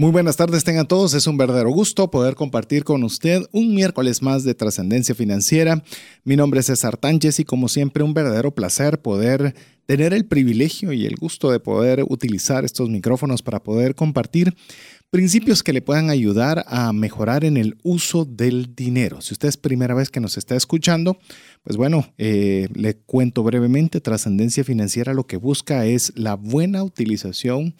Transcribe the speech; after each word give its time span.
Muy 0.00 0.12
buenas 0.12 0.36
tardes 0.36 0.64
tengan 0.64 0.88
todos, 0.88 1.12
es 1.12 1.26
un 1.26 1.36
verdadero 1.36 1.68
gusto 1.68 2.10
poder 2.10 2.34
compartir 2.34 2.84
con 2.84 3.04
usted 3.04 3.42
un 3.52 3.74
miércoles 3.74 4.22
más 4.22 4.44
de 4.44 4.54
trascendencia 4.54 5.14
financiera. 5.14 5.84
Mi 6.24 6.36
nombre 6.36 6.60
es 6.60 6.66
César 6.68 6.96
Tánchez 6.96 7.38
y 7.38 7.44
como 7.44 7.68
siempre 7.68 8.02
un 8.02 8.14
verdadero 8.14 8.54
placer 8.54 9.02
poder 9.02 9.54
tener 9.84 10.14
el 10.14 10.24
privilegio 10.24 10.94
y 10.94 11.04
el 11.04 11.16
gusto 11.16 11.50
de 11.50 11.60
poder 11.60 12.02
utilizar 12.08 12.64
estos 12.64 12.88
micrófonos 12.88 13.42
para 13.42 13.62
poder 13.62 13.94
compartir 13.94 14.54
principios 15.10 15.62
que 15.62 15.74
le 15.74 15.82
puedan 15.82 16.08
ayudar 16.08 16.64
a 16.66 16.94
mejorar 16.94 17.44
en 17.44 17.58
el 17.58 17.76
uso 17.82 18.24
del 18.24 18.74
dinero. 18.74 19.20
Si 19.20 19.34
usted 19.34 19.48
es 19.48 19.58
primera 19.58 19.92
vez 19.92 20.08
que 20.08 20.20
nos 20.20 20.38
está 20.38 20.56
escuchando, 20.56 21.18
pues 21.62 21.76
bueno, 21.76 22.10
eh, 22.16 22.68
le 22.72 22.96
cuento 22.96 23.42
brevemente, 23.42 24.00
trascendencia 24.00 24.64
financiera 24.64 25.12
lo 25.12 25.26
que 25.26 25.36
busca 25.36 25.84
es 25.84 26.14
la 26.16 26.36
buena 26.36 26.82
utilización 26.84 27.74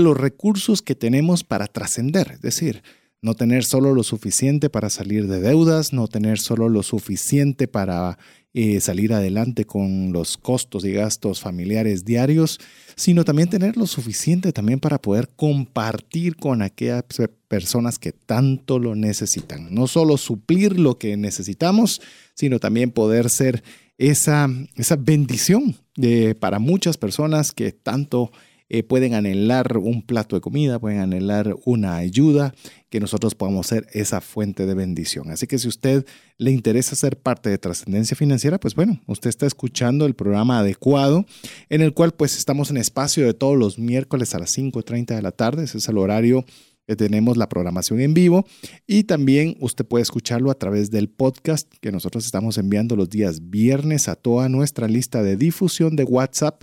los 0.00 0.16
recursos 0.16 0.82
que 0.82 0.94
tenemos 0.94 1.44
para 1.44 1.66
trascender, 1.66 2.32
es 2.32 2.40
decir, 2.40 2.82
no 3.22 3.34
tener 3.34 3.64
solo 3.64 3.94
lo 3.94 4.02
suficiente 4.02 4.68
para 4.68 4.90
salir 4.90 5.28
de 5.28 5.40
deudas, 5.40 5.92
no 5.92 6.08
tener 6.08 6.40
solo 6.40 6.68
lo 6.68 6.82
suficiente 6.82 7.68
para 7.68 8.18
eh, 8.52 8.80
salir 8.80 9.14
adelante 9.14 9.64
con 9.64 10.12
los 10.12 10.36
costos 10.36 10.84
y 10.84 10.90
gastos 10.90 11.40
familiares 11.40 12.04
diarios, 12.04 12.58
sino 12.96 13.24
también 13.24 13.48
tener 13.48 13.76
lo 13.76 13.86
suficiente 13.86 14.52
también 14.52 14.80
para 14.80 15.00
poder 15.00 15.28
compartir 15.36 16.34
con 16.34 16.62
aquellas 16.62 17.04
personas 17.46 18.00
que 18.00 18.10
tanto 18.10 18.80
lo 18.80 18.96
necesitan. 18.96 19.72
No 19.72 19.86
solo 19.86 20.16
suplir 20.16 20.78
lo 20.80 20.98
que 20.98 21.16
necesitamos, 21.16 22.02
sino 22.34 22.58
también 22.58 22.90
poder 22.90 23.30
ser 23.30 23.62
esa, 23.98 24.50
esa 24.74 24.96
bendición 24.96 25.76
de, 25.94 26.34
para 26.34 26.58
muchas 26.58 26.96
personas 26.96 27.52
que 27.52 27.70
tanto 27.70 28.32
eh, 28.74 28.82
pueden 28.82 29.12
anhelar 29.12 29.76
un 29.76 30.00
plato 30.00 30.34
de 30.34 30.40
comida, 30.40 30.78
pueden 30.78 31.00
anhelar 31.00 31.54
una 31.66 31.96
ayuda, 31.96 32.54
que 32.88 33.00
nosotros 33.00 33.34
podamos 33.34 33.66
ser 33.66 33.86
esa 33.92 34.22
fuente 34.22 34.64
de 34.64 34.72
bendición. 34.72 35.30
Así 35.30 35.46
que 35.46 35.58
si 35.58 35.68
usted 35.68 36.06
le 36.38 36.52
interesa 36.52 36.96
ser 36.96 37.18
parte 37.18 37.50
de 37.50 37.58
trascendencia 37.58 38.16
financiera, 38.16 38.58
pues 38.58 38.74
bueno, 38.74 38.98
usted 39.06 39.28
está 39.28 39.44
escuchando 39.44 40.06
el 40.06 40.14
programa 40.14 40.60
adecuado, 40.60 41.26
en 41.68 41.82
el 41.82 41.92
cual 41.92 42.12
pues 42.12 42.38
estamos 42.38 42.70
en 42.70 42.78
espacio 42.78 43.26
de 43.26 43.34
todos 43.34 43.58
los 43.58 43.78
miércoles 43.78 44.34
a 44.34 44.38
las 44.38 44.56
5.30 44.56 45.16
de 45.16 45.20
la 45.20 45.32
tarde, 45.32 45.64
ese 45.64 45.76
es 45.76 45.86
el 45.90 45.98
horario 45.98 46.46
que 46.86 46.96
tenemos 46.96 47.36
la 47.36 47.50
programación 47.50 48.00
en 48.00 48.14
vivo 48.14 48.46
y 48.86 49.04
también 49.04 49.54
usted 49.60 49.84
puede 49.84 50.02
escucharlo 50.02 50.50
a 50.50 50.54
través 50.54 50.90
del 50.90 51.10
podcast 51.10 51.70
que 51.82 51.92
nosotros 51.92 52.24
estamos 52.24 52.56
enviando 52.56 52.96
los 52.96 53.10
días 53.10 53.50
viernes 53.50 54.08
a 54.08 54.16
toda 54.16 54.48
nuestra 54.48 54.88
lista 54.88 55.22
de 55.22 55.36
difusión 55.36 55.94
de 55.94 56.04
WhatsApp 56.04 56.62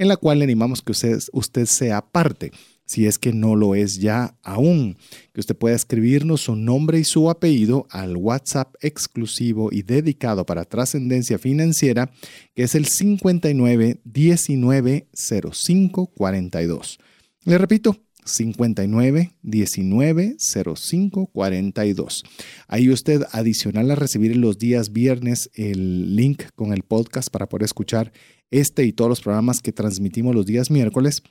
en 0.00 0.08
la 0.08 0.16
cual 0.16 0.38
le 0.38 0.44
animamos 0.44 0.80
que 0.80 0.92
usted, 0.92 1.20
usted 1.30 1.66
sea 1.66 2.00
parte, 2.00 2.52
si 2.86 3.06
es 3.06 3.18
que 3.18 3.34
no 3.34 3.54
lo 3.54 3.74
es 3.74 3.98
ya 3.98 4.34
aún, 4.42 4.96
que 5.34 5.40
usted 5.40 5.54
pueda 5.54 5.76
escribirnos 5.76 6.40
su 6.40 6.56
nombre 6.56 6.98
y 6.98 7.04
su 7.04 7.28
apellido 7.28 7.86
al 7.90 8.16
WhatsApp 8.16 8.74
exclusivo 8.80 9.68
y 9.70 9.82
dedicado 9.82 10.46
para 10.46 10.64
trascendencia 10.64 11.38
financiera, 11.38 12.10
que 12.54 12.62
es 12.62 12.74
el 12.74 12.86
59 12.86 14.00
19 14.02 15.08
05 15.12 16.06
42. 16.06 16.98
Le 17.44 17.58
repito, 17.58 17.98
59 18.24 19.32
19 19.42 20.36
05 20.38 21.26
42. 21.26 22.24
Ahí 22.68 22.88
usted 22.88 23.22
adicional 23.32 23.90
a 23.90 23.96
recibir 23.96 24.34
los 24.36 24.58
días 24.58 24.94
viernes 24.94 25.50
el 25.54 26.16
link 26.16 26.44
con 26.54 26.72
el 26.72 26.84
podcast 26.84 27.28
para 27.30 27.50
poder 27.50 27.64
escuchar 27.64 28.12
este 28.50 28.84
y 28.84 28.92
todos 28.92 29.08
los 29.08 29.20
programas 29.20 29.60
que 29.60 29.72
transmitimos 29.72 30.34
los 30.34 30.46
días 30.46 30.70
miércoles. 30.70 31.22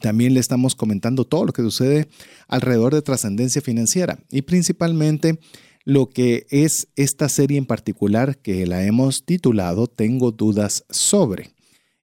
También 0.00 0.34
le 0.34 0.40
estamos 0.40 0.74
comentando 0.74 1.24
todo 1.24 1.46
lo 1.46 1.52
que 1.52 1.62
sucede 1.62 2.08
alrededor 2.46 2.94
de 2.94 3.02
trascendencia 3.02 3.62
financiera 3.62 4.18
y 4.30 4.42
principalmente 4.42 5.38
lo 5.84 6.10
que 6.10 6.46
es 6.50 6.88
esta 6.96 7.30
serie 7.30 7.56
en 7.56 7.64
particular 7.64 8.36
que 8.36 8.66
la 8.66 8.84
hemos 8.84 9.24
titulado 9.24 9.86
Tengo 9.86 10.32
dudas 10.32 10.84
sobre. 10.90 11.50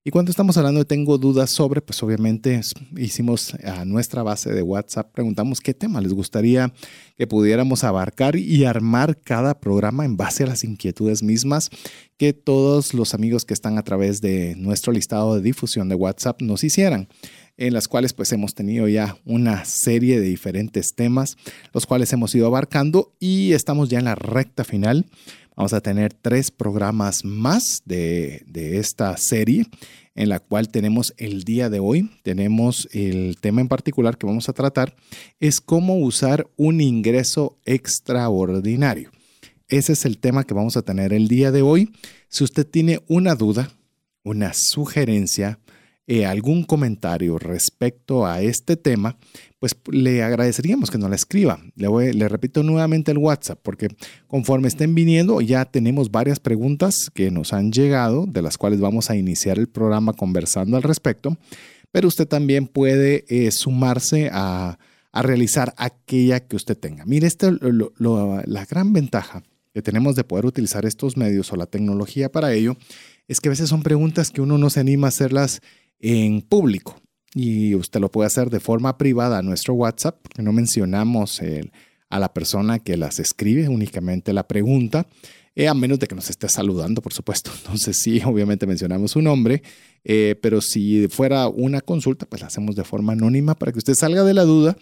Y 0.07 0.11
cuando 0.11 0.29
estamos 0.29 0.55
hablando 0.55 0.81
de 0.81 0.85
tengo 0.85 1.17
dudas 1.17 1.49
sobre, 1.49 1.81
pues 1.81 2.03
obviamente 2.03 2.61
hicimos 2.95 3.55
a 3.55 3.85
nuestra 3.85 4.21
base 4.21 4.53
de 4.53 4.61
WhatsApp, 4.61 5.11
preguntamos 5.11 5.61
qué 5.61 5.73
tema 5.73 5.99
les 5.99 6.13
gustaría 6.13 6.71
que 7.17 7.25
pudiéramos 7.25 7.83
abarcar 7.83 8.35
y 8.35 8.65
armar 8.65 9.19
cada 9.19 9.59
programa 9.59 10.05
en 10.05 10.15
base 10.15 10.43
a 10.43 10.47
las 10.47 10.63
inquietudes 10.63 11.23
mismas 11.23 11.71
que 12.17 12.33
todos 12.33 12.93
los 12.93 13.15
amigos 13.15 13.45
que 13.45 13.55
están 13.55 13.79
a 13.79 13.83
través 13.83 14.21
de 14.21 14.53
nuestro 14.57 14.93
listado 14.93 15.33
de 15.33 15.41
difusión 15.41 15.89
de 15.89 15.95
WhatsApp 15.95 16.39
nos 16.39 16.63
hicieran 16.63 17.07
en 17.57 17.73
las 17.73 17.87
cuales 17.87 18.13
pues 18.13 18.31
hemos 18.31 18.53
tenido 18.53 18.87
ya 18.87 19.17
una 19.25 19.65
serie 19.65 20.19
de 20.19 20.27
diferentes 20.27 20.93
temas, 20.93 21.37
los 21.73 21.85
cuales 21.87 22.11
hemos 22.13 22.35
ido 22.35 22.45
abarcando 22.45 23.13
y 23.19 23.53
estamos 23.53 23.89
ya 23.89 23.99
en 23.99 24.05
la 24.05 24.15
recta 24.15 24.63
final 24.65 25.05
Vamos 25.55 25.71
a 25.71 25.79
tener 25.79 26.13
tres 26.13 26.51
programas 26.51 27.23
más 27.23 27.81
de, 27.85 28.43
esta 28.77 29.15
serie 29.15 29.65
en 30.13 30.27
la 30.27 30.39
cual 30.39 30.67
tenemos 30.67 31.13
el 31.17 31.43
día 31.43 31.69
de 31.69 31.79
hoy, 31.79 32.09
tenemos 32.23 32.89
el 32.91 33.37
tema 33.39 33.61
en 33.61 33.69
particular 33.69 34.17
que 34.17 34.27
vamos 34.27 34.49
a 34.49 34.53
tratar, 34.53 34.95
es 35.39 35.61
cómo 35.61 35.97
usar 35.97 36.47
un 36.57 36.81
ingreso 36.81 37.57
extraordinario. 37.63 39.11
Ese 39.69 39.93
es 39.93 40.05
el 40.05 40.17
tema 40.17 40.43
que 40.43 40.53
vamos 40.53 40.75
a 40.75 40.81
tener 40.81 41.13
el 41.13 41.27
día 41.29 41.51
de 41.51 41.61
hoy. 41.61 41.91
Si 42.27 42.43
usted 42.43 42.67
tiene 42.67 43.01
una 43.07 43.35
duda, 43.35 43.71
una 44.23 44.51
sugerencia, 44.53 45.59
eh, 46.07 46.25
algún 46.25 46.63
comentario 46.63 47.39
respecto 47.39 48.25
a 48.25 48.41
este 48.41 48.75
tema, 48.75 49.17
pues 49.65 49.75
le 49.89 50.21
agradeceríamos 50.21 50.91
que 50.91 50.99
nos 50.99 51.09
la 51.09 51.15
escriba. 51.15 51.59
Le, 51.75 52.13
le 52.13 52.29
repito 52.29 52.61
nuevamente 52.61 53.11
el 53.11 53.17
WhatsApp, 53.17 53.59
porque 53.63 53.87
conforme 54.27 54.67
estén 54.67 54.93
viniendo, 54.93 55.41
ya 55.41 55.65
tenemos 55.65 56.11
varias 56.11 56.39
preguntas 56.39 57.09
que 57.11 57.31
nos 57.31 57.51
han 57.51 57.71
llegado, 57.71 58.27
de 58.27 58.43
las 58.43 58.59
cuales 58.59 58.79
vamos 58.79 59.09
a 59.09 59.15
iniciar 59.15 59.57
el 59.57 59.67
programa 59.67 60.13
conversando 60.13 60.77
al 60.77 60.83
respecto, 60.83 61.35
pero 61.91 62.07
usted 62.07 62.27
también 62.27 62.67
puede 62.67 63.25
eh, 63.27 63.49
sumarse 63.49 64.29
a, 64.31 64.77
realizar 65.13 65.73
aquella 65.77 66.41
que 66.41 66.57
usted 66.57 66.77
tenga. 66.77 67.05
Mire, 67.05 67.25
esta, 67.25 67.49
la 67.49 68.65
gran 68.65 68.91
ventaja 68.91 69.43
que 69.73 69.81
tenemos 69.81 70.17
de 70.17 70.25
poder 70.25 70.45
utilizar 70.45 70.85
estos 70.85 71.15
medios 71.15 71.53
o 71.53 71.55
la 71.55 71.67
tecnología 71.67 72.29
para 72.29 72.53
ello 72.53 72.75
es 73.29 73.39
que 73.39 73.47
a 73.47 73.51
veces 73.51 73.69
son 73.69 73.81
preguntas 73.81 74.29
que 74.29 74.41
uno 74.41 74.57
no 74.57 74.69
se 74.69 74.81
anima 74.81 75.07
a 75.07 75.09
hacerlas 75.09 75.61
en 75.99 76.41
público 76.41 77.01
y 77.35 77.75
usted 77.75 77.99
lo 77.99 78.09
puede 78.09 78.27
hacer 78.27 78.49
de 78.49 78.61
forma 78.61 78.97
privada 78.97 79.39
a 79.39 79.41
nuestro 79.41 79.73
WhatsApp, 79.73 80.19
porque 80.23 80.41
no 80.41 80.53
mencionamos 80.53 81.41
a 82.09 82.19
la 82.19 82.33
persona 82.33 82.79
que 82.79 82.95
las 82.95 83.19
escribe, 83.19 83.67
únicamente 83.67 84.31
la 84.31 84.47
pregunta, 84.47 85.05
eh, 85.53 85.67
a 85.67 85.73
menos 85.73 85.99
de 85.99 86.07
que 86.07 86.15
nos 86.15 86.29
esté 86.29 86.47
saludando, 86.47 87.01
por 87.01 87.11
supuesto. 87.11 87.51
Entonces 87.57 87.99
sí, 88.01 88.21
obviamente 88.25 88.65
mencionamos 88.65 89.11
su 89.11 89.21
nombre, 89.21 89.63
eh, 90.05 90.39
pero 90.41 90.61
si 90.61 91.09
fuera 91.09 91.49
una 91.49 91.81
consulta, 91.81 92.25
pues 92.25 92.41
la 92.41 92.47
hacemos 92.47 92.77
de 92.77 92.85
forma 92.85 93.13
anónima 93.13 93.53
para 93.53 93.73
que 93.73 93.79
usted 93.79 93.95
salga 93.95 94.23
de 94.23 94.33
la 94.33 94.43
duda 94.43 94.77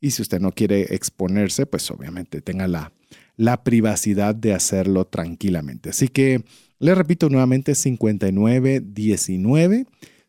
y 0.00 0.12
si 0.12 0.22
usted 0.22 0.40
no 0.40 0.52
quiere 0.52 0.94
exponerse, 0.94 1.66
pues 1.66 1.90
obviamente 1.90 2.40
tenga 2.40 2.68
la, 2.68 2.92
la 3.36 3.64
privacidad 3.64 4.32
de 4.32 4.54
hacerlo 4.54 5.06
tranquilamente. 5.06 5.90
Así 5.90 6.06
que 6.06 6.44
le 6.78 6.94
repito 6.94 7.28
nuevamente 7.30 7.74
5919 7.74 9.86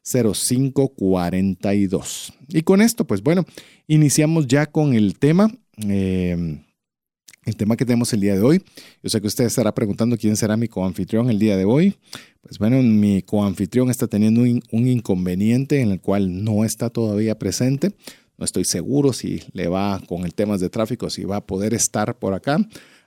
0542. 0.07 2.33
Y 2.49 2.61
con 2.61 2.81
esto, 2.81 3.05
pues 3.05 3.21
bueno, 3.21 3.43
iniciamos 3.87 4.47
ya 4.47 4.65
con 4.65 4.93
el 4.93 5.19
tema. 5.19 5.51
Em, 5.77 6.63
el 7.45 7.55
tema 7.55 7.77
que 7.77 7.85
tenemos 7.85 8.11
el 8.13 8.19
día 8.19 8.35
de 8.35 8.41
hoy. 8.41 8.61
Yo 9.01 9.09
sé 9.09 9.21
que 9.21 9.27
usted 9.27 9.45
estará 9.45 9.73
preguntando 9.73 10.17
quién 10.17 10.35
será 10.35 10.57
mi 10.57 10.67
coanfitrión 10.67 11.29
el 11.29 11.39
día 11.39 11.55
de 11.55 11.63
hoy. 11.63 11.95
Pues 12.41 12.59
bueno, 12.59 12.81
mi 12.81 13.21
coanfitrión 13.21 13.89
está 13.89 14.07
teniendo 14.07 14.41
un, 14.41 14.61
un, 14.71 14.87
inconveniente 14.87 15.79
en 15.79 15.91
el 15.91 16.01
cual 16.01 16.43
no 16.43 16.65
está 16.65 16.89
todavía 16.89 17.39
presente. 17.39 17.93
No 18.37 18.45
estoy 18.45 18.65
seguro 18.65 19.13
si 19.13 19.43
le 19.53 19.67
va 19.67 20.01
con 20.07 20.25
el 20.25 20.33
tema 20.33 20.57
de 20.57 20.69
tráfico, 20.69 21.09
si 21.09 21.23
va 21.23 21.37
a 21.37 21.45
poder 21.45 21.73
estar 21.73 22.19
por 22.19 22.33
acá. 22.33 22.59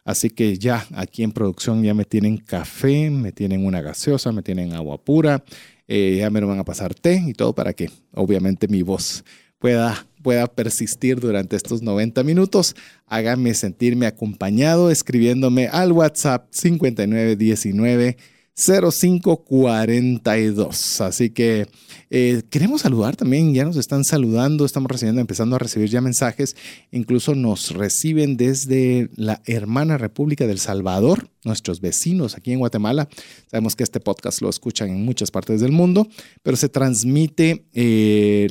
Así 0.04 0.30
que 0.30 0.56
ya 0.56 0.86
aquí 0.94 1.22
en 1.22 1.32
producción 1.32 1.82
ya 1.82 1.94
me 1.94 2.04
tienen 2.04 2.38
café, 2.38 3.10
me 3.10 3.32
tienen 3.32 3.64
una 3.64 3.82
gaseosa, 3.82 4.32
me 4.32 4.42
tienen 4.42 4.72
agua 4.72 5.02
pura, 5.04 5.44
eh, 5.90 6.18
ya 6.18 6.30
me 6.30 6.40
lo 6.40 6.46
van 6.46 6.60
a 6.60 6.64
pasar 6.64 6.94
té 6.94 7.20
y 7.26 7.32
todo 7.32 7.52
para 7.52 7.72
que 7.72 7.90
obviamente 8.14 8.68
mi 8.68 8.82
voz 8.82 9.24
pueda 9.58 10.06
pueda 10.22 10.46
persistir 10.46 11.18
durante 11.18 11.56
estos 11.56 11.82
90 11.82 12.22
minutos. 12.22 12.76
Hágame 13.06 13.54
sentirme 13.54 14.06
acompañado 14.06 14.90
escribiéndome 14.90 15.66
al 15.68 15.92
WhatsApp 15.92 16.46
5919 16.50 18.16
0542. 18.60 21.00
Así 21.00 21.30
que 21.30 21.66
eh, 22.10 22.42
queremos 22.50 22.82
saludar 22.82 23.16
también, 23.16 23.54
ya 23.54 23.64
nos 23.64 23.76
están 23.76 24.04
saludando, 24.04 24.64
estamos 24.64 24.90
recibiendo, 24.90 25.20
empezando 25.20 25.54
a 25.56 25.60
recibir 25.60 25.88
ya 25.88 26.00
mensajes, 26.00 26.56
incluso 26.90 27.36
nos 27.36 27.70
reciben 27.70 28.36
desde 28.36 29.08
la 29.14 29.40
hermana 29.46 29.96
República 29.96 30.44
del 30.46 30.58
Salvador, 30.58 31.30
nuestros 31.44 31.80
vecinos 31.80 32.36
aquí 32.36 32.52
en 32.52 32.58
Guatemala. 32.58 33.08
Sabemos 33.46 33.76
que 33.76 33.84
este 33.84 34.00
podcast 34.00 34.42
lo 34.42 34.50
escuchan 34.50 34.90
en 34.90 35.04
muchas 35.04 35.30
partes 35.30 35.60
del 35.60 35.70
mundo, 35.72 36.08
pero 36.42 36.56
se 36.56 36.68
transmite, 36.68 37.66
eh, 37.72 38.48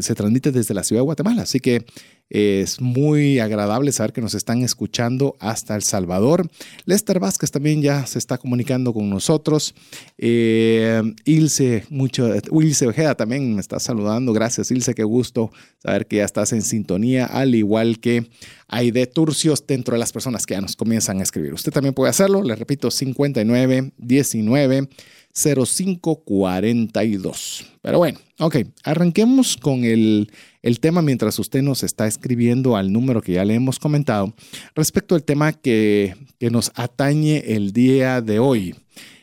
se 0.00 0.14
transmite 0.14 0.50
desde 0.50 0.72
la 0.74 0.82
ciudad 0.82 1.00
de 1.00 1.06
Guatemala, 1.06 1.42
así 1.42 1.60
que 1.60 1.84
es 2.30 2.80
muy 2.80 3.40
agradable 3.40 3.92
saber 3.92 4.14
que 4.14 4.22
nos 4.22 4.34
están 4.34 4.62
escuchando 4.62 5.36
hasta 5.38 5.76
El 5.76 5.82
Salvador. 5.82 6.48
Lester 6.86 7.20
Vázquez 7.20 7.50
también 7.50 7.82
ya 7.82 8.06
se 8.06 8.18
está 8.18 8.38
comunicando 8.38 8.94
con 8.94 9.10
nosotros. 9.10 9.74
Eh, 10.16 11.02
Ilse, 11.24 11.84
mucho, 11.90 12.32
Ilse 12.50 12.86
Ojeda 12.86 13.14
también 13.14 13.54
me 13.54 13.60
está 13.60 13.78
saludando. 13.78 14.32
Gracias, 14.32 14.70
Ilse, 14.70 14.94
qué 14.94 15.04
gusto 15.04 15.50
saber 15.78 16.06
que 16.06 16.16
ya 16.16 16.24
estás 16.24 16.52
en 16.52 16.62
sintonía, 16.62 17.26
al 17.26 17.54
igual 17.54 18.00
que 18.00 18.30
hay 18.66 18.90
de 18.90 19.06
Turcios 19.06 19.66
dentro 19.66 19.94
de 19.94 19.98
las 19.98 20.12
personas 20.12 20.46
que 20.46 20.54
ya 20.54 20.62
nos 20.62 20.76
comienzan 20.76 21.20
a 21.20 21.24
escribir. 21.24 21.52
Usted 21.52 21.72
también 21.72 21.92
puede 21.92 22.08
hacerlo, 22.08 22.42
le 22.42 22.56
repito, 22.56 22.90
59 22.90 23.92
19 23.98 24.88
0542. 25.34 27.66
Pero 27.80 27.98
bueno, 27.98 28.18
ok, 28.38 28.56
arranquemos 28.84 29.56
con 29.56 29.84
el, 29.84 30.30
el, 30.62 30.80
tema 30.80 31.02
mientras 31.02 31.38
usted 31.38 31.62
nos 31.62 31.82
está 31.82 32.06
escribiendo 32.06 32.76
al 32.76 32.92
número 32.92 33.22
que 33.22 33.32
ya 33.32 33.44
le 33.44 33.54
hemos 33.54 33.78
comentado 33.78 34.34
respecto 34.74 35.14
al 35.14 35.24
tema 35.24 35.52
que, 35.52 36.14
que 36.38 36.50
nos 36.50 36.72
atañe 36.74 37.54
el 37.54 37.72
día 37.72 38.20
de 38.20 38.38
hoy. 38.38 38.74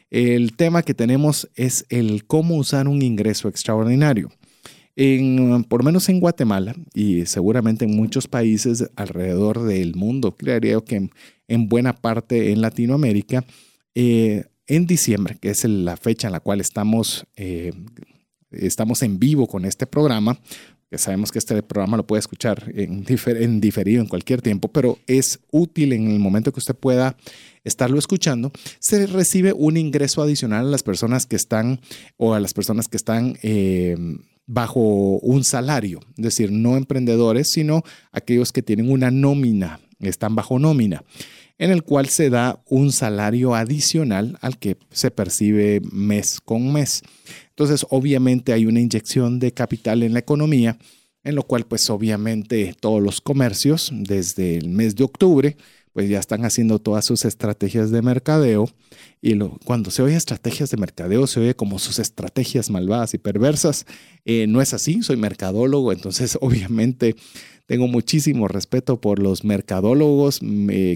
El 0.10 0.56
tema 0.56 0.82
que 0.82 0.96
tenemos 0.96 1.48
es 1.56 1.86
el 1.90 2.26
cómo 2.26 2.56
usar 2.56 2.88
un 2.88 3.04
ingreso 3.04 3.48
extraordinario. 3.48 4.32
En, 4.96 5.64
por 5.66 5.82
lo 5.82 5.86
menos 5.86 6.10
en 6.10 6.20
Guatemala 6.20 6.76
y 6.94 7.26
seguramente 7.26 7.86
en 7.86 7.96
muchos 7.96 8.28
países 8.28 8.90
alrededor 8.98 9.64
del 9.64 9.96
mundo, 9.96 10.36
creería 10.36 10.82
que 10.82 10.96
en, 10.96 11.12
en 11.48 11.70
buena 11.70 11.94
parte 11.94 12.52
en 12.52 12.60
Latinoamérica, 12.60 13.46
eh, 13.96 14.44
en 14.70 14.86
diciembre, 14.86 15.38
que 15.42 15.50
es 15.50 15.66
la 15.66 15.98
fecha 15.98 16.28
en 16.28 16.32
la 16.32 16.40
cual 16.40 16.62
estamos, 16.62 17.26
eh, 17.36 17.74
estamos 18.52 19.02
en 19.02 19.20
vivo 19.20 19.48
con 19.48 19.66
este 19.66 19.88
programa, 19.88 20.40
que 20.90 20.98
sabemos 20.98 21.32
que 21.32 21.40
este 21.40 21.62
programa 21.62 21.98
lo 21.98 22.08
puede 22.08 22.20
escuchar 22.20 22.72
en, 22.74 23.06
en, 23.08 23.62
diferido 23.62 24.02
en 24.02 24.08
cualquier 24.08 24.42
tiempo, 24.42 24.72
pero 24.72 25.00
es 25.08 25.40
útil 25.52 25.94
en 25.94 26.10
el 26.10 26.20
momento 26.20 26.52
que 26.54 26.60
usted 26.60 26.76
pueda 26.76 27.18
estarlo 27.64 28.00
escuchando, 28.00 28.52
se 28.80 29.06
recibe 29.08 29.54
un 29.54 29.76
ingreso 29.76 30.22
adicional 30.22 30.68
a 30.68 30.70
las 30.70 30.84
personas 30.84 31.26
que 31.26 31.36
están 31.36 31.82
o 32.18 32.34
a 32.34 32.40
las 32.40 32.54
personas 32.54 32.88
que 32.88 32.98
están 32.98 33.38
eh, 33.44 33.98
bajo 34.46 34.80
un 35.20 35.44
salario, 35.44 36.00
es 36.18 36.24
decir, 36.24 36.52
no 36.52 36.78
emprendedores, 36.78 37.52
sino 37.52 37.84
aquellos 38.12 38.52
que 38.52 38.64
tienen 38.64 38.92
una 38.92 39.12
nómina, 39.12 39.80
están 40.00 40.36
bajo 40.36 40.60
nómina 40.60 41.04
en 41.60 41.72
el 41.72 41.84
cual 41.84 42.08
se 42.08 42.30
da 42.32 42.64
un 42.66 42.92
salario 42.92 43.54
adicional 43.54 44.38
al 44.42 44.58
que 44.58 44.78
se 44.90 45.12
percibe 45.12 45.82
mes 45.92 46.40
con 46.42 46.74
mes. 46.74 47.04
Entonces, 47.50 47.86
obviamente 47.90 48.54
hay 48.54 48.66
una 48.66 48.80
inyección 48.80 49.38
de 49.40 49.54
capital 49.54 50.02
en 50.02 50.14
la 50.14 50.20
economía, 50.20 50.80
en 51.24 51.36
lo 51.36 51.44
cual 51.44 51.66
pues 51.66 51.90
obviamente 51.90 52.74
todos 52.80 53.04
los 53.04 53.20
comercios 53.20 53.92
desde 53.94 54.58
el 54.58 54.70
mes 54.70 54.96
de 54.96 55.04
octubre 55.04 55.58
pues 55.92 56.08
ya 56.10 56.20
están 56.20 56.46
haciendo 56.46 56.80
todas 56.80 57.04
sus 57.04 57.26
estrategias 57.26 57.92
de 57.92 58.02
mercadeo 58.02 58.70
y 59.22 59.38
cuando 59.66 59.92
se 59.92 60.02
oye 60.02 60.16
estrategias 60.16 60.70
de 60.70 60.78
mercadeo 60.78 61.28
se 61.28 61.40
oye 61.42 61.56
como 61.56 61.80
sus 61.80 62.00
estrategias 62.00 62.70
malvadas 62.70 63.14
y 63.16 63.18
perversas. 63.18 63.86
Eh, 64.24 64.46
no 64.48 64.62
es 64.62 64.74
así, 64.74 65.02
soy 65.02 65.18
mercadólogo, 65.18 65.92
entonces 65.92 66.38
obviamente 66.42 67.16
tengo 67.70 67.88
muchísimo 67.88 68.48
respeto 68.48 69.00
por 69.00 69.20
los 69.20 69.44
mercadólogos. 69.44 70.40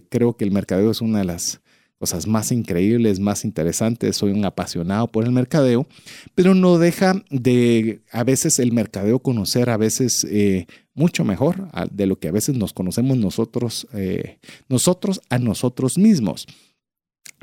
creo 0.10 0.36
que 0.36 0.44
el 0.44 0.50
mercadeo 0.50 0.90
es 0.90 1.02
una 1.02 1.20
de 1.20 1.26
las 1.26 1.62
cosas 2.00 2.26
más 2.26 2.52
increíbles, 2.52 3.20
más 3.20 3.46
interesantes. 3.46 4.18
Soy 4.18 4.32
un 4.32 4.44
apasionado 4.44 5.06
por 5.12 5.24
el 5.24 5.32
mercadeo, 5.32 5.86
pero 6.34 6.56
no 6.56 6.80
deja 6.80 7.24
de 7.30 8.02
a 8.12 8.24
veces 8.24 8.58
el 8.58 8.72
mercadeo 8.72 9.20
conocer 9.20 9.70
a 9.70 9.78
veces 9.78 10.26
eh, 10.28 10.66
mucho 10.96 11.24
mejor 11.24 11.70
de 11.92 12.08
lo 12.08 12.18
que 12.18 12.30
a 12.30 12.32
veces 12.32 12.56
nos 12.56 12.74
conocemos 12.74 13.18
nosotros, 13.18 13.88
eh, 13.94 14.40
nosotros 14.68 15.22
a 15.30 15.38
nosotros 15.38 16.00
mismos. 16.00 16.48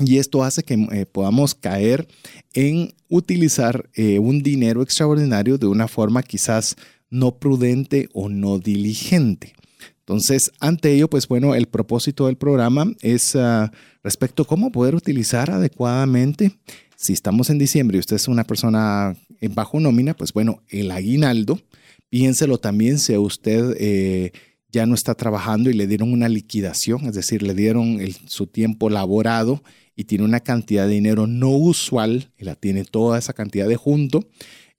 Y 0.00 0.18
esto 0.18 0.42
hace 0.42 0.64
que 0.64 0.74
eh, 0.74 1.06
podamos 1.06 1.54
caer 1.54 2.08
en 2.52 2.94
utilizar 3.08 3.88
un 3.96 4.42
dinero 4.42 4.82
extraordinario 4.82 5.56
de 5.56 5.68
una 5.68 5.86
forma 5.86 6.24
quizás 6.24 6.76
no 7.10 7.38
prudente 7.38 8.08
o 8.12 8.28
no 8.28 8.58
diligente. 8.58 9.54
Entonces, 10.10 10.50
ante 10.58 10.92
ello, 10.92 11.08
pues 11.08 11.28
bueno, 11.28 11.54
el 11.54 11.66
propósito 11.66 12.26
del 12.26 12.36
programa 12.36 12.92
es 13.00 13.36
ah, 13.36 13.70
respecto 14.02 14.42
a 14.42 14.46
cómo 14.46 14.72
poder 14.72 14.94
utilizar 14.94 15.50
adecuadamente. 15.50 16.52
Si 16.96 17.12
estamos 17.12 17.48
en 17.48 17.58
diciembre 17.58 17.96
y 17.96 18.00
usted 18.00 18.16
es 18.16 18.28
una 18.28 18.44
persona 18.44 19.16
en 19.40 19.54
bajo 19.54 19.78
nómina, 19.78 20.14
pues 20.14 20.32
bueno, 20.32 20.62
el 20.68 20.90
aguinaldo, 20.90 21.60
piénselo 22.08 22.58
también 22.58 22.98
si 22.98 23.16
usted 23.16 23.76
eh, 23.78 24.32
ya 24.72 24.84
no 24.86 24.94
está 24.94 25.14
trabajando 25.14 25.70
y 25.70 25.74
le 25.74 25.86
dieron 25.86 26.12
una 26.12 26.28
liquidación, 26.28 27.06
es 27.06 27.14
decir, 27.14 27.42
le 27.42 27.54
dieron 27.54 27.98
su 28.26 28.46
tiempo 28.46 28.90
laborado 28.90 29.62
y 29.96 30.04
tiene 30.04 30.24
una 30.24 30.40
cantidad 30.40 30.86
de 30.86 30.94
dinero 30.94 31.26
no 31.26 31.50
usual 31.50 32.30
y 32.38 32.44
la 32.44 32.54
tiene 32.54 32.84
toda 32.84 33.18
esa 33.18 33.32
cantidad 33.32 33.68
de 33.68 33.76
junto. 33.76 34.26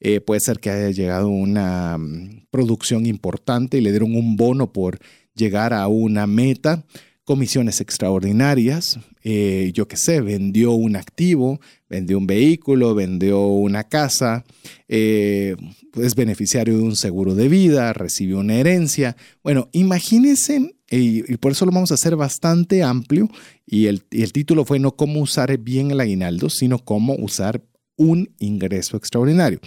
Eh, 0.02 0.20
puede 0.20 0.42
ser 0.42 0.60
que 0.60 0.72
haya 0.72 0.90
llegado 0.90 1.30
una 1.30 1.98
mm, 1.98 2.48
producción 2.50 3.06
importante 3.06 3.78
y 3.78 3.82
le 3.82 3.92
dieron 3.92 4.16
un 4.16 4.36
bono 4.36 4.74
por 4.74 5.00
llegar 5.36 5.74
a 5.74 5.88
una 5.88 6.26
meta, 6.26 6.84
comisiones 7.24 7.80
extraordinarias, 7.82 9.00
eh, 9.24 9.72
yo 9.76 9.88
qué 9.88 9.96
sé, 9.96 10.22
vendió 10.22 10.72
un 10.72 10.96
activo, 10.96 11.62
vendió 11.88 12.18
un 12.18 12.26
vehículo, 12.26 12.96
vendió 12.96 13.46
una 13.46 13.84
casa, 13.84 14.44
eh, 14.88 15.56
es 15.96 16.16
beneficiario 16.16 16.78
de 16.78 16.84
un 16.84 16.96
seguro 16.96 17.36
de 17.36 17.48
vida, 17.48 17.94
recibió 17.94 18.40
una 18.40 18.56
herencia. 18.56 19.16
Bueno, 19.44 19.70
imagínense, 19.72 20.76
y, 20.90 21.22
por 21.38 21.52
eso 21.52 21.66
lo 21.66 21.72
vamos 21.72 21.92
a 21.92 21.94
hacer 21.94 22.16
bastante 22.16 22.82
amplio, 22.82 23.30
y 23.68 23.86
el, 23.86 24.04
y 24.10 24.24
el 24.24 24.34
título 24.34 24.66
fue 24.66 24.80
no 24.80 24.96
cómo 24.96 25.22
usar 25.22 25.56
bien 25.60 25.92
el 25.92 26.00
aguinaldo, 26.00 26.50
sino 26.50 26.80
cómo 26.80 27.16
usar 27.16 27.62
un 27.96 28.30
ingreso 28.40 28.98
extraordinario. 28.98 29.60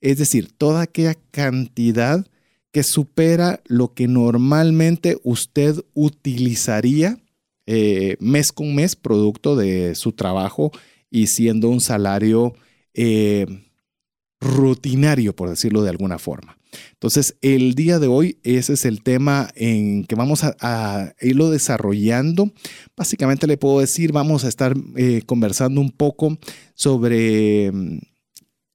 Es 0.00 0.18
decir, 0.18 0.50
toda 0.56 0.82
aquella 0.82 1.14
cantidad 1.30 2.26
que 2.72 2.82
supera 2.82 3.60
lo 3.66 3.94
que 3.94 4.08
normalmente 4.08 5.18
usted 5.24 5.84
utilizaría 5.94 7.18
eh, 7.66 8.16
mes 8.20 8.52
con 8.52 8.74
mes 8.74 8.96
producto 8.96 9.56
de 9.56 9.94
su 9.94 10.12
trabajo 10.12 10.70
y 11.10 11.26
siendo 11.26 11.68
un 11.68 11.80
salario 11.80 12.54
eh, 12.94 13.46
rutinario, 14.40 15.34
por 15.34 15.50
decirlo 15.50 15.82
de 15.82 15.90
alguna 15.90 16.18
forma. 16.18 16.59
Entonces, 16.92 17.36
el 17.42 17.74
día 17.74 17.98
de 17.98 18.06
hoy, 18.06 18.38
ese 18.42 18.74
es 18.74 18.84
el 18.84 19.02
tema 19.02 19.50
en 19.54 20.04
que 20.04 20.14
vamos 20.14 20.42
a, 20.44 21.14
irlo 21.20 21.50
desarrollando. 21.50 22.52
Básicamente 22.96 23.46
le 23.46 23.56
puedo 23.56 23.80
decir, 23.80 24.12
vamos 24.12 24.44
a 24.44 24.48
estar 24.48 24.74
eh, 24.96 25.22
conversando 25.26 25.80
un 25.80 25.90
poco 25.90 26.38
sobre 26.74 27.70
mm, 27.72 27.98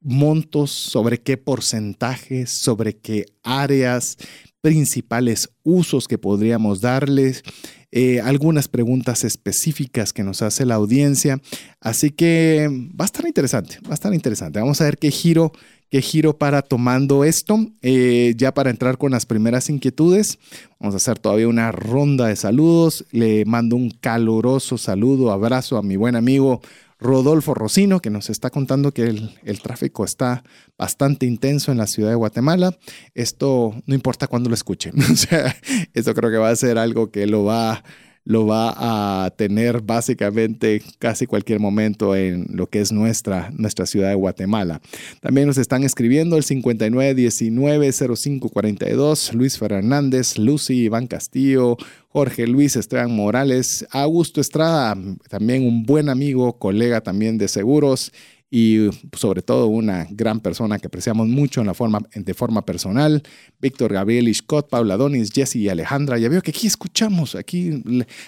montos, 0.02 0.72
sobre 0.72 1.20
qué 1.20 1.38
porcentajes, 1.38 2.52
sobre 2.52 2.98
qué 2.98 3.26
áreas, 3.44 4.18
principales 4.62 5.52
usos 5.62 6.08
que 6.08 6.18
podríamos 6.18 6.82
darles, 6.82 7.44
eh, 7.92 8.20
algunas 8.20 8.68
preguntas 8.68 9.24
específicas 9.24 10.12
que 10.12 10.24
nos 10.24 10.42
hace 10.42 10.66
la 10.66 10.76
audiencia. 10.76 11.40
Así 11.80 12.10
que 12.10 12.68
va 13.00 13.06
a 13.06 13.08
estar 13.08 13.26
interesante, 13.28 13.78
va 13.86 13.92
a 13.92 13.94
estar 13.94 14.14
interesante. 14.14 14.60
Vamos 14.60 14.82
a 14.82 14.86
ver 14.86 14.98
qué 14.98 15.12
giro 15.12 15.52
qué 15.96 16.02
giro 16.02 16.38
para 16.38 16.62
tomando 16.62 17.24
esto. 17.24 17.58
Eh, 17.82 18.34
ya 18.36 18.54
para 18.54 18.70
entrar 18.70 18.98
con 18.98 19.14
las 19.14 19.26
primeras 19.26 19.70
inquietudes, 19.70 20.40
vamos 20.78 20.94
a 20.94 20.98
hacer 20.98 21.20
todavía 21.20 21.48
una 21.48 21.72
ronda 21.72 22.28
de 22.28 22.36
saludos. 22.36 23.06
Le 23.12 23.46
mando 23.46 23.78
un 23.78 23.92
caluroso 23.92 24.78
saludo, 24.78 25.32
abrazo 25.32 25.78
a 25.78 25.82
mi 25.82 25.96
buen 25.96 26.18
amigo 26.18 26.60
Rodolfo 27.00 27.54
Rocino, 27.54 28.02
que 28.02 28.10
nos 28.10 28.30
está 28.30 28.50
contando 28.50 28.92
que 28.92 29.04
el, 29.04 29.62
tráfico 29.62 30.04
está 30.04 30.44
bastante 30.78 31.26
intenso 31.26 31.72
en 31.72 31.78
la 31.78 31.88
ciudad 31.88 32.10
de 32.10 32.16
Guatemala. 32.16 32.78
Esto 33.14 33.74
no 33.86 33.96
importa 33.96 34.28
cuándo 34.28 34.50
lo 34.50 34.56
escuche. 34.56 34.92
o 35.12 35.16
sea, 35.16 35.56
esto 35.94 36.14
creo 36.14 36.30
que 36.30 36.38
va 36.38 36.50
a 36.50 36.56
ser 36.58 36.78
algo 36.78 37.10
que 37.10 37.26
lo 37.26 37.46
va 37.46 37.86
lo 38.26 38.46
va 38.48 39.26
a 39.26 39.30
tener 39.30 39.82
básicamente 39.82 40.82
casi 40.98 41.28
cualquier 41.28 41.60
momento 41.60 42.16
en 42.16 42.48
lo 42.50 42.66
que 42.68 42.82
es 42.82 42.92
nuestra, 42.92 43.52
nuestra 43.56 43.86
ciudad 43.86 44.10
de 44.10 44.16
Guatemala. 44.16 44.82
También 45.22 45.46
nos 45.48 45.60
están 45.60 45.84
escribiendo 45.84 46.36
el 46.36 46.44
59190542, 46.44 49.34
Luis 49.34 49.60
Fernández, 49.60 50.40
Lucy, 50.40 50.86
Iván 50.86 51.06
Castillo, 51.08 51.78
Jorge 52.10 52.48
Luis 52.48 52.76
Esteban 52.76 53.12
Morales, 53.12 53.86
Augusto 53.92 54.42
Estrada, 54.42 54.98
también 55.30 55.68
un 55.68 55.86
buen 55.86 56.10
amigo, 56.10 56.58
colega 56.58 57.02
también 57.02 57.38
de 57.38 57.48
seguros 57.48 58.12
y 58.58 58.90
sobre 59.12 59.42
todo 59.42 59.68
una 59.68 60.08
gran 60.10 60.40
persona 60.40 60.80
que 60.80 60.88
apreciamos 60.88 61.28
mucho 61.28 61.60
en 61.60 61.68
la 61.68 61.74
forma, 61.74 62.00
de 62.16 62.34
forma 62.34 62.66
personal, 62.66 63.22
Víctor 63.60 63.92
Gabriel 63.92 64.34
Scott, 64.34 64.70
Paula 64.70 64.96
Donis, 64.96 65.30
Jesse 65.34 65.58
y 65.58 65.68
Alejandra. 65.68 66.18
Ya 66.18 66.30
veo 66.30 66.42
que 66.42 66.52
aquí 66.52 66.66
escuchamos, 66.66 67.36
aquí, 67.36 67.84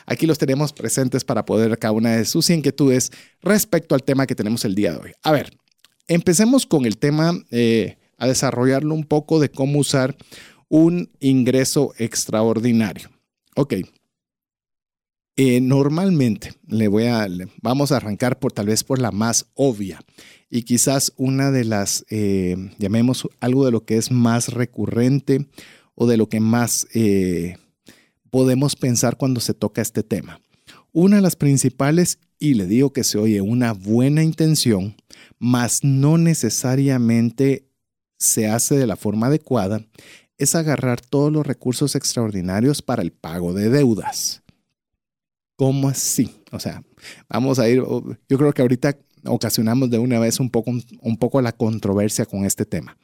aquí 0.06 0.28
los 0.28 0.38
tenemos 0.38 0.74
presentes 0.74 1.24
para 1.24 1.46
poder 1.46 1.80
cada 1.80 1.94
una 1.94 2.18
de 2.18 2.26
sus 2.26 2.50
inquietudes 2.50 3.10
respecto 3.42 3.96
al 3.96 4.04
tema 4.04 4.28
que 4.28 4.36
tenemos 4.36 4.66
el 4.66 4.76
día 4.76 4.92
de 4.92 4.98
hoy. 4.98 5.12
A 5.24 5.32
ver, 5.32 5.58
empecemos 6.10 6.66
con 6.66 6.86
el 6.86 6.98
tema, 6.98 7.32
eh, 7.50 7.96
a 8.18 8.28
desarrollarlo 8.28 8.94
un 8.94 9.06
poco 9.06 9.40
de 9.40 9.48
cómo 9.48 9.80
usar 9.80 10.18
un 10.68 11.10
ingreso 11.22 11.94
extraordinario. 12.00 13.10
Ok, 13.56 13.76
eh, 15.38 15.62
normalmente 15.62 16.54
le 16.68 16.88
voy 16.88 17.06
a, 17.06 17.28
vamos 17.62 17.92
a 17.92 17.98
arrancar 17.98 18.40
por 18.40 18.52
tal 18.52 18.66
vez 18.66 18.84
por 18.84 19.00
la 19.00 19.12
más 19.12 19.46
obvia 19.54 20.02
y 20.50 20.64
quizás 20.64 21.14
una 21.16 21.52
de 21.52 21.64
las, 21.64 22.06
eh, 22.10 22.72
llamemos 22.80 23.28
algo 23.40 23.64
de 23.66 23.72
lo 23.72 23.86
que 23.86 23.98
es 23.98 24.12
más 24.12 24.50
recurrente 24.50 25.48
o 25.94 26.08
de 26.08 26.18
lo 26.18 26.28
que 26.28 26.40
más 26.40 26.88
eh, 26.94 27.58
podemos 28.32 28.76
pensar 28.76 29.18
cuando 29.18 29.40
se 29.40 29.54
toca 29.54 29.82
este 29.82 30.04
tema. 30.04 30.42
Una 30.92 31.18
de 31.18 31.22
las 31.22 31.36
principales, 31.36 32.18
y 32.40 32.56
le 32.56 32.66
digo 32.66 32.92
que 32.92 33.04
se 33.04 33.18
oye 33.18 33.42
una 33.42 33.74
buena 33.74 34.24
intención, 34.24 34.96
mas 35.38 35.80
no 35.84 36.18
necesariamente 36.18 37.68
se 38.18 38.48
hace 38.48 38.76
de 38.76 38.88
la 38.88 38.96
forma 38.96 39.28
adecuada, 39.28 39.86
es 40.38 40.56
agarrar 40.56 41.02
todos 41.02 41.32
los 41.32 41.46
recursos 41.46 41.96
extraordinarios 41.96 42.82
para 42.82 43.02
el 43.02 43.12
pago 43.12 43.54
de 43.54 43.70
deudas. 43.70 44.44
¿Cómo 45.58 45.90
así? 45.90 46.30
O 46.52 46.60
sea, 46.60 46.84
vamos 47.28 47.58
a 47.58 47.68
ir, 47.68 47.78
yo 47.80 48.38
creo 48.38 48.54
que 48.54 48.62
ahorita 48.62 48.96
ocasionamos 49.26 49.90
de 49.90 49.98
una 49.98 50.20
vez 50.20 50.40
un 50.40 50.52
poco, 50.52 50.72
un 50.72 51.18
poco 51.18 51.42
la 51.42 51.52
controversia 51.52 52.26
con 52.26 52.46
este 52.46 52.66
tema. 52.66 52.96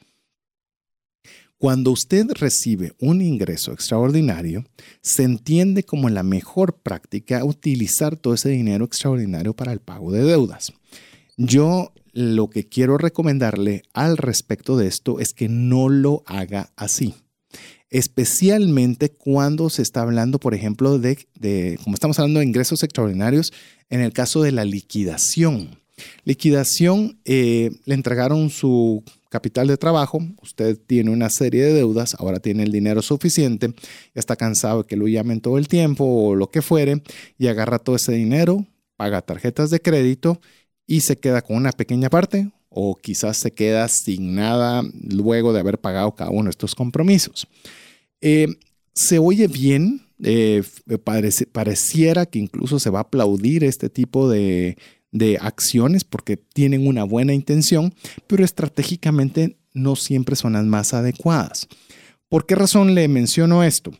Cuando 1.58 1.90
usted 1.90 2.26
recibe 2.32 2.92
un 3.00 3.22
ingreso 3.22 3.72
extraordinario, 3.72 4.64
se 5.02 5.24
entiende 5.24 5.82
como 5.82 6.08
la 6.08 6.22
mejor 6.22 6.76
práctica 6.76 7.44
utilizar 7.44 8.16
todo 8.16 8.34
ese 8.34 8.50
dinero 8.50 8.84
extraordinario 8.84 9.54
para 9.54 9.72
el 9.72 9.80
pago 9.80 10.12
de 10.12 10.22
deudas. 10.22 10.72
Yo 11.36 11.92
lo 12.12 12.50
que 12.50 12.68
quiero 12.68 12.98
recomendarle 12.98 13.82
al 13.92 14.16
respecto 14.16 14.76
de 14.76 14.86
esto 14.86 15.18
es 15.18 15.32
que 15.32 15.48
no 15.48 15.88
lo 15.88 16.22
haga 16.26 16.70
así 16.76 17.14
especialmente 17.94 19.08
cuando 19.08 19.70
se 19.70 19.80
está 19.80 20.02
hablando, 20.02 20.40
por 20.40 20.52
ejemplo, 20.52 20.98
de, 20.98 21.78
como 21.84 21.94
estamos 21.94 22.18
hablando 22.18 22.40
de 22.40 22.46
ingresos 22.46 22.82
extraordinarios, 22.82 23.52
en 23.88 24.00
el 24.00 24.12
caso 24.12 24.42
de 24.42 24.50
la 24.50 24.64
liquidación. 24.64 25.78
Liquidación, 26.24 27.20
eh, 27.24 27.70
le 27.84 27.94
entregaron 27.94 28.50
su 28.50 29.04
capital 29.28 29.68
de 29.68 29.76
trabajo, 29.76 30.18
usted 30.42 30.76
tiene 30.76 31.12
una 31.12 31.30
serie 31.30 31.62
de 31.62 31.72
deudas, 31.72 32.16
ahora 32.18 32.40
tiene 32.40 32.64
el 32.64 32.72
dinero 32.72 33.00
suficiente, 33.00 33.68
ya 33.68 34.18
está 34.18 34.34
cansado 34.34 34.82
de 34.82 34.88
que 34.88 34.96
lo 34.96 35.06
llamen 35.06 35.40
todo 35.40 35.56
el 35.56 35.68
tiempo 35.68 36.04
o 36.04 36.34
lo 36.34 36.50
que 36.50 36.62
fuere, 36.62 37.00
y 37.38 37.46
agarra 37.46 37.78
todo 37.78 37.94
ese 37.94 38.10
dinero, 38.10 38.66
paga 38.96 39.22
tarjetas 39.22 39.70
de 39.70 39.80
crédito 39.80 40.40
y 40.84 41.02
se 41.02 41.20
queda 41.20 41.42
con 41.42 41.56
una 41.58 41.70
pequeña 41.70 42.10
parte 42.10 42.50
o 42.70 42.96
quizás 42.96 43.36
se 43.36 43.52
queda 43.52 43.86
sin 43.86 44.34
nada 44.34 44.82
luego 45.08 45.52
de 45.52 45.60
haber 45.60 45.78
pagado 45.78 46.16
cada 46.16 46.30
uno 46.30 46.44
de 46.44 46.50
estos 46.50 46.74
compromisos. 46.74 47.46
Eh, 48.26 48.56
se 48.94 49.18
oye 49.18 49.48
bien, 49.48 50.06
eh, 50.22 50.62
pareciera 51.52 52.24
que 52.24 52.38
incluso 52.38 52.78
se 52.80 52.88
va 52.88 53.00
a 53.00 53.02
aplaudir 53.02 53.64
este 53.64 53.90
tipo 53.90 54.30
de, 54.30 54.78
acciones 55.40 56.04
porque 56.04 56.38
tienen 56.38 56.86
una 56.86 57.04
buena 57.04 57.34
intención, 57.34 57.94
pero 58.26 58.42
estratégicamente 58.42 59.58
no 59.74 59.94
siempre 59.94 60.36
son 60.36 60.54
las 60.54 60.64
más 60.64 60.94
adecuadas. 60.94 61.68
¿Por 62.30 62.46
qué 62.46 62.54
razón 62.54 62.94
le 62.94 63.06
menciono 63.08 63.62
esto? 63.62 63.92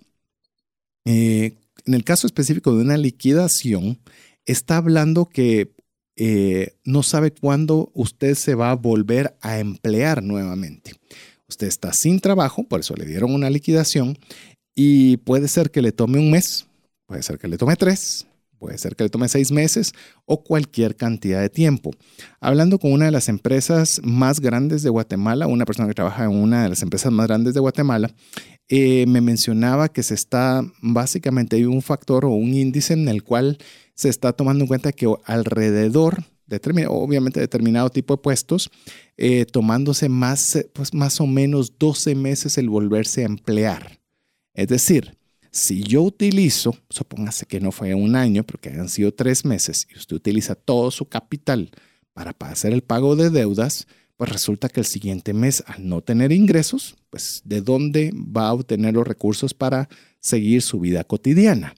Eh, 1.05 1.53
en 1.85 1.93
el 1.93 2.03
caso 2.03 2.27
específico 2.27 2.75
de 2.75 2.83
una 2.83 2.97
liquidación, 2.97 3.99
está 4.47 4.79
hablando 4.79 5.27
que 5.27 5.75
no 6.85 7.03
sabe 7.03 7.33
cuándo 7.33 7.91
usted 7.93 8.37
se 8.37 8.55
va 8.55 8.71
a 8.71 8.77
volver 8.77 9.37
a 9.43 9.59
emplear 9.59 10.23
nuevamente. 10.23 10.93
Usted 11.55 11.69
está 11.69 11.93
sin 11.93 12.19
trabajo, 12.19 12.65
por 12.65 12.81
eso 12.81 12.97
le 12.97 13.07
dieron 13.07 13.33
una 13.33 13.49
liquidación 13.49 14.19
y 14.75 15.19
puede 15.19 15.47
ser 15.47 15.71
que 15.71 15.83
le 15.83 15.93
tome 15.93 16.19
un 16.19 16.33
mes, 16.33 16.67
puede 17.07 17.23
ser 17.23 17.39
que 17.39 17.47
le 17.47 17.57
tome 17.57 17.77
tres, 17.77 18.27
puede 18.59 18.77
ser 18.77 18.97
que 18.97 19.05
le 19.05 19.09
tome 19.09 19.29
seis 19.29 19.53
meses 19.53 19.93
o 20.25 20.43
cualquier 20.43 20.97
cantidad 20.97 21.41
de 21.41 21.51
tiempo. 21.51 21.93
Hablando 22.41 22.81
con 22.81 22.93
una 22.93 23.05
de 23.05 23.13
las 23.13 23.29
empresas 23.29 24.01
más 24.03 24.41
grandes 24.41 24.83
de 24.83 24.91
Guatemala, 24.91 25.47
una 25.47 25.65
persona 25.65 25.87
que 25.87 25.95
trabaja 25.95 26.25
en 26.25 26.33
una 26.33 26.65
de 26.65 26.71
las 26.71 26.83
empresas 26.83 27.13
más 27.13 27.29
grandes 27.29 27.55
de 27.55 27.61
Guatemala, 27.61 28.13
eh, 28.69 29.05
me 29.07 29.21
mencionaba 29.21 29.89
que 29.91 30.03
se 30.03 30.15
está, 30.15 30.61
básicamente 30.83 31.55
hay 31.55 31.67
un 31.67 31.83
factor 31.83 32.25
o 32.25 32.31
un 32.31 32.53
índice 32.53 32.95
en 32.95 33.07
el 33.07 33.23
cual 33.23 33.59
se 33.95 34.09
está 34.09 34.33
tomando 34.33 34.65
en 34.65 34.67
cuenta 34.67 34.91
que 34.91 35.07
alrededor 35.25 36.25
obviamente 36.89 37.41
determinado 37.41 37.91
tipo 37.91 38.17
de 38.17 38.23
puestos, 38.23 38.71
eh, 39.17 39.45
tomándose 39.47 40.09
más, 40.09 40.59
pues 40.73 40.95
más 40.95 41.21
o 41.21 41.27
menos 41.27 41.79
12 41.79 42.15
meses 42.15 42.59
el 42.59 42.69
volverse 42.69 43.23
a 43.23 43.27
emplear. 43.27 44.01
Es 44.55 44.69
decir, 44.69 45.17
si 45.51 45.83
yo 45.83 46.03
utilizo, 46.03 46.77
supóngase 46.91 47.47
que 47.47 47.61
no 47.61 47.71
fue 47.71 47.95
un 47.95 48.17
año, 48.17 48.45
pero 48.45 48.61
que 48.61 48.71
hayan 48.71 48.89
sido 48.89 49.13
tres 49.13 49.45
meses, 49.45 49.87
y 49.93 49.97
usted 49.97 50.17
utiliza 50.17 50.55
todo 50.55 50.91
su 50.91 51.07
capital 51.07 51.71
para 52.13 52.35
hacer 52.41 52.73
el 52.73 52.83
pago 52.83 53.17
de 53.17 53.31
deudas, 53.31 53.87
pues 54.17 54.31
resulta 54.31 54.69
que 54.69 54.81
el 54.81 54.87
siguiente 54.87 55.33
mes, 55.33 55.63
al 55.67 55.89
no 55.89 56.01
tener 56.01 56.33
ingresos, 56.33 56.97
pues 57.11 57.43
de 57.45 57.61
dónde 57.61 58.13
va 58.15 58.49
a 58.49 58.53
obtener 58.53 58.95
los 58.95 59.07
recursos 59.07 59.55
para 59.55 59.89
seguir 60.21 60.63
su 60.63 60.81
vida 60.81 61.05
cotidiana. 61.05 61.75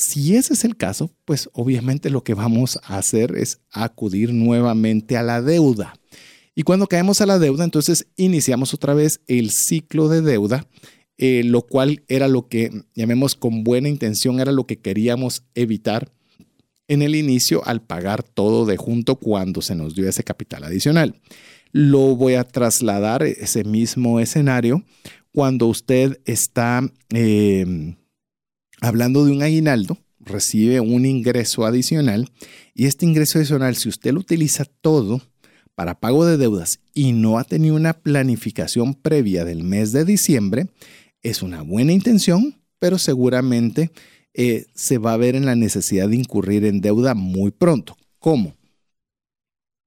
Si 0.00 0.34
ese 0.34 0.54
es 0.54 0.64
el 0.64 0.78
caso, 0.78 1.10
pues 1.26 1.50
obviamente 1.52 2.08
lo 2.08 2.24
que 2.24 2.32
vamos 2.32 2.80
a 2.84 2.96
hacer 2.96 3.36
es 3.36 3.60
acudir 3.70 4.32
nuevamente 4.32 5.18
a 5.18 5.22
la 5.22 5.42
deuda. 5.42 5.92
Y 6.54 6.62
cuando 6.62 6.86
caemos 6.86 7.20
a 7.20 7.26
la 7.26 7.38
deuda, 7.38 7.64
entonces 7.64 8.06
iniciamos 8.16 8.72
otra 8.72 8.94
vez 8.94 9.20
el 9.26 9.50
ciclo 9.50 10.08
de 10.08 10.22
deuda, 10.22 10.66
eh, 11.18 11.42
lo 11.44 11.66
cual 11.66 12.02
era 12.08 12.28
lo 12.28 12.48
que, 12.48 12.70
llamemos 12.94 13.34
con 13.34 13.62
buena 13.62 13.90
intención, 13.90 14.40
era 14.40 14.52
lo 14.52 14.66
que 14.66 14.78
queríamos 14.78 15.44
evitar 15.54 16.10
en 16.88 17.02
el 17.02 17.14
inicio 17.14 17.62
al 17.66 17.82
pagar 17.82 18.22
todo 18.22 18.64
de 18.64 18.78
junto 18.78 19.16
cuando 19.16 19.60
se 19.60 19.74
nos 19.74 19.94
dio 19.94 20.08
ese 20.08 20.24
capital 20.24 20.64
adicional. 20.64 21.20
Lo 21.72 22.16
voy 22.16 22.36
a 22.36 22.44
trasladar 22.44 23.22
ese 23.22 23.64
mismo 23.64 24.18
escenario 24.18 24.82
cuando 25.30 25.66
usted 25.66 26.22
está... 26.24 26.90
Eh, 27.12 27.96
hablando 28.80 29.24
de 29.24 29.32
un 29.32 29.42
aguinaldo, 29.42 29.98
recibe 30.18 30.80
un 30.80 31.06
ingreso 31.06 31.64
adicional 31.64 32.30
y 32.74 32.86
este 32.86 33.06
ingreso 33.06 33.38
adicional, 33.38 33.76
si 33.76 33.88
usted 33.88 34.12
lo 34.12 34.20
utiliza 34.20 34.64
todo 34.64 35.22
para 35.74 35.98
pago 35.98 36.26
de 36.26 36.36
deudas 36.36 36.80
y 36.94 37.12
no 37.12 37.38
ha 37.38 37.44
tenido 37.44 37.74
una 37.74 37.94
planificación 37.94 38.94
previa 38.94 39.44
del 39.44 39.64
mes 39.64 39.92
de 39.92 40.04
diciembre, 40.04 40.68
es 41.22 41.42
una 41.42 41.62
buena 41.62 41.92
intención, 41.92 42.56
pero 42.78 42.98
seguramente 42.98 43.90
eh, 44.34 44.66
se 44.74 44.98
va 44.98 45.14
a 45.14 45.18
ver 45.18 45.36
en 45.36 45.46
la 45.46 45.56
necesidad 45.56 46.08
de 46.08 46.16
incurrir 46.16 46.64
en 46.64 46.80
deuda 46.80 47.14
muy 47.14 47.50
pronto. 47.50 47.96
¿Cómo? 48.18 48.54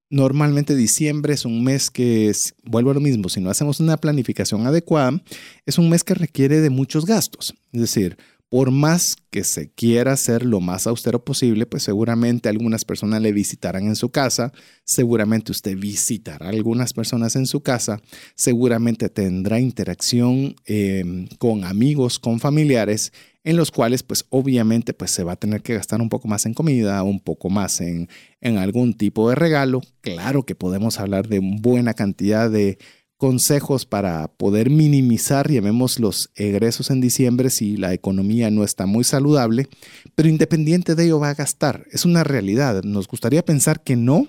Normalmente 0.09 0.75
diciembre 0.75 1.33
es 1.33 1.43
un 1.43 1.63
mes 1.63 1.89
que, 1.89 2.31
vuelvo 2.63 2.91
a 2.91 2.93
lo 2.93 3.00
mismo, 3.00 3.29
si 3.29 3.41
no 3.41 3.50
hacemos 3.50 3.79
una 3.79 3.97
planificación 3.97 4.67
adecuada, 4.67 5.23
es 5.65 5.79
un 5.79 5.89
mes 5.89 6.03
que 6.03 6.13
requiere 6.13 6.62
de 6.62 6.69
muchos 6.69 7.05
gastos. 7.05 7.55
Es 7.71 7.81
decir, 7.81 8.17
por 8.53 8.69
más 8.69 9.15
que 9.31 9.43
se 9.43 9.72
quiera 9.72 10.12
hacer 10.12 10.45
lo 10.45 10.60
más 10.60 10.86
austero 10.86 11.25
posible, 11.25 11.65
pues 11.65 11.81
seguramente 11.81 12.50
algunas 12.50 12.86
personas 12.86 13.19
le 13.19 13.31
visitarán 13.31 13.88
en 13.88 13.95
su 13.95 14.12
casa, 14.12 14.53
seguramente 14.86 15.51
usted 15.51 15.75
visitará 15.75 16.45
a 16.45 16.50
algunas 16.50 16.93
personas 16.93 17.36
en 17.36 17.48
su 17.48 17.62
casa, 17.62 18.00
seguramente 18.36 19.10
tendrá 19.10 19.60
interacción 19.60 20.55
em, 20.65 21.27
con 21.39 21.63
amigos, 21.63 22.19
con 22.19 22.39
familiares, 22.39 23.12
en 23.43 23.57
los 23.57 23.72
cuales 23.72 24.03
pues 24.03 24.24
obviamente 24.29 24.93
pues 24.93 25.10
se 25.10 25.24
va 25.24 25.31
a 25.31 25.38
tener 25.39 25.63
que 25.63 25.74
gastar 25.74 26.00
un 26.00 26.10
poco 26.10 26.27
más 26.27 26.45
en 26.45 26.53
comida, 26.53 27.01
un 27.01 27.22
poco 27.22 27.50
más 27.50 27.81
en, 27.81 28.07
en 28.39 28.60
algún 28.60 28.93
tipo 28.93 29.29
de 29.29 29.36
regalo. 29.36 29.81
Claro 30.01 30.45
que 30.45 30.53
podemos 30.53 31.00
hablar 31.00 31.27
de 31.27 31.39
buena 31.41 31.95
cantidad 31.95 32.51
de 32.51 32.77
consejos 33.23 33.85
para 33.85 34.27
poder 34.27 34.69
minimizar, 34.69 35.49
llamemos 35.49 35.97
los 35.97 36.29
egresos 36.35 36.89
en 36.89 36.99
diciembre 36.99 37.49
si 37.49 37.77
la 37.77 37.93
economía 37.93 38.51
no 38.51 38.65
está 38.65 38.85
muy 38.85 39.05
saludable, 39.05 39.69
pero 40.13 40.27
independiente 40.27 40.93
de 40.93 41.05
ello 41.05 41.21
va 41.21 41.29
a 41.29 41.33
gastar. 41.33 41.85
Es 41.93 42.03
una 42.03 42.25
realidad. 42.25 42.83
Nos 42.83 43.07
gustaría 43.07 43.45
pensar 43.45 43.81
que 43.81 43.95
no, 43.95 44.27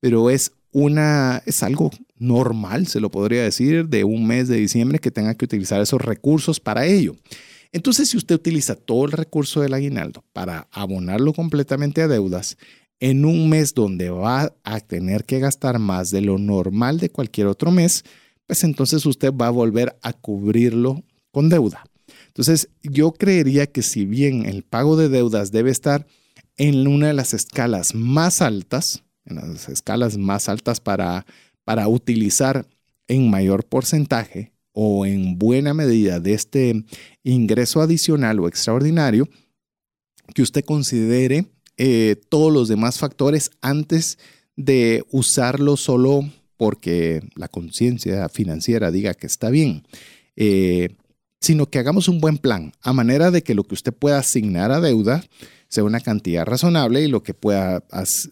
pero 0.00 0.30
es 0.30 0.50
una 0.72 1.44
es 1.46 1.62
algo 1.62 1.92
normal, 2.18 2.88
se 2.88 2.98
lo 2.98 3.08
podría 3.08 3.44
decir, 3.44 3.86
de 3.86 4.02
un 4.02 4.26
mes 4.26 4.48
de 4.48 4.56
diciembre 4.56 4.98
que 4.98 5.12
tenga 5.12 5.36
que 5.36 5.44
utilizar 5.44 5.80
esos 5.80 6.00
recursos 6.00 6.58
para 6.58 6.86
ello. 6.86 7.14
Entonces, 7.70 8.08
si 8.08 8.16
usted 8.16 8.34
utiliza 8.34 8.74
todo 8.74 9.04
el 9.04 9.12
recurso 9.12 9.60
del 9.60 9.74
aguinaldo 9.74 10.24
para 10.32 10.66
abonarlo 10.72 11.32
completamente 11.34 12.02
a 12.02 12.08
deudas, 12.08 12.56
en 12.98 13.26
un 13.26 13.48
mes 13.48 13.74
donde 13.74 14.10
va 14.10 14.52
a 14.64 14.80
tener 14.80 15.24
que 15.24 15.38
gastar 15.38 15.78
más 15.78 16.10
de 16.10 16.20
lo 16.20 16.38
normal 16.38 16.98
de 16.98 17.10
cualquier 17.10 17.46
otro 17.46 17.70
mes, 17.70 18.04
pues 18.46 18.64
entonces 18.64 19.06
usted 19.06 19.32
va 19.32 19.48
a 19.48 19.50
volver 19.50 19.96
a 20.02 20.12
cubrirlo 20.12 21.02
con 21.30 21.48
deuda. 21.48 21.84
Entonces, 22.28 22.68
yo 22.82 23.12
creería 23.12 23.66
que 23.66 23.82
si 23.82 24.06
bien 24.06 24.46
el 24.46 24.62
pago 24.62 24.96
de 24.96 25.08
deudas 25.08 25.52
debe 25.52 25.70
estar 25.70 26.06
en 26.56 26.86
una 26.86 27.08
de 27.08 27.14
las 27.14 27.34
escalas 27.34 27.94
más 27.94 28.42
altas, 28.42 29.04
en 29.24 29.36
las 29.36 29.68
escalas 29.68 30.18
más 30.18 30.48
altas 30.48 30.80
para, 30.80 31.26
para 31.64 31.88
utilizar 31.88 32.66
en 33.08 33.30
mayor 33.30 33.64
porcentaje 33.64 34.52
o 34.72 35.06
en 35.06 35.38
buena 35.38 35.74
medida 35.74 36.20
de 36.20 36.34
este 36.34 36.84
ingreso 37.22 37.80
adicional 37.80 38.40
o 38.40 38.48
extraordinario, 38.48 39.28
que 40.34 40.42
usted 40.42 40.64
considere 40.64 41.46
eh, 41.76 42.16
todos 42.28 42.52
los 42.52 42.68
demás 42.68 42.98
factores 42.98 43.50
antes 43.60 44.18
de 44.56 45.04
usarlo 45.10 45.76
solo 45.76 46.28
porque 46.56 47.20
la 47.36 47.48
conciencia 47.48 48.28
financiera 48.28 48.90
diga 48.90 49.14
que 49.14 49.26
está 49.26 49.50
bien, 49.50 49.86
eh, 50.36 50.96
sino 51.40 51.66
que 51.66 51.78
hagamos 51.78 52.08
un 52.08 52.20
buen 52.20 52.38
plan, 52.38 52.72
a 52.80 52.92
manera 52.92 53.30
de 53.30 53.42
que 53.42 53.54
lo 53.54 53.64
que 53.64 53.74
usted 53.74 53.92
pueda 53.92 54.18
asignar 54.18 54.72
a 54.72 54.80
deuda 54.80 55.24
sea 55.68 55.84
una 55.84 56.00
cantidad 56.00 56.46
razonable 56.46 57.02
y 57.02 57.08
lo 57.08 57.22
que 57.22 57.34
pueda 57.34 57.84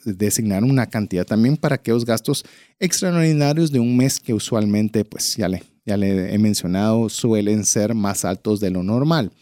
designar 0.05 0.63
una 0.63 0.87
cantidad 0.87 1.27
también 1.27 1.57
para 1.57 1.75
aquellos 1.75 2.05
gastos 2.05 2.45
extraordinarios 2.79 3.73
de 3.73 3.81
un 3.81 3.97
mes 3.97 4.21
que 4.21 4.33
usualmente, 4.33 5.05
pues 5.05 5.35
ya 5.37 5.49
le, 5.49 5.63
ya 5.85 5.97
le 5.97 6.33
he 6.33 6.39
mencionado, 6.39 7.09
suelen 7.09 7.65
ser 7.65 7.95
más 7.95 8.25
altos 8.25 8.61
de 8.61 8.71
lo 8.71 8.83
normal. 8.83 9.33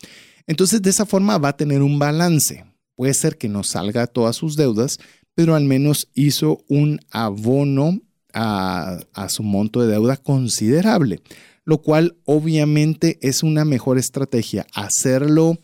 Entonces, 0.47 0.81
de 0.83 0.91
esa 0.91 1.07
forma 1.07 1.39
va 1.39 1.51
a 1.51 1.57
tener 1.57 1.83
un 1.83 1.99
balance. 1.99 2.65
Puede 2.97 3.15
ser 3.15 3.37
que 3.37 3.49
no 3.49 3.63
salga 3.63 4.07
todas 4.07 4.37
sus 4.37 4.57
deudas, 4.57 4.99
pero 5.35 5.55
al 5.55 5.65
menos 5.65 6.09
hizo 6.15 6.65
un 6.69 7.01
abono 7.11 8.01
a, 8.35 9.01
su 9.29 9.43
monto 9.43 9.81
de 9.81 9.89
deuda 9.93 10.17
considerable, 10.17 11.21
lo 11.65 11.79
cual 11.79 12.17
obviamente 12.25 13.19
es 13.23 13.43
una 13.43 13.65
mejor 13.65 13.99
estrategia. 13.99 14.67
Hacerlo 14.75 15.59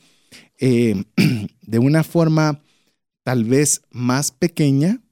eh, 0.59 1.05
de 1.63 1.79
una 1.79 2.05
forma 2.05 2.61
tal 3.23 3.45
vez 3.45 3.83
más 3.91 4.31
pequeña, 4.31 5.03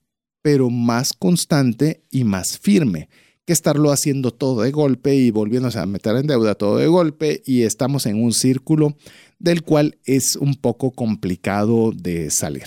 pero 0.43 0.71
más 0.71 1.13
constante 1.13 2.05
y 2.11 2.25
más 2.25 2.59
firme 2.59 3.09
que 3.47 3.53
estarlo 3.53 3.93
haciendo 3.93 4.31
todo 4.33 4.63
de 4.63 4.71
golpe 4.71 5.15
y 5.15 5.31
volviéndose 5.31 5.79
a 5.79 5.87
meter 5.87 6.17
en 6.17 6.27
deuda 6.27 6.55
todo 6.55 6.79
de 6.79 6.87
golpe 6.87 7.43
y 7.45 7.63
estamos 7.63 8.07
en 8.07 8.23
un 8.23 8.33
círculo 8.33 8.97
del 9.39 9.63
cual 9.63 9.99
es 10.05 10.37
un 10.37 10.55
poco 10.55 10.91
complicado 10.91 11.93
de 11.93 12.31
salir. 12.31 12.65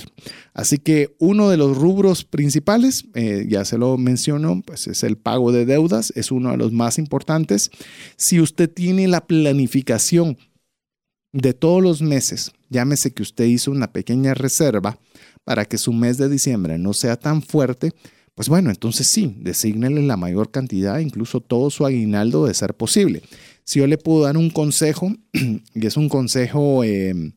Así 0.53 0.77
que 0.77 1.15
uno 1.19 1.50
de 1.50 1.57
los 1.57 1.77
rubros 1.77 2.24
principales, 2.24 3.05
eh, 3.13 3.45
ya 3.47 3.65
se 3.65 3.77
lo 3.77 3.97
menciono, 3.97 4.62
pues 4.65 4.88
es 4.88 5.03
el 5.03 5.17
pago 5.17 5.51
de 5.51 5.65
deudas, 5.65 6.12
es 6.15 6.31
uno 6.31 6.51
de 6.51 6.57
los 6.57 6.71
más 6.71 6.97
importantes. 6.97 7.71
Si 8.15 8.39
usted 8.39 8.69
tiene 8.69 9.07
la 9.07 9.25
planificación 9.25 10.38
de 11.31 11.53
todos 11.53 11.83
los 11.83 12.01
meses, 12.01 12.51
llámese 12.69 13.12
que 13.12 13.24
usted 13.24 13.45
hizo 13.45 13.71
una 13.71 13.91
pequeña 13.91 14.33
reserva 14.33 14.97
para 15.43 15.65
que 15.65 15.77
su 15.77 15.93
mes 15.93 16.17
de 16.17 16.29
diciembre 16.29 16.77
no 16.77 16.93
sea 16.93 17.15
tan 17.15 17.41
fuerte, 17.41 17.93
pues 18.38 18.50
bueno, 18.50 18.69
entonces 18.69 19.07
sí, 19.07 19.36
desígnele 19.39 20.03
la 20.03 20.15
mayor 20.15 20.51
cantidad, 20.51 21.00
incluso 21.00 21.41
todo 21.41 21.71
su 21.71 21.88
aguinaldo 21.88 22.45
de 22.45 22.53
ser 22.53 22.75
posible. 22.75 23.24
Si 23.67 23.79
yo 23.79 23.88
le 23.88 23.97
puedo 23.97 24.24
dar 24.24 24.38
un 24.38 24.50
consejo, 24.50 25.13
y 25.33 25.86
es 25.86 25.97
un 25.97 26.07
consejo 26.07 26.86
em, 26.86 27.33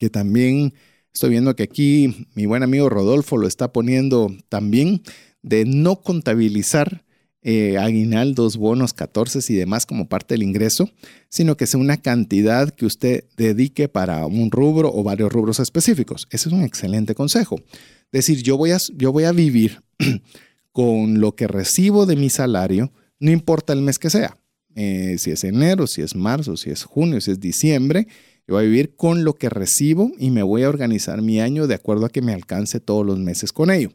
que 0.00 0.10
también 0.10 0.74
estoy 1.14 1.30
viendo 1.30 1.54
que 1.54 1.62
aquí 1.62 2.26
mi 2.34 2.46
buen 2.46 2.64
amigo 2.64 2.88
Rodolfo 2.88 3.36
lo 3.36 3.46
está 3.46 3.72
poniendo 3.72 4.34
también, 4.48 5.02
de 5.42 5.64
no 5.64 6.02
contabilizar 6.02 7.04
eh, 7.42 7.78
aguinaldos, 7.78 8.56
bonos, 8.56 8.92
14 8.92 9.40
y 9.52 9.56
demás 9.56 9.86
como 9.86 10.08
parte 10.08 10.34
del 10.34 10.42
ingreso, 10.42 10.90
sino 11.28 11.56
que 11.56 11.68
sea 11.68 11.78
una 11.78 11.96
cantidad 11.98 12.68
que 12.70 12.84
usted 12.84 13.24
dedique 13.36 13.88
para 13.88 14.26
un 14.26 14.50
rubro 14.50 14.92
o 14.92 15.04
varios 15.04 15.32
rubros 15.32 15.60
específicos. 15.60 16.26
Ese 16.32 16.48
es 16.48 16.52
un 16.52 16.64
excelente 16.64 17.14
consejo 17.14 17.62
decir, 18.10 18.42
yo 18.42 18.56
voy 18.56 18.72
a, 18.72 18.78
yo 18.96 19.12
voy 19.12 19.24
a 19.24 19.32
vivir 19.32 19.80
con 20.72 21.20
lo 21.20 21.36
que 21.36 21.46
recibo 21.46 22.04
de 22.04 22.16
mi 22.16 22.30
salario, 22.30 22.92
no 23.20 23.30
importa 23.30 23.72
el 23.72 23.80
mes 23.80 24.00
que 24.00 24.10
sea. 24.10 24.39
Eh, 24.76 25.16
si 25.18 25.30
es 25.30 25.44
enero, 25.44 25.86
si 25.86 26.02
es 26.02 26.14
marzo, 26.14 26.56
si 26.56 26.70
es 26.70 26.84
junio, 26.84 27.20
si 27.20 27.32
es 27.32 27.40
diciembre, 27.40 28.06
yo 28.46 28.54
voy 28.54 28.64
a 28.64 28.66
vivir 28.68 28.96
con 28.96 29.24
lo 29.24 29.34
que 29.34 29.48
recibo 29.48 30.10
y 30.18 30.30
me 30.30 30.42
voy 30.42 30.62
a 30.62 30.68
organizar 30.68 31.22
mi 31.22 31.40
año 31.40 31.66
de 31.66 31.74
acuerdo 31.74 32.06
a 32.06 32.10
que 32.10 32.22
me 32.22 32.32
alcance 32.32 32.80
todos 32.80 33.04
los 33.04 33.18
meses 33.18 33.52
con 33.52 33.70
ello. 33.70 33.90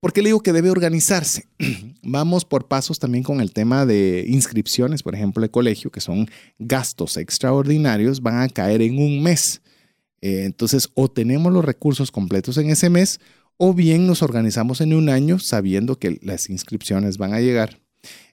¿Por 0.00 0.14
qué 0.14 0.22
le 0.22 0.30
digo 0.30 0.40
que 0.40 0.54
debe 0.54 0.70
organizarse? 0.70 1.46
Vamos 2.02 2.46
por 2.46 2.68
pasos 2.68 2.98
también 2.98 3.22
con 3.22 3.42
el 3.42 3.52
tema 3.52 3.84
de 3.84 4.24
inscripciones, 4.26 5.02
por 5.02 5.14
ejemplo, 5.14 5.42
de 5.42 5.50
colegio, 5.50 5.90
que 5.90 6.00
son 6.00 6.26
gastos 6.58 7.18
extraordinarios, 7.18 8.22
van 8.22 8.40
a 8.40 8.48
caer 8.48 8.80
en 8.80 8.98
un 8.98 9.22
mes. 9.22 9.60
Eh, 10.22 10.44
entonces, 10.44 10.88
o 10.94 11.10
tenemos 11.10 11.52
los 11.52 11.64
recursos 11.64 12.10
completos 12.10 12.56
en 12.56 12.70
ese 12.70 12.88
mes, 12.88 13.20
o 13.58 13.74
bien 13.74 14.06
nos 14.06 14.22
organizamos 14.22 14.80
en 14.80 14.94
un 14.94 15.10
año 15.10 15.38
sabiendo 15.38 15.98
que 15.98 16.18
las 16.22 16.48
inscripciones 16.48 17.18
van 17.18 17.34
a 17.34 17.40
llegar. 17.40 17.78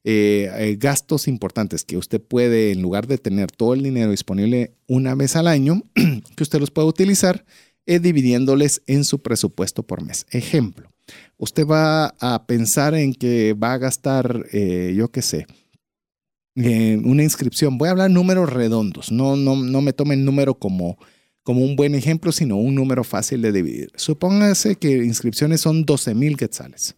Eh, 0.03 0.49
eh, 0.53 0.77
gastos 0.80 1.27
importantes 1.27 1.84
que 1.84 1.97
usted 1.97 2.21
puede, 2.21 2.71
en 2.71 2.82
lugar 2.82 3.08
de 3.08 3.17
tener 3.17 3.51
todo 3.51 3.73
el 3.73 3.84
dinero 3.84 4.12
disponible 4.12 4.73
una 4.88 5.15
vez 5.15 5.36
al 5.36 5.47
año, 5.47 5.84
que 6.36 6.43
usted 6.43 6.60
los 6.60 6.71
puede 6.71 6.88
utilizar 6.88 7.45
dividiéndoles 7.86 8.82
en 8.86 9.06
su 9.06 9.21
presupuesto 9.21 9.82
por 9.82 10.03
mes. 10.03 10.25
Ejemplo, 10.32 10.91
usted 11.38 11.65
va 11.65 12.08
a 12.19 12.45
pensar 12.45 12.93
en 12.95 13.13
que 13.13 13.53
va 13.53 13.71
a 13.71 13.77
gastar, 13.77 14.43
yo 14.51 15.10
qué 15.10 15.21
sé, 15.21 15.47
una 16.53 17.23
inscripción. 17.23 17.77
Voy 17.77 17.88
a 17.88 17.91
hablar 17.91 18.12
números 18.12 18.51
redondos, 18.51 19.10
no, 19.10 19.38
no, 19.38 19.56
no 19.56 19.82
me 19.82 19.93
tomen 19.93 20.25
número 20.25 20.56
como 20.56 20.97
como 21.47 21.63
un 21.63 21.77
buen 21.77 21.95
ejemplo, 21.95 22.34
sino 22.34 22.58
un 22.58 22.75
número 22.75 23.06
fácil 23.06 23.41
de 23.41 23.53
dividir. 23.53 23.89
Supóngase 23.95 24.75
que 24.75 24.97
inscripciones 25.06 25.62
son 25.62 25.86
12 25.86 26.13
mil 26.13 26.36
quetzales. 26.36 26.97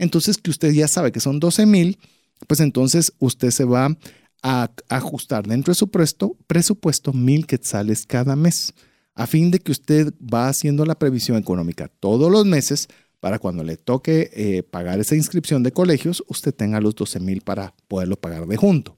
Entonces, 0.00 0.38
que 0.38 0.50
usted 0.50 0.72
ya 0.72 0.88
sabe 0.88 1.12
que 1.12 1.20
son 1.20 1.38
12 1.40 1.66
mil, 1.66 1.98
pues 2.46 2.60
entonces 2.60 3.12
usted 3.18 3.50
se 3.50 3.64
va 3.64 3.96
a 4.42 4.70
ajustar 4.88 5.46
dentro 5.46 5.72
de 5.72 5.74
su 5.74 5.90
presupuesto, 5.90 6.36
presupuesto 6.46 7.12
mil 7.12 7.46
quetzales 7.46 8.06
cada 8.06 8.34
mes, 8.34 8.72
a 9.14 9.26
fin 9.26 9.50
de 9.50 9.58
que 9.58 9.72
usted 9.72 10.14
va 10.22 10.48
haciendo 10.48 10.86
la 10.86 10.98
previsión 10.98 11.36
económica 11.36 11.88
todos 12.00 12.32
los 12.32 12.46
meses 12.46 12.88
para 13.20 13.38
cuando 13.38 13.62
le 13.62 13.76
toque 13.76 14.30
eh, 14.32 14.62
pagar 14.62 14.98
esa 14.98 15.14
inscripción 15.14 15.62
de 15.62 15.72
colegios, 15.72 16.24
usted 16.28 16.54
tenga 16.54 16.80
los 16.80 16.94
12 16.94 17.20
mil 17.20 17.42
para 17.42 17.74
poderlo 17.86 18.16
pagar 18.16 18.46
de 18.46 18.56
junto. 18.56 18.94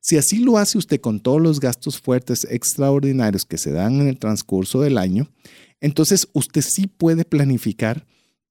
Si 0.00 0.16
así 0.16 0.38
lo 0.38 0.58
hace 0.58 0.78
usted 0.78 1.00
con 1.00 1.20
todos 1.20 1.40
los 1.40 1.60
gastos 1.60 2.00
fuertes 2.00 2.44
extraordinarios 2.50 3.44
que 3.44 3.58
se 3.58 3.70
dan 3.70 4.00
en 4.00 4.08
el 4.08 4.18
transcurso 4.18 4.80
del 4.80 4.98
año, 4.98 5.28
entonces 5.80 6.26
usted 6.32 6.62
sí 6.62 6.88
puede 6.88 7.24
planificar 7.24 8.04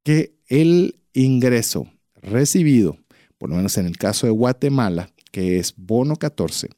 que 0.03 0.39
el 0.47 0.98
ingreso 1.13 1.91
recibido, 2.21 2.97
por 3.37 3.49
lo 3.49 3.55
menos 3.55 3.77
en 3.77 3.85
el 3.85 3.97
caso 3.97 4.27
de 4.27 4.31
Guatemala, 4.31 5.09
que 5.31 5.59
es 5.59 5.73
bono 5.77 6.15
14, 6.15 6.69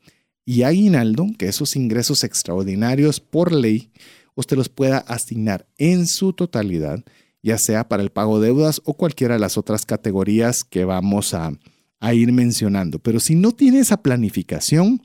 y 0.46 0.63
aguinaldo, 0.63 1.28
que 1.38 1.48
esos 1.48 1.76
ingresos 1.76 2.24
extraordinarios 2.24 3.20
por 3.20 3.52
ley, 3.52 3.91
usted 4.36 4.58
los 4.58 4.70
pueda 4.70 4.98
asignar 4.98 5.67
en 5.78 6.08
su 6.08 6.34
totalidad, 6.34 7.04
ya 7.44 7.58
sea 7.58 7.88
para 7.88 8.04
el 8.04 8.12
pago 8.12 8.39
de 8.39 8.48
deudas 8.48 8.82
o 8.86 8.94
cualquiera 8.94 9.36
de 9.36 9.39
las 9.39 9.58
otras 9.58 9.86
categorías 9.86 10.63
que 10.63 10.86
vamos 10.86 11.34
a, 11.34 11.52
ir 12.13 12.32
mencionando. 12.32 12.98
Pero 12.98 13.20
si 13.20 13.36
no 13.36 13.52
tiene 13.52 13.80
esa 13.80 14.02
planificación, 14.02 15.02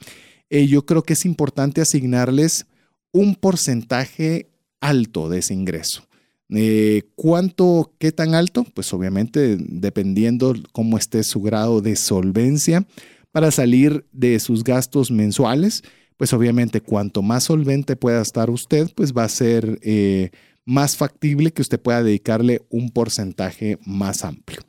eh, 0.48 0.66
yo 0.66 0.86
creo 0.86 1.02
que 1.02 1.12
es 1.12 1.26
importante 1.26 1.82
asignarles 1.82 2.66
un 3.12 3.34
porcentaje 3.34 4.50
alto 4.80 5.28
de 5.28 5.40
ese 5.40 5.52
ingreso. 5.52 6.06
Eh, 6.50 7.02
¿Cuánto, 7.14 7.92
qué 7.98 8.12
tan 8.12 8.34
alto? 8.34 8.64
Pues 8.74 8.92
obviamente 8.92 9.56
dependiendo 9.58 10.54
cómo 10.72 10.96
esté 10.96 11.22
su 11.24 11.40
grado 11.40 11.80
de 11.80 11.96
solvencia 11.96 12.86
para 13.32 13.50
salir 13.50 14.06
de 14.12 14.38
sus 14.38 14.62
gastos 14.64 15.10
mensuales, 15.10 15.82
pues 16.16 16.32
obviamente 16.32 16.80
cuanto 16.80 17.22
más 17.22 17.44
solvente 17.44 17.96
pueda 17.96 18.22
estar 18.22 18.48
usted, 18.50 18.90
pues 18.94 19.12
va 19.12 19.24
a 19.24 19.28
ser 19.28 19.78
eh, 19.82 20.30
más 20.64 20.96
factible 20.96 21.52
que 21.52 21.62
usted 21.62 21.80
pueda 21.80 22.02
dedicarle 22.02 22.62
un 22.70 22.90
porcentaje 22.90 23.78
más 23.84 24.24
amplio. 24.24 24.60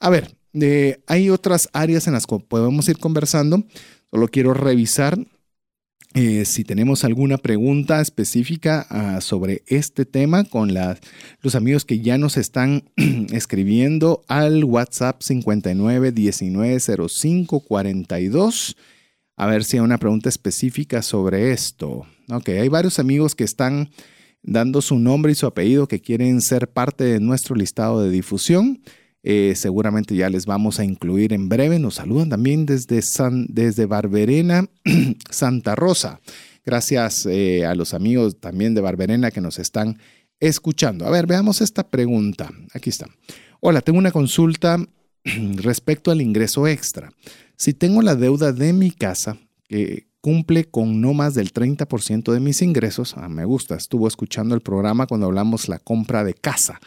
A 0.00 0.10
ver, 0.10 0.34
eh, 0.54 1.00
hay 1.06 1.30
otras 1.30 1.68
áreas 1.72 2.06
en 2.06 2.14
las 2.14 2.26
que 2.26 2.38
podemos 2.38 2.88
ir 2.88 2.98
conversando. 2.98 3.64
Solo 4.10 4.28
quiero 4.28 4.54
revisar 4.54 5.18
eh, 6.14 6.44
si 6.46 6.64
tenemos 6.64 7.04
alguna 7.04 7.36
pregunta 7.36 8.00
específica 8.00 8.86
ah, 8.88 9.20
sobre 9.20 9.62
este 9.66 10.06
tema 10.06 10.44
con 10.44 10.70
los 11.42 11.54
amigos 11.54 11.84
que 11.84 12.00
ya 12.00 12.16
nos 12.16 12.36
están 12.38 12.84
escribiendo 13.32 14.22
al 14.26 14.64
WhatsApp 14.64 15.20
59 15.20 16.12
19 16.12 16.78
05 16.80 17.60
42. 17.60 18.76
A 19.36 19.46
ver 19.46 19.64
si 19.64 19.76
hay 19.76 19.82
una 19.82 19.98
pregunta 19.98 20.28
específica 20.28 21.02
sobre 21.02 21.52
esto. 21.52 22.06
Ok, 22.30 22.48
hay 22.48 22.68
varios 22.68 22.98
amigos 22.98 23.34
que 23.34 23.44
están 23.44 23.90
dando 24.42 24.80
su 24.80 24.98
nombre 24.98 25.32
y 25.32 25.34
su 25.34 25.46
apellido 25.46 25.88
que 25.88 26.00
quieren 26.00 26.40
ser 26.40 26.68
parte 26.68 27.04
de 27.04 27.20
nuestro 27.20 27.54
listado 27.54 28.02
de 28.02 28.10
difusión. 28.10 28.80
Eh, 29.22 29.54
seguramente 29.56 30.14
ya 30.14 30.30
les 30.30 30.46
vamos 30.46 30.78
a 30.78 30.84
incluir 30.84 31.32
en 31.32 31.48
breve. 31.48 31.78
Nos 31.78 31.96
saludan 31.96 32.28
también 32.28 32.66
desde, 32.66 33.02
San, 33.02 33.46
desde 33.48 33.86
Barberena, 33.86 34.66
Santa 35.30 35.74
Rosa. 35.74 36.20
Gracias 36.64 37.26
eh, 37.26 37.64
a 37.64 37.74
los 37.74 37.94
amigos 37.94 38.38
también 38.40 38.74
de 38.74 38.80
Barberena 38.80 39.30
que 39.30 39.40
nos 39.40 39.58
están 39.58 39.98
escuchando. 40.40 41.06
A 41.06 41.10
ver, 41.10 41.26
veamos 41.26 41.60
esta 41.60 41.88
pregunta. 41.88 42.50
Aquí 42.74 42.90
está. 42.90 43.06
Hola, 43.60 43.80
tengo 43.80 43.98
una 43.98 44.12
consulta 44.12 44.78
respecto 45.56 46.10
al 46.10 46.20
ingreso 46.20 46.66
extra. 46.66 47.10
Si 47.56 47.74
tengo 47.74 48.02
la 48.02 48.14
deuda 48.14 48.52
de 48.52 48.72
mi 48.72 48.90
casa 48.90 49.36
que 49.68 50.06
cumple 50.20 50.64
con 50.64 51.00
no 51.00 51.14
más 51.14 51.34
del 51.34 51.52
30% 51.52 52.32
de 52.32 52.40
mis 52.40 52.62
ingresos, 52.62 53.14
ah, 53.16 53.28
me 53.28 53.44
gusta, 53.44 53.76
estuvo 53.76 54.06
escuchando 54.06 54.54
el 54.54 54.60
programa 54.60 55.06
cuando 55.06 55.26
hablamos 55.26 55.68
la 55.68 55.78
compra 55.78 56.22
de 56.22 56.34
casa. 56.34 56.80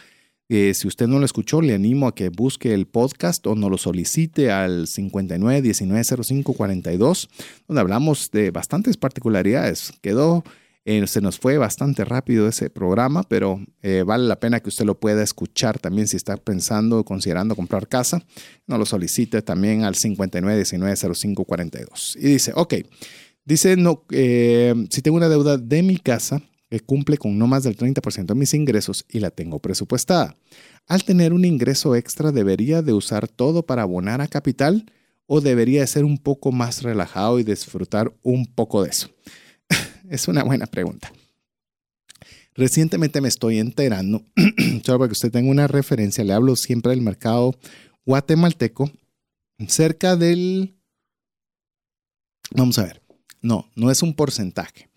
Eh, 0.54 0.74
si 0.74 0.86
usted 0.86 1.08
no 1.08 1.18
lo 1.18 1.24
escuchó, 1.24 1.62
le 1.62 1.74
animo 1.74 2.10
a 2.10 2.14
que 2.14 2.28
busque 2.28 2.74
el 2.74 2.86
podcast 2.86 3.48
o 3.48 3.56
nos 3.56 3.72
lo 3.72 3.78
solicite 3.78 4.52
al 4.52 4.86
59 4.86 5.62
19 5.62 6.04
05 6.04 6.54
42, 6.54 7.30
donde 7.70 7.80
hablamos 7.80 8.32
de 8.32 8.52
bastantes 8.52 8.98
particularidades. 8.98 9.94
Quedó, 10.02 10.44
eh, 10.84 11.08
se 11.08 11.22
nos 11.22 11.40
fue 11.40 11.58
bastante 11.58 12.04
rápido 12.04 12.50
ese 12.50 12.70
programa, 12.70 13.24
pero 13.24 13.62
eh, 13.82 14.04
vale 14.06 14.28
la 14.28 14.42
pena 14.42 14.60
que 14.60 14.68
usted 14.68 14.84
lo 14.84 15.00
pueda 15.00 15.24
escuchar 15.24 15.80
también 15.80 16.10
si 16.10 16.18
está 16.18 16.36
pensando 16.36 17.00
o 17.00 17.06
considerando 17.06 17.56
comprar 17.56 17.88
casa. 17.88 18.22
Nos 18.68 18.78
lo 18.78 18.86
solicite 18.86 19.42
también 19.42 19.86
al 19.86 19.96
59 19.96 20.58
19 20.58 21.16
05 21.16 21.46
42. 21.46 22.18
Y 22.20 22.28
dice, 22.28 22.52
ok, 22.54 22.74
dice, 23.46 23.78
no, 23.78 24.04
si 24.10 25.02
tengo 25.02 25.16
una 25.16 25.30
deuda 25.30 25.58
de 25.58 25.82
mi 25.82 25.96
casa, 25.96 26.42
que 26.72 26.80
cumple 26.80 27.18
con 27.18 27.38
no 27.38 27.48
más 27.48 27.64
del 27.64 27.76
30% 27.76 28.28
de 28.28 28.36
mis 28.36 28.54
ingresos 28.54 29.06
y 29.10 29.20
la 29.20 29.30
tengo 29.30 29.60
presupuestada. 29.60 30.38
Al 30.88 31.04
tener 31.04 31.34
un 31.34 31.44
ingreso 31.44 31.98
extra, 31.98 32.32
¿debería 32.32 32.82
de 32.82 32.94
usar 32.94 33.28
todo 33.28 33.66
para 33.66 33.82
abonar 33.82 34.22
a 34.22 34.30
capital 34.30 34.90
o 35.26 35.42
debería 35.42 35.82
de 35.82 35.88
ser 35.88 36.06
un 36.06 36.18
poco 36.18 36.54
más 36.54 36.82
relajado 36.82 37.40
y 37.40 37.44
disfrutar 37.44 38.16
un 38.24 38.46
poco 38.46 38.84
de 38.84 38.90
eso? 38.90 39.10
es 40.10 40.30
una 40.30 40.44
buena 40.44 40.66
pregunta. 40.66 41.12
Recientemente 42.56 43.20
me 43.20 43.28
estoy 43.28 43.60
enterando, 43.60 44.24
solo 44.86 45.00
para 45.00 45.10
que 45.10 45.14
usted 45.14 45.32
tenga 45.32 45.52
una 45.52 45.68
referencia, 45.68 46.24
le 46.24 46.32
hablo 46.32 46.56
siempre 46.56 46.92
del 46.92 47.02
mercado 47.02 47.54
guatemalteco, 48.06 48.90
cerca 49.68 50.16
del... 50.16 50.78
Vamos 52.52 52.80
a 52.80 52.84
ver, 52.84 53.02
no, 53.42 53.70
no 53.76 53.92
es 53.92 54.02
un 54.02 54.14
porcentaje 54.14 54.91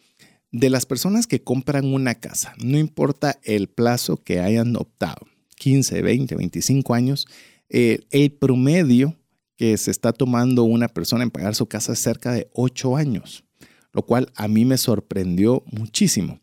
de 0.54 0.70
las 0.70 0.86
personas 0.86 1.26
que 1.26 1.42
compran 1.42 1.92
una 1.92 2.14
casa, 2.14 2.54
no 2.62 2.78
importa 2.78 3.40
el 3.42 3.66
plazo 3.66 4.22
que 4.22 4.38
hayan 4.38 4.76
optado, 4.76 5.26
15, 5.56 6.00
20, 6.00 6.36
25 6.36 6.94
años, 6.94 7.26
eh, 7.68 8.06
el 8.10 8.30
promedio 8.30 9.16
que 9.56 9.76
se 9.78 9.90
está 9.90 10.12
tomando 10.12 10.62
una 10.62 10.86
persona 10.86 11.24
en 11.24 11.32
pagar 11.32 11.56
su 11.56 11.66
casa 11.66 11.94
es 11.94 11.98
cerca 11.98 12.30
de 12.30 12.48
8 12.52 12.96
años, 12.96 13.42
lo 13.92 14.02
cual 14.02 14.30
a 14.36 14.46
mí 14.46 14.64
me 14.64 14.78
sorprendió 14.78 15.64
muchísimo, 15.72 16.38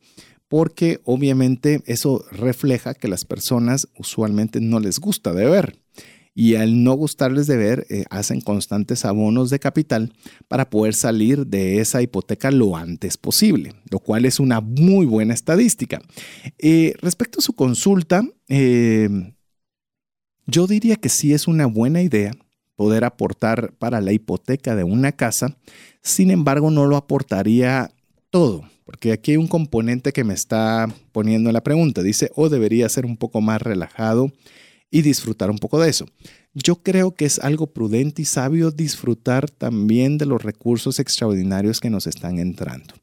porque 0.50 1.00
obviamente 1.06 1.82
eso 1.86 2.26
refleja 2.32 2.94
que 2.94 3.08
las 3.08 3.24
personas 3.24 3.88
usualmente 3.98 4.60
no 4.60 4.82
les 4.82 5.00
gusta 5.00 5.32
de 5.32 5.46
ver 5.46 5.81
y 6.34 6.56
al 6.56 6.84
no 6.84 6.94
gustarles 6.94 7.48
de 7.48 7.58
ver, 7.58 7.86
eh, 7.90 8.06
hacen 8.10 8.42
constantes 8.42 9.04
abonos 9.04 9.50
de 9.50 9.60
capital 9.60 10.14
para 10.48 10.70
poder 10.70 10.94
salir 10.94 11.46
de 11.48 11.80
esa 11.80 12.02
hipoteca 12.02 12.52
lo 12.52 12.78
antes 12.78 13.18
posible, 13.18 13.74
lo 13.90 14.00
cual 14.00 14.26
es 14.26 14.40
una 14.40 14.62
muy 14.62 15.06
buena 15.06 15.34
estadística. 15.34 16.02
Eh, 16.58 16.94
respecto 17.02 17.40
a 17.40 17.44
su 17.44 17.54
consulta, 17.54 18.24
eh, 18.48 19.10
yo 20.46 20.68
diría 20.68 20.96
que 20.96 21.10
sí 21.10 21.34
es 21.34 21.48
una 21.48 21.66
buena 21.66 22.02
idea 22.02 22.32
poder 22.76 23.04
aportar 23.04 23.74
para 23.78 24.02
la 24.02 24.12
hipoteca 24.14 24.76
de 24.76 24.84
una 24.84 25.12
casa, 25.12 25.58
sin 26.02 26.32
embargo 26.32 26.72
no 26.72 26.86
lo 26.88 26.96
aportaría 26.96 27.92
todo, 28.30 28.64
porque 28.86 29.12
aquí 29.12 29.32
hay 29.32 29.38
un 29.38 29.48
componente 29.48 30.14
que 30.14 30.24
me 30.24 30.34
está 30.34 30.88
poniendo 31.12 31.52
la 31.52 31.62
pregunta, 31.62 32.02
dice, 32.02 32.32
o 32.36 32.50
debería 32.50 32.88
ser 32.90 33.06
un 33.06 33.18
poco 33.18 33.42
más 33.42 33.62
relajado 33.62 34.32
y 34.92 35.02
disfrutar 35.02 35.50
un 35.50 35.58
poco 35.58 35.80
de 35.80 35.90
eso. 35.90 36.06
Yo 36.54 36.84
creo 36.84 37.16
que 37.16 37.26
es 37.26 37.40
algo 37.40 37.68
prudente 37.68 38.22
y 38.22 38.26
sabio 38.26 38.72
disfrutar 38.72 39.50
también 39.50 40.18
de 40.18 40.26
los 40.26 40.44
recursos 40.44 41.00
extraordinarios 41.00 41.80
que 41.80 41.90
nos 41.90 42.08
están 42.08 42.40
entrando. 42.40 42.94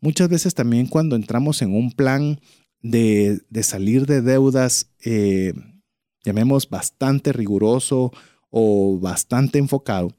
Muchas 0.00 0.28
veces 0.28 0.54
también 0.54 0.88
cuando 0.88 1.14
entramos 1.14 1.62
en 1.62 1.74
un 1.74 1.92
plan 1.92 2.40
de, 2.82 3.40
salir 3.62 4.06
de 4.06 4.22
deudas, 4.22 4.88
eh, 5.04 5.54
llamemos 6.24 6.68
bastante 6.68 7.32
riguroso 7.32 8.12
o 8.50 8.98
bastante 8.98 9.58
enfocado, 9.58 10.14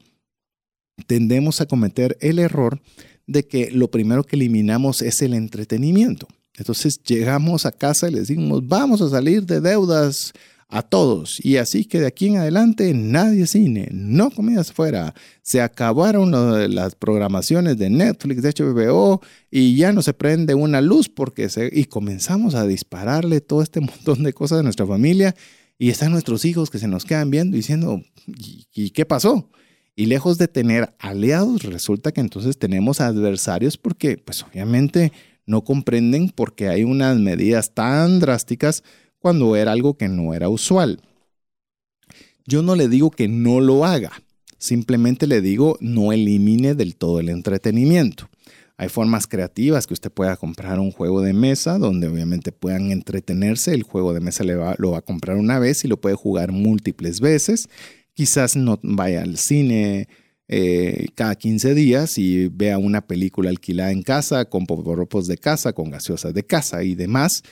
tendemos 1.06 1.60
a 1.60 1.66
cometer 1.66 2.16
el 2.20 2.38
error 2.38 2.80
de 3.26 3.46
que 3.46 3.70
lo 3.70 3.90
primero 3.90 4.24
que 4.24 4.36
eliminamos 4.36 5.02
es 5.02 5.20
el 5.22 5.34
entretenimiento. 5.34 6.26
Entonces 6.54 7.02
llegamos 7.02 7.66
a 7.66 7.72
casa 7.72 8.08
y 8.08 8.12
les 8.12 8.28
decimos, 8.28 8.66
vamos 8.66 9.00
a 9.00 9.10
salir 9.10 9.44
de 9.44 9.60
deudas 9.60 10.32
a 10.68 10.82
todos. 10.82 11.44
Y 11.44 11.56
así 11.56 11.84
que 11.84 12.00
de 12.00 12.06
aquí 12.06 12.28
en 12.28 12.36
adelante 12.36 12.92
nadie 12.94 13.46
cine, 13.46 13.88
no 13.90 14.30
comidas 14.30 14.72
fuera. 14.72 15.14
Se 15.42 15.60
acabaron 15.62 16.30
las 16.74 16.94
programaciones 16.94 17.78
de 17.78 17.90
Netflix, 17.90 18.42
de 18.42 18.52
HBO 18.52 19.22
y 19.50 19.76
ya 19.76 19.92
no 19.92 20.02
se 20.02 20.12
prende 20.12 20.54
una 20.54 20.80
luz 20.80 21.08
porque. 21.08 21.48
Y 21.72 21.84
comenzamos 21.84 22.54
a 22.54 22.66
dispararle 22.66 23.40
todo 23.40 23.62
este 23.62 23.80
montón 23.80 24.22
de 24.22 24.32
cosas 24.32 24.58
de 24.58 24.64
nuestra 24.64 24.86
familia 24.86 25.34
y 25.78 25.90
están 25.90 26.12
nuestros 26.12 26.44
hijos 26.44 26.70
que 26.70 26.78
se 26.78 26.88
nos 26.88 27.04
quedan 27.04 27.30
viendo 27.30 27.56
diciendo, 27.56 28.02
¿y, 28.26 28.90
qué 28.90 29.06
pasó? 29.06 29.48
Y 29.94 30.06
lejos 30.06 30.36
de 30.36 30.48
tener 30.48 30.94
aliados, 30.98 31.62
resulta 31.62 32.12
que 32.12 32.20
entonces 32.20 32.58
tenemos 32.58 33.00
adversarios 33.00 33.78
porque 33.78 34.16
pues 34.16 34.42
obviamente 34.42 35.12
no 35.46 35.62
comprenden 35.62 36.30
porque 36.30 36.68
hay 36.68 36.84
unas 36.84 37.18
medidas 37.18 37.74
tan 37.74 38.18
drásticas 38.18 38.82
cuando 39.28 39.56
era 39.56 39.72
algo 39.72 39.92
que 39.92 40.08
no 40.08 40.32
era 40.32 40.48
usual. 40.48 41.02
Yo 42.46 42.62
no 42.62 42.76
le 42.76 42.88
digo 42.88 43.10
que 43.10 43.28
no 43.28 43.60
lo 43.60 43.84
haga, 43.84 44.22
simplemente 44.56 45.26
le 45.26 45.42
digo 45.42 45.76
no 45.82 46.12
elimine 46.12 46.74
del 46.74 46.96
todo 46.96 47.20
el 47.20 47.28
entretenimiento. 47.28 48.30
Hay 48.78 48.88
formas 48.88 49.26
creativas 49.26 49.86
que 49.86 49.92
usted 49.92 50.10
pueda 50.10 50.38
comprar 50.38 50.80
un 50.80 50.92
juego 50.92 51.20
de 51.20 51.34
mesa 51.34 51.76
donde 51.76 52.08
obviamente 52.08 52.52
puedan 52.52 52.90
entretenerse. 52.90 53.74
El 53.74 53.82
juego 53.82 54.14
de 54.14 54.20
mesa 54.20 54.44
lo 54.44 54.92
va 54.92 54.98
a 54.98 55.02
comprar 55.02 55.36
una 55.36 55.58
vez 55.58 55.84
y 55.84 55.88
lo 55.88 56.00
puede 56.00 56.14
jugar 56.14 56.50
múltiples 56.50 57.20
veces. 57.20 57.68
Quizás 58.14 58.56
no 58.56 58.80
vaya 58.82 59.20
al 59.20 59.36
cine 59.36 60.08
eh, 60.48 61.08
cada 61.16 61.34
15 61.34 61.74
días 61.74 62.16
y 62.16 62.48
vea 62.48 62.78
una 62.78 63.06
película 63.06 63.50
alquilada 63.50 63.92
en 63.92 64.02
casa, 64.02 64.46
con 64.46 64.64
poporopos 64.64 65.26
de 65.26 65.36
casa, 65.36 65.74
con 65.74 65.90
gaseosas 65.90 66.32
de 66.32 66.44
casa 66.44 66.82
y 66.82 66.94
demás. 66.94 67.42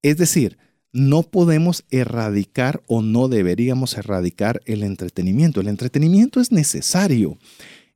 Es 0.00 0.16
decir, 0.16 0.56
no 0.98 1.22
podemos 1.22 1.84
erradicar 1.90 2.82
o 2.86 3.02
no 3.02 3.28
deberíamos 3.28 3.96
erradicar 3.96 4.60
el 4.66 4.82
entretenimiento. 4.82 5.60
El 5.60 5.68
entretenimiento 5.68 6.40
es 6.40 6.52
necesario. 6.52 7.38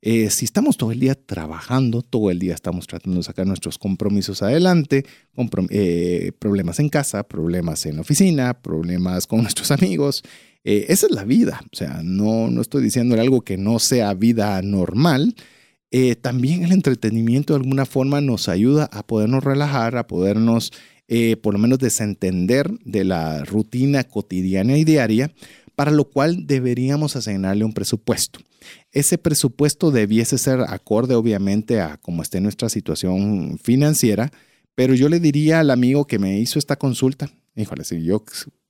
Eh, 0.05 0.31
si 0.31 0.45
estamos 0.45 0.77
todo 0.77 0.91
el 0.91 0.99
día 0.99 1.15
trabajando, 1.15 2.03
todo 2.03 2.33
el 2.33 2.41
día 2.41 2.55
estamos 2.55 2.89
tratando 2.89 3.19
de 3.19 3.23
sacar 3.23 3.47
nuestros 3.47 3.79
compromisos 3.79 4.43
adelante, 4.43 5.07
eh, 5.71 6.33
problemas 6.41 6.81
en 6.81 6.89
casa, 6.89 7.23
problemas 7.23 7.87
en 7.87 7.97
la 7.97 8.01
oficina, 8.01 8.55
problemas 8.55 9.29
con 9.29 9.41
nuestros 9.43 9.71
amigos, 9.71 10.25
eh, 10.65 10.87
esa 10.89 11.07
es 11.07 11.13
la 11.13 11.25
vida. 11.25 11.61
O 11.73 11.77
sea, 11.77 12.01
no, 12.03 12.49
no 12.49 12.61
estoy 12.61 12.83
diciendo 12.83 13.21
algo 13.21 13.43
que 13.43 13.57
no 13.57 13.79
sea 13.79 14.13
vida 14.15 14.61
normal. 14.63 15.35
también 16.23 16.65
el 16.65 16.73
entretenimiento 16.73 17.53
de 17.53 17.61
alguna 17.61 17.85
forma 17.85 18.21
nos 18.23 18.49
ayuda 18.49 18.89
a 18.93 19.07
podernos 19.07 19.45
relajar, 19.45 19.97
a 19.99 20.07
podernos 20.07 20.73
eh, 21.09 21.37
por 21.37 21.55
lo 21.55 21.59
menos 21.59 21.79
desentender 21.79 22.71
de 22.85 23.05
la 23.05 23.45
rutina 23.45 24.05
cotidiana 24.05 24.77
y 24.79 24.85
diaria, 24.85 25.33
para 25.75 25.91
lo 25.91 26.05
cual 26.05 26.47
deberíamos 26.47 27.17
asignarle 27.17 27.65
un 27.65 27.73
presupuesto. 27.73 28.41
Ese 28.93 29.19
presupuesto 29.19 29.91
debiese 29.91 30.39
ser 30.39 30.61
acorde 30.61 31.15
obviamente 31.15 31.81
a 31.81 31.97
cómo 31.97 32.23
esté 32.23 32.41
nuestra 32.41 32.69
situación 32.69 33.59
financiera, 33.63 34.31
pero 34.75 34.95
yo 34.95 35.09
le 35.09 35.21
diría 35.21 35.61
al 35.61 35.71
amigo 35.71 36.07
que 36.07 36.19
me 36.19 36.39
hizo 36.39 36.59
esta 36.59 36.77
consulta, 36.77 37.31
híjole, 37.57 37.85
si 37.85 38.03
yo 38.03 38.25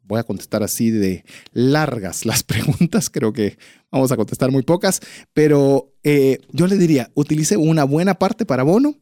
voy 0.04 0.18
a 0.18 0.24
contestar 0.24 0.62
así 0.62 0.90
de 0.90 1.24
largas 1.52 2.26
las 2.26 2.42
preguntas, 2.44 3.10
creo 3.10 3.32
que 3.32 3.58
vamos 3.90 4.10
a 4.12 4.16
contestar 4.16 4.50
muy 4.50 4.62
pocas, 4.62 5.00
pero 5.32 5.92
eh, 6.02 6.38
yo 6.52 6.66
le 6.66 6.76
diría, 6.76 7.10
utilice 7.14 7.56
una 7.56 7.84
buena 7.84 8.14
parte 8.14 8.46
para 8.46 8.62
bono 8.62 8.96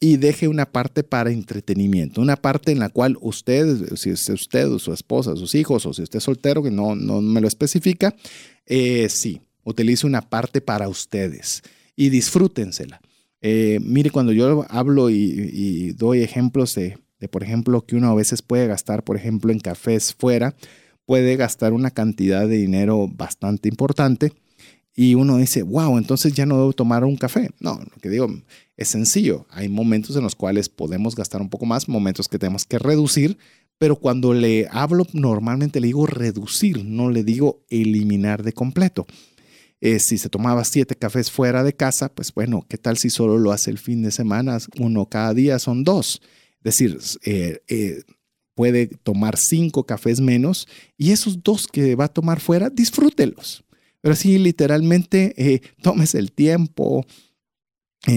y 0.00 0.16
deje 0.16 0.46
una 0.46 0.66
parte 0.66 1.02
para 1.02 1.30
entretenimiento, 1.30 2.20
una 2.20 2.36
parte 2.36 2.70
en 2.70 2.78
la 2.78 2.88
cual 2.88 3.18
usted, 3.20 3.96
si 3.96 4.10
es 4.10 4.28
usted 4.28 4.68
o 4.68 4.78
su 4.78 4.92
esposa, 4.92 5.34
sus 5.34 5.54
hijos 5.54 5.86
o 5.86 5.92
si 5.92 6.02
usted 6.02 6.18
es 6.18 6.24
soltero, 6.24 6.62
que 6.62 6.70
no, 6.70 6.94
no 6.94 7.20
me 7.20 7.40
lo 7.40 7.48
especifica, 7.48 8.14
eh, 8.66 9.08
sí, 9.08 9.40
utilice 9.64 10.06
una 10.06 10.22
parte 10.22 10.60
para 10.60 10.88
ustedes 10.88 11.62
y 11.96 12.10
disfrútensela. 12.10 13.00
Eh, 13.40 13.80
mire, 13.82 14.10
cuando 14.10 14.32
yo 14.32 14.64
hablo 14.68 15.10
y, 15.10 15.92
doy 15.92 16.22
ejemplos 16.22 16.74
de, 16.74 16.98
de, 17.18 17.28
por 17.28 17.42
ejemplo, 17.42 17.84
que 17.84 17.96
uno 17.96 18.08
a 18.10 18.14
veces 18.14 18.42
puede 18.42 18.68
gastar, 18.68 19.02
por 19.02 19.16
ejemplo, 19.16 19.52
en 19.52 19.58
cafés 19.58 20.14
fuera, 20.14 20.54
puede 21.06 21.36
gastar 21.36 21.72
una 21.72 21.90
cantidad 21.90 22.46
de 22.46 22.56
dinero 22.56 23.08
bastante 23.08 23.68
importante 23.68 24.32
y 25.00 25.14
uno 25.14 25.36
dice, 25.36 25.62
wow, 25.62 25.96
entonces 25.96 26.32
ya 26.32 26.44
no 26.44 26.56
debo 26.56 26.72
tomar 26.72 27.04
un 27.04 27.16
café. 27.16 27.50
No, 27.60 27.78
lo 27.78 28.00
que 28.02 28.08
digo 28.10 28.26
es 28.76 28.88
sencillo. 28.88 29.46
Hay 29.48 29.68
momentos 29.68 30.16
en 30.16 30.24
los 30.24 30.34
cuales 30.34 30.68
podemos 30.68 31.14
gastar 31.14 31.40
un 31.40 31.50
poco 31.50 31.66
más, 31.66 31.88
momentos 31.88 32.26
que 32.26 32.36
tenemos 32.36 32.64
que 32.64 32.80
reducir, 32.80 33.38
pero 33.78 33.94
cuando 33.94 34.34
le 34.34 34.66
hablo 34.72 35.06
normalmente 35.12 35.78
le 35.78 35.86
digo 35.86 36.08
reducir, 36.08 36.84
no 36.84 37.10
le 37.10 37.22
digo 37.22 37.64
eliminar 37.70 38.42
de 38.42 38.52
completo. 38.52 39.06
Eh, 39.80 40.00
si 40.00 40.18
se 40.18 40.30
tomaba 40.30 40.64
siete 40.64 40.96
cafés 40.96 41.30
fuera 41.30 41.62
de 41.62 41.76
casa, 41.76 42.12
pues 42.12 42.34
bueno, 42.34 42.66
¿qué 42.68 42.76
tal 42.76 42.98
si 42.98 43.08
solo 43.08 43.38
lo 43.38 43.52
hace 43.52 43.70
el 43.70 43.78
fin 43.78 44.02
de 44.02 44.10
semana? 44.10 44.58
Uno 44.80 45.06
cada 45.06 45.32
día 45.32 45.60
son 45.60 45.84
dos. 45.84 46.20
Es 46.64 46.76
decir, 46.76 46.98
eh, 47.24 47.60
eh, 47.68 48.02
puede 48.56 48.88
tomar 48.88 49.36
cinco 49.36 49.86
cafés 49.86 50.20
menos 50.20 50.66
y 50.96 51.12
esos 51.12 51.40
dos 51.44 51.68
que 51.68 51.94
va 51.94 52.06
a 52.06 52.12
tomar 52.12 52.40
fuera, 52.40 52.68
disfrútelos. 52.68 53.62
Pero 54.00 54.14
sí, 54.14 54.38
literalmente, 54.38 55.62
tómese 55.82 56.18
el 56.18 56.32
tiempo, 56.32 57.04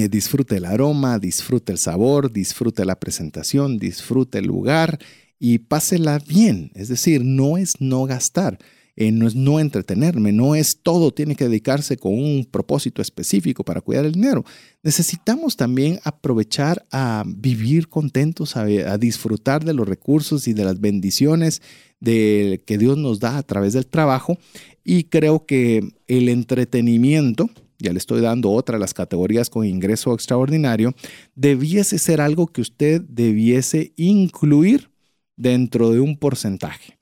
disfrute 0.10 0.58
el 0.58 0.66
aroma, 0.66 1.20
disfrute 1.20 1.72
el 1.72 1.80
sabor, 1.80 2.32
disfrute 2.32 2.86
la 2.86 3.00
presentación, 3.00 3.78
disfrute 3.78 4.40
el 4.40 4.46
lugar 4.46 5.00
y 5.40 5.58
pásela 5.58 6.20
bien. 6.20 6.72
Es 6.76 6.88
decir, 6.88 7.24
no 7.26 7.58
es 7.58 7.74
no 7.80 8.06
gastar. 8.06 8.60
Eh, 8.98 9.12
no 9.12 9.26
es 9.26 9.36
no 9.36 9.60
entretenerme, 9.60 10.34
no 10.34 10.54
es 10.54 10.80
todo 10.84 11.12
tiene 11.12 11.36
que 11.36 11.46
dedicarse 11.46 11.96
con 11.98 12.14
un 12.14 12.46
propósito 12.50 13.02
específico 13.02 13.64
para 13.64 13.82
cuidar 13.82 14.06
el 14.06 14.14
dinero. 14.14 14.44
Necesitamos 14.84 15.56
también 15.56 16.00
aprovechar 16.04 16.86
a 16.92 17.24
vivir 17.26 17.88
contentos, 17.88 18.58
a, 18.58 18.66
disfrutar 18.98 19.64
de 19.64 19.74
los 19.74 19.88
recursos 19.88 20.48
y 20.48 20.54
de 20.54 20.66
las 20.66 20.82
bendiciones 20.82 21.62
de, 22.00 22.64
que 22.66 22.78
Dios 22.78 22.98
nos 22.98 23.20
da 23.20 23.38
a 23.38 23.44
través 23.44 23.74
del 23.74 23.88
trabajo. 23.88 24.38
Y 24.84 25.06
creo 25.06 25.46
que 25.46 25.88
el 26.08 26.28
entretenimiento, 26.28 27.50
ya 27.80 27.94
le 27.94 28.00
estoy 28.00 28.20
dando 28.20 28.52
otra 28.52 28.76
de 28.76 28.82
las 28.82 28.94
categorías 28.94 29.50
con 29.50 29.66
ingreso 29.66 30.14
extraordinario, 30.14 30.94
debiese 31.36 31.98
ser 31.98 32.20
algo 32.20 32.48
que 32.48 32.62
usted 32.62 33.02
debiese 33.02 33.94
incluir 33.96 34.90
dentro 35.38 35.92
de 35.92 36.00
un 36.00 36.18
porcentaje. 36.18 37.00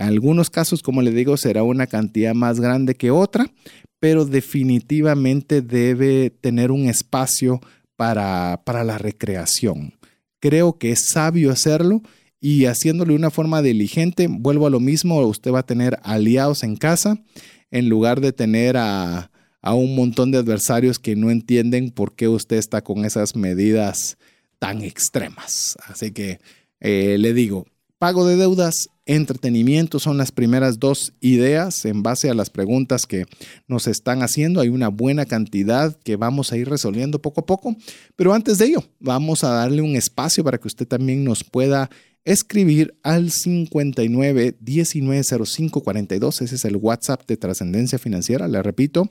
Algunos 0.00 0.50
casos, 0.50 0.82
como 0.82 1.02
le 1.02 1.10
digo, 1.10 1.36
será 1.36 1.62
una 1.62 1.86
cantidad 1.86 2.34
más 2.34 2.58
grande 2.58 2.94
que 2.94 3.10
otra, 3.10 3.50
pero 3.98 4.24
definitivamente 4.24 5.60
debe 5.60 6.30
tener 6.30 6.70
un 6.70 6.88
espacio 6.88 7.60
para, 7.96 8.62
para 8.64 8.82
la 8.82 8.96
recreación. 8.96 9.94
Creo 10.40 10.78
que 10.78 10.90
es 10.90 11.10
sabio 11.10 11.52
hacerlo 11.52 12.02
y 12.40 12.64
haciéndolo 12.64 13.12
de 13.12 13.18
una 13.18 13.30
forma 13.30 13.60
diligente, 13.60 14.26
vuelvo 14.26 14.66
a 14.66 14.70
lo 14.70 14.80
mismo, 14.80 15.20
usted 15.20 15.52
va 15.52 15.58
a 15.58 15.66
tener 15.66 15.98
aliados 16.02 16.62
en 16.62 16.76
casa 16.76 17.22
en 17.70 17.90
lugar 17.90 18.22
de 18.22 18.32
tener 18.32 18.76
a, 18.78 19.30
un 19.62 19.94
montón 19.94 20.30
de 20.30 20.38
adversarios 20.38 20.98
que 20.98 21.14
no 21.14 21.30
entienden 21.30 21.90
por 21.90 22.14
qué 22.14 22.28
usted 22.28 22.56
está 22.56 22.82
con 22.82 23.04
esas 23.04 23.36
medidas 23.36 24.16
tan 24.58 24.80
extremas. 24.80 25.76
Así 25.86 26.12
que 26.12 26.40
eh, 26.80 27.16
le 27.18 27.34
digo, 27.34 27.66
pago 28.00 28.26
de 28.26 28.36
deudas 28.36 28.88
entretenimiento 29.04 29.98
son 29.98 30.16
las 30.16 30.32
primeras 30.32 30.78
dos 30.78 31.12
ideas 31.20 31.84
en 31.84 32.02
base 32.02 32.30
a 32.30 32.34
las 32.34 32.48
preguntas 32.48 33.04
que 33.04 33.26
nos 33.68 33.86
están 33.86 34.22
haciendo. 34.22 34.62
Hay 34.62 34.70
una 34.70 34.88
buena 34.88 35.26
cantidad 35.26 35.94
que 36.02 36.16
vamos 36.16 36.50
a 36.50 36.56
ir 36.56 36.66
resolviendo 36.66 37.20
poco 37.20 37.42
a 37.42 37.46
poco, 37.46 37.76
pero 38.16 38.32
antes 38.32 38.56
de 38.56 38.66
ello 38.66 38.84
vamos 39.00 39.44
a 39.44 39.50
darle 39.50 39.82
un 39.82 39.96
espacio 39.96 40.42
para 40.42 40.56
que 40.56 40.66
usted 40.66 40.88
también 40.88 41.24
nos 41.24 41.44
pueda 41.44 41.90
escribir 42.24 42.94
al 43.02 43.30
59 43.30 44.56
1905 44.62 45.82
42. 45.82 46.40
Ese 46.40 46.54
es 46.54 46.64
el 46.64 46.76
WhatsApp 46.76 47.26
de 47.26 47.36
Trascendencia 47.36 47.98
Financiera. 47.98 48.48
Le 48.48 48.62
repito, 48.62 49.10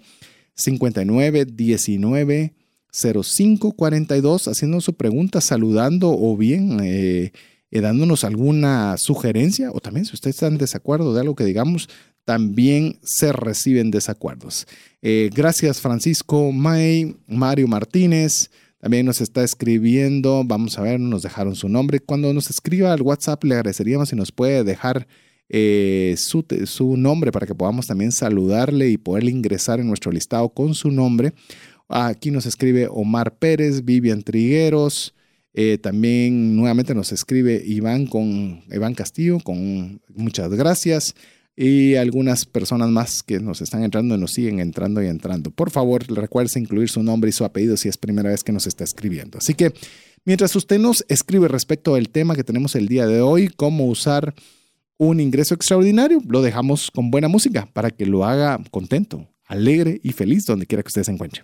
59 0.56 1.46
19 1.46 2.56
05 2.92 3.72
42, 3.74 4.48
haciendo 4.48 4.82
su 4.82 4.96
pregunta, 4.96 5.42
saludando 5.42 6.10
o 6.10 6.36
bien 6.36 6.80
eh, 6.82 7.34
eh, 7.72 7.82
dándonos 7.82 8.24
alguna 8.24 8.98
sugerencia 8.98 9.72
o 9.72 9.80
también 9.80 10.06
si 10.06 10.14
usted 10.16 10.30
está 10.30 10.48
en 10.48 10.58
desacuerdo 10.58 11.14
de 11.14 11.22
algo 11.22 11.36
que 11.36 11.46
digamos, 11.46 11.90
también 12.26 13.00
se 13.04 13.32
reciben 13.32 13.92
desacuerdos. 13.92 14.68
Eh, 15.02 15.30
gracias 15.34 15.82
Francisco 15.82 16.52
May, 16.52 17.16
Mario 17.28 17.68
Martínez. 17.68 18.52
También 18.80 19.06
nos 19.06 19.20
está 19.20 19.44
escribiendo, 19.44 20.44
vamos 20.46 20.80
a 20.80 20.84
ver, 20.84 21.00
nos 21.00 21.24
dejaron 21.24 21.56
su 21.56 21.68
nombre. 21.68 22.00
Cuando 22.00 22.34
nos 22.34 22.50
escriba 22.50 22.94
al 22.94 23.02
WhatsApp 23.02 23.44
le 23.44 23.56
agradeceríamos 23.56 24.10
si 24.10 24.16
nos 24.16 24.32
puede 24.32 24.64
dejar 24.64 25.08
eh, 25.50 26.16
su, 26.18 26.46
su, 26.66 26.96
nombre 26.96 27.32
para 27.32 27.48
que 27.48 27.56
podamos 27.56 27.88
también 27.88 28.12
saludarle 28.12 28.90
y 28.90 28.98
poder 28.98 29.24
ingresar 29.24 29.80
en 29.80 29.88
nuestro 29.88 30.12
listado 30.12 30.50
con 30.50 30.76
su 30.76 30.92
nombre. 30.92 31.34
Aquí 31.88 32.30
nos 32.30 32.46
escribe 32.46 32.88
Omar 32.90 33.36
Pérez, 33.36 33.84
Vivian 33.84 34.22
Trigueros, 34.22 35.16
eh, 35.54 35.78
también 35.78 36.56
nuevamente 36.56 36.94
nos 36.94 37.12
escribe 37.12 37.62
Iván 37.66 38.06
con 38.06 38.62
Iván 38.72 38.94
Castillo 38.94 39.40
con 39.40 40.02
muchas 40.14 40.52
gracias 40.52 41.16
y 41.56 41.96
algunas 41.96 42.46
personas 42.46 42.90
más 42.90 43.22
que 43.22 43.40
nos 43.40 43.62
están 43.62 43.84
entrando 43.84 44.16
nos 44.16 44.32
siguen 44.32 44.62
entrando 44.62 45.04
y 45.04 45.08
entrando. 45.08 45.52
Por 45.52 45.72
favor, 45.72 46.06
recuerde 46.08 46.58
incluir 46.60 46.88
su 46.88 47.04
nombre 47.04 47.32
y 47.32 47.34
su 47.34 47.44
apellido 47.44 47.76
si 47.76 47.90
es 47.90 47.98
primera 47.98 48.30
vez 48.30 48.46
que 48.46 48.54
nos 48.54 48.66
está 48.66 48.86
escribiendo. 48.86 49.40
Así 49.40 49.56
que 49.56 49.74
mientras 50.24 50.56
usted 50.56 50.80
nos 50.80 51.04
escribe 51.10 51.50
respecto 51.50 51.96
al 51.96 52.10
tema 52.10 52.36
que 52.36 52.46
tenemos 52.46 52.76
el 52.76 52.88
día 52.88 53.08
de 53.08 53.20
hoy, 53.20 53.50
cómo 53.50 53.88
usar 53.88 54.34
un 54.98 55.20
ingreso 55.20 55.54
extraordinario, 55.54 56.22
lo 56.28 56.42
dejamos 56.42 56.92
con 56.92 57.12
buena 57.12 57.28
música 57.28 57.68
para 57.74 57.92
que 57.92 58.06
lo 58.06 58.24
haga 58.24 58.62
contento, 58.72 59.28
alegre 59.46 60.00
y 60.02 60.14
feliz 60.14 60.46
donde 60.46 60.66
quiera 60.66 60.84
que 60.84 60.88
usted 60.88 61.04
se 61.04 61.12
encuentre. 61.12 61.44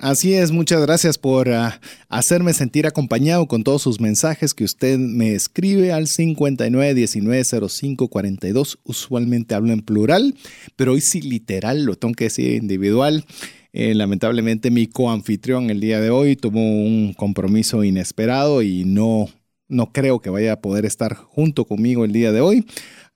Así 0.00 0.34
es, 0.34 0.50
muchas 0.50 0.82
gracias 0.82 1.18
por 1.18 1.48
ah, 1.50 1.80
hacerme 2.08 2.52
sentir 2.52 2.88
acompañado 2.88 3.46
con 3.46 3.62
todos 3.62 3.80
sus 3.80 4.00
mensajes 4.00 4.52
que 4.52 4.64
usted 4.64 4.98
me 4.98 5.34
escribe 5.34 5.92
al 5.92 6.08
59190542. 6.08 8.78
Usualmente 8.82 9.54
hablo 9.54 9.72
en 9.72 9.82
plural, 9.82 10.34
pero 10.74 10.94
hoy 10.94 11.00
sí 11.00 11.20
literal, 11.20 11.84
lo 11.84 11.94
tengo 11.94 12.14
que 12.14 12.24
decir 12.24 12.54
individual. 12.54 13.24
Eh, 13.72 13.94
lamentablemente 13.94 14.72
mi 14.72 14.88
coanfitrión 14.88 15.70
el 15.70 15.78
día 15.80 16.00
de 16.00 16.10
hoy 16.10 16.34
tuvo 16.34 16.58
un 16.58 17.12
compromiso 17.12 17.84
inesperado 17.84 18.62
y 18.62 18.84
no, 18.84 19.28
no 19.68 19.92
creo 19.92 20.18
que 20.20 20.30
vaya 20.30 20.54
a 20.54 20.60
poder 20.60 20.86
estar 20.86 21.14
junto 21.14 21.66
conmigo 21.66 22.04
el 22.04 22.10
día 22.12 22.32
de 22.32 22.40
hoy. 22.40 22.66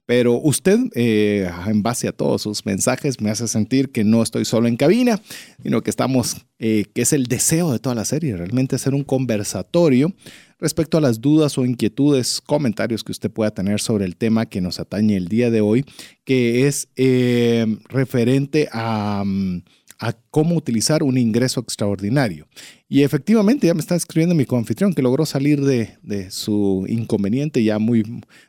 Pero 0.08 0.40
usted, 0.40 0.78
eh, 0.94 1.50
en 1.66 1.82
base 1.82 2.08
a 2.08 2.12
todos 2.12 2.40
sus 2.40 2.64
mensajes, 2.64 3.20
me 3.20 3.28
hace 3.28 3.46
sentir 3.46 3.90
que 3.90 4.04
no 4.04 4.22
estoy 4.22 4.46
solo 4.46 4.66
en 4.66 4.78
cabina, 4.78 5.20
sino 5.62 5.82
que 5.82 5.90
estamos, 5.90 6.46
eh, 6.58 6.86
que 6.94 7.02
es 7.02 7.12
el 7.12 7.26
deseo 7.26 7.70
de 7.72 7.78
toda 7.78 7.94
la 7.94 8.06
serie, 8.06 8.34
realmente 8.34 8.76
hacer 8.76 8.94
un 8.94 9.04
conversatorio 9.04 10.14
respecto 10.58 10.96
a 10.96 11.02
las 11.02 11.20
dudas 11.20 11.58
o 11.58 11.66
inquietudes, 11.66 12.40
comentarios 12.40 13.04
que 13.04 13.12
usted 13.12 13.30
pueda 13.30 13.50
tener 13.50 13.80
sobre 13.80 14.06
el 14.06 14.16
tema 14.16 14.46
que 14.46 14.62
nos 14.62 14.80
atañe 14.80 15.14
el 15.14 15.28
día 15.28 15.50
de 15.50 15.60
hoy, 15.60 15.84
que 16.24 16.66
es 16.66 16.88
eh, 16.96 17.66
referente 17.90 18.66
a... 18.72 19.24
Mm, 19.26 19.60
a 19.98 20.12
cómo 20.30 20.54
utilizar 20.54 21.02
un 21.02 21.18
ingreso 21.18 21.60
extraordinario. 21.60 22.46
Y 22.88 23.02
efectivamente 23.02 23.66
ya 23.66 23.74
me 23.74 23.80
está 23.80 23.96
escribiendo 23.96 24.34
mi 24.34 24.46
confitrión 24.46 24.94
que 24.94 25.02
logró 25.02 25.26
salir 25.26 25.60
de, 25.60 26.30
su 26.30 26.86
inconveniente, 26.88 27.62
ya 27.62 27.78
muy, 27.78 28.04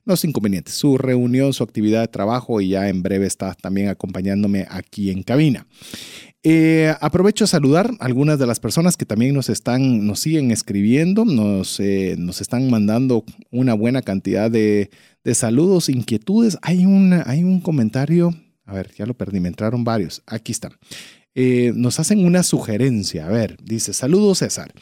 no 0.05 0.13
es 0.13 0.23
inconveniente, 0.23 0.71
su 0.71 0.97
reunión, 0.97 1.53
su 1.53 1.63
actividad 1.63 2.01
de 2.01 2.07
trabajo 2.07 2.61
y 2.61 2.69
ya 2.69 2.87
en 2.87 3.01
breve 3.01 3.25
está 3.25 3.53
también 3.55 3.89
acompañándome 3.89 4.65
aquí 4.69 5.09
en 5.09 5.23
cabina. 5.23 5.65
Eh, 6.41 6.95
aprovecho 7.01 7.43
a 7.43 7.47
saludar 7.47 7.91
a 7.99 8.05
algunas 8.05 8.39
de 8.39 8.47
las 8.47 8.61
personas 8.61 8.95
que 8.95 9.05
también 9.05 9.33
nos 9.33 9.49
están, 9.49 10.07
nos 10.07 10.21
siguen 10.21 10.51
escribiendo, 10.51 11.25
nos, 11.25 11.81
eh, 11.81 12.15
nos 12.17 12.39
están 12.39 12.69
mandando 12.69 13.25
una 13.51 13.73
buena 13.73 14.01
cantidad 14.01 14.49
de, 14.49 14.89
saludos, 15.33 15.89
inquietudes. 15.89 16.57
Hay, 16.61 16.85
hay 17.25 17.43
un 17.43 17.59
comentario, 17.59 18.33
a 18.65 18.73
ver, 18.73 18.91
ya 18.97 19.05
lo 19.05 19.15
perdí, 19.15 19.41
me 19.41 19.49
entraron 19.49 19.83
varios. 19.83 20.23
Aquí 20.27 20.53
están. 20.53 20.71
Eh, 21.35 21.71
nos 21.75 21.99
hacen 21.99 22.25
una 22.25 22.43
sugerencia. 22.43 23.27
A 23.27 23.29
ver, 23.29 23.57
dice, 23.63 23.93
saludos 23.93 24.39
César. 24.39 24.73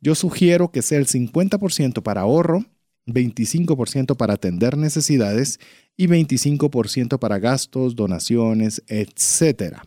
Yo 0.00 0.14
sugiero 0.14 0.70
que 0.70 0.82
sea 0.82 0.98
el 0.98 1.06
50% 1.06 2.02
para 2.02 2.22
ahorro, 2.22 2.64
25% 3.06 4.16
para 4.16 4.34
atender 4.34 4.76
necesidades 4.76 5.58
y 5.96 6.06
25% 6.06 7.18
para 7.18 7.38
gastos, 7.38 7.96
donaciones, 7.96 8.82
etc. 8.88 9.78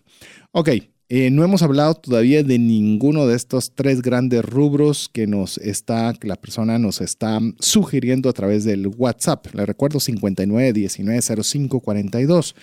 Ok, 0.52 0.69
eh, 1.10 1.30
no 1.30 1.43
hemos 1.43 1.62
hablado 1.62 1.95
todavía 1.95 2.43
de 2.43 2.58
ninguno 2.58 3.28
de 3.28 3.36
estos 3.36 3.73
tres 3.76 4.02
grandes 4.02 4.43
rubros 4.43 5.10
que 5.10 5.28
nos 5.28 5.58
está, 5.58 6.13
que 6.13 6.28
la 6.28 6.38
persona 6.38 6.80
nos 6.80 7.02
está 7.02 7.39
sugiriendo 7.60 8.30
a 8.30 8.34
través 8.34 8.63
del 8.63 8.88
WhatsApp. 8.88 9.47
Le 9.54 9.65
recuerdo 9.65 9.99
59 9.99 10.73
19 10.73 11.21
05 11.21 11.80
42 11.82 12.56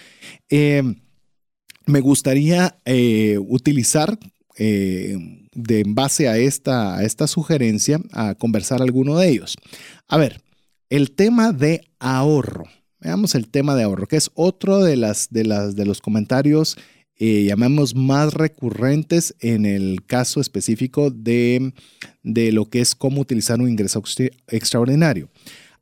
me 1.91 2.01
gustaría 2.01 2.79
eh, 2.85 3.39
utilizar 3.39 4.19
eh, 4.57 5.17
de 5.53 5.81
en 5.81 5.95
base 5.95 6.29
a 6.29 6.39
esta, 6.39 7.03
esta 7.03 7.27
sugerencia 7.27 8.01
a 8.13 8.35
conversar 8.35 8.83
alguno 8.83 9.19
de 9.19 9.29
ellos. 9.29 9.57
A 10.09 10.17
ver, 10.17 10.41
el 10.89 11.13
tema 11.13 11.53
de 11.53 11.83
ahorro. 11.99 12.65
Veamos 13.01 13.35
el 13.35 13.49
tema 13.49 13.75
de 13.75 13.85
ahorro, 13.85 14.07
que 14.07 14.17
es 14.17 14.31
otro 14.35 14.83
de, 14.83 14.97
las, 14.97 15.29
de, 15.31 15.45
las, 15.45 15.75
de 15.75 15.87
los 15.87 16.01
comentarios, 16.01 16.77
eh, 17.17 17.45
llamamos 17.45 17.95
más 17.95 18.35
recurrentes 18.35 19.35
en 19.41 19.67
el 19.67 20.05
caso 20.07 20.41
específico 20.41 21.11
de, 21.11 21.73
de 22.23 22.53
lo 22.53 22.67
que 22.67 22.81
es 22.81 22.95
cómo 22.95 23.21
utilizar 23.21 23.61
un 23.61 23.69
ingreso 23.69 24.03
extraordinario. 24.49 25.31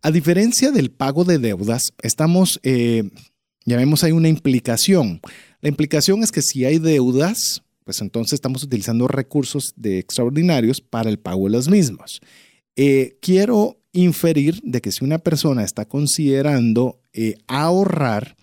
A 0.02 0.12
diferencia 0.12 0.70
del 0.70 0.90
pago 0.90 1.24
de 1.24 1.38
deudas, 1.38 1.92
estamos, 2.02 2.60
llamemos 3.68 4.04
ahí 4.04 4.12
una 4.12 4.28
implicación. 4.28 5.20
La 5.60 5.68
implicación 5.68 6.22
es 6.22 6.32
que 6.32 6.42
si 6.42 6.64
hay 6.64 6.78
deudas, 6.78 7.62
pues 7.84 8.00
entonces 8.00 8.34
estamos 8.34 8.62
utilizando 8.62 9.08
recursos 9.08 9.72
de 9.76 9.98
extraordinarios 9.98 10.80
para 10.80 11.10
el 11.10 11.18
pago 11.18 11.44
de 11.44 11.50
las 11.50 11.68
mismas. 11.68 12.20
Eh, 12.76 13.18
quiero 13.20 13.80
inferir 13.92 14.60
de 14.62 14.80
que 14.80 14.92
si 14.92 15.04
una 15.04 15.18
persona 15.18 15.64
está 15.64 15.86
considerando 15.86 17.00
eh, 17.12 17.36
ahorrar, 17.46 18.36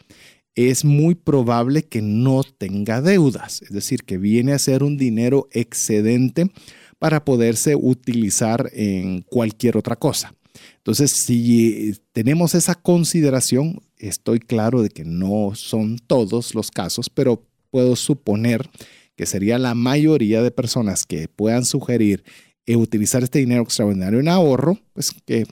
es 0.55 0.85
muy 0.85 1.15
probable 1.15 1.83
que 1.83 2.01
no 2.01 2.43
tenga 2.43 3.01
deudas, 3.01 3.61
es 3.61 3.71
decir, 3.71 4.03
que 4.03 4.17
viene 4.17 4.53
a 4.53 4.59
ser 4.59 4.83
un 4.83 4.97
dinero 4.97 5.47
excedente 5.51 6.49
para 6.97 7.25
poderse 7.25 7.75
utilizar 7.75 8.69
en 8.73 9.21
cualquier 9.21 9.77
otra 9.77 9.97
cosa. 9.97 10.33
Entonces, 10.77 11.11
si 11.11 11.93
tenemos 12.13 12.55
esa 12.55 12.75
consideración, 12.75 13.81
estoy 13.97 14.39
claro 14.39 14.81
de 14.81 14.89
que 14.89 15.05
no 15.05 15.51
son 15.55 15.99
todos 15.99 16.55
los 16.55 16.71
casos, 16.71 17.09
pero 17.09 17.43
puedo 17.71 17.95
suponer 17.95 18.69
que 19.15 19.25
sería 19.25 19.57
la 19.57 19.75
mayoría 19.75 20.41
de 20.41 20.51
personas 20.51 21.05
que 21.05 21.27
puedan 21.27 21.65
sugerir 21.65 22.23
eh, 22.67 22.75
utilizar 22.75 23.21
este 23.21 23.39
dinero 23.39 23.61
extraordinario 23.61 24.19
en 24.19 24.27
ahorro, 24.27 24.79
pues 24.93 25.11
que 25.25 25.45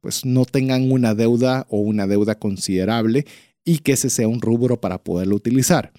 pues 0.00 0.24
no 0.24 0.46
tengan 0.46 0.90
una 0.90 1.14
deuda 1.14 1.66
o 1.68 1.80
una 1.80 2.06
deuda 2.06 2.36
considerable 2.36 3.26
y 3.64 3.80
que 3.80 3.92
ese 3.92 4.08
sea 4.08 4.28
un 4.28 4.40
rubro 4.40 4.80
para 4.80 4.96
poderlo 4.96 5.36
utilizar. 5.36 5.92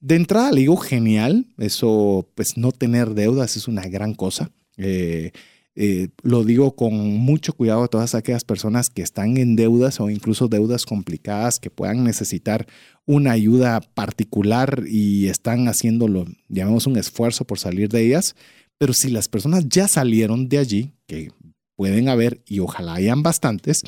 De 0.00 0.16
entrada 0.16 0.52
le 0.52 0.60
digo 0.60 0.76
genial, 0.76 1.46
eso 1.56 2.28
pues 2.34 2.58
no 2.58 2.72
tener 2.72 3.14
deudas 3.14 3.56
es 3.56 3.68
una 3.68 3.82
gran 3.82 4.12
cosa. 4.12 4.50
Eh, 4.76 5.32
eh, 5.78 6.08
lo 6.22 6.42
digo 6.42 6.74
con 6.74 6.94
mucho 6.94 7.52
cuidado 7.52 7.84
a 7.84 7.88
todas 7.88 8.14
aquellas 8.14 8.44
personas 8.44 8.88
que 8.88 9.02
están 9.02 9.36
en 9.36 9.56
deudas 9.56 10.00
o 10.00 10.08
incluso 10.08 10.48
deudas 10.48 10.86
complicadas 10.86 11.58
que 11.60 11.68
puedan 11.68 12.02
necesitar 12.02 12.66
una 13.04 13.32
ayuda 13.32 13.82
particular 13.82 14.84
y 14.88 15.28
están 15.28 15.68
haciéndolo, 15.68 16.24
llamemos 16.48 16.86
un 16.86 16.96
esfuerzo 16.96 17.44
por 17.44 17.58
salir 17.58 17.90
de 17.90 18.06
ellas. 18.06 18.34
Pero 18.78 18.92
si 18.94 19.10
las 19.10 19.28
personas 19.28 19.68
ya 19.68 19.86
salieron 19.86 20.48
de 20.48 20.58
allí, 20.58 20.92
que 21.06 21.30
pueden 21.76 22.08
haber 22.08 22.40
y 22.46 22.60
ojalá 22.60 22.94
hayan 22.94 23.22
bastantes, 23.22 23.82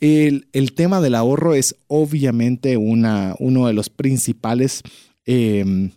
el, 0.00 0.72
tema 0.74 1.00
del 1.00 1.14
ahorro 1.14 1.54
es 1.54 1.76
obviamente 1.86 2.76
una, 2.76 3.34
uno 3.38 3.66
de 3.66 3.72
los 3.72 3.90
principales 3.90 4.82
em, 5.24 5.90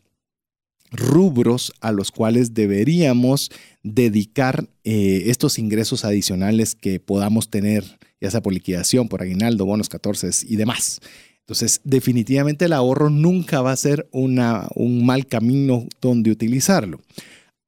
rubros 0.91 1.73
a 1.79 1.91
los 1.91 2.11
cuales 2.11 2.53
deberíamos 2.53 3.49
dedicar 3.81 4.67
eh, 4.83 5.23
estos 5.27 5.57
ingresos 5.57 6.05
adicionales 6.05 6.75
que 6.75 6.99
podamos 6.99 7.49
tener, 7.49 7.83
ya 8.19 8.29
sea 8.29 8.41
por 8.41 8.53
liquidación, 8.53 9.07
por 9.07 9.21
aguinaldo, 9.21 9.65
bonos 9.65 9.89
14 9.89 10.29
y 10.47 10.55
demás. 10.57 10.99
Entonces, 11.39 11.81
definitivamente 11.83 12.65
el 12.65 12.73
ahorro 12.73 13.09
nunca 13.09 13.61
va 13.61 13.71
a 13.71 13.77
ser 13.77 14.07
una, 14.11 14.67
un 14.75 15.05
mal 15.05 15.25
camino 15.25 15.87
donde 15.99 16.31
utilizarlo. 16.31 16.99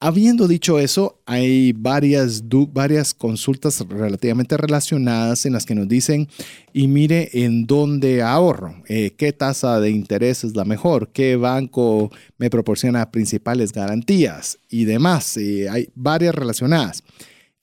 Habiendo 0.06 0.50
dicho 0.50 0.80
eso, 0.80 1.22
hay 1.26 1.72
varias, 1.72 2.44
varias 2.74 3.14
consultas 3.14 3.80
relativamente 3.88 4.58
relacionadas 4.58 5.46
en 5.46 5.54
las 5.54 5.66
que 5.66 5.76
nos 5.76 5.88
dicen, 5.88 6.28
y 6.74 6.90
mire 6.90 7.30
en 7.32 7.66
dónde 7.66 8.22
ahorro, 8.22 8.76
eh, 8.90 9.12
qué 9.16 9.32
tasa 9.32 9.80
de 9.80 9.92
interés 9.92 10.44
es 10.44 10.58
la 10.58 10.66
mejor, 10.66 11.14
qué 11.14 11.38
banco 11.38 12.12
me 12.38 12.50
proporciona 12.50 13.12
principales 13.12 13.72
garantías 13.72 14.60
y 14.68 14.84
demás. 14.84 15.38
hay 15.38 15.88
varias 15.96 16.36
relacionadas. 16.36 17.02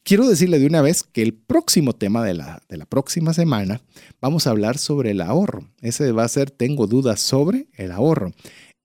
Quiero 0.03 0.27
decirle 0.27 0.59
de 0.59 0.67
una 0.67 0.81
vez 0.81 1.03
que 1.03 1.21
el 1.21 1.35
próximo 1.35 1.93
tema 1.93 2.25
de 2.25 2.33
la, 2.33 2.63
de 2.71 2.79
la 2.79 2.87
próxima 2.87 3.35
semana 3.35 3.83
vamos 4.19 4.47
a 4.47 4.51
hablar 4.51 4.79
sobre 4.79 5.11
el 5.11 5.21
ahorro. 5.21 5.69
Ese 5.83 6.11
va 6.13 6.25
a 6.25 6.29
ser, 6.29 6.51
tengo 6.51 6.87
dudas 6.87 7.21
sobre 7.21 7.67
el 7.75 7.93
ahorro. 7.93 8.33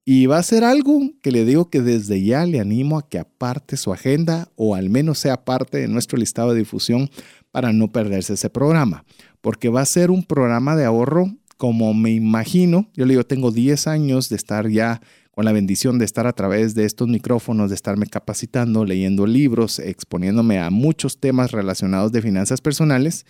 Y 0.08 0.28
va 0.28 0.38
a 0.38 0.44
ser 0.44 0.64
algo 0.64 1.02
que 1.24 1.32
le 1.32 1.46
digo 1.46 1.72
que 1.72 1.82
desde 1.82 2.24
ya 2.24 2.46
le 2.46 2.60
animo 2.60 3.00
a 3.00 3.10
que 3.10 3.18
aparte 3.18 3.76
su 3.76 3.92
agenda 3.92 4.50
o 4.56 4.76
al 4.76 4.92
menos 4.92 5.18
sea 5.18 5.44
parte 5.44 5.80
de 5.80 5.88
nuestro 5.88 6.20
listado 6.20 6.54
de 6.54 6.60
difusión 6.60 7.10
para 7.52 7.74
no 7.74 7.92
perderse 7.92 8.34
ese 8.34 8.52
programa. 8.52 9.04
Porque 9.42 9.70
va 9.70 9.82
a 9.82 9.86
ser 9.86 10.12
un 10.12 10.24
programa 10.24 10.76
de 10.76 10.86
ahorro 10.86 11.34
como 11.58 11.96
me 11.96 12.12
imagino. 12.12 12.88
Yo 12.94 13.06
le 13.06 13.14
digo, 13.14 13.26
tengo 13.26 13.50
10 13.52 13.88
años 13.88 14.30
de 14.30 14.36
estar 14.36 14.70
ya 14.70 15.02
con 15.32 15.44
la 15.44 15.52
bendición 15.52 15.98
de 15.98 16.06
estar 16.06 16.28
a 16.28 16.34
través 16.34 16.76
de 16.76 16.86
estos 16.86 17.08
micrófonos, 17.08 17.70
de 17.70 17.76
estarme 17.76 18.06
capacitando, 18.06 18.86
leyendo 18.86 19.26
libros, 19.26 19.80
exponiéndome 19.80 20.60
a 20.60 20.70
muchos 20.70 21.20
temas 21.20 21.52
relacionados 21.52 22.12
de 22.12 22.22
finanzas 22.22 22.62
personales. 22.62 23.26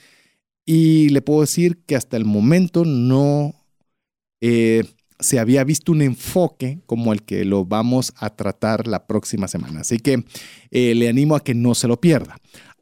Y 0.65 1.09
le 1.09 1.21
puedo 1.21 1.41
decir 1.41 1.83
que 1.85 1.95
hasta 1.95 2.17
el 2.17 2.25
momento 2.25 2.83
no... 2.83 3.53
Eh, 4.41 4.83
se 5.19 5.39
había 5.39 5.63
visto 5.63 5.91
un 5.91 6.01
enfoque 6.01 6.79
como 6.85 7.13
el 7.13 7.23
que 7.23 7.45
lo 7.45 7.65
vamos 7.65 8.13
a 8.17 8.29
tratar 8.29 8.87
la 8.87 9.07
próxima 9.07 9.47
semana. 9.47 9.81
Así 9.81 9.99
que 9.99 10.23
eh, 10.71 10.95
le 10.95 11.07
animo 11.07 11.35
a 11.35 11.43
que 11.43 11.53
no 11.53 11.75
se 11.75 11.87
lo 11.87 11.99
pierda. 11.99 12.37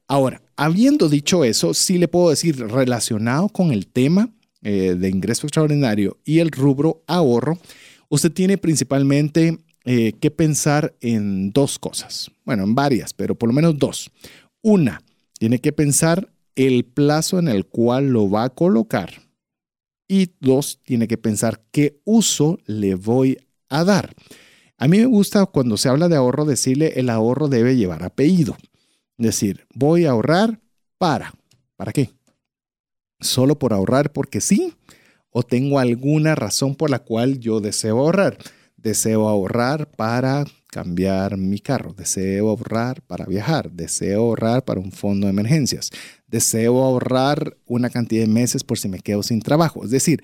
Ahora, 0.07 0.41
habiendo 0.55 1.09
dicho 1.09 1.43
eso, 1.43 1.73
sí 1.73 1.97
le 1.97 2.07
puedo 2.07 2.29
decir 2.29 2.57
relacionado 2.57 3.49
con 3.49 3.71
el 3.71 3.87
tema 3.87 4.29
eh, 4.61 4.95
de 4.97 5.09
ingreso 5.09 5.47
extraordinario 5.47 6.17
y 6.25 6.39
el 6.39 6.51
rubro 6.51 7.03
ahorro, 7.07 7.57
usted 8.09 8.31
tiene 8.31 8.57
principalmente 8.57 9.57
eh, 9.85 10.13
que 10.19 10.31
pensar 10.31 10.95
en 11.01 11.51
dos 11.51 11.79
cosas. 11.79 12.31
Bueno, 12.45 12.63
en 12.63 12.75
varias, 12.75 13.13
pero 13.13 13.35
por 13.35 13.49
lo 13.49 13.53
menos 13.53 13.77
dos. 13.77 14.09
Una, 14.61 15.01
tiene 15.37 15.59
que 15.59 15.73
pensar 15.73 16.29
el 16.55 16.85
plazo 16.85 17.39
en 17.39 17.47
el 17.47 17.65
cual 17.65 18.09
lo 18.09 18.29
va 18.29 18.45
a 18.45 18.49
colocar 18.49 19.22
y 20.07 20.31
dos, 20.39 20.79
tiene 20.83 21.07
que 21.07 21.17
pensar 21.17 21.63
qué 21.71 22.01
uso 22.03 22.59
le 22.65 22.95
voy 22.95 23.37
a 23.69 23.83
dar. 23.83 24.13
A 24.77 24.87
mí 24.87 24.99
me 24.99 25.05
gusta 25.05 25.45
cuando 25.45 25.77
se 25.77 25.89
habla 25.89 26.09
de 26.09 26.15
ahorro 26.15 26.45
decirle 26.45 26.93
el 26.95 27.09
ahorro 27.09 27.47
debe 27.47 27.75
llevar 27.75 28.03
apellido. 28.03 28.57
Es 29.17 29.25
decir, 29.25 29.65
voy 29.73 30.05
a 30.05 30.11
ahorrar 30.11 30.59
para. 30.97 31.33
¿Para 31.75 31.93
qué? 31.93 32.09
¿Solo 33.19 33.57
por 33.57 33.73
ahorrar 33.73 34.11
porque 34.11 34.41
sí? 34.41 34.73
¿O 35.29 35.43
tengo 35.43 35.79
alguna 35.79 36.35
razón 36.35 36.75
por 36.75 36.89
la 36.89 36.99
cual 36.99 37.39
yo 37.39 37.59
deseo 37.59 37.99
ahorrar? 37.99 38.37
Deseo 38.75 39.29
ahorrar 39.29 39.89
para 39.89 40.45
cambiar 40.73 41.37
mi 41.37 41.59
carro, 41.59 41.93
deseo 41.93 42.49
ahorrar 42.49 43.03
para 43.03 43.25
viajar, 43.25 43.71
deseo 43.71 44.21
ahorrar 44.21 44.65
para 44.65 44.79
un 44.79 44.91
fondo 44.91 45.27
de 45.27 45.31
emergencias, 45.31 45.91
deseo 46.25 46.83
ahorrar 46.83 47.55
una 47.67 47.91
cantidad 47.91 48.23
de 48.23 48.27
meses 48.27 48.63
por 48.63 48.79
si 48.79 48.89
me 48.89 48.99
quedo 48.99 49.21
sin 49.21 49.39
trabajo. 49.39 49.85
Es 49.85 49.91
decir, 49.91 50.23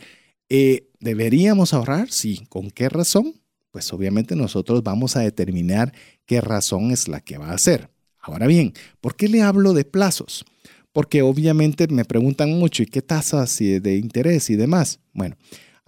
eh, 0.50 0.90
¿deberíamos 1.00 1.76
ahorrar? 1.76 2.10
Sí. 2.10 2.48
¿Con 2.50 2.72
qué 2.72 2.90
razón? 2.90 3.36
Pues 3.70 3.94
obviamente 3.94 4.36
nosotros 4.36 4.82
vamos 4.82 5.16
a 5.16 5.20
determinar 5.20 5.94
qué 6.26 6.42
razón 6.42 6.90
es 6.90 7.08
la 7.08 7.20
que 7.20 7.38
va 7.38 7.52
a 7.52 7.58
ser. 7.60 7.92
Ahora 8.20 8.48
bien, 8.48 8.74
¿por 9.02 9.16
qué 9.16 9.28
le 9.28 9.44
hablo 9.44 9.74
de 9.74 9.86
plazos? 9.86 10.46
Porque 10.92 11.22
obviamente 11.22 11.88
me 11.90 12.06
preguntan 12.06 12.58
mucho, 12.58 12.82
¿y 12.82 12.88
qué 12.88 13.04
tasas 13.04 13.56
de 13.60 13.98
interés 13.98 14.50
y 14.50 14.56
demás? 14.56 15.00
Bueno, 15.14 15.38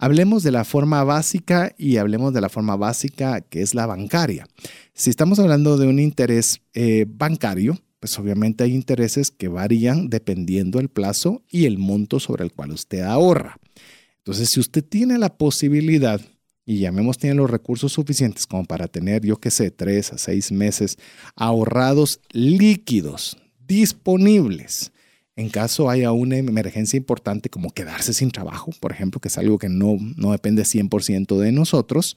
hablemos 0.02 0.42
de 0.42 0.50
la 0.50 0.64
forma 0.64 1.04
básica 1.04 1.72
y 1.78 1.98
hablemos 1.98 2.34
de 2.34 2.40
la 2.40 2.48
forma 2.48 2.74
básica 2.74 3.40
que 3.40 3.62
es 3.62 3.72
la 3.72 3.86
bancaria. 3.86 4.48
Si 4.94 5.10
estamos 5.10 5.38
hablando 5.38 5.76
de 5.78 5.86
un 5.86 6.00
interés 6.00 6.60
eh, 6.74 7.06
bancario, 7.08 7.78
pues 8.00 8.18
obviamente 8.18 8.64
hay 8.64 8.74
intereses 8.74 9.30
que 9.30 9.46
varían 9.46 10.10
dependiendo 10.10 10.80
el 10.80 10.88
plazo 10.88 11.44
y 11.48 11.66
el 11.66 11.78
monto 11.78 12.18
sobre 12.18 12.42
el 12.42 12.50
cual 12.50 12.72
usted 12.72 13.02
ahorra. 13.02 13.58
Entonces, 14.18 14.48
si 14.50 14.58
usted 14.58 14.84
tiene 14.84 15.18
la 15.18 15.36
posibilidad 15.36 16.20
y 16.66 16.80
llamemos 16.80 17.16
tiene 17.16 17.36
los 17.36 17.48
recursos 17.48 17.92
suficientes 17.92 18.48
como 18.48 18.64
para 18.64 18.88
tener, 18.88 19.24
yo 19.24 19.36
qué 19.36 19.52
sé, 19.52 19.70
tres 19.70 20.12
a 20.12 20.18
seis 20.18 20.50
meses 20.50 20.98
ahorrados 21.36 22.18
líquidos, 22.32 23.36
disponibles, 23.68 24.90
en 25.36 25.48
caso 25.48 25.88
haya 25.88 26.12
una 26.12 26.36
emergencia 26.36 26.96
importante 26.96 27.48
como 27.48 27.70
quedarse 27.70 28.12
sin 28.12 28.30
trabajo, 28.30 28.70
por 28.80 28.92
ejemplo, 28.92 29.20
que 29.20 29.28
es 29.28 29.38
algo 29.38 29.58
que 29.58 29.68
no, 29.68 29.96
no 30.16 30.32
depende 30.32 30.62
100% 30.62 31.38
de 31.38 31.52
nosotros, 31.52 32.16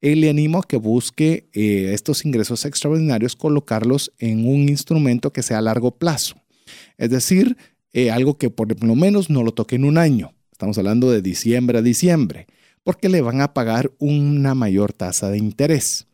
él 0.00 0.20
le 0.20 0.30
animo 0.30 0.58
a 0.58 0.66
que 0.66 0.76
busque 0.76 1.48
eh, 1.52 1.90
estos 1.92 2.24
ingresos 2.24 2.64
extraordinarios, 2.64 3.36
colocarlos 3.36 4.12
en 4.18 4.46
un 4.46 4.68
instrumento 4.68 5.32
que 5.32 5.42
sea 5.42 5.58
a 5.58 5.62
largo 5.62 5.92
plazo. 5.92 6.36
Es 6.96 7.10
decir, 7.10 7.56
eh, 7.92 8.10
algo 8.10 8.38
que 8.38 8.50
por 8.50 8.82
lo 8.82 8.94
menos 8.94 9.30
no 9.30 9.42
lo 9.42 9.52
toque 9.52 9.76
en 9.76 9.84
un 9.84 9.98
año. 9.98 10.32
Estamos 10.52 10.78
hablando 10.78 11.10
de 11.10 11.22
diciembre 11.22 11.78
a 11.78 11.82
diciembre, 11.82 12.46
porque 12.82 13.08
le 13.08 13.20
van 13.20 13.40
a 13.40 13.52
pagar 13.52 13.92
una 13.98 14.54
mayor 14.54 14.92
tasa 14.92 15.30
de 15.30 15.38
interés. 15.38 16.06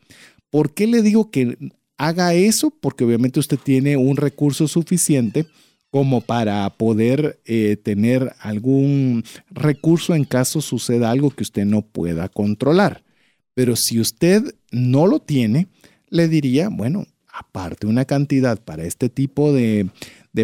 ¿Por 0.50 0.74
qué 0.74 0.86
le 0.86 1.02
digo 1.02 1.30
que 1.30 1.56
haga 1.96 2.34
eso? 2.34 2.70
Porque 2.70 3.04
obviamente 3.04 3.40
usted 3.40 3.58
tiene 3.58 3.96
un 3.96 4.16
recurso 4.16 4.68
suficiente 4.68 5.46
como 5.90 6.20
para 6.20 6.68
poder 6.70 7.40
eh, 7.44 7.76
tener 7.82 8.34
algún 8.40 9.24
recurso 9.50 10.14
en 10.14 10.24
caso 10.24 10.60
suceda 10.60 11.10
algo 11.10 11.30
que 11.30 11.42
usted 11.42 11.64
no 11.64 11.82
pueda 11.82 12.28
controlar. 12.28 13.02
Pero 13.54 13.76
si 13.76 13.98
usted 14.00 14.42
no 14.70 15.06
lo 15.06 15.20
tiene, 15.20 15.68
le 16.10 16.28
diría, 16.28 16.68
bueno, 16.68 17.06
aparte 17.32 17.86
una 17.86 18.04
cantidad 18.04 18.60
para 18.62 18.84
este 18.84 19.08
tipo 19.08 19.52
de, 19.52 19.90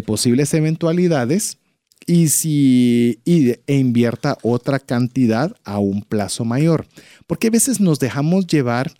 posibles 0.05 0.53
eventualidades 0.53 1.59
y 2.05 2.29
si 2.29 3.19
e 3.25 3.75
invierta 3.75 4.37
otra 4.41 4.79
cantidad 4.79 5.55
a 5.63 5.79
un 5.79 6.01
plazo 6.01 6.45
mayor. 6.45 6.87
Porque 7.27 7.47
a 7.47 7.51
veces 7.51 7.79
nos 7.79 7.99
dejamos 7.99 8.47
llevar 8.47 8.91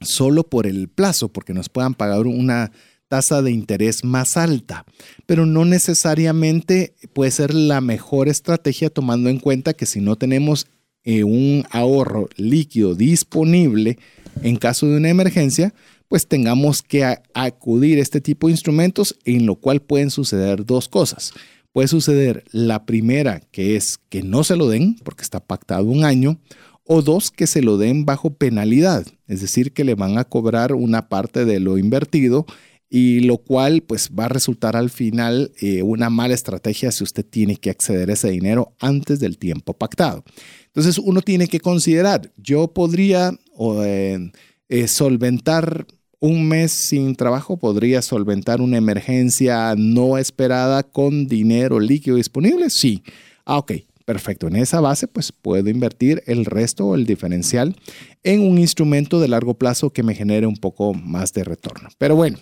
solo 0.00 0.42
por 0.42 0.66
el 0.66 0.88
plazo, 0.88 1.28
porque 1.28 1.54
nos 1.54 1.68
puedan 1.68 1.94
pagar 1.94 2.26
una 2.26 2.72
tasa 3.12 3.42
de 3.42 3.50
interés 3.50 4.04
más 4.04 4.38
alta, 4.38 4.86
pero 5.26 5.44
no 5.44 5.66
necesariamente 5.66 6.94
puede 7.12 7.30
ser 7.30 7.52
la 7.52 7.82
mejor 7.82 8.30
estrategia 8.30 8.88
tomando 8.88 9.28
en 9.28 9.38
cuenta 9.38 9.74
que 9.74 9.84
si 9.84 10.00
no 10.00 10.16
tenemos 10.16 10.66
eh, 11.04 11.22
un 11.22 11.66
ahorro 11.70 12.30
líquido 12.36 12.94
disponible 12.94 13.98
en 14.42 14.56
caso 14.56 14.86
de 14.86 14.96
una 14.96 15.10
emergencia, 15.10 15.74
pues 16.08 16.26
tengamos 16.26 16.80
que 16.80 17.04
acudir 17.34 17.98
a 17.98 18.00
este 18.00 18.22
tipo 18.22 18.46
de 18.46 18.52
instrumentos 18.52 19.14
en 19.26 19.44
lo 19.44 19.56
cual 19.56 19.82
pueden 19.82 20.08
suceder 20.08 20.64
dos 20.64 20.88
cosas. 20.88 21.34
Puede 21.70 21.88
suceder 21.88 22.44
la 22.50 22.86
primera, 22.86 23.40
que 23.50 23.76
es 23.76 23.98
que 24.08 24.22
no 24.22 24.42
se 24.42 24.56
lo 24.56 24.70
den 24.70 24.96
porque 25.04 25.22
está 25.22 25.40
pactado 25.40 25.84
un 25.84 26.06
año, 26.06 26.38
o 26.84 27.02
dos, 27.02 27.30
que 27.30 27.46
se 27.46 27.60
lo 27.60 27.76
den 27.76 28.06
bajo 28.06 28.32
penalidad, 28.32 29.06
es 29.28 29.42
decir, 29.42 29.72
que 29.72 29.84
le 29.84 29.94
van 29.94 30.16
a 30.18 30.24
cobrar 30.24 30.72
una 30.72 31.08
parte 31.10 31.44
de 31.44 31.60
lo 31.60 31.76
invertido 31.76 32.46
y 32.94 33.20
lo 33.20 33.38
cual 33.38 33.80
pues 33.80 34.10
va 34.10 34.26
a 34.26 34.28
resultar 34.28 34.76
al 34.76 34.90
final 34.90 35.50
eh, 35.62 35.82
una 35.82 36.10
mala 36.10 36.34
estrategia 36.34 36.92
si 36.92 37.02
usted 37.02 37.24
tiene 37.24 37.56
que 37.56 37.70
acceder 37.70 38.10
a 38.10 38.12
ese 38.12 38.28
dinero 38.28 38.74
antes 38.80 39.18
del 39.18 39.38
tiempo 39.38 39.72
pactado. 39.72 40.24
Entonces 40.66 40.98
uno 40.98 41.22
tiene 41.22 41.48
que 41.48 41.58
considerar, 41.58 42.30
yo 42.36 42.68
podría 42.68 43.32
eh, 43.86 44.30
eh, 44.68 44.88
solventar 44.88 45.86
un 46.20 46.46
mes 46.46 46.72
sin 46.72 47.16
trabajo, 47.16 47.56
podría 47.56 48.02
solventar 48.02 48.60
una 48.60 48.76
emergencia 48.76 49.74
no 49.74 50.18
esperada 50.18 50.82
con 50.82 51.26
dinero 51.26 51.80
líquido 51.80 52.18
disponible. 52.18 52.68
Sí. 52.68 53.02
Ah, 53.46 53.56
ok, 53.56 53.72
perfecto. 54.12 54.46
En 54.48 54.56
esa 54.56 54.80
base, 54.80 55.08
pues 55.08 55.32
puedo 55.32 55.70
invertir 55.70 56.22
el 56.26 56.44
resto 56.44 56.86
o 56.86 56.94
el 56.94 57.06
diferencial 57.06 57.74
en 58.22 58.40
un 58.42 58.58
instrumento 58.58 59.20
de 59.20 59.28
largo 59.28 59.54
plazo 59.54 59.90
que 59.90 60.02
me 60.02 60.14
genere 60.14 60.46
un 60.46 60.56
poco 60.56 60.92
más 60.92 61.32
de 61.32 61.44
retorno. 61.44 61.88
Pero 61.98 62.14
bueno, 62.14 62.38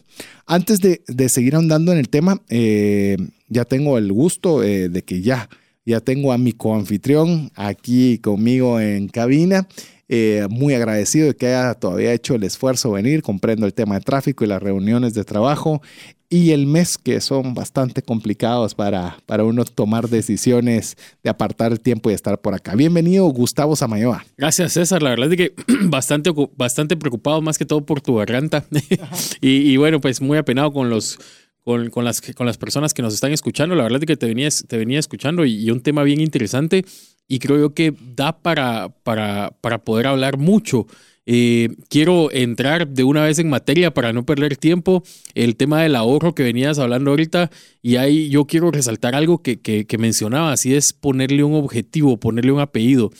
antes 0.47 0.81
de, 0.81 1.29
seguir 1.29 1.55
andando 1.55 1.93
en 1.93 1.99
el 1.99 2.09
tema, 2.09 2.43
eh, 2.49 3.17
ya 3.49 3.65
tengo 3.65 3.99
el 3.99 4.13
gusto 4.13 4.61
de 4.61 5.03
que 5.07 5.23
ya 5.23 5.49
ya 5.85 6.01
tengo 6.01 6.33
a 6.33 6.39
mi 6.39 6.53
coanfitrión 6.53 7.51
aquí 7.55 8.19
conmigo 8.19 8.81
en 8.81 9.09
cabina. 9.09 9.67
Eh, 10.09 10.47
muy 10.51 10.75
agradecido 10.75 11.29
de 11.29 11.37
que 11.37 11.47
haya 11.47 11.75
todavía 11.75 12.13
hecho 12.13 12.35
el 12.35 12.43
esfuerzo 12.43 12.89
de 12.89 13.03
venir. 13.03 13.23
Comprendo 13.23 13.67
el 13.67 13.75
tema 13.75 13.95
de 13.95 14.01
tráfico 14.03 14.45
y 14.45 14.49
las 14.49 14.63
reuniones 14.63 15.15
de 15.15 15.25
trabajo 15.25 15.83
y 16.31 16.53
el 16.53 16.67
mes 16.67 16.97
que 16.97 17.21
son 17.21 17.55
bastante 17.55 18.03
complicados 18.03 18.77
para, 18.77 19.19
para 19.27 19.43
uno 19.43 19.65
tomar 19.65 20.09
decisiones 20.09 20.97
de 21.25 21.29
apartar 21.29 21.73
el 21.73 21.81
tiempo 21.81 22.09
y 22.09 22.15
estar 22.15 22.41
por 22.41 22.55
acá. 22.55 22.77
Bienvenido, 22.77 23.27
Gustavo 23.27 23.75
Samayoa. 23.75 24.25
Gracias, 24.39 24.75
César. 24.75 25.03
La 25.03 25.11
verdad 25.11 25.33
es 25.33 25.37
que 25.37 25.55
bastante, 25.89 26.31
bastante 26.57 26.97
preocupado 26.97 27.43
más 27.43 27.59
que 27.59 27.67
todo 27.67 27.85
por 27.85 28.01
tu 28.01 28.15
garganta. 28.15 28.65
y, 29.41 29.73
y, 29.73 29.77
bueno, 29.77 30.01
pues 30.01 30.21
muy 30.21 30.39
apenado 30.39 30.73
con 30.73 30.89
los 30.89 31.19
con, 31.65 32.05
las, 32.05 32.21
con 32.21 32.47
las 32.47 32.59
personas 32.59 32.95
que 32.95 33.03
nos 33.03 33.15
están 33.15 33.33
escuchando. 33.33 33.75
La 33.75 33.83
verdad 33.83 34.01
es 34.03 34.07
que 34.07 34.17
te 34.17 34.27
venía, 34.27 34.49
te 34.69 34.77
venía 34.79 34.99
escuchando 34.99 35.45
y, 35.45 35.71
un 35.71 35.81
tema 35.81 36.03
bien 36.03 36.21
interesante 36.21 36.85
y 37.29 37.39
creo 37.39 37.59
yo 37.59 37.75
que 37.75 37.95
da 38.15 38.39
para, 38.41 38.89
para, 39.03 39.53
para 39.61 39.79
poder 39.79 40.07
hablar 40.07 40.39
mucho. 40.39 40.87
Eh, 41.27 41.69
quiero 41.89 42.33
entrar 42.33 42.89
de 42.89 43.05
una 43.05 43.25
vez 43.25 43.39
en 43.39 43.49
materia 43.49 43.93
para 43.93 44.13
no 44.13 44.25
perder 44.25 44.57
tiempo. 44.57 45.03
El 45.35 45.57
tema 45.57 45.83
del 45.83 45.97
ahorro 45.97 46.35
que 46.35 46.43
venías 46.43 46.79
hablando 46.79 47.11
ahorita 47.11 47.51
y 47.83 47.97
ahí 47.97 48.29
yo 48.31 48.47
quiero 48.47 48.71
resaltar 48.71 49.15
algo 49.15 49.43
que, 49.43 49.61
que, 49.61 49.87
que 49.87 49.99
mencionaba, 49.99 50.53
así 50.53 50.75
es 50.75 50.93
ponerle 50.93 51.45
un 51.45 51.55
objetivo, 51.55 52.19
ponerle 52.19 52.53
un 52.53 52.61
apellido. 52.61 53.11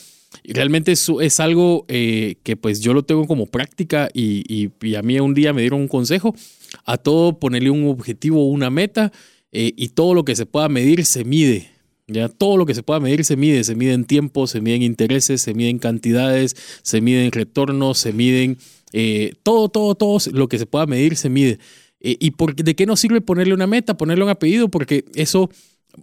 realmente 0.45 0.93
eso 0.93 1.21
es 1.21 1.41
algo 1.41 1.85
eh, 1.89 2.37
que 2.43 2.57
pues 2.57 2.81
yo 2.81 2.95
lo 2.95 3.05
tengo 3.05 3.27
como 3.27 3.47
práctica 3.47 4.09
y, 4.13 4.71
a 4.97 5.03
mí 5.03 5.21
un 5.21 5.35
día 5.35 5.53
me 5.53 5.61
dieron 5.61 5.81
un 5.81 5.89
consejo, 5.89 6.35
a 6.85 6.97
todo 6.97 7.39
ponerle 7.39 7.71
un 7.71 7.89
objetivo, 7.89 8.49
una 8.49 8.71
meta 8.71 9.13
eh, 9.53 9.73
y 9.77 9.89
todo 9.89 10.15
lo 10.15 10.25
que 10.25 10.37
se 10.37 10.47
pueda 10.47 10.69
medir 10.69 11.05
se 11.05 11.25
mide. 11.25 11.80
Ya 12.13 12.29
todo 12.29 12.57
lo 12.57 12.67
que 12.67 12.75
se 12.75 12.83
pueda 12.83 13.01
medir 13.01 13.25
se 13.25 13.37
mide, 13.37 13.65
se 13.65 13.75
mide 13.75 13.93
en 13.93 14.05
tiempo, 14.05 14.47
se 14.47 14.61
mide 14.61 14.77
en 14.77 14.83
intereses, 14.83 15.43
se 15.43 15.55
mide 15.55 15.71
en 15.71 15.79
cantidades, 15.79 16.57
se 16.83 17.01
mide 17.01 17.25
en 17.25 17.33
retornos, 17.33 17.99
se 17.99 18.13
miden 18.13 18.59
eh, 18.93 19.35
todo, 19.43 19.69
todo, 19.69 19.95
todo 19.95 20.19
lo 20.33 20.49
que 20.49 20.59
se 20.59 20.67
pueda 20.67 20.87
medir 20.87 21.17
se 21.17 21.29
mide. 21.29 21.59
¿Y 22.03 22.31
por, 22.31 22.55
de 22.55 22.75
qué 22.75 22.87
nos 22.87 22.99
sirve 22.99 23.21
ponerle 23.21 23.53
una 23.53 23.67
meta, 23.67 23.99
ponerle 23.99 24.25
un 24.25 24.31
apellido? 24.31 24.69
Porque 24.71 25.05
eso 25.15 25.51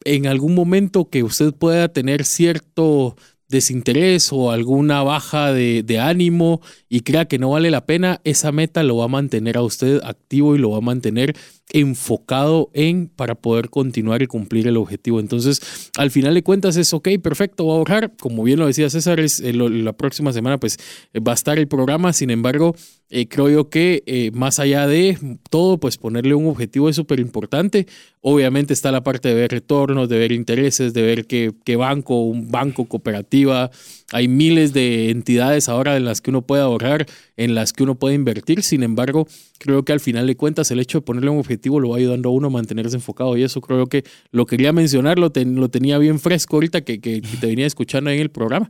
en 0.05 0.27
algún 0.27 0.53
momento 0.53 1.09
que 1.09 1.23
usted 1.23 1.53
pueda 1.53 1.87
tener 1.87 2.25
cierto 2.25 3.15
desinterés 3.47 4.31
o 4.33 4.51
alguna 4.51 5.03
baja 5.03 5.53
de, 5.53 5.99
ánimo 5.99 6.61
y 6.89 7.01
crea 7.01 7.25
que 7.25 7.39
no 7.39 7.51
vale 7.51 7.71
la 7.71 7.85
pena, 7.85 8.19
esa 8.23 8.51
meta 8.51 8.83
lo 8.83 8.97
va 8.97 9.05
a 9.05 9.09
mantener 9.09 9.57
a 9.57 9.61
usted 9.61 10.01
activo 10.03 10.55
y 10.55 10.59
lo 10.59 10.71
va 10.71 10.77
a 10.77 10.81
mantener 10.81 11.35
enfocado 11.69 12.69
en 12.73 13.07
para 13.07 13.35
poder 13.35 13.69
continuar 13.69 14.21
y 14.21 14.27
cumplir 14.27 14.67
el 14.67 14.77
objetivo. 14.77 15.19
Entonces, 15.19 15.91
al 15.97 16.11
final 16.11 16.33
de 16.33 16.43
cuentas 16.43 16.77
es, 16.77 16.93
ok, 16.93 17.09
perfecto, 17.21 17.65
voy 17.65 17.73
a 17.73 17.77
ahorrar. 17.77 18.13
Como 18.19 18.43
bien 18.43 18.59
lo 18.59 18.67
decía 18.67 18.89
César, 18.89 19.19
es, 19.19 19.41
eh, 19.41 19.53
la 19.53 19.93
próxima 19.93 20.31
semana 20.31 20.59
pues 20.59 20.77
eh, 21.13 21.19
va 21.19 21.33
a 21.33 21.35
estar 21.35 21.59
el 21.59 21.67
programa. 21.67 22.13
Sin 22.13 22.29
embargo, 22.29 22.75
eh, 23.09 23.27
creo 23.27 23.49
yo 23.49 23.69
que 23.69 24.31
más 24.33 24.59
allá 24.59 24.87
de 24.87 25.17
todo, 25.49 25.77
pues 25.77 25.97
ponerle 25.97 26.35
un 26.35 26.47
objetivo 26.47 26.89
es 26.89 26.95
súper 26.95 27.19
importante. 27.19 27.87
Obviamente 28.21 28.73
está 28.73 28.91
la 28.91 29.03
parte 29.03 29.29
de 29.29 29.35
ver 29.35 29.51
retornos, 29.51 30.09
de 30.09 30.17
ver 30.17 30.31
intereses, 30.31 30.93
de 30.93 31.01
ver 31.01 31.25
qué, 31.25 31.53
qué 31.65 31.75
banco, 31.75 32.21
un 32.21 32.49
banco, 32.49 32.85
cooperativa, 32.85 33.71
hay 34.13 34.29
miles 34.29 34.71
de 34.71 35.09
entidades 35.09 35.67
ahora 35.67 35.97
en 35.97 36.05
las 36.05 36.21
que 36.21 36.29
uno 36.29 36.41
puede 36.41 36.61
ahorrar, 36.61 37.05
en 37.35 37.55
las 37.55 37.73
que 37.73 37.83
uno 37.83 37.95
puede 37.95 38.15
invertir. 38.15 38.63
Sin 38.63 38.83
embargo, 38.83 39.27
creo 39.57 39.83
que 39.83 39.93
al 39.93 39.99
final 39.99 40.27
de 40.27 40.35
cuentas 40.35 40.71
el 40.71 40.79
hecho 40.79 40.99
de 40.99 41.01
ponerle 41.03 41.29
un 41.29 41.39
objetivo 41.39 41.79
lo 41.79 41.89
va 41.89 41.97
ayudando 41.97 42.29
a 42.29 42.31
uno 42.31 42.47
a 42.47 42.49
mantenerse 42.49 42.95
enfocado. 42.95 43.37
Y 43.37 43.43
eso 43.43 43.61
creo 43.61 43.87
que 43.87 44.03
lo 44.31 44.45
quería 44.45 44.73
mencionar, 44.73 45.19
lo, 45.19 45.31
lo 45.35 45.69
tenía 45.69 45.97
bien 45.97 46.19
fresco 46.19 46.57
ahorita 46.57 46.81
que, 46.81 46.99
que, 46.99 47.21
te 47.21 47.47
venía 47.47 47.65
escuchando 47.65 48.09
en 48.09 48.19
el 48.19 48.29
programa. 48.29 48.69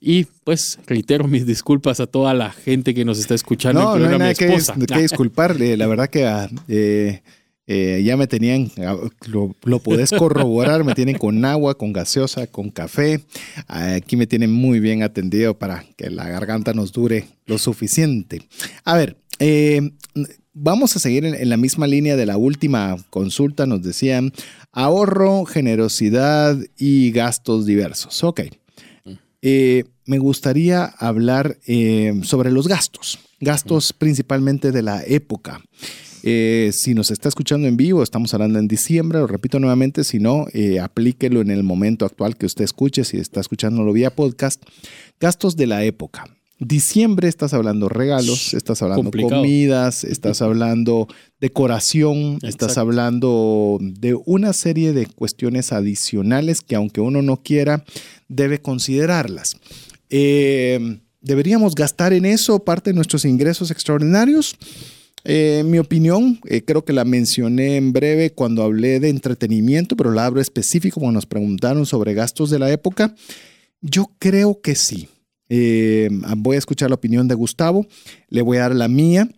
Y 0.00 0.24
pues 0.44 0.78
reitero 0.86 1.26
mis 1.26 1.44
disculpas 1.44 1.98
a 2.00 2.06
toda 2.06 2.32
la 2.32 2.50
gente 2.50 2.94
que 2.94 3.04
nos 3.04 3.18
está 3.18 3.34
escuchando. 3.34 3.80
No, 3.80 3.98
no 3.98 4.08
hay 4.08 4.18
nada 4.18 4.34
que, 4.34 4.46
que, 4.86 4.98
disculparle. 5.00 5.76
La 5.76 5.86
verdad 5.88 6.08
que 6.08 6.24
ah, 6.24 6.48
eh, 6.68 7.20
eh, 7.66 8.02
ya 8.02 8.16
me 8.16 8.26
tenían, 8.26 8.70
ah, 8.78 8.96
lo, 9.26 9.54
lo 9.64 9.78
podés 9.80 10.10
corroborar, 10.10 10.84
me 10.84 10.94
tienen 10.94 11.18
con 11.18 11.44
agua, 11.44 11.76
con 11.76 11.92
gaseosa, 11.92 12.46
con 12.46 12.70
café. 12.70 13.20
Aquí 13.66 14.16
me 14.16 14.26
tienen 14.26 14.52
muy 14.52 14.80
bien 14.80 15.02
atendido 15.02 15.58
para 15.58 15.84
que 15.96 16.08
la 16.08 16.28
garganta 16.28 16.72
nos 16.72 16.92
dure 16.92 17.26
lo 17.44 17.58
suficiente. 17.58 18.40
A 18.84 18.96
ver, 18.96 19.18
eh, 19.38 19.92
vamos 20.52 20.96
a 20.96 20.98
seguir 20.98 21.24
en, 21.24 21.48
la 21.48 21.56
misma 21.56 21.86
línea 21.86 22.16
de 22.16 22.26
la 22.26 22.36
última 22.36 22.96
consulta. 23.10 23.66
Nos 23.66 23.82
decían 23.82 24.32
ahorro, 24.72 25.44
generosidad 25.44 26.58
y 26.76 27.10
gastos 27.12 27.66
diversos. 27.66 28.22
Ok. 28.24 28.42
Eh, 29.40 29.84
me 30.04 30.18
gustaría 30.18 30.84
hablar 30.84 31.58
sobre 32.22 32.50
los 32.50 32.66
gastos, 32.66 33.18
gastos 33.40 33.92
principalmente 33.92 34.72
de 34.72 34.82
la 34.82 35.02
época. 35.06 35.60
Eh, 36.22 36.70
si 36.72 36.94
nos 36.94 37.10
está 37.10 37.28
escuchando 37.28 37.68
en 37.68 37.76
vivo, 37.76 38.02
estamos 38.02 38.34
hablando 38.34 38.58
en 38.58 38.68
diciembre, 38.68 39.18
lo 39.18 39.26
repito 39.26 39.60
nuevamente, 39.60 40.04
si 40.04 40.18
no, 40.18 40.46
eh, 40.52 40.80
aplíquelo 40.80 41.40
en 41.40 41.50
el 41.50 41.62
momento 41.62 42.04
actual 42.04 42.36
que 42.36 42.46
usted 42.46 42.64
escuche, 42.64 43.04
si 43.04 43.18
está 43.18 43.40
escuchándolo 43.40 43.92
vía 43.92 44.14
podcast. 44.14 44.62
Gastos 45.20 45.56
de 45.56 45.66
la 45.66 45.84
época. 45.84 46.24
Diciembre 46.60 47.28
estás 47.28 47.54
hablando 47.54 47.88
regalos, 47.88 48.52
estás 48.52 48.82
hablando 48.82 49.10
comidas, 49.12 50.02
estás 50.02 50.42
hablando 50.42 51.06
decoración, 51.40 52.38
estás 52.42 52.78
hablando 52.78 53.78
de 53.80 54.14
una 54.26 54.52
serie 54.52 54.92
de 54.92 55.06
cuestiones 55.06 55.72
adicionales 55.72 56.60
que 56.60 56.74
aunque 56.74 57.00
uno 57.00 57.22
no 57.22 57.42
quiera, 57.42 57.84
debe 58.28 58.60
considerarlas. 58.60 59.56
Eh, 60.10 60.98
¿Deberíamos 61.20 61.74
gastar 61.74 62.12
en 62.12 62.24
eso 62.24 62.58
parte 62.64 62.90
de 62.90 62.94
nuestros 62.94 63.24
ingresos 63.24 63.70
extraordinarios? 63.70 64.56
Eh, 65.24 65.62
mi 65.64 65.78
opinión, 65.78 66.40
eh, 66.46 66.62
creo 66.62 66.84
que 66.84 66.92
la 66.92 67.04
mencioné 67.04 67.76
en 67.76 67.92
breve 67.92 68.30
cuando 68.32 68.62
hablé 68.62 68.98
de 68.98 69.10
entretenimiento, 69.10 69.96
pero 69.96 70.10
la 70.10 70.26
abro 70.26 70.40
específico 70.40 71.00
cuando 71.00 71.18
nos 71.18 71.26
preguntaron 71.26 71.86
sobre 71.86 72.14
gastos 72.14 72.50
de 72.50 72.58
la 72.58 72.70
época. 72.70 73.14
Yo 73.80 74.10
creo 74.18 74.60
que 74.60 74.74
sí. 74.74 75.08
Eh, 75.48 76.08
voy 76.36 76.56
a 76.56 76.58
escuchar 76.58 76.90
la 76.90 76.96
opinión 76.96 77.28
de 77.28 77.34
Gustavo, 77.34 77.86
le 78.28 78.42
voy 78.42 78.58
a 78.58 78.62
dar 78.62 78.74
la 78.74 78.88
mía. 78.88 79.28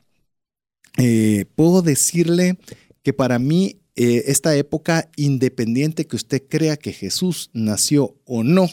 puedo 1.54 1.82
decirle 1.82 2.58
que 3.02 3.12
para 3.12 3.38
mí 3.38 3.80
esta 3.94 4.56
época, 4.56 5.10
independiente 5.16 6.06
que 6.06 6.16
usted 6.16 6.42
crea 6.48 6.76
que 6.76 6.92
Jesús 6.92 7.50
nació 7.52 8.16
o 8.24 8.42
no 8.42 8.68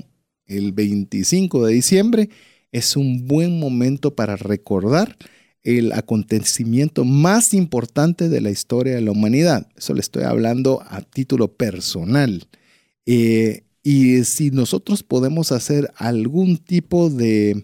el 0.46 0.72
25 0.72 1.66
de 1.66 1.74
diciembre, 1.74 2.30
es 2.72 2.96
un 2.96 3.28
buen 3.28 3.60
momento 3.60 4.16
para 4.16 4.36
recordar 4.36 5.18
el 5.64 5.92
acontecimiento 5.92 7.04
más 7.04 7.54
importante 7.54 8.30
de 8.30 8.40
la 8.40 8.52
historia 8.52 8.96
de 8.96 9.02
la 9.02 9.12
humanidad. 9.12 9.68
Eso 9.76 9.94
le 9.94 10.00
estoy 10.00 10.24
hablando 10.24 10.82
a 10.88 11.02
título 11.02 11.50
personal. 11.54 12.48
Eh, 13.06 13.64
y 13.90 14.26
si 14.26 14.52
nosotros 14.52 15.02
podemos 15.02 15.54
hacer 15.54 15.94
algún 15.96 16.58
tipo 16.58 17.10
de, 17.10 17.64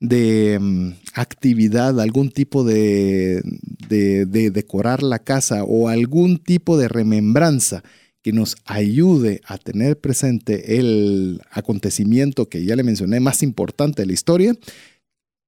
mm, 0.00 0.90
actividad, 1.14 2.00
algún 2.00 2.32
tipo 2.32 2.64
de, 2.64 3.40
de, 3.88 4.50
decorar 4.50 5.04
la 5.04 5.20
casa 5.20 5.62
o 5.62 5.88
algún 5.88 6.38
tipo 6.38 6.76
de 6.76 6.88
remembranza 6.88 7.84
que 8.20 8.32
nos 8.32 8.56
ayude 8.64 9.42
a 9.44 9.58
tener 9.58 9.96
presente 10.00 10.76
el 10.76 11.40
acontecimiento 11.52 12.48
que 12.48 12.64
ya 12.64 12.74
le 12.74 12.82
mencioné 12.82 13.20
más 13.20 13.40
importante 13.44 14.02
de 14.02 14.06
la 14.06 14.14
historia, 14.14 14.56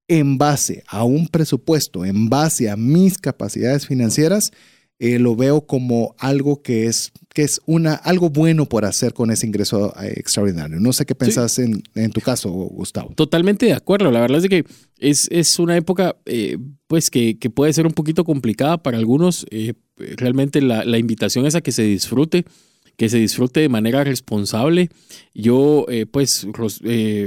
en 0.07 0.37
base 0.37 0.85
a 0.87 1.03
un 1.03 1.27
presupuesto, 1.27 2.05
en 2.05 2.29
base 2.29 2.69
a 2.69 2.77
mis 2.77 3.17
capacidades 3.17 3.87
financieras, 3.87 4.53
eh, 4.99 5.19
lo 5.19 5.35
veo 5.35 5.65
como 5.65 6.15
algo 6.17 6.61
que 6.61 6.85
es, 6.85 7.11
que 7.33 7.41
es 7.41 7.61
una, 7.65 7.95
algo 7.95 8.29
bueno 8.29 8.67
por 8.67 8.85
hacer 8.85 9.13
con 9.13 9.31
ese 9.31 9.47
ingreso 9.47 9.93
eh, 10.01 10.13
extraordinario. 10.17 10.79
No 10.79 10.93
sé 10.93 11.05
qué 11.05 11.15
pensás 11.15 11.59
en, 11.59 11.81
tu 12.11 12.21
caso, 12.21 12.51
Gustavo. 12.51 13.13
Totalmente 13.15 13.65
de 13.65 13.73
acuerdo. 13.73 14.11
La 14.11 14.21
verdad 14.21 14.39
es 14.39 14.49
que 14.49 14.65
es, 14.99 15.27
es 15.31 15.57
una 15.59 15.75
época 15.75 16.15
eh, 16.25 16.57
pues 16.87 17.09
que, 17.09 17.39
que, 17.39 17.49
puede 17.49 17.73
ser 17.73 17.87
un 17.87 17.93
poquito 17.93 18.23
complicada 18.23 18.81
para 18.81 18.97
algunos. 18.97 19.45
realmente 19.97 20.61
la, 20.61 20.85
la, 20.85 20.97
invitación 20.99 21.45
es 21.45 21.55
a 21.55 21.61
que 21.61 21.71
se 21.71 21.83
disfrute, 21.83 22.45
que 22.97 23.09
se 23.09 23.17
disfrute 23.17 23.61
de 23.61 23.69
manera 23.69 24.03
responsable. 24.03 24.89
Yo, 25.33 25.87
pues, 26.11 26.45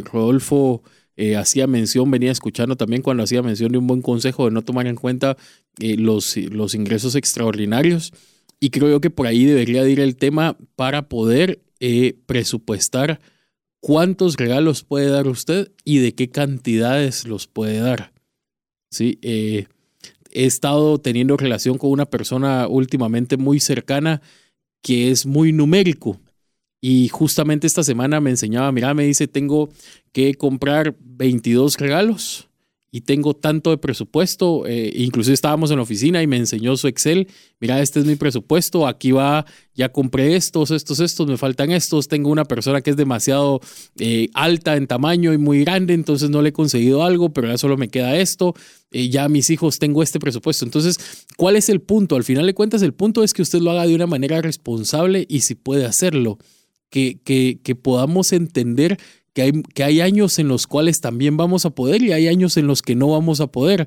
Rodolfo 0.05 0.83
eh, 1.17 1.37
hacía 1.37 1.67
mención, 1.67 2.11
venía 2.11 2.31
escuchando 2.31 2.77
también 2.77 3.01
cuando 3.01 3.23
hacía 3.23 3.43
mención 3.43 3.73
de 3.73 3.79
un 3.79 3.87
buen 3.87 4.03
consejo 4.03 4.45
de 4.45 4.51
no 4.51 4.63
tomar 4.63 4.87
en 4.87 4.97
cuenta 4.97 5.37
eh, 5.79 5.97
los, 5.97 6.37
los 6.37 6.75
ingresos 6.75 7.15
extraordinarios. 7.15 8.13
Y 8.61 8.71
creo 8.71 9.01
que 9.01 9.11
por 9.11 9.27
ahí 9.27 9.45
debería 9.45 9.87
ir 9.89 10.01
el 10.01 10.17
tema 10.17 10.57
para 10.77 11.09
poder 11.09 11.63
eh, 11.81 12.17
presupuestar 12.27 13.21
cuántos 13.81 14.37
regalos 14.37 14.83
puede 14.83 15.09
dar 15.09 15.29
usted 15.29 15.73
y 15.85 15.99
de 15.99 16.15
qué 16.15 16.31
cantidades 16.31 17.27
los 17.27 17.47
puede 17.47 17.79
dar. 17.79 18.13
¿Sí? 18.91 19.19
he 19.23 19.67
estado 20.33 20.99
teniendo 20.99 21.37
relación 21.37 21.77
con 21.77 21.91
una 21.91 22.07
persona 22.07 22.69
últimamente 22.69 23.37
muy 23.37 23.59
cercana 23.59 24.23
que 24.83 25.11
es 25.11 25.27
muy 25.27 25.53
numérico 25.53 26.21
y 26.81 27.09
justamente 27.09 27.67
esta 27.67 27.83
semana 27.83 28.21
me 28.21 28.31
enseñaba, 28.31 28.71
mira, 28.71 28.95
me 28.95 29.05
dice, 29.05 29.27
tengo 29.27 29.71
que 30.13 30.35
comprar 30.35 30.95
22 31.01 31.79
regalos 31.79 32.46
y 32.91 33.03
tengo 33.03 33.35
tanto 33.35 33.71
de 33.71 33.79
presupuesto. 33.79 34.67
Eh, 34.67 34.93
inclusive 34.95 35.35
estábamos 35.35 35.71
en 35.71 35.77
la 35.77 35.83
oficina 35.83 36.23
y 36.23 36.27
me 36.27 36.37
enseñó 36.37 36.77
su 36.77 36.89
Excel. 36.89 37.29
Mira, 37.61 37.83
este 37.83 38.01
es 38.01 38.07
mi 38.07 38.17
presupuesto. 38.17 38.87
Aquí 38.87 39.13
va, 39.13 39.45
ya 39.75 39.91
compré 39.91 40.37
estos, 40.37 40.71
estos, 40.71 41.01
estos, 41.01 41.27
me 41.27 41.37
faltan 41.37 41.73
estos. 41.73 42.09
Tengo 42.09 42.31
una 42.31 42.45
persona 42.45 42.81
que 42.81 42.91
es 42.91 42.97
demasiado 42.97 43.61
eh, 43.99 44.29
alta 44.35 44.77
en 44.77 44.87
tamaño 44.87 45.33
y 45.33 45.39
muy 45.39 45.65
grande, 45.65 45.95
entonces 45.95 46.31
no 46.31 46.43
le 46.43 46.51
he 46.51 46.53
conseguido 46.53 47.03
algo, 47.03 47.33
pero 47.33 47.49
ya 47.49 47.59
solo 47.59 47.77
me 47.77 47.89
queda 47.89 48.17
esto. 48.17 48.55
Eh, 48.93 49.09
ya 49.09 49.29
mis 49.29 49.51
hijos 49.51 49.79
tengo 49.79 50.03
este 50.03 50.21
presupuesto. 50.21 50.65
Entonces, 50.65 51.27
¿cuál 51.37 51.57
es 51.57 51.69
el 51.69 51.81
punto? 51.81 52.17
Al 52.17 52.25
final 52.25 52.47
de 52.47 52.55
cuentas, 52.55 52.83
el 52.83 52.95
punto 52.95 53.23
es 53.23 53.35
que 53.35 53.43
usted 53.43 53.61
lo 53.61 53.73
haga 53.73 53.87
de 53.87 53.95
una 53.95 54.07
manera 54.07 54.41
responsable 54.41 55.27
y 55.29 55.41
si 55.41 55.55
puede 55.55 55.85
hacerlo 55.85 56.39
que, 56.91 57.61
que, 57.63 57.75
podamos 57.75 58.33
entender 58.33 58.99
que 59.37 59.43
hay, 59.43 59.63
que 59.75 60.03
años 60.03 60.39
en 60.39 60.49
los 60.49 60.67
cuales 60.67 61.03
también 61.03 61.37
vamos 61.37 61.67
a 61.67 61.71
poder 61.71 62.03
y 62.03 62.13
hay 62.13 62.27
años 62.27 62.57
en 62.57 62.67
los 62.67 62.81
que 62.81 62.95
no 62.95 63.09
vamos 63.09 63.41
a 63.41 63.49
poder. 63.49 63.87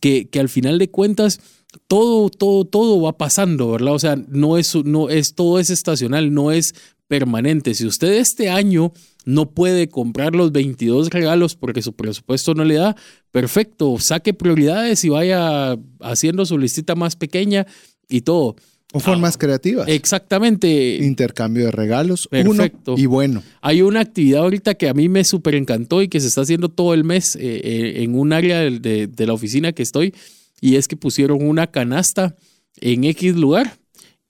Que, 0.00 0.28
que 0.28 0.38
al 0.38 0.48
final 0.48 0.78
de 0.78 0.90
cuentas 0.90 1.40
todo, 1.86 2.30
todo, 2.30 2.64
todo 2.64 3.00
va 3.00 3.16
pasando, 3.16 3.70
¿verdad? 3.70 3.94
O 3.94 3.98
sea, 3.98 4.16
no 4.16 4.58
es, 4.58 4.74
no 4.74 5.08
es, 5.08 5.34
todo 5.34 5.60
es 5.60 5.70
estacional, 5.70 6.34
no 6.34 6.50
es 6.50 6.74
permanente. 7.06 7.74
Si 7.74 7.86
usted 7.86 8.12
este 8.14 8.50
año 8.50 8.92
no 9.24 9.50
puede 9.50 9.88
comprar 9.88 10.34
los 10.34 10.50
22 10.50 11.10
regalos 11.10 11.54
porque 11.54 11.82
su 11.82 11.94
presupuesto 11.94 12.54
no 12.54 12.64
le 12.64 12.74
da, 12.74 12.96
perfecto, 13.30 13.96
saque 14.00 14.34
prioridades 14.34 15.04
y 15.04 15.10
vaya 15.10 15.76
haciendo 16.00 16.44
su 16.44 16.58
listita 16.58 16.96
más 16.96 17.14
pequeña 17.14 17.66
y 18.08 18.22
todo. 18.22 18.56
O 18.92 19.00
formas 19.00 19.36
creativas. 19.36 19.86
Exactamente. 19.88 20.96
Intercambio 21.02 21.66
de 21.66 21.70
regalos. 21.72 22.26
Perfecto. 22.28 22.94
y 22.96 23.06
bueno. 23.06 23.42
Hay 23.60 23.82
una 23.82 24.00
actividad 24.00 24.42
ahorita 24.42 24.74
que 24.74 24.88
a 24.88 24.94
mí 24.94 25.08
me 25.08 25.24
súper 25.24 25.54
encantó 25.54 26.00
y 26.00 26.08
que 26.08 26.20
se 26.20 26.28
está 26.28 26.40
haciendo 26.40 26.70
todo 26.70 26.94
el 26.94 27.04
mes 27.04 27.36
eh, 27.36 27.40
eh, 27.42 28.02
en 28.02 28.18
un 28.18 28.32
área 28.32 28.60
de, 28.60 29.06
de, 29.06 29.26
la 29.26 29.34
oficina 29.34 29.72
que 29.72 29.82
estoy 29.82 30.14
y 30.60 30.76
es 30.76 30.88
que 30.88 30.96
pusieron 30.96 31.46
una 31.46 31.66
canasta 31.66 32.34
en 32.80 33.04
X 33.04 33.36
lugar 33.36 33.78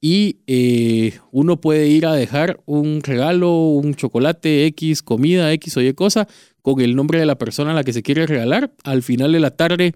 y 0.01 0.39
eh, 0.47 1.19
uno 1.33 1.61
puede 1.61 1.89
ir 1.89 2.07
a 2.07 2.15
dejar 2.15 2.61
un 2.67 3.03
regalo, 3.03 3.53
un 3.53 3.95
chocolate 3.95 4.67
X, 4.67 5.03
comida 5.03 5.53
X 5.53 5.77
o 5.77 5.81
Y 5.81 5.93
cosa 5.95 6.29
con 6.63 6.81
el 6.81 6.95
nombre 6.95 7.19
de 7.19 7.27
la 7.27 7.39
persona 7.39 7.73
a 7.73 7.75
la 7.75 7.85
que 7.85 7.93
se 7.93 8.03
quiere 8.03 8.27
regalar. 8.27 8.73
Al 8.85 9.03
final 9.03 9.33
de 9.33 9.41
la 9.41 9.51
tarde 9.51 9.95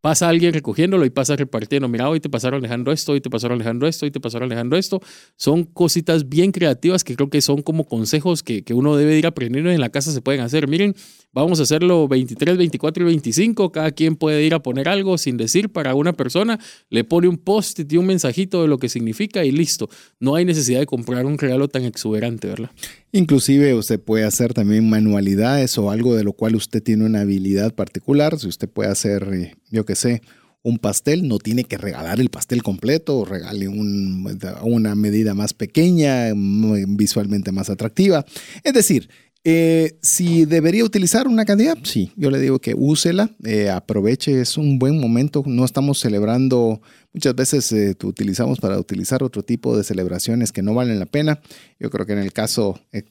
pasa 0.00 0.28
alguien 0.28 0.52
recogiéndolo 0.52 1.04
y 1.04 1.10
pasa 1.10 1.36
repartiendo. 1.36 1.88
Mira, 1.88 2.08
hoy 2.08 2.20
te 2.20 2.28
pasaron 2.28 2.62
dejando 2.62 2.92
esto, 2.92 3.12
hoy 3.12 3.20
te 3.20 3.30
pasaron 3.30 3.58
dejando 3.58 3.86
esto, 3.86 4.06
hoy 4.06 4.10
te 4.10 4.20
pasaron 4.20 4.48
dejando 4.48 4.76
esto. 4.76 5.00
Son 5.36 5.64
cositas 5.64 6.28
bien 6.28 6.52
creativas 6.52 7.04
que 7.04 7.16
creo 7.16 7.30
que 7.30 7.40
son 7.40 7.62
como 7.62 7.84
consejos 7.84 8.42
que, 8.42 8.62
que 8.62 8.74
uno 8.74 8.96
debe 8.96 9.18
ir 9.18 9.26
aprendiendo 9.26 9.70
en 9.70 9.80
la 9.80 9.90
casa 9.90 10.12
se 10.12 10.20
pueden 10.20 10.40
hacer. 10.40 10.68
Miren, 10.68 10.94
vamos 11.32 11.60
a 11.60 11.64
hacerlo 11.64 12.08
23, 12.08 12.56
24 12.56 13.02
y 13.02 13.06
25. 13.06 13.72
Cada 13.72 13.90
quien 13.92 14.16
puede 14.16 14.42
ir 14.42 14.54
a 14.54 14.62
poner 14.62 14.88
algo 14.88 15.18
sin 15.18 15.36
decir 15.36 15.70
para 15.70 15.94
una 15.94 16.12
persona. 16.12 16.58
Le 16.88 17.04
pone 17.04 17.28
un 17.28 17.36
post 17.38 17.80
y 17.90 17.96
un 17.96 18.06
mensajito 18.06 18.62
de 18.62 18.68
lo 18.68 18.78
que 18.78 18.88
significa 18.88 19.44
y 19.44 19.50
listo. 19.50 19.88
No 20.18 20.34
hay 20.34 20.44
necesidad 20.44 20.80
de 20.80 20.86
comprar 20.86 21.26
un 21.26 21.38
regalo 21.38 21.68
tan 21.68 21.84
exuberante, 21.84 22.48
¿verdad? 22.48 22.70
Inclusive 23.12 23.74
usted 23.74 24.00
puede 24.00 24.24
hacer 24.24 24.54
también 24.54 24.88
manualidades 24.88 25.76
o 25.78 25.90
algo 25.90 26.14
de 26.14 26.24
lo 26.24 26.32
cual 26.32 26.54
usted 26.54 26.82
tiene 26.82 27.04
una 27.04 27.22
habilidad 27.22 27.74
particular. 27.74 28.38
Si 28.38 28.46
usted 28.46 28.68
puede 28.68 28.90
hacer, 28.90 29.28
eh, 29.32 29.54
yo 29.70 29.84
qué 29.84 29.96
sé, 29.96 30.22
un 30.62 30.78
pastel, 30.78 31.26
no 31.26 31.38
tiene 31.38 31.64
que 31.64 31.78
regalar 31.78 32.20
el 32.20 32.28
pastel 32.28 32.62
completo 32.62 33.18
o 33.18 33.24
regale 33.24 33.66
una 33.68 34.94
medida 34.94 35.34
más 35.34 35.54
pequeña, 35.54 36.32
visualmente 36.34 37.50
más 37.50 37.70
atractiva. 37.70 38.26
Es 38.62 38.74
decir, 38.74 39.08
eh, 39.42 39.98
si 40.02 40.44
debería 40.44 40.84
utilizar 40.84 41.26
una 41.26 41.46
cantidad, 41.46 41.78
sí, 41.82 42.12
yo 42.14 42.30
le 42.30 42.38
digo 42.38 42.58
que 42.58 42.74
úsela, 42.74 43.30
eh, 43.42 43.70
aproveche, 43.70 44.40
es 44.40 44.58
un 44.58 44.78
buen 44.78 45.00
momento. 45.00 45.42
No 45.46 45.64
estamos 45.64 45.98
celebrando, 45.98 46.82
muchas 47.12 47.34
veces 47.34 47.72
eh, 47.72 47.96
utilizamos 48.02 48.60
para 48.60 48.78
utilizar 48.78 49.22
otro 49.22 49.42
tipo 49.42 49.76
de 49.76 49.84
celebraciones 49.84 50.52
que 50.52 50.62
no 50.62 50.74
valen 50.74 50.98
la 50.98 51.06
pena. 51.06 51.40
Yo 51.78 51.90
creo 51.90 52.06
que 52.06 52.12
en 52.12 52.18
el 52.18 52.32
caso 52.32 52.80
de, 52.92 53.04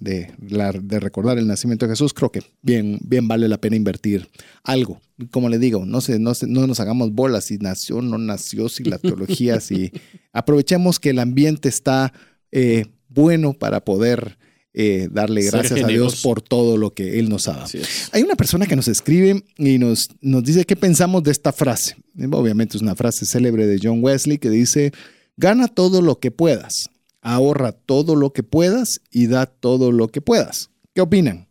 de, 0.00 0.32
de, 0.38 1.00
recordar 1.00 1.38
el 1.38 1.46
nacimiento 1.46 1.86
de 1.86 1.92
Jesús, 1.92 2.14
creo 2.14 2.30
que 2.30 2.42
bien, 2.62 2.98
bien 3.02 3.28
vale 3.28 3.48
la 3.48 3.58
pena 3.58 3.76
invertir 3.76 4.28
algo. 4.62 5.00
Como 5.30 5.48
le 5.48 5.58
digo, 5.58 5.84
no, 5.86 6.00
se, 6.00 6.18
no, 6.18 6.32
no 6.46 6.66
nos 6.66 6.80
hagamos 6.80 7.12
bolas 7.12 7.44
si 7.44 7.58
nació, 7.58 8.02
no 8.02 8.18
nació, 8.18 8.68
si 8.68 8.84
la 8.84 8.98
teología, 8.98 9.60
si 9.60 9.92
aprovechemos 10.32 10.98
que 10.98 11.10
el 11.10 11.18
ambiente 11.18 11.68
está 11.68 12.12
bueno 13.08 13.52
para 13.52 13.84
poder 13.84 14.38
eh, 14.76 15.08
darle 15.10 15.44
gracias 15.44 15.84
a 15.84 15.86
Dios 15.86 16.20
por 16.20 16.42
todo 16.42 16.76
lo 16.76 16.92
que 16.92 17.20
Él 17.20 17.28
nos 17.28 17.46
ha 17.46 17.52
dado. 17.52 17.68
Hay 18.10 18.24
una 18.24 18.34
persona 18.34 18.66
que 18.66 18.74
nos 18.74 18.88
escribe 18.88 19.44
y 19.56 19.78
nos, 19.78 20.08
nos 20.20 20.42
dice 20.42 20.64
qué 20.64 20.74
pensamos 20.74 21.22
de 21.22 21.30
esta 21.30 21.52
frase. 21.52 21.96
Obviamente 22.32 22.76
es 22.76 22.82
una 22.82 22.96
frase 22.96 23.24
célebre 23.24 23.68
de 23.68 23.78
John 23.80 24.02
Wesley 24.02 24.38
que 24.38 24.50
dice, 24.50 24.92
gana 25.36 25.68
todo 25.68 26.02
lo 26.02 26.18
que 26.18 26.32
puedas, 26.32 26.90
ahorra 27.22 27.70
todo 27.70 28.16
lo 28.16 28.32
que 28.32 28.42
puedas 28.42 29.00
y 29.12 29.28
da 29.28 29.46
todo 29.46 29.92
lo 29.92 30.08
que 30.08 30.20
puedas. 30.20 30.70
¿Qué 30.92 31.00
opinan? 31.00 31.48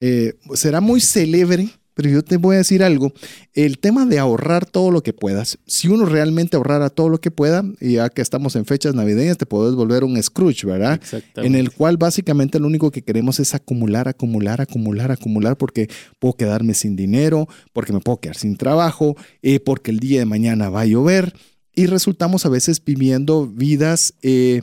Eh, 0.00 0.34
será 0.54 0.82
muy 0.82 1.00
célebre 1.00 1.70
pero 1.94 2.08
yo 2.08 2.22
te 2.22 2.36
voy 2.36 2.54
a 2.54 2.58
decir 2.58 2.82
algo, 2.82 3.12
el 3.54 3.78
tema 3.78 4.06
de 4.06 4.18
ahorrar 4.18 4.66
todo 4.66 4.90
lo 4.90 5.02
que 5.02 5.12
puedas, 5.12 5.58
si 5.66 5.88
uno 5.88 6.06
realmente 6.06 6.56
ahorrara 6.56 6.90
todo 6.90 7.08
lo 7.08 7.20
que 7.20 7.30
pueda, 7.30 7.64
y 7.80 7.94
ya 7.94 8.08
que 8.08 8.22
estamos 8.22 8.56
en 8.56 8.64
fechas 8.64 8.94
navideñas, 8.94 9.38
te 9.38 9.46
puedes 9.46 9.74
volver 9.74 10.04
un 10.04 10.20
Scrooge, 10.22 10.66
¿verdad? 10.66 11.00
En 11.36 11.54
el 11.54 11.72
cual 11.72 11.96
básicamente 11.96 12.58
lo 12.58 12.66
único 12.66 12.90
que 12.90 13.02
queremos 13.02 13.40
es 13.40 13.54
acumular, 13.54 14.08
acumular, 14.08 14.60
acumular, 14.60 15.10
acumular, 15.12 15.56
porque 15.56 15.88
puedo 16.18 16.34
quedarme 16.34 16.74
sin 16.74 16.96
dinero, 16.96 17.48
porque 17.72 17.92
me 17.92 18.00
puedo 18.00 18.20
quedar 18.20 18.36
sin 18.36 18.56
trabajo, 18.56 19.16
eh, 19.42 19.60
porque 19.60 19.90
el 19.90 20.00
día 20.00 20.20
de 20.20 20.26
mañana 20.26 20.70
va 20.70 20.82
a 20.82 20.86
llover, 20.86 21.34
y 21.74 21.86
resultamos 21.86 22.46
a 22.46 22.48
veces 22.48 22.84
viviendo 22.84 23.46
vidas... 23.46 24.14
Eh, 24.22 24.62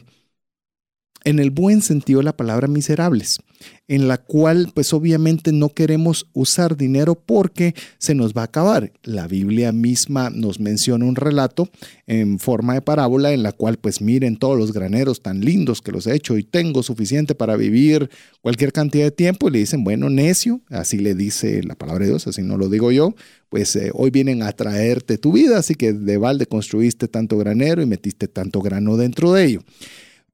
en 1.26 1.40
el 1.40 1.52
buen 1.52 1.82
sentido 1.82 2.20
de 2.20 2.26
la 2.26 2.38
palabra 2.38 2.68
miserables, 2.68 3.40
en 3.88 4.08
la 4.08 4.18
cual 4.18 4.72
pues 4.74 4.94
obviamente 4.94 5.52
no 5.52 5.70
queremos 5.70 6.28
usar 6.34 6.78
dinero 6.78 7.16
porque 7.16 7.74
se 7.98 8.16
nos 8.16 8.34
va 8.34 8.42
a 8.42 8.46
acabar. 8.46 8.94
La 9.04 9.28
Biblia 9.28 9.72
misma 9.72 10.30
nos 10.30 10.60
menciona 10.60 11.06
un 11.06 11.16
relato 11.16 11.70
en 12.06 12.40
forma 12.40 12.76
de 12.76 12.82
parábola 12.82 13.34
en 13.34 13.44
la 13.44 13.52
cual 13.52 13.78
pues 13.78 14.02
miren 14.02 14.38
todos 14.38 14.58
los 14.58 14.74
graneros 14.74 15.22
tan 15.22 15.42
lindos 15.42 15.82
que 15.82 15.92
los 15.92 16.08
he 16.08 16.16
hecho 16.16 16.38
y 16.38 16.44
tengo 16.44 16.84
suficiente 16.84 17.36
para 17.36 17.56
vivir 17.56 18.10
cualquier 18.42 18.72
cantidad 18.72 19.06
de 19.06 19.12
tiempo 19.12 19.48
y 19.48 19.52
le 19.52 19.60
dicen, 19.60 19.84
bueno, 19.84 20.10
necio, 20.10 20.62
así 20.70 20.98
le 21.00 21.16
dice 21.16 21.64
la 21.64 21.76
palabra 21.76 22.06
de 22.06 22.12
Dios, 22.12 22.28
así 22.28 22.42
no 22.42 22.58
lo 22.58 22.70
digo 22.70 22.92
yo, 22.92 23.16
pues 23.50 23.76
eh, 23.76 23.92
hoy 23.94 24.12
vienen 24.12 24.44
a 24.44 24.52
traerte 24.52 25.18
tu 25.18 25.32
vida, 25.32 25.58
así 25.58 25.76
que 25.76 25.94
de 25.94 26.18
balde 26.18 26.46
construiste 26.46 27.08
tanto 27.08 27.38
granero 27.38 27.82
y 27.82 27.86
metiste 27.86 28.28
tanto 28.28 28.62
grano 28.62 28.98
dentro 28.98 29.34
de 29.34 29.46
ello 29.46 29.64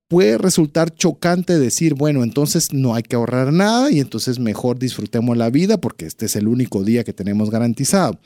puede 0.08 0.38
resultar 0.38 0.94
chocante 0.94 1.58
decir, 1.58 1.96
bueno, 1.96 2.24
entonces 2.24 2.74
no 2.74 2.96
hay 2.96 3.04
que 3.04 3.16
ahorrar 3.16 3.52
nada 3.52 3.92
y 3.92 4.00
entonces 4.00 4.40
mejor 4.40 4.78
disfrutemos 4.78 5.36
la 5.38 5.50
vida 5.50 5.80
porque 5.80 6.06
este 6.06 6.26
es 6.28 6.36
el 6.36 6.48
único 6.48 6.84
día 6.84 7.04
que 7.04 7.14
tenemos 7.14 7.50
garantizado. 7.50 8.20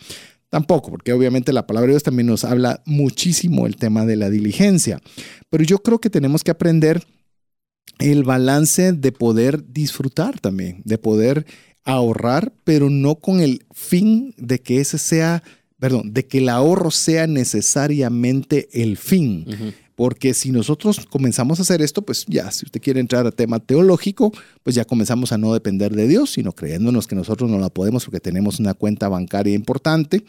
Tampoco, 0.50 0.90
porque 0.90 1.14
obviamente 1.14 1.54
la 1.54 1.68
palabra 1.68 1.88
de 1.88 1.94
Dios 1.94 2.04
también 2.04 2.28
nos 2.28 2.44
habla 2.44 2.82
muchísimo 2.86 3.68
el 3.68 3.76
tema 3.76 4.06
de 4.06 4.16
la 4.16 4.30
diligencia. 4.30 5.00
Pero 5.50 5.64
yo 5.64 5.78
creo 5.80 6.00
que 6.00 6.10
tenemos 6.10 6.44
que 6.44 6.52
aprender 6.52 7.04
el 8.00 8.24
balance 8.24 8.94
de 8.94 9.12
poder 9.12 9.72
disfrutar 9.72 10.40
también, 10.40 10.82
de 10.86 10.98
poder 10.98 11.46
ahorrar, 11.84 12.54
pero 12.64 12.90
no 12.90 13.16
con 13.16 13.42
el 13.42 13.66
fin 13.72 14.34
de 14.38 14.60
que 14.60 14.80
ese 14.80 14.98
sea, 14.98 15.44
perdón, 15.80 16.14
de 16.14 16.26
que 16.26 16.40
el 16.40 16.50
ahorro 16.50 16.92
sea 16.92 17.28
necesariamente 17.28 18.70
el 18.72 18.98
fin. 18.98 19.46
Porque 20.00 20.34
si 20.34 20.54
nosotros 20.54 21.06
comenzamos 21.10 21.60
a 21.60 21.64
hacer 21.64 21.82
esto, 21.82 22.04
pues 22.04 22.24
ya, 22.26 22.50
si 22.52 22.66
usted 22.66 22.82
quiere 22.82 23.02
entrar 23.02 23.28
a 23.28 23.32
tema 23.32 23.60
teológico, 23.60 24.32
pues 24.64 24.74
ya 24.74 24.86
comenzamos 24.86 25.34
a 25.34 25.38
no 25.38 25.54
depender 25.54 25.94
de 25.94 26.08
Dios, 26.08 26.30
sino 26.30 26.54
creyéndonos 26.54 27.06
que 27.06 27.16
nosotros 27.16 27.50
no 27.50 27.60
la 27.60 27.70
podemos 27.70 28.06
porque 28.06 28.22
tenemos 28.22 28.62
una 28.62 28.74
cuenta 28.74 29.10
bancaria 29.10 29.54
importante. 29.54 30.24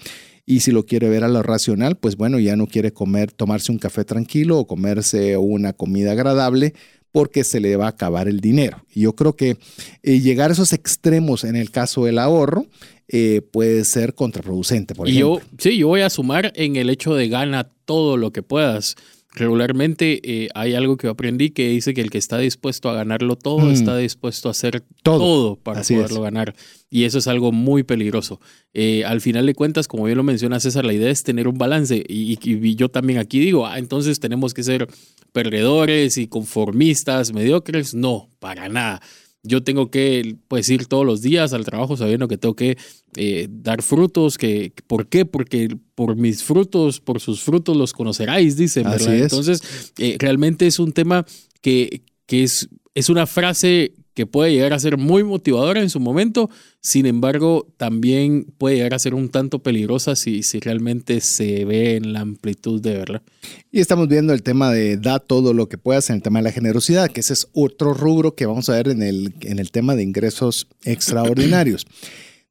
Y 0.45 0.59
si 0.59 0.73
lo 0.73 0.87
quiere 0.87 1.09
ver 1.09 1.23
a 1.23 1.29
lo 1.29 1.45
racional, 1.45 1.95
pues 1.95 2.17
bueno, 2.17 2.41
ya 2.41 2.57
no 2.57 2.67
quiere 2.67 2.93
comer, 2.93 3.31
tomarse 3.31 3.71
un 3.71 3.79
café 3.79 4.05
tranquilo 4.05 4.59
o 4.59 4.67
comerse 4.67 5.37
una 5.37 5.73
comida 5.73 6.11
agradable 6.11 6.75
porque 7.13 7.45
se 7.45 7.61
le 7.61 7.77
va 7.77 7.87
a 7.87 7.91
acabar 7.91 8.27
el 8.27 8.41
dinero. 8.41 8.85
Y 8.93 9.03
yo 9.03 9.15
creo 9.15 9.37
que 9.37 9.57
eh, 10.03 10.19
llegar 10.19 10.51
a 10.51 10.55
esos 10.55 10.73
extremos 10.73 11.45
en 11.45 11.55
el 11.55 11.71
caso 11.71 12.07
del 12.07 12.19
ahorro 12.19 12.67
eh, 13.07 13.41
puede 13.53 13.85
ser 13.85 14.17
contraproducente. 14.17 14.97
Por 14.97 15.07
y 15.09 15.13
ejemplo. 15.13 15.39
yo, 15.39 15.47
sí, 15.59 15.79
yo 15.79 15.87
voy 15.87 16.01
a 16.01 16.11
sumar 16.11 16.53
en 16.57 16.75
el 16.75 16.91
hecho 16.91 17.15
de 17.15 17.29
gana 17.29 17.71
todo 17.85 18.17
lo 18.17 18.33
que 18.33 18.43
puedas 18.43 18.97
regularmente 19.33 20.21
eh, 20.23 20.49
hay 20.55 20.75
algo 20.75 20.97
que 20.97 21.09
aprendí 21.09 21.51
que 21.51 21.69
dice 21.69 21.95
que 21.95 22.01
el 22.01 22.11
que 22.11 22.19
está 22.19 22.39
dispuesto 22.39 22.89
a 22.89 22.95
ganarlo 22.95 23.37
todo 23.37 23.61
mm. 23.61 23.71
está 23.71 23.97
dispuesto 23.97 24.49
a 24.49 24.51
hacer 24.53 24.83
todo, 25.03 25.57
para 25.57 25.83
poderlo 25.83 26.23
ganar. 26.23 26.55
Y 26.91 27.05
eso 27.05 27.19
es 27.19 27.29
algo 27.29 27.53
muy 27.53 27.85
peligroso. 27.85 28.41
Eh, 28.75 29.05
al 29.05 29.21
final 29.21 29.47
de 29.47 29.55
cuentas, 29.55 29.87
como 29.87 30.05
bien 30.05 30.17
lo 30.17 30.25
menciona 30.25 30.59
César, 30.59 30.85
la 30.85 30.93
idea 30.93 31.11
es 31.11 31.23
tener 31.23 31.47
un 31.47 31.59
balance. 31.59 32.03
Y, 32.09 32.39
y, 32.43 32.75
yo 32.75 32.89
también 32.89 33.19
aquí 33.19 33.39
digo, 33.39 33.67
ah, 33.67 33.79
entonces 33.79 34.19
tenemos 34.19 34.55
que 34.55 34.65
ser 34.65 34.89
perdedores 35.33 36.19
y 36.19 36.27
conformistas, 36.27 37.33
mediocres. 37.33 37.95
No, 37.95 38.29
para 38.41 38.69
nada 38.69 39.01
yo 39.43 39.63
tengo 39.63 39.91
que 39.91 40.37
pues 40.49 40.69
ir 40.69 40.87
todos 40.87 41.07
los 41.07 41.23
días 41.23 41.53
al 41.53 41.65
trabajo 41.65 41.97
sabiendo 41.97 42.29
que 42.29 42.37
tengo 42.37 42.55
que 42.55 42.77
eh, 43.17 43.49
dar 43.51 43.83
frutos, 43.83 44.37
que 44.37 44.73
¿por 44.87 45.07
qué? 45.09 45.25
Porque 45.25 45.77
por 45.95 46.17
mis 46.17 46.43
frutos, 46.45 47.01
por 47.01 47.21
sus 47.21 47.43
frutos 47.43 47.77
los 47.77 47.93
conoceráis, 47.93 48.57
dice. 48.57 48.83
Entonces, 48.83 49.93
eh, 49.99 50.17
realmente 50.19 50.67
es 50.67 50.79
un 50.79 50.93
tema 50.93 51.25
que, 51.63 52.03
que 52.27 52.43
es, 52.43 52.69
es 52.95 53.09
una 53.09 53.27
frase 53.27 53.95
que 54.15 54.27
puede 54.27 54.53
llegar 54.53 54.73
a 54.73 54.79
ser 54.79 54.97
muy 54.97 55.25
motivadora 55.25 55.81
en 55.81 55.91
su 55.91 56.01
momento, 56.01 56.51
sin 56.81 57.07
embargo, 57.07 57.69
también 57.77 58.47
puede 58.59 58.77
llegar 58.77 58.95
a 58.95 58.99
ser 58.99 59.15
un 59.15 59.29
tanto 59.29 59.61
peligrosa 59.63 60.17
si, 60.17 60.43
si 60.43 60.61
realmente 60.61 61.21
se 61.21 61.65
ve 61.65 61.97
en 61.97 62.13
la 62.13 62.21
amplitud 62.21 62.81
de 62.81 62.95
verla. 62.95 63.23
Y 63.71 63.81
estamos 63.81 64.09
viendo 64.09 64.33
el 64.33 64.43
tema 64.43 64.71
de 64.71 64.97
da 64.97 65.19
todo 65.19 65.53
lo 65.53 65.69
que 65.69 65.79
puedas 65.79 66.11
en 66.11 66.17
el 66.17 66.23
tema 66.23 66.41
de 66.41 66.45
la 66.45 66.53
generosidad, 66.53 67.11
que 67.11 67.21
ese 67.21 67.35
es 67.35 67.49
otro 67.53 67.95
rubro 67.95 68.35
que 68.35 68.47
vamos 68.47 68.69
a 68.69 68.75
ver 68.75 68.89
en 68.89 69.03
el, 69.03 69.35
en 69.43 69.59
el 69.59 69.71
tema 69.71 69.95
de 69.95 70.03
ingresos 70.03 70.67
extraordinarios. 70.85 71.87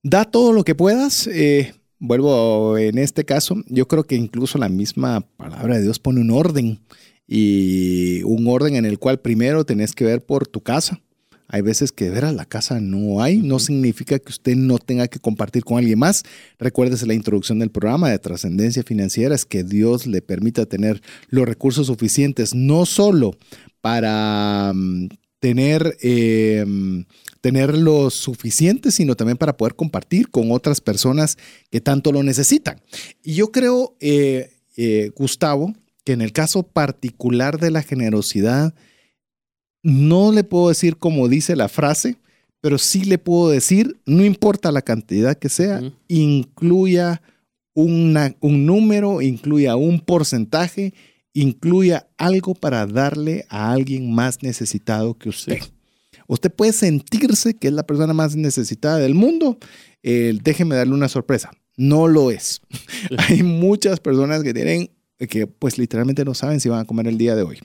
da 0.03 0.26
todo 0.26 0.53
lo 0.53 0.64
que 0.64 0.76
puedas. 0.76 1.28
Eh, 1.28 1.74
vuelvo 1.99 2.78
en 2.78 2.97
este 2.97 3.26
caso, 3.26 3.55
yo 3.68 3.88
creo 3.88 4.03
que 4.03 4.16
incluso 4.16 4.57
la 4.57 4.70
misma 4.70 5.22
palabra 5.38 5.78
de 5.78 5.84
Dios 5.84 5.99
pone 5.99 6.22
un 6.22 6.32
orden 6.32 6.80
y 7.28 8.24
un 8.24 8.47
orden 8.47 8.76
en 8.76 8.86
el 8.86 8.97
cual 8.97 9.20
primero 9.20 9.66
tenés 9.66 9.93
que 9.93 10.05
ver 10.05 10.26
por 10.26 10.47
tu 10.47 10.62
casa. 10.62 11.01
Hay 11.52 11.62
veces 11.62 11.91
que 11.91 12.12
ver 12.12 12.26
a 12.26 12.32
la 12.32 12.45
casa 12.45 12.80
no 12.80 13.24
hay, 13.24 13.38
no 13.38 13.58
significa 13.58 14.20
que 14.20 14.30
usted 14.30 14.56
no 14.56 14.78
tenga 14.78 15.08
que 15.08 15.20
compartir 15.20 15.64
con 15.64 15.80
alguien 15.80 15.97
más. 15.97 16.24
Recuérdese 16.60 17.08
la 17.08 17.16
introducción 17.16 17.58
del 17.58 17.72
programa 17.72 18.12
de 18.12 18.20
trascendencia 18.20 18.84
financiera, 18.84 19.34
es 19.34 19.45
que 19.45 19.64
Dios 19.64 20.06
le 20.06 20.22
permita 20.22 20.68
tener 20.68 21.02
los 21.30 21.47
recursos 21.47 21.88
suficientes, 21.88 22.54
no 22.54 22.86
solo 22.86 23.36
para 23.82 24.72
mm, 24.76 25.08
tener, 25.39 25.97
eh, 26.04 26.64
tener 27.41 27.76
lo 27.76 28.12
suficiente, 28.12 28.91
sino 28.91 29.16
también 29.16 29.38
para 29.38 29.58
poder 29.58 29.74
compartir 29.74 30.30
con 30.30 30.52
otras 30.52 30.82
personas 30.82 31.36
que 31.72 31.82
tanto 31.82 32.12
lo 32.12 32.22
necesitan. 32.22 32.80
Y 33.24 33.34
yo 33.34 33.52
creo, 33.52 33.95
eh, 34.02 34.52
eh, 34.78 35.12
Gustavo, 35.16 35.74
que 36.04 36.14
en 36.14 36.22
el 36.22 36.32
caso 36.32 36.62
particular 36.62 37.60
de 37.60 37.72
la 37.72 37.82
generosidad, 37.82 38.76
no 39.84 40.32
le 40.32 40.43
puedo 40.43 40.69
decir 40.69 40.97
como 40.97 41.27
dice 41.27 41.55
la 41.55 41.69
frase, 41.69 42.17
pero 42.61 42.77
sí 42.77 43.03
le 43.05 43.17
puedo 43.17 43.49
decir, 43.49 43.99
no 44.05 44.23
importa 44.25 44.71
la 44.71 44.82
cantidad 44.82 45.38
que 45.38 45.49
sea, 45.49 45.82
incluya 46.07 47.21
un 47.73 48.13
número, 48.41 49.21
incluya 49.21 49.75
un 49.77 50.01
porcentaje 50.01 50.93
incluya 51.34 52.07
algo 52.17 52.55
para 52.55 52.86
darle 52.86 53.45
a 53.49 53.71
alguien 53.71 54.13
más 54.13 54.41
necesitado 54.43 55.17
que 55.17 55.30
usted. 55.30 55.59
Usted 56.27 56.51
puede 56.51 56.73
sentirse 56.73 57.55
que 57.55 57.67
es 57.67 57.73
la 57.73 57.86
persona 57.86 58.13
más 58.13 58.36
necesitada 58.36 58.97
del 58.97 59.15
mundo. 59.15 59.57
déjeme 60.03 60.75
darle 60.75 60.93
una 60.93 61.09
sorpresa. 61.09 61.51
No 61.77 62.07
lo 62.07 62.30
es. 62.30 62.61
Hay 63.30 63.43
muchas 63.43 63.99
personas 63.99 64.43
que 64.43 64.53
tienen, 64.53 64.91
que 65.30 65.47
pues 65.47 65.77
literalmente 65.77 66.25
no 66.25 66.34
saben 66.34 66.59
si 66.59 66.69
van 66.69 66.82
a 66.82 66.86
comer 66.86 67.07
el 67.07 67.17
día 67.17 67.36
de 67.36 67.43
hoy. 67.43 67.59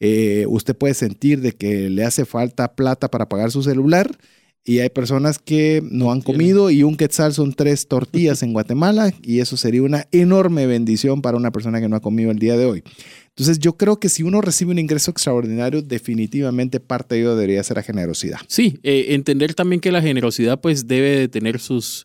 Eh, 0.00 0.46
usted 0.48 0.76
puede 0.76 0.94
sentir 0.94 1.40
de 1.40 1.52
que 1.52 1.90
le 1.90 2.04
hace 2.04 2.24
falta 2.24 2.74
plata 2.74 3.10
para 3.10 3.28
pagar 3.28 3.50
su 3.50 3.62
celular 3.62 4.16
y 4.64 4.80
hay 4.80 4.90
personas 4.90 5.38
que 5.38 5.82
no 5.90 6.12
han 6.12 6.20
comido 6.20 6.70
y 6.70 6.82
un 6.82 6.96
quetzal 6.96 7.32
son 7.32 7.54
tres 7.54 7.88
tortillas 7.88 8.42
en 8.42 8.52
Guatemala 8.52 9.12
y 9.22 9.40
eso 9.40 9.56
sería 9.56 9.82
una 9.82 10.06
enorme 10.12 10.66
bendición 10.66 11.22
para 11.22 11.38
una 11.38 11.50
persona 11.50 11.80
que 11.80 11.88
no 11.88 11.96
ha 11.96 12.00
comido 12.00 12.30
el 12.30 12.38
día 12.38 12.56
de 12.56 12.66
hoy. 12.66 12.82
Entonces 13.28 13.60
yo 13.60 13.76
creo 13.76 13.98
que 13.98 14.08
si 14.08 14.24
uno 14.24 14.40
recibe 14.40 14.72
un 14.72 14.78
ingreso 14.78 15.10
extraordinario, 15.10 15.80
definitivamente 15.80 16.80
parte 16.80 17.14
de 17.14 17.22
ello 17.22 17.34
debería 17.34 17.62
ser 17.62 17.78
la 17.78 17.82
generosidad. 17.82 18.40
Sí, 18.46 18.78
eh, 18.82 19.06
entender 19.10 19.54
también 19.54 19.80
que 19.80 19.90
la 19.90 20.02
generosidad 20.02 20.60
pues 20.60 20.86
debe 20.86 21.16
de 21.16 21.28
tener 21.28 21.60
sus 21.60 22.04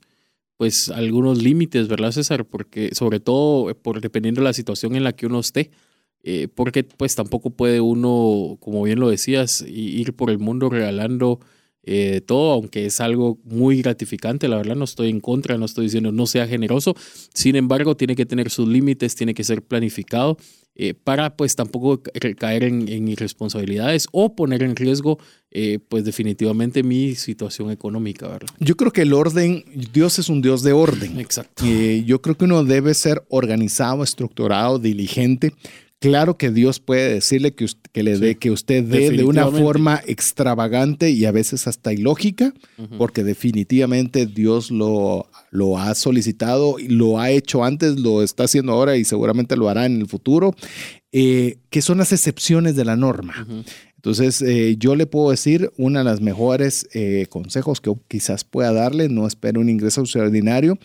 pues 0.55 0.89
algunos 0.89 1.43
límites, 1.43 1.87
¿verdad 1.87 2.11
César? 2.11 2.45
Porque 2.45 2.91
sobre 2.93 3.19
todo 3.19 3.69
eh, 3.71 3.75
por 3.75 3.99
dependiendo 3.99 4.39
de 4.41 4.45
la 4.45 4.53
situación 4.53 4.95
en 4.95 5.03
la 5.03 5.13
que 5.13 5.25
uno 5.25 5.39
esté. 5.39 5.71
Eh, 6.23 6.47
porque 6.53 6.83
pues 6.85 7.15
tampoco 7.15 7.49
puede 7.49 7.81
uno, 7.81 8.57
como 8.61 8.83
bien 8.83 8.99
lo 8.99 9.09
decías, 9.09 9.63
ir 9.67 10.13
por 10.13 10.29
el 10.29 10.39
mundo 10.39 10.69
regalando 10.69 11.39
eh, 11.85 12.21
todo, 12.25 12.53
aunque 12.53 12.85
es 12.85 13.01
algo 13.01 13.37
muy 13.43 13.81
gratificante, 13.81 14.47
la 14.47 14.55
verdad 14.55 14.77
no 14.77 14.85
estoy 14.85 15.09
en 15.09 15.19
contra, 15.19 15.57
no 15.57 15.65
estoy 15.65 15.85
diciendo 15.85 16.13
no 16.13 16.27
sea 16.27 16.47
generoso, 16.47 16.95
sin 17.33 17.57
embargo 17.57 17.97
tiene 17.97 18.15
que 18.15 18.25
tener 18.25 18.49
sus 18.49 18.69
límites, 18.69 19.15
tiene 19.15 19.33
que 19.33 19.43
ser 19.43 19.61
planificado 19.61 20.37
eh, 20.75 20.93
para 20.93 21.35
pues 21.35 21.57
tampoco 21.57 22.01
caer 22.39 22.63
en, 22.63 23.07
irresponsabilidades 23.09 24.07
o 24.13 24.33
poner 24.33 24.63
en 24.63 24.77
riesgo 24.77 25.19
eh, 25.51 25.77
pues 25.89 26.05
definitivamente 26.05 26.83
mi 26.83 27.15
situación 27.15 27.69
económica, 27.69 28.29
¿verdad? 28.29 28.49
Yo 28.59 28.77
creo 28.77 28.93
que 28.93 29.01
el 29.01 29.11
orden, 29.11 29.65
Dios 29.91 30.19
es 30.19 30.29
un 30.29 30.41
Dios 30.41 30.63
de 30.63 30.71
orden. 30.71 31.19
Exacto. 31.19 31.65
yo 31.65 32.21
creo 32.21 32.37
que 32.37 32.45
uno 32.45 32.63
debe 32.63 32.93
ser 32.93 33.23
organizado, 33.27 34.03
estructurado, 34.03 34.79
diligente, 34.79 35.53
Claro 36.03 36.37
que 36.37 36.51
Dios 36.51 36.81
puede 36.81 37.13
decirle 37.13 37.55
que, 37.55 37.65
que 37.93 38.03
le 38.03 38.19
dé, 38.19 38.35
que 38.35 38.51
usted 38.51 38.83
dé 38.83 39.09
de 39.09 39.23
una 39.23 39.47
forma 39.49 40.01
extravagante 40.05 41.11
y 41.11 41.23
a 41.23 41.31
veces 41.31 41.65
hasta 41.65 41.93
ilógica, 41.93 42.53
porque 42.97 43.23
definitivamente 43.23 44.25
Dios 44.25 44.69
lo, 44.69 45.29
lo 45.49 45.79
ha 45.79 45.95
solicitado, 45.95 46.75
lo 46.89 47.21
ha 47.21 47.31
hecho 47.31 47.63
antes, 47.63 47.97
lo 48.01 48.21
está 48.21 48.43
haciendo 48.43 48.73
ahora 48.73 48.97
y 48.97 49.05
seguramente 49.05 49.55
lo 49.55 49.69
hará 49.69 49.85
en 49.85 50.01
el 50.01 50.07
futuro, 50.07 50.53
eh, 51.13 51.59
que 51.69 51.81
son 51.81 51.99
las 51.99 52.11
excepciones 52.11 52.75
de 52.75 52.83
la 52.83 52.97
norma. 52.97 53.47
Entonces, 53.95 54.41
eh, 54.41 54.75
yo 54.77 54.97
le 54.97 55.05
puedo 55.05 55.31
decir, 55.31 55.71
una 55.77 55.99
de 55.99 56.05
las 56.05 56.19
mejores 56.19 56.85
eh, 56.93 57.27
consejos 57.29 57.79
que 57.79 57.93
quizás 58.09 58.43
pueda 58.43 58.73
darle, 58.73 59.07
no 59.07 59.25
espero 59.25 59.61
un 59.61 59.69
ingreso 59.69 60.01
extraordinario. 60.01 60.77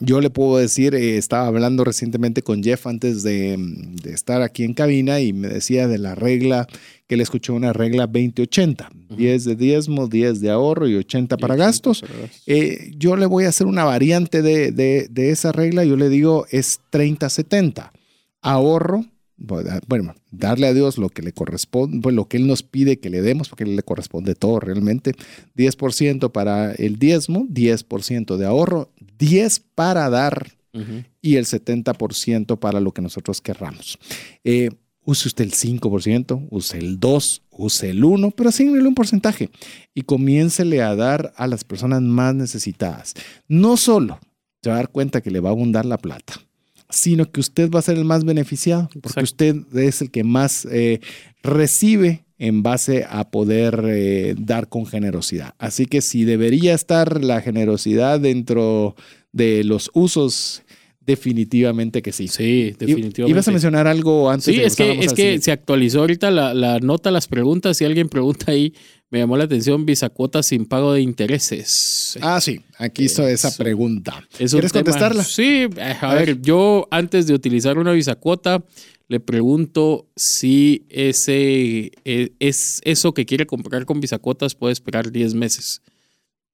Yo 0.00 0.20
le 0.20 0.30
puedo 0.30 0.58
decir, 0.58 0.94
eh, 0.94 1.16
estaba 1.16 1.48
hablando 1.48 1.82
recientemente 1.82 2.42
con 2.42 2.62
Jeff 2.62 2.86
antes 2.86 3.22
de, 3.24 3.58
estar 4.04 4.42
aquí 4.42 4.62
en 4.62 4.72
cabina 4.72 5.20
y 5.20 5.32
me 5.32 5.48
decía 5.48 5.88
de 5.88 5.98
la 5.98 6.14
regla, 6.14 6.68
que 7.08 7.16
le 7.16 7.22
escuchó 7.22 7.54
una 7.54 7.72
regla 7.72 8.08
20-80, 8.08 8.88
10 9.16 9.44
de 9.44 9.56
diezmo, 9.56 10.06
10 10.06 10.40
de 10.40 10.50
ahorro 10.50 10.86
y 10.86 10.94
80 10.94 11.36
para 11.38 11.56
gastos. 11.56 12.04
Eh, 12.46 12.92
yo 12.96 13.16
le 13.16 13.26
voy 13.26 13.44
a 13.44 13.48
hacer 13.48 13.66
una 13.66 13.84
variante 13.84 14.42
de, 14.42 14.70
de 14.72 15.30
esa 15.30 15.50
regla, 15.50 15.84
yo 15.84 15.96
le 15.96 16.08
digo 16.08 16.46
es 16.50 16.80
30-70, 16.92 17.90
ahorro 18.40 19.04
bueno, 19.38 20.14
darle 20.30 20.66
a 20.66 20.74
Dios 20.74 20.98
lo 20.98 21.08
que 21.08 21.22
le 21.22 21.32
corresponde, 21.32 22.00
pues 22.00 22.14
lo 22.14 22.26
que 22.26 22.36
Él 22.36 22.46
nos 22.46 22.62
pide 22.62 22.98
que 22.98 23.10
le 23.10 23.22
demos, 23.22 23.48
porque 23.48 23.64
Él 23.64 23.76
le 23.76 23.82
corresponde 23.82 24.34
todo 24.34 24.60
realmente. 24.60 25.12
10% 25.56 26.32
para 26.32 26.72
el 26.72 26.98
diezmo, 26.98 27.46
10% 27.46 28.36
de 28.36 28.46
ahorro, 28.46 28.90
10% 29.18 29.62
para 29.74 30.10
dar 30.10 30.52
y 31.20 31.36
el 31.36 31.46
70% 31.46 32.58
para 32.58 32.80
lo 32.80 32.92
que 32.92 33.02
nosotros 33.02 33.40
querramos. 33.40 33.98
Eh, 34.44 34.70
use 35.04 35.28
usted 35.28 35.44
el 35.44 35.52
5%, 35.52 36.46
use 36.50 36.78
el 36.78 37.00
2%, 37.00 37.40
use 37.50 37.90
el 37.90 38.04
1%, 38.04 38.32
pero 38.36 38.50
asignele 38.50 38.86
un 38.86 38.94
porcentaje 38.94 39.50
y 39.94 40.02
comiéncele 40.02 40.82
a 40.82 40.94
dar 40.94 41.32
a 41.36 41.46
las 41.46 41.64
personas 41.64 42.02
más 42.02 42.34
necesitadas. 42.34 43.14
No 43.48 43.76
solo 43.76 44.20
se 44.62 44.70
va 44.70 44.76
a 44.76 44.78
dar 44.78 44.90
cuenta 44.90 45.20
que 45.20 45.30
le 45.30 45.40
va 45.40 45.48
a 45.48 45.52
abundar 45.52 45.86
la 45.86 45.98
plata, 45.98 46.34
sino 46.90 47.30
que 47.30 47.40
usted 47.40 47.70
va 47.70 47.80
a 47.80 47.82
ser 47.82 47.96
el 47.96 48.04
más 48.04 48.24
beneficiado, 48.24 48.88
porque 49.00 49.22
usted 49.22 49.56
es 49.74 50.00
el 50.00 50.10
que 50.10 50.24
más 50.24 50.66
eh, 50.70 51.00
recibe 51.42 52.24
en 52.38 52.62
base 52.62 53.04
a 53.08 53.30
poder 53.30 53.84
eh, 53.86 54.34
dar 54.38 54.68
con 54.68 54.86
generosidad. 54.86 55.54
Así 55.58 55.86
que 55.86 56.00
si 56.00 56.24
debería 56.24 56.74
estar 56.74 57.22
la 57.22 57.40
generosidad 57.40 58.20
dentro 58.20 58.94
de 59.32 59.64
los 59.64 59.90
usos 59.92 60.62
definitivamente 61.08 62.02
que 62.02 62.12
sí. 62.12 62.28
Sí, 62.28 62.74
definitivamente. 62.78 63.30
Ibas 63.30 63.48
a 63.48 63.50
mencionar 63.50 63.86
algo 63.86 64.30
antes. 64.30 64.54
Sí, 64.54 64.60
es 64.60 64.76
que, 64.76 65.00
es 65.00 65.14
que 65.14 65.40
se 65.40 65.50
actualizó 65.50 66.00
ahorita 66.00 66.30
la, 66.30 66.52
la, 66.52 66.80
nota, 66.80 67.10
las 67.10 67.26
preguntas. 67.26 67.78
Si 67.78 67.84
alguien 67.86 68.10
pregunta 68.10 68.52
ahí, 68.52 68.74
me 69.10 69.20
llamó 69.20 69.36
la 69.36 69.44
atención, 69.44 69.86
cuota 70.12 70.42
sin 70.42 70.66
pago 70.66 70.92
de 70.92 71.00
intereses. 71.00 72.18
Ah, 72.20 72.40
sí, 72.40 72.60
aquí 72.78 73.06
está 73.06 73.30
esa 73.30 73.56
pregunta. 73.56 74.22
¿Quieres 74.36 74.72
contestarla? 74.72 75.24
Sí, 75.24 75.66
a, 76.00 76.14
ver, 76.14 76.40
yo 76.42 76.86
antes 76.90 77.26
de 77.26 77.34
utilizar 77.34 77.78
una 77.78 77.94
cuota 78.16 78.64
le 79.08 79.20
pregunto 79.20 80.06
si 80.16 80.84
ese 80.90 81.92
e, 82.04 82.32
es 82.38 82.80
eso 82.84 83.14
que 83.14 83.24
quiere 83.24 83.46
comprar 83.46 83.86
con 83.86 84.00
bisacuotas 84.00 84.54
puede 84.54 84.74
esperar 84.74 85.10
10 85.10 85.34
meses. 85.34 85.80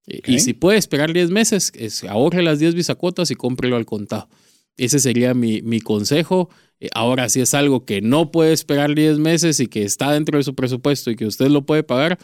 Eh, 0.06 0.20
y 0.26 0.38
si 0.38 0.52
puede 0.52 0.78
esperar 0.78 1.12
10 1.12 1.30
meses, 1.30 1.72
es, 1.74 2.04
ahorre 2.04 2.42
las 2.42 2.60
10 2.60 2.76
bisacuotas 2.76 3.32
y 3.32 3.34
cómprelo 3.34 3.74
al 3.74 3.86
contado. 3.86 4.28
Ese 4.76 5.00
sería 5.00 5.34
mi, 5.34 5.62
mi 5.62 5.80
consejo. 5.80 6.48
Eh, 6.78 6.88
ahora, 6.94 7.28
si 7.28 7.40
es 7.40 7.54
algo 7.54 7.84
que 7.84 8.00
no 8.00 8.30
puede 8.30 8.52
esperar 8.52 8.94
10 8.94 9.18
meses 9.18 9.58
y 9.58 9.66
que 9.66 9.82
está 9.82 10.12
dentro 10.12 10.38
de 10.38 10.44
su 10.44 10.54
presupuesto 10.54 11.10
y 11.10 11.16
que 11.16 11.26
usted 11.26 11.48
lo 11.48 11.66
puede 11.66 11.82
pagar, 11.82 12.18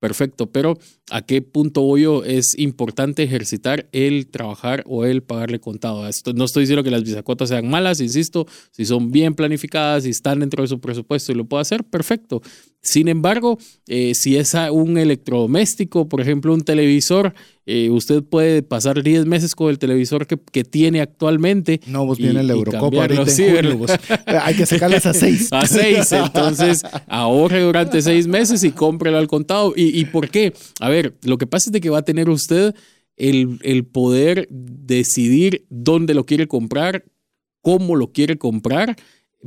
perfecto, 0.00 0.50
pero 0.50 0.78
¿a 1.10 1.22
qué 1.22 1.42
punto 1.42 1.82
voy 1.82 2.02
yo? 2.02 2.24
Es 2.24 2.58
importante 2.58 3.22
ejercitar 3.22 3.88
el 3.92 4.28
trabajar 4.28 4.82
o 4.86 5.04
el 5.04 5.22
pagarle 5.22 5.60
contado. 5.60 6.06
Esto, 6.08 6.32
no 6.32 6.44
estoy 6.44 6.62
diciendo 6.62 6.82
que 6.82 6.90
las 6.90 7.04
bisacuotas 7.04 7.48
sean 7.48 7.68
malas, 7.68 8.00
insisto, 8.00 8.46
si 8.70 8.84
son 8.84 9.10
bien 9.10 9.34
planificadas, 9.34 10.06
y 10.06 10.10
están 10.10 10.40
dentro 10.40 10.62
de 10.62 10.68
su 10.68 10.80
presupuesto 10.80 11.32
y 11.32 11.34
lo 11.34 11.46
puedo 11.46 11.60
hacer, 11.60 11.84
perfecto. 11.84 12.42
Sin 12.86 13.08
embargo, 13.08 13.58
eh, 13.88 14.14
si 14.14 14.36
es 14.36 14.54
un 14.70 14.96
electrodoméstico, 14.96 16.08
por 16.08 16.20
ejemplo, 16.20 16.54
un 16.54 16.60
televisor, 16.60 17.34
eh, 17.66 17.90
usted 17.90 18.22
puede 18.22 18.62
pasar 18.62 19.02
10 19.02 19.26
meses 19.26 19.56
con 19.56 19.70
el 19.70 19.80
televisor 19.80 20.28
que, 20.28 20.38
que 20.38 20.62
tiene 20.62 21.00
actualmente. 21.00 21.80
No, 21.88 22.06
vos 22.06 22.18
viene 22.18 22.44
la 22.44 22.52
Eurocopa 22.52 22.96
ahorita 23.02 23.24
Hay 24.42 24.54
que 24.54 24.66
sacarlas 24.66 25.04
a 25.04 25.14
6. 25.14 25.48
A 25.50 25.66
6. 25.66 26.12
Entonces, 26.12 26.82
ahorre 27.08 27.60
durante 27.62 28.00
6 28.00 28.28
meses 28.28 28.62
y 28.62 28.70
cómprelo 28.70 29.18
al 29.18 29.26
contado. 29.26 29.72
¿Y, 29.74 29.98
¿Y 29.98 30.04
por 30.04 30.30
qué? 30.30 30.52
A 30.78 30.88
ver, 30.88 31.16
lo 31.24 31.38
que 31.38 31.48
pasa 31.48 31.70
es 31.70 31.72
de 31.72 31.80
que 31.80 31.90
va 31.90 31.98
a 31.98 32.04
tener 32.04 32.30
usted 32.30 32.72
el, 33.16 33.58
el 33.62 33.84
poder 33.84 34.46
decidir 34.48 35.66
dónde 35.70 36.14
lo 36.14 36.24
quiere 36.24 36.46
comprar, 36.46 37.04
cómo 37.62 37.96
lo 37.96 38.12
quiere 38.12 38.38
comprar 38.38 38.94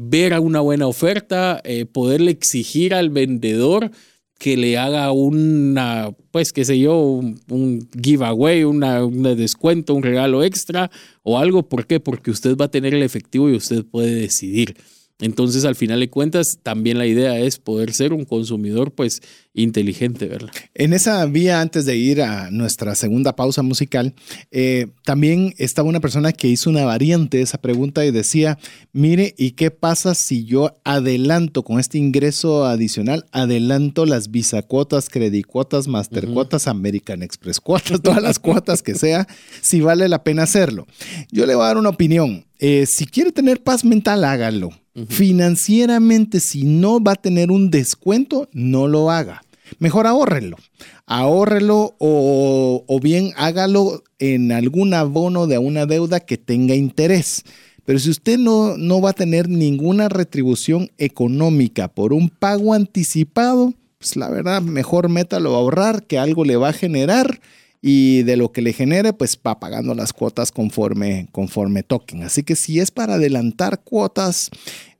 ver 0.02 0.34
a 0.34 0.39
una 0.39 0.62
buena 0.62 0.88
oferta, 0.88 1.60
eh, 1.66 1.86
poderle 1.86 2.32
exigir 2.32 2.93
al 2.93 3.10
vendedor 3.10 3.91
que 4.39 4.56
le 4.56 4.78
haga 4.78 5.12
una, 5.12 6.16
pues 6.32 6.54
qué 6.54 6.64
sé 6.64 6.80
yo, 6.80 6.97
un, 6.97 7.89
giveaway, 8.02 8.64
una, 8.64 9.04
un 9.04 9.24
descuento, 9.24 9.93
un 9.93 10.04
regalo 10.04 10.43
extra 10.45 10.89
o 11.24 11.38
algo. 11.38 11.68
¿Por 11.68 11.86
qué? 11.86 12.00
Porque 12.00 12.32
usted 12.32 12.56
va 12.56 12.66
a 12.66 12.72
tener 12.72 12.95
el 12.95 13.04
efectivo 13.04 13.50
y 13.50 13.56
usted 13.56 13.84
puede 13.84 14.16
decidir. 14.16 14.78
Entonces, 15.20 15.65
al 15.65 15.76
final 15.76 15.99
de 15.99 16.09
cuentas, 16.09 16.59
también 16.63 16.97
la 16.97 17.05
idea 17.05 17.38
es 17.39 17.59
poder 17.59 17.93
ser 17.93 18.13
un 18.13 18.24
consumidor, 18.24 18.91
pues, 18.91 19.22
inteligente, 19.53 20.28
¿verdad? 20.28 20.51
En 20.74 20.93
esa 20.93 21.26
vía, 21.26 21.59
antes 21.59 21.86
de 21.86 21.97
ir 21.97 22.22
a 22.22 22.49
nuestra 22.51 22.95
segunda 22.95 23.36
pausa 23.36 23.61
musical, 23.61 24.13
eh, 24.51 24.88
también 25.03 25.53
estaba 25.57 25.89
una 25.89 25.99
persona 25.99 26.32
que 26.32 26.47
hizo 26.47 26.70
una 26.70 26.86
variante 26.86 27.38
de 27.38 27.43
esa 27.43 27.59
pregunta 27.59 28.05
y 28.05 28.11
decía, 28.11 28.57
mire, 28.93 29.36
¿y 29.38 29.51
qué 29.51 29.72
pasa 29.72 30.15
si 30.15 30.45
yo 30.45 30.74
adelanto 30.86 31.63
con 31.63 31.80
este 31.80 31.97
ingreso 31.97 32.65
adicional, 32.65 33.26
adelanto 33.32 34.05
las 34.05 34.32
visa 34.32 34.61
cuotas, 34.61 35.09
credit 35.09 35.45
cuotas, 35.45 35.88
master 35.88 36.28
cuotas, 36.28 36.67
American 36.67 37.24
Express 37.24 37.59
cuotas, 37.59 38.01
todas 38.03 38.24
las 38.24 38.39
cuotas 38.39 38.82
que 38.82 38.95
sea, 38.95 39.28
si 39.61 39.82
vale 39.82 40.07
la 40.07 40.24
pena 40.24 40.43
hacerlo? 40.43 40.88
Yo 41.30 41.45
le 41.45 41.55
voy 41.55 41.63
a 41.63 41.67
dar 41.67 41.78
una 41.78 41.89
opinión. 41.89 42.45
Eh, 42.59 42.86
si 42.86 43.05
quiere 43.05 43.32
tener 43.32 43.63
paz 43.63 43.84
mental, 43.84 44.24
hágalo. 44.24 44.72
Financieramente, 45.08 46.40
si 46.40 46.64
no 46.64 47.02
va 47.02 47.14
a 47.14 47.16
tener 47.16 47.52
un 47.52 47.70
descuento, 47.70 48.50
no 48.54 48.88
lo 48.88 49.12
haga. 49.12 49.44
Mejor 49.78 50.08
ahórrenlo. 50.08 50.58
Ahórrelo 51.06 51.96
o, 52.00 52.84
o 52.88 53.00
bien 53.00 53.32
hágalo 53.38 54.04
en 54.18 54.52
algún 54.52 54.94
abono 54.94 55.48
de 55.48 55.58
una 55.58 55.86
deuda 55.86 56.20
que 56.20 56.38
tenga 56.38 56.76
interés. 56.76 57.44
Pero 57.86 58.00
si 58.00 58.10
usted 58.10 58.38
no, 58.38 58.78
no 58.78 59.02
va 59.02 59.12
a 59.12 59.14
tener 59.14 59.50
ninguna 59.50 60.10
retribución 60.10 60.92
económica 60.98 61.88
por 61.88 62.14
un 62.14 62.30
pago 62.30 62.74
anticipado, 62.74 63.74
pues 63.98 64.16
la 64.16 64.30
verdad, 64.30 64.62
mejor 64.62 65.10
métalo 65.10 65.56
a 65.56 65.58
ahorrar 65.58 66.06
que 66.06 66.20
algo 66.20 66.46
le 66.46 66.56
va 66.56 66.70
a 66.70 66.74
generar 66.74 67.42
y 67.82 68.23
de 68.23 68.36
lo 68.36 68.51
que 68.51 68.61
le 68.61 68.73
genere, 68.73 69.13
pues 69.13 69.39
va 69.45 69.59
pagando 69.59 69.95
las 69.95 70.11
cuotas 70.11 70.51
conforme, 70.51 71.27
conforme 71.32 71.84
toquen. 71.84 72.23
Así 72.23 72.43
que 72.43 72.55
si 72.55 72.80
es 72.80 72.91
para 72.91 73.13
adelantar 73.13 73.84
cuotas, 73.84 74.49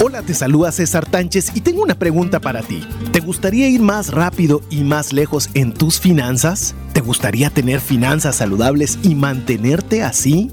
Hola, 0.00 0.22
te 0.22 0.32
saluda 0.32 0.70
César 0.70 1.10
Tánchez 1.10 1.50
y 1.56 1.60
tengo 1.60 1.82
una 1.82 1.98
pregunta 1.98 2.38
para 2.40 2.62
ti. 2.62 2.86
¿Te 3.10 3.18
gustaría 3.18 3.68
ir 3.68 3.80
más 3.80 4.12
rápido 4.12 4.62
y 4.70 4.82
más 4.82 5.12
lejos 5.12 5.50
en 5.54 5.74
tus 5.74 5.98
finanzas? 5.98 6.76
¿Te 6.92 7.00
gustaría 7.00 7.50
tener 7.50 7.80
finanzas 7.80 8.36
saludables 8.36 9.00
y 9.02 9.16
mantenerte 9.16 10.04
así? 10.04 10.52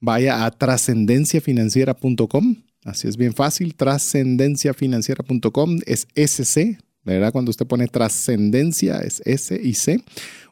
vaya 0.00 0.46
a 0.46 0.50
trascendenciafinanciera.com. 0.50 2.56
Así 2.84 3.06
es 3.08 3.16
bien 3.16 3.34
fácil, 3.34 3.74
trascendenciafinanciera.com 3.74 5.80
es 5.86 6.06
SC, 6.14 6.78
¿verdad? 7.04 7.32
Cuando 7.32 7.50
usted 7.50 7.66
pone 7.66 7.88
trascendencia 7.88 9.00
es 9.00 9.22
S 9.24 9.58
y 9.62 9.74
C 9.74 10.02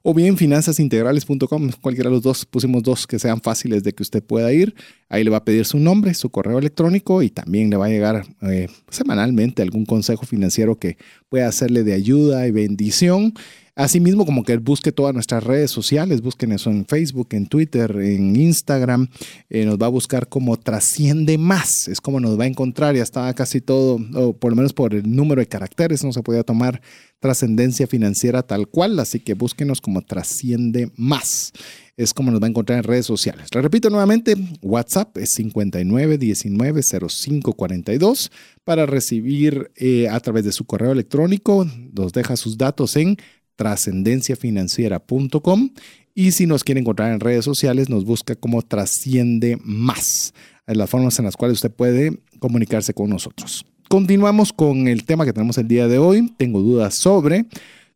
o 0.03 0.15
bien 0.15 0.37
finanzasintegrales.com, 0.37 1.71
cualquiera 1.81 2.09
de 2.09 2.15
los 2.15 2.23
dos, 2.23 2.47
pusimos 2.47 2.83
dos 2.83 3.07
que 3.07 3.19
sean 3.19 3.41
fáciles 3.41 3.83
de 3.83 3.93
que 3.93 4.03
usted 4.03 4.23
pueda 4.23 4.53
ir. 4.53 4.75
Ahí 5.09 5.25
le 5.25 5.31
va 5.31 5.39
a 5.39 5.45
pedir 5.45 5.67
su 5.67 5.79
nombre, 5.79 6.15
su 6.15 6.31
correo 6.31 6.59
electrónico 6.59 7.23
y 7.23 7.31
también 7.31 7.69
le 7.69 7.77
va 7.77 7.87
a 7.87 7.91
llegar 7.91 8.25
eh, 8.43 8.69
semanalmente 8.89 9.63
algún 9.63 9.85
consejo 9.85 10.25
financiero 10.25 10.79
que 10.79 10.97
pueda 11.29 11.49
hacerle 11.49 11.85
de 11.85 11.93
ayuda 11.93 12.47
y 12.47 12.51
bendición. 12.51 13.35
Asimismo, 13.75 14.27
como 14.27 14.45
que 14.45 14.57
busque 14.57 14.93
todas 14.93 15.15
nuestras 15.15 15.45
redes 15.45 15.71
sociales, 15.71 16.21
busquen 16.21 16.53
eso 16.53 16.71
en 16.71 16.87
Facebook, 16.87 17.29
en 17.33 17.47
Twitter, 17.47 17.91
en 18.01 18.37
Instagram, 18.37 19.09
eh, 19.49 19.65
nos 19.65 19.79
va 19.79 19.87
a 19.87 19.91
buscar 19.91 20.29
como 20.29 20.59
trasciende 20.59 21.39
más, 21.39 21.89
es 21.89 22.01
como 22.01 22.21
nos 22.21 22.39
va 22.39 22.45
a 22.45 22.49
encontrar, 22.49 22.97
ya 22.97 23.03
está 23.03 23.33
casi 23.35 23.61
todo, 23.61 23.99
o 24.15 24.33
por 24.33 24.53
lo 24.53 24.57
menos 24.57 24.73
por 24.73 24.95
el 24.95 25.15
número 25.15 25.41
de 25.41 25.47
caracteres, 25.47 26.05
no 26.05 26.13
se 26.13 26.23
podía 26.23 26.43
tomar 26.43 26.81
trascendencia 27.21 27.87
financiera 27.87 28.43
tal 28.43 28.67
cual, 28.67 28.99
así 28.99 29.21
que 29.21 29.35
búsquenos 29.35 29.81
como 29.81 30.03
trasciende 30.03 30.91
más. 30.97 31.53
Es 31.97 32.13
como 32.15 32.31
nos 32.31 32.41
va 32.41 32.47
a 32.47 32.49
encontrar 32.49 32.79
en 32.79 32.85
redes 32.85 33.05
sociales. 33.05 33.49
Le 33.55 33.61
repito 33.61 33.91
nuevamente, 33.91 34.35
WhatsApp 34.63 35.19
es 35.19 35.39
59190542 35.39 38.31
para 38.65 38.87
recibir 38.87 39.71
eh, 39.77 40.09
a 40.09 40.19
través 40.21 40.45
de 40.45 40.53
su 40.53 40.65
correo 40.65 40.93
electrónico. 40.93 41.67
Nos 41.93 42.15
deja 42.15 42.37
sus 42.37 42.57
datos 42.57 42.97
en 42.97 43.19
trascendenciafinanciera.com 43.61 45.71
y 46.15 46.33
si 46.33 46.47
nos 46.47 46.65
quiere 46.65 46.81
encontrar 46.81 47.13
en 47.13 47.21
redes 47.21 47.45
sociales 47.45 47.91
nos 47.91 48.07
busca 48.07 48.35
como 48.35 48.63
trasciende 48.63 49.59
más. 49.63 50.33
Las 50.67 50.89
formas 50.89 51.19
en 51.19 51.27
las 51.27 51.37
cuales 51.37 51.59
usted 51.59 51.71
puede 51.71 52.19
comunicarse 52.39 52.95
con 52.95 53.11
nosotros. 53.11 53.67
Continuamos 53.91 54.55
con 54.55 54.89
el 54.89 55.05
tema 55.05 55.27
que 55.27 55.35
tenemos 55.35 55.59
el 55.59 55.69
día 55.69 55.89
de 55.89 55.99
hoy. 55.99 56.33
Tengo 56.39 56.61
dudas 56.61 56.95
sobre 56.95 57.45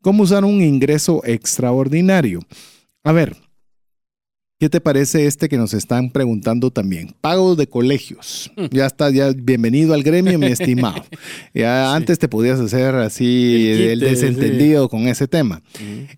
cómo 0.02 0.24
usar 0.24 0.44
un 0.44 0.60
ingreso 0.60 1.22
extraordinario. 1.24 2.40
A 3.02 3.12
ver, 3.12 3.34
¿Qué 4.60 4.68
te 4.68 4.80
parece 4.80 5.26
este 5.26 5.48
que 5.48 5.56
nos 5.56 5.74
están 5.74 6.10
preguntando 6.10 6.70
también? 6.70 7.14
Pagos 7.20 7.56
de 7.56 7.66
colegios. 7.66 8.52
Mm. 8.56 8.66
Ya 8.70 8.86
está, 8.86 9.10
ya 9.10 9.32
bienvenido 9.32 9.94
al 9.94 10.04
gremio, 10.04 10.38
mi 10.38 10.46
estimado. 10.46 11.04
Ya 11.54 11.94
antes 11.94 12.18
te 12.18 12.28
podías 12.28 12.60
hacer 12.60 12.94
así 12.94 13.68
el, 13.68 14.00
desentendido 14.00 14.88
con 14.88 15.06
ese 15.08 15.28
tema. 15.28 15.62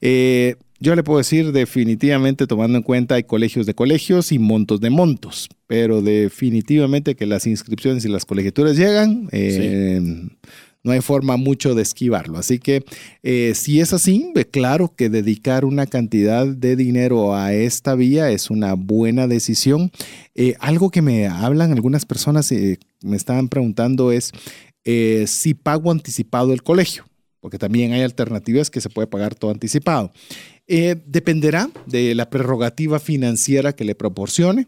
Eh, 0.01 0.57
yo 0.79 0.95
le 0.95 1.03
puedo 1.03 1.19
decir 1.19 1.53
definitivamente 1.53 2.47
tomando 2.47 2.79
en 2.79 2.83
cuenta 2.83 3.15
hay 3.15 3.25
colegios 3.25 3.67
de 3.67 3.75
colegios 3.75 4.33
y 4.33 4.39
montos 4.39 4.81
de 4.81 4.91
montos, 4.91 5.49
pero 5.67 6.03
definitivamente 6.03 7.17
que 7.17 7.27
las 7.27 7.47
inscripciones 7.47 8.05
y 8.05 8.09
las 8.09 8.25
colegiaturas 8.25 8.77
llegan, 8.77 9.29
eh, 9.33 10.01
no 10.87 10.93
hay 10.93 11.03
forma 11.03 11.37
mucho 11.37 11.75
de 11.75 11.83
esquivarlo. 11.83 12.39
Así 12.39 12.59
que 12.59 12.85
eh, 13.23 13.53
si 13.55 13.81
es 13.81 13.93
así, 13.93 14.33
claro 14.51 14.95
que 14.97 15.11
dedicar 15.11 15.67
una 15.67 15.87
cantidad 15.87 16.47
de 16.47 16.77
dinero 16.77 17.35
a 17.35 17.53
esta 17.53 17.95
vía 17.95 18.31
es 18.31 18.49
una 18.49 18.73
buena 18.73 19.27
decisión. 19.27 19.91
Eh, 20.35 20.55
algo 20.61 20.91
que 20.91 21.03
me 21.03 21.27
hablan 21.27 21.73
algunas 21.73 22.07
personas, 22.07 22.51
me 23.03 23.17
estaban 23.17 23.49
preguntando 23.49 24.13
es 24.13 24.33
si 25.27 25.55
pago 25.55 25.91
anticipado 25.91 26.53
el 26.53 26.63
colegio, 26.63 27.05
porque 27.41 27.59
también 27.59 27.93
hay 27.93 28.03
alternativas 28.03 28.71
que 28.71 28.81
se 28.81 28.89
puede 28.89 29.09
pagar 29.09 29.35
todo 29.35 29.51
anticipado. 29.51 30.13
Eh, 30.69 30.97
dependerá 31.07 31.71
de 31.87 32.15
la 32.17 32.29
prerrogativa 32.29 32.99
financiera 32.99 33.75
que 33.75 33.85
le 33.85 33.95
proporcione. 33.95 34.67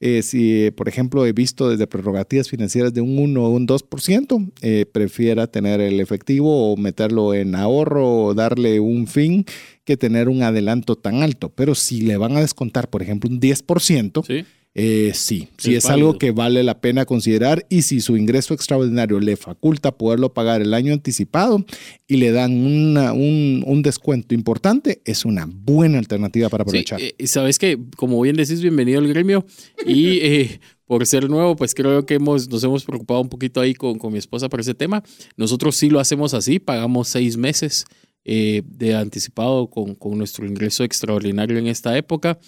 Eh, 0.00 0.22
si, 0.22 0.70
por 0.72 0.88
ejemplo, 0.88 1.26
he 1.26 1.32
visto 1.32 1.68
desde 1.68 1.88
prerrogativas 1.88 2.48
financieras 2.48 2.94
de 2.94 3.00
un 3.00 3.18
1 3.18 3.44
o 3.44 3.50
un 3.50 3.66
2%, 3.66 4.52
eh, 4.62 4.86
prefiera 4.90 5.48
tener 5.48 5.80
el 5.80 5.98
efectivo 5.98 6.72
o 6.72 6.76
meterlo 6.76 7.34
en 7.34 7.56
ahorro 7.56 8.26
o 8.26 8.34
darle 8.34 8.78
un 8.78 9.08
fin 9.08 9.44
que 9.84 9.96
tener 9.96 10.28
un 10.28 10.42
adelanto 10.42 10.94
tan 10.96 11.22
alto. 11.22 11.48
Pero 11.48 11.74
si 11.74 12.02
le 12.02 12.16
van 12.16 12.36
a 12.36 12.40
descontar, 12.40 12.88
por 12.90 13.02
ejemplo, 13.02 13.28
un 13.28 13.40
10%, 13.40 14.22
¿Sí? 14.24 14.44
Eh, 14.74 15.12
sí, 15.14 15.48
sí 15.56 15.74
es, 15.74 15.86
algo 15.86 16.18
que 16.18 16.30
vale 16.30 16.62
la 16.62 16.80
pena 16.80 17.04
considerar 17.04 17.66
y 17.68 17.82
si 17.82 18.00
su 18.00 18.16
ingreso 18.16 18.54
extraordinario 18.54 19.18
le 19.18 19.36
faculta 19.36 19.96
poderlo 19.96 20.32
pagar 20.34 20.62
el 20.62 20.72
año 20.72 20.92
anticipado 20.92 21.64
y 22.06 22.18
le 22.18 22.30
dan 22.30 22.52
un, 22.52 23.82
descuento 23.82 24.34
importante, 24.34 25.00
es 25.04 25.24
una 25.24 25.48
buena 25.50 25.98
alternativa 25.98 26.48
para 26.48 26.62
aprovechar. 26.62 27.00
Sí, 27.00 27.12
eh, 27.18 27.26
Sabes 27.26 27.58
que, 27.58 27.78
como 27.96 28.20
bien 28.20 28.36
decís, 28.36 28.60
bienvenido 28.60 29.00
al 29.00 29.08
gremio 29.08 29.44
y 29.84 30.18
eh, 30.22 30.60
por 30.84 31.04
ser 31.06 31.28
nuevo, 31.28 31.56
pues 31.56 31.74
creo 31.74 32.06
que 32.06 32.14
hemos, 32.14 32.48
nos 32.48 32.62
hemos 32.62 32.84
preocupado 32.84 33.20
un 33.20 33.28
poquito 33.28 33.60
ahí 33.60 33.74
con, 33.74 33.98
mi 34.12 34.18
esposa 34.18 34.48
por 34.48 34.60
ese 34.60 34.74
tema. 34.74 35.02
Nosotros 35.36 35.76
sí 35.76 35.90
lo 35.90 35.98
hacemos 35.98 36.34
así, 36.34 36.60
pagamos 36.60 37.08
seis 37.08 37.36
meses 37.36 37.84
de 38.24 38.94
anticipado 38.94 39.70
con, 39.70 39.94
con 39.94 40.18
nuestro 40.18 40.46
ingreso 40.46 40.84
extraordinario 40.84 41.56
en 41.56 41.66
esta 41.66 41.96
época. 41.96 42.38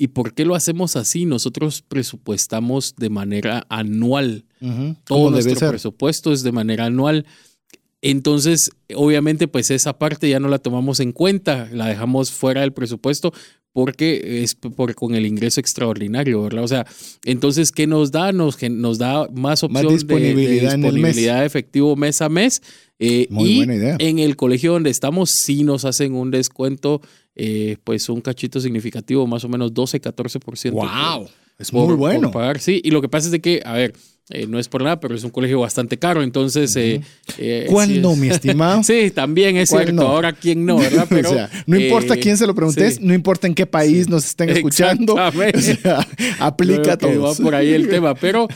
¿Y 0.00 0.08
por 0.08 0.32
qué 0.32 0.44
lo 0.44 0.54
hacemos 0.54 0.94
así? 0.94 1.26
Nosotros 1.26 1.82
presupuestamos 1.82 2.94
de 2.96 3.10
manera 3.10 3.66
anual. 3.68 4.44
Todo 5.04 5.30
nuestro 5.32 5.68
presupuesto 5.68 6.32
es 6.32 6.44
de 6.44 6.52
manera 6.52 6.86
anual. 6.86 7.26
Entonces, 8.00 8.70
obviamente, 8.94 9.48
pues 9.48 9.72
esa 9.72 9.98
parte 9.98 10.28
ya 10.28 10.38
no 10.38 10.46
la 10.46 10.60
tomamos 10.60 11.00
en 11.00 11.10
cuenta, 11.10 11.68
la 11.72 11.88
dejamos 11.88 12.30
fuera 12.30 12.60
del 12.60 12.72
presupuesto 12.72 13.32
porque 13.72 14.42
es 14.42 14.54
por, 14.54 14.94
con 14.94 15.14
el 15.14 15.26
ingreso 15.26 15.60
extraordinario, 15.60 16.42
¿verdad? 16.42 16.64
O 16.64 16.68
sea, 16.68 16.86
entonces, 17.24 17.70
¿qué 17.70 17.86
nos 17.86 18.10
da? 18.10 18.32
Nos, 18.32 18.56
nos 18.70 18.98
da 18.98 19.28
más 19.32 19.62
opción 19.62 19.92
disponibilidad, 19.92 20.72
de, 20.72 20.76
disponibilidad 20.78 21.44
efectivo 21.44 21.94
mes 21.96 22.22
a 22.22 22.28
mes. 22.28 22.62
Eh, 22.98 23.26
Muy 23.30 23.56
buena 23.56 23.74
idea. 23.76 23.96
En 23.98 24.18
el 24.18 24.36
colegio 24.36 24.72
donde 24.72 24.90
estamos, 24.90 25.30
sí 25.30 25.64
nos 25.64 25.84
hacen 25.84 26.14
un 26.14 26.30
descuento 26.30 27.00
eh, 27.38 27.76
pues 27.84 28.08
un 28.08 28.20
cachito 28.20 28.60
significativo, 28.60 29.26
más 29.26 29.44
o 29.44 29.48
menos 29.48 29.72
12, 29.72 30.02
14%. 30.02 30.72
¡Wow! 30.72 31.28
es 31.58 31.72
muy 31.72 31.94
bueno. 31.94 32.30
pagar, 32.30 32.58
sí. 32.58 32.80
Y 32.84 32.90
lo 32.90 33.00
que 33.00 33.08
pasa 33.08 33.26
es 33.26 33.32
de 33.32 33.40
que, 33.40 33.62
a 33.64 33.72
ver, 33.72 33.94
eh, 34.30 34.46
no 34.46 34.58
es 34.58 34.68
por 34.68 34.82
nada, 34.82 35.00
pero 35.00 35.14
es 35.14 35.24
un 35.24 35.30
colegio 35.30 35.60
bastante 35.60 35.98
caro, 35.98 36.22
entonces... 36.22 36.76
Eh, 36.76 37.00
eh 37.38 37.66
¿Cuál 37.68 38.02
no, 38.02 38.14
mi 38.14 38.28
estimado? 38.28 38.82
sí, 38.84 39.10
también 39.10 39.56
es 39.56 39.70
cierto. 39.70 40.06
Ahora, 40.06 40.34
¿quién 40.34 40.66
no, 40.66 40.76
verdad? 40.76 41.06
Pero, 41.08 41.30
o 41.30 41.32
sea, 41.32 41.50
no 41.66 41.78
importa 41.78 42.16
quién 42.16 42.36
se 42.36 42.46
lo 42.46 42.54
preguntes, 42.54 43.00
no 43.00 43.14
importa 43.14 43.46
en 43.46 43.54
qué 43.54 43.64
país 43.64 44.08
nos 44.08 44.26
estén 44.26 44.50
escuchando. 44.50 45.16
O 45.38 45.60
sea, 45.60 46.06
aplica 46.40 46.94
a 46.94 46.98
todos. 46.98 47.40
Va 47.40 47.42
por 47.42 47.54
ahí 47.54 47.72
el 47.72 47.88
tema, 47.88 48.14
pero 48.14 48.48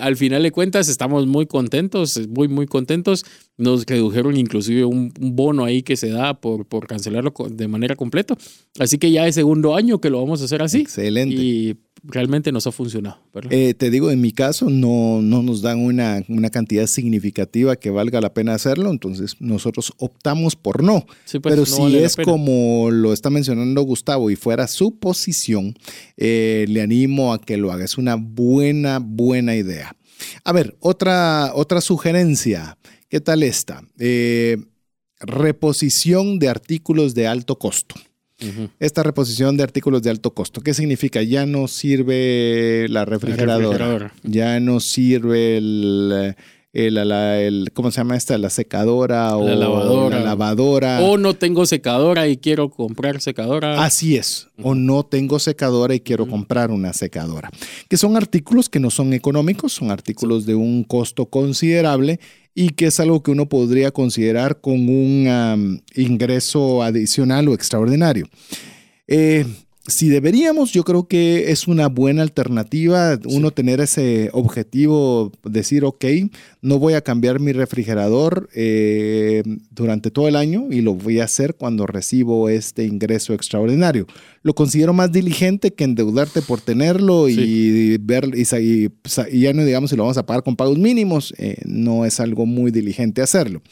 al 0.00 0.16
final 0.16 0.42
de 0.42 0.50
cuentas 0.50 0.88
estamos 0.88 1.26
muy 1.26 1.46
contentos, 1.46 2.20
muy, 2.28 2.48
muy 2.48 2.66
contentos. 2.66 3.24
Nos 3.56 3.86
redujeron 3.86 4.36
inclusive 4.36 4.84
un, 4.84 5.12
bono 5.18 5.64
ahí 5.64 5.82
que 5.82 5.96
se 5.96 6.08
da 6.10 6.40
por, 6.40 6.66
por 6.66 6.86
cancelarlo 6.86 7.32
de 7.50 7.68
manera 7.68 7.96
completa. 7.96 8.36
Así 8.78 8.98
que 8.98 9.10
ya 9.10 9.26
es 9.26 9.34
segundo 9.34 9.76
año 9.76 10.00
que 10.00 10.10
lo 10.10 10.20
vamos 10.20 10.42
a 10.42 10.44
hacer 10.46 10.62
así. 10.62 10.80
Excelente. 10.80 11.34
Y 11.34 11.76
realmente 12.02 12.52
nos 12.52 12.66
ha 12.66 12.72
funcionado. 12.72 13.18
Eh, 13.50 13.74
te 13.74 13.90
digo, 13.90 14.10
en 14.10 14.20
mi 14.20 14.32
caso 14.32 14.68
no, 14.68 15.11
no 15.20 15.42
nos 15.42 15.60
dan 15.60 15.80
una, 15.80 16.22
una, 16.28 16.50
cantidad 16.50 16.86
significativa 16.86 17.76
que 17.76 17.90
valga 17.90 18.20
la 18.20 18.32
pena 18.32 18.54
hacerlo, 18.54 18.90
entonces 18.90 19.36
nosotros 19.40 19.92
optamos 19.98 20.56
por 20.56 20.82
no. 20.82 21.04
Pues, 21.04 21.42
Pero 21.42 21.66
si 21.66 21.96
es 21.98 22.16
como 22.16 22.90
lo 22.90 23.12
está 23.12 23.30
mencionando 23.30 23.82
Gustavo 23.82 24.30
y 24.30 24.36
fuera 24.36 24.66
su 24.68 24.98
posición, 24.98 25.74
eh, 26.16 26.64
le 26.68 26.82
animo 26.82 27.32
a 27.32 27.40
que 27.40 27.56
lo 27.56 27.72
haga. 27.72 27.84
Es 27.84 27.98
una 27.98 28.14
buena, 28.14 29.00
buena 29.00 29.56
idea. 29.56 29.94
A 30.44 30.52
ver, 30.52 30.76
otra, 30.80 31.52
otra 31.54 31.80
sugerencia. 31.80 32.78
¿Qué 33.08 33.20
tal 33.20 33.42
esta? 33.42 33.82
Eh, 33.98 34.56
reposición 35.20 36.38
de 36.38 36.48
artículos 36.48 37.14
de 37.14 37.26
alto 37.26 37.58
costo. 37.58 37.94
Esta 38.78 39.02
reposición 39.02 39.56
de 39.56 39.62
artículos 39.62 40.02
de 40.02 40.10
alto 40.10 40.32
costo, 40.32 40.60
¿qué 40.60 40.74
significa? 40.74 41.22
Ya 41.22 41.46
no 41.46 41.68
sirve 41.68 42.86
la 42.88 43.04
refrigeradora, 43.04 44.12
ya 44.22 44.60
no 44.60 44.80
sirve 44.80 45.58
el, 45.58 46.34
el, 46.72 47.70
¿cómo 47.74 47.90
se 47.90 47.98
llama 47.98 48.16
esta? 48.16 48.38
La 48.38 48.48
secadora 48.48 49.36
o 49.36 49.46
lavadora. 49.46 50.18
la 50.18 50.24
lavadora. 50.24 51.00
O 51.02 51.18
no 51.18 51.34
tengo 51.34 51.66
secadora 51.66 52.28
y 52.28 52.38
quiero 52.38 52.70
comprar 52.70 53.20
secadora. 53.20 53.84
Así 53.84 54.16
es. 54.16 54.48
O 54.62 54.74
no 54.74 55.04
tengo 55.04 55.38
secadora 55.38 55.94
y 55.94 56.00
quiero 56.00 56.26
comprar 56.26 56.70
una 56.70 56.92
secadora. 56.92 57.50
Que 57.88 57.96
son 57.96 58.16
artículos 58.16 58.68
que 58.68 58.80
no 58.80 58.90
son 58.90 59.12
económicos, 59.12 59.74
son 59.74 59.90
artículos 59.90 60.46
de 60.46 60.54
un 60.54 60.84
costo 60.84 61.26
considerable 61.26 62.20
y 62.54 62.70
que 62.70 62.86
es 62.86 63.00
algo 63.00 63.22
que 63.22 63.30
uno 63.30 63.48
podría 63.48 63.90
considerar 63.90 64.60
con 64.60 64.88
un 64.88 65.82
ingreso 65.94 66.82
adicional 66.82 67.48
o 67.48 67.54
extraordinario. 67.54 68.26
Eh, 69.06 69.44
si 69.86 70.08
deberíamos, 70.08 70.72
yo 70.72 70.84
creo 70.84 71.08
que 71.08 71.50
es 71.50 71.66
una 71.66 71.88
buena 71.88 72.22
alternativa 72.22 73.18
uno 73.24 73.50
tener 73.50 73.80
ese 73.80 74.30
objetivo, 74.32 75.32
decir, 75.42 75.84
ok, 75.84 76.04
no 76.60 76.78
voy 76.78 76.94
a 76.94 77.00
cambiar 77.00 77.40
mi 77.40 77.52
refrigerador 77.52 78.48
eh, 78.54 79.42
durante 79.70 80.12
todo 80.12 80.28
el 80.28 80.36
año 80.36 80.68
y 80.70 80.82
lo 80.82 80.94
voy 80.94 81.18
a 81.18 81.24
hacer 81.24 81.56
cuando 81.56 81.88
recibo 81.88 82.48
este 82.48 82.84
ingreso 82.84 83.34
extraordinario. 83.34 84.06
Lo 84.44 84.54
considero 84.54 84.92
más 84.92 85.10
diligente 85.10 85.72
que 85.72 85.82
endeudarte 85.82 86.42
por 86.42 86.60
tenerlo 86.60 87.28
y 87.28 87.98
ver, 87.98 88.30
y, 88.36 88.88
ya 89.32 89.52
no 89.52 89.64
digamos 89.64 89.90
si 89.90 89.96
lo 89.96 90.04
vamos 90.04 90.18
a 90.18 90.26
pagar 90.26 90.44
con 90.44 90.54
pagos 90.54 90.78
mínimos, 90.78 91.34
eh, 91.38 91.56
no 91.64 92.04
es 92.04 92.20
algo 92.20 92.46
muy 92.46 92.70
diligente 92.70 93.20
hacerlo. 93.20 93.62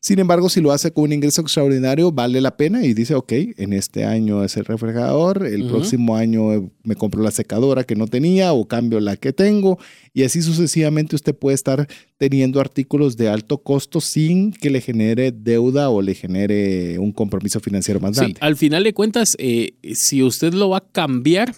Sin 0.00 0.20
embargo, 0.20 0.48
si 0.48 0.60
lo 0.60 0.70
hace 0.70 0.92
con 0.92 1.04
un 1.04 1.12
ingreso 1.12 1.40
extraordinario, 1.40 2.12
vale 2.12 2.40
la 2.40 2.56
pena 2.56 2.84
y 2.84 2.94
dice, 2.94 3.16
ok, 3.16 3.32
en 3.56 3.72
este 3.72 4.04
año 4.04 4.44
es 4.44 4.56
el 4.56 4.64
refrigerador, 4.64 5.44
el 5.44 5.66
próximo 5.66 6.14
año 6.14 6.70
me 6.84 6.94
compro 6.94 7.20
la 7.20 7.32
secadora 7.32 7.82
que 7.82 7.96
no 7.96 8.06
tenía 8.06 8.52
o 8.52 8.68
cambio 8.68 9.00
la 9.00 9.16
que 9.16 9.32
tengo 9.32 9.76
y 10.14 10.22
así 10.22 10.40
sucesivamente 10.40 11.16
usted 11.16 11.34
puede 11.34 11.56
estar 11.56 11.88
teniendo 12.16 12.60
artículos 12.60 13.16
de 13.16 13.28
alto 13.28 13.58
costo 13.58 14.00
sin 14.00 14.52
que 14.52 14.70
le 14.70 14.80
genere 14.80 15.32
deuda 15.32 15.90
o 15.90 16.00
le 16.00 16.14
genere 16.14 16.98
un 17.00 17.10
compromiso 17.10 17.58
financiero 17.58 17.98
más 17.98 18.16
grande. 18.16 18.34
Sí, 18.34 18.38
al 18.40 18.56
final 18.56 18.84
de 18.84 18.94
cuentas, 18.94 19.34
eh, 19.40 19.74
si 19.94 20.22
usted 20.22 20.54
lo 20.54 20.68
va 20.70 20.78
a 20.78 20.88
cambiar, 20.92 21.56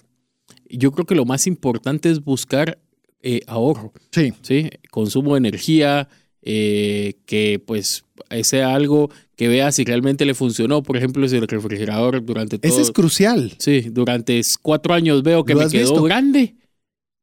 yo 0.67 0.91
creo 0.91 1.05
que 1.05 1.15
lo 1.15 1.25
más 1.25 1.45
importante 1.45 2.09
es 2.09 2.23
buscar 2.23 2.79
eh, 3.21 3.41
ahorro. 3.45 3.93
Sí. 4.11 4.33
Sí, 4.41 4.69
consumo 4.89 5.35
de 5.35 5.39
energía, 5.39 6.09
eh, 6.41 7.15
que 7.25 7.61
pues 7.65 8.05
sea 8.43 8.73
algo 8.73 9.09
que 9.35 9.47
vea 9.47 9.71
si 9.71 9.83
realmente 9.83 10.25
le 10.25 10.33
funcionó. 10.33 10.83
Por 10.83 10.97
ejemplo, 10.97 11.27
si 11.27 11.35
el 11.35 11.47
refrigerador 11.47 12.23
durante 12.23 12.59
todo... 12.59 12.71
Ese 12.71 12.81
es 12.81 12.91
crucial. 12.91 13.53
Sí, 13.57 13.81
durante 13.91 14.41
cuatro 14.61 14.93
años 14.93 15.23
veo 15.23 15.43
que 15.43 15.55
me 15.55 15.67
quedó 15.67 16.03
grande. 16.03 16.55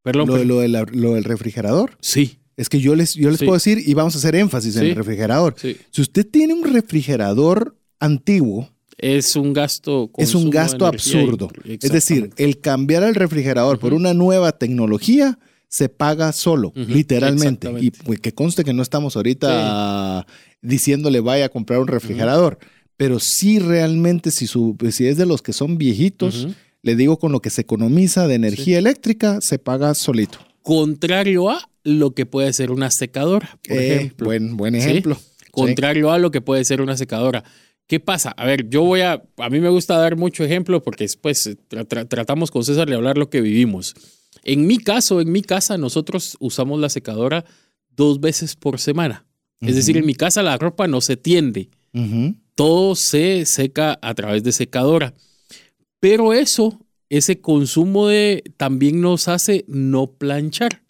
Perdón, 0.03 0.29
lo, 0.49 0.67
lo, 0.67 1.15
del 1.15 1.25
refrigerador. 1.25 1.97
Sí. 2.01 2.39
Es 2.57 2.69
que 2.69 2.81
yo 2.81 2.97
les, 2.97 3.15
yo 3.15 3.31
les 3.31 3.39
puedo 3.39 3.55
decir, 3.55 3.79
y 3.85 3.95
vamos 3.95 4.15
a 4.15 4.19
hacer 4.19 4.35
énfasis 4.35 4.77
en 4.77 4.87
el 4.87 4.97
refrigerador. 4.97 5.55
Si 5.61 6.01
usted 6.01 6.27
tiene 6.27 6.55
un 6.55 6.65
refrigerador 6.65 7.77
antiguo, 8.01 8.69
es 8.99 9.37
un 9.37 9.53
gasto. 9.53 10.11
Es 10.17 10.35
un 10.35 10.51
gasto 10.51 10.85
absurdo. 10.85 11.51
Es 11.65 11.93
decir, 11.93 12.31
el 12.37 12.59
cambiar 12.61 13.05
el 13.05 13.15
refrigerador 13.15 13.79
por 13.79 13.95
una 13.95 14.13
nueva 14.13 14.53
tecnología 14.53 15.39
se 15.69 15.89
paga 15.89 16.33
solo, 16.33 16.73
literalmente. 16.75 17.71
Y 17.81 17.91
pues, 17.91 18.21
que 18.21 18.33
conste 18.33 18.65
que 18.65 18.73
no 18.73 18.83
estamos 18.83 19.17
ahorita 19.17 20.27
diciéndole 20.63 21.21
vaya 21.21 21.47
a 21.47 21.49
comprar 21.51 21.79
un 21.81 21.89
refrigerador, 21.89 22.59
pero 22.97 23.21
sí 23.21 23.59
realmente 23.59 24.31
si, 24.31 24.47
su, 24.47 24.77
si 24.91 25.07
es 25.07 25.17
de 25.17 25.27
los 25.27 25.43
que 25.43 25.53
son 25.53 25.79
viejitos, 25.79 26.49
le 26.83 26.97
digo 26.97 27.19
con 27.19 27.33
lo 27.33 27.41
que 27.41 27.51
se 27.51 27.61
economiza 27.61 28.27
de 28.27 28.35
energía 28.35 28.79
eléctrica, 28.79 29.41
se 29.41 29.59
paga 29.59 29.95
solito. 29.95 30.39
Contrario 30.63 31.51
a 31.51 31.71
lo 31.85 32.13
que 32.13 32.27
puede 32.27 32.53
ser 32.53 32.71
una 32.71 32.91
secadora, 32.91 33.59
por 33.67 33.79
eh, 33.79 33.95
ejemplo. 33.95 34.27
Buen, 34.27 34.57
buen 34.57 34.75
ejemplo. 34.75 35.19
Contrario 35.51 36.11
a 36.13 36.19
lo 36.19 36.31
que 36.31 36.41
puede 36.41 36.65
ser 36.65 36.81
una 36.81 36.97
secadora. 36.97 37.45
¿Qué 37.87 38.01
pasa? 38.01 38.31
A 38.37 38.45
ver, 38.45 38.69
yo 38.69 38.83
voy 38.83 39.01
a, 39.01 39.23
a 39.39 39.49
mí 39.49 39.61
me 39.61 39.71
gusta 39.71 39.97
dar 39.97 40.17
mucho 40.17 40.45
ejemplo 40.45 40.83
porque 40.83 41.05
después 41.05 41.57
tratamos 42.09 42.51
con 42.51 42.65
César 42.65 42.89
de 42.89 42.95
hablar 42.95 43.17
lo 43.17 43.31
que 43.31 43.41
vivimos. 43.41 43.95
En 44.49 44.67
mi 44.67 44.79
caso, 44.79 45.21
en 45.21 45.31
mi 45.31 45.43
casa, 45.43 45.77
nosotros 45.77 46.39
usamos 46.41 46.81
la 46.81 46.89
secadora 46.89 47.45
dos 47.91 48.19
veces 48.19 48.57
por 48.57 48.79
semana. 48.81 49.27
Es 49.61 49.77
decir, 49.77 49.99
en 49.99 50.07
mi 50.07 50.15
casa 50.15 50.43
la 50.43 50.57
ropa 50.57 50.87
no 50.87 51.03
se 51.03 51.19
tiende. 51.19 51.69
Todo 52.55 52.95
se 52.95 53.45
seca 53.45 53.99
a 54.01 54.15
través 54.15 54.43
de 54.43 54.53
secadora. 54.53 55.13
Pero 56.01 56.33
eso, 56.33 56.81
ese 57.11 57.43
consumo 57.43 58.09
de 58.09 58.43
también 58.57 59.03
nos 59.03 59.29
hace 59.29 59.67
no 59.69 60.13
planchar. 60.13 60.83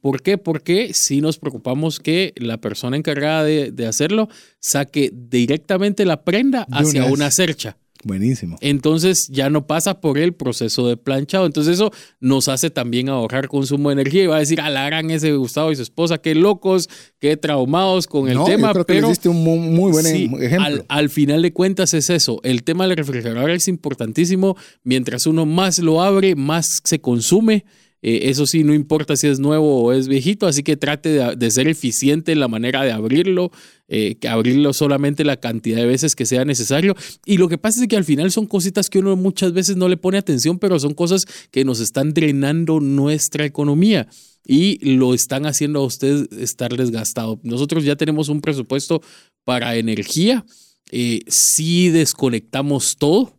¿Por 0.00 0.22
qué? 0.22 0.38
Porque 0.38 0.92
si 0.94 1.20
nos 1.20 1.38
preocupamos 1.38 1.98
que 1.98 2.34
la 2.36 2.58
persona 2.58 2.96
encargada 2.96 3.42
de, 3.42 3.72
de 3.72 3.86
hacerlo 3.86 4.28
saque 4.60 5.10
directamente 5.12 6.04
la 6.04 6.22
prenda 6.22 6.68
hacia 6.70 7.06
una 7.06 7.32
cercha. 7.32 7.78
Buenísimo. 8.02 8.56
Entonces 8.60 9.28
ya 9.30 9.50
no 9.50 9.66
pasa 9.66 10.00
por 10.00 10.16
el 10.18 10.32
proceso 10.32 10.88
de 10.88 10.96
planchado. 10.96 11.46
Entonces 11.46 11.74
eso 11.74 11.92
nos 12.18 12.48
hace 12.48 12.70
también 12.70 13.08
ahorrar 13.08 13.48
consumo 13.48 13.90
de 13.90 13.94
energía 13.94 14.24
y 14.24 14.26
va 14.26 14.36
a 14.36 14.40
decir, 14.40 14.60
alargan 14.60 15.10
ese 15.10 15.32
Gustavo 15.32 15.70
y 15.70 15.76
su 15.76 15.82
esposa, 15.82 16.18
qué 16.18 16.34
locos, 16.34 16.88
qué 17.18 17.36
traumados 17.36 18.06
con 18.06 18.28
el 18.28 18.42
tema. 18.44 18.68
Yo 18.68 18.72
creo 18.72 18.86
que 18.86 18.94
pero 18.94 19.30
un 19.30 19.42
muy, 19.74 19.92
buen 19.92 20.06
ejemplo. 20.06 20.84
Al, 20.88 21.10
final 21.10 21.42
de 21.42 21.52
cuentas 21.52 21.92
es 21.92 22.08
eso. 22.08 22.40
El 22.42 22.62
tema 22.62 22.86
del 22.86 22.96
refrigerador 22.96 23.50
es 23.50 23.68
importantísimo. 23.68 24.56
Mientras 24.82 25.26
uno 25.26 25.44
más 25.44 25.78
lo 25.78 26.02
abre, 26.02 26.34
más 26.36 26.80
se 26.84 27.00
consume. 27.00 27.64
Eh, 28.02 28.30
eso 28.30 28.46
sí, 28.46 28.64
no 28.64 28.72
importa 28.72 29.16
si 29.16 29.26
es 29.26 29.40
nuevo 29.40 29.82
o 29.82 29.92
es 29.92 30.08
viejito, 30.08 30.46
así 30.46 30.62
que 30.62 30.76
trate 30.76 31.36
de, 31.36 31.50
ser 31.50 31.68
eficiente 31.68 32.32
en 32.32 32.40
la 32.40 32.48
manera 32.48 32.82
de 32.82 32.92
abrirlo, 32.92 33.50
eh, 33.88 34.14
que 34.14 34.28
abrirlo 34.28 34.72
solamente 34.72 35.24
la 35.24 35.38
cantidad 35.38 35.78
de 35.78 35.86
veces 35.86 36.14
que 36.14 36.24
sea 36.24 36.44
necesario. 36.44 36.96
Y 37.26 37.36
lo 37.36 37.48
que 37.48 37.58
pasa 37.58 37.82
es 37.82 37.88
que 37.88 37.96
al 37.96 38.04
final 38.04 38.30
son 38.30 38.46
cositas 38.46 38.88
que 38.88 39.00
uno 39.00 39.16
muchas 39.16 39.52
veces 39.52 39.76
no 39.76 39.88
le 39.88 39.98
pone 39.98 40.18
atención, 40.18 40.58
pero 40.58 40.78
son 40.78 40.94
cosas 40.94 41.26
que 41.50 41.64
nos 41.64 41.80
están 41.80 42.14
drenando 42.14 42.80
nuestra 42.80 43.44
economía 43.44 44.08
y 44.46 44.94
lo 44.96 45.12
están 45.12 45.44
haciendo 45.44 45.80
a 45.80 45.84
usted 45.84 46.32
estar 46.38 46.74
desgastado. 46.74 47.38
Nosotros 47.42 47.84
ya 47.84 47.96
tenemos 47.96 48.30
un 48.30 48.40
presupuesto 48.40 49.02
para 49.44 49.76
energía. 49.76 50.46
Eh, 50.90 51.20
si 51.28 51.90
desconectamos 51.90 52.96
todo, 52.96 53.36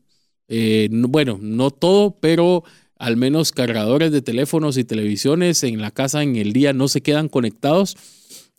bueno, 0.89 1.39
no 1.41 1.71
todo, 1.71 2.17
pero 2.19 2.65
al 3.01 3.17
menos 3.17 3.51
cargadores 3.51 4.11
de 4.11 4.21
teléfonos 4.21 4.77
y 4.77 4.83
televisiones 4.83 5.63
en 5.63 5.81
la 5.81 5.89
casa 5.89 6.21
en 6.21 6.35
el 6.35 6.53
día 6.53 6.71
no 6.71 6.87
se 6.87 7.01
quedan 7.01 7.29
conectados 7.29 7.97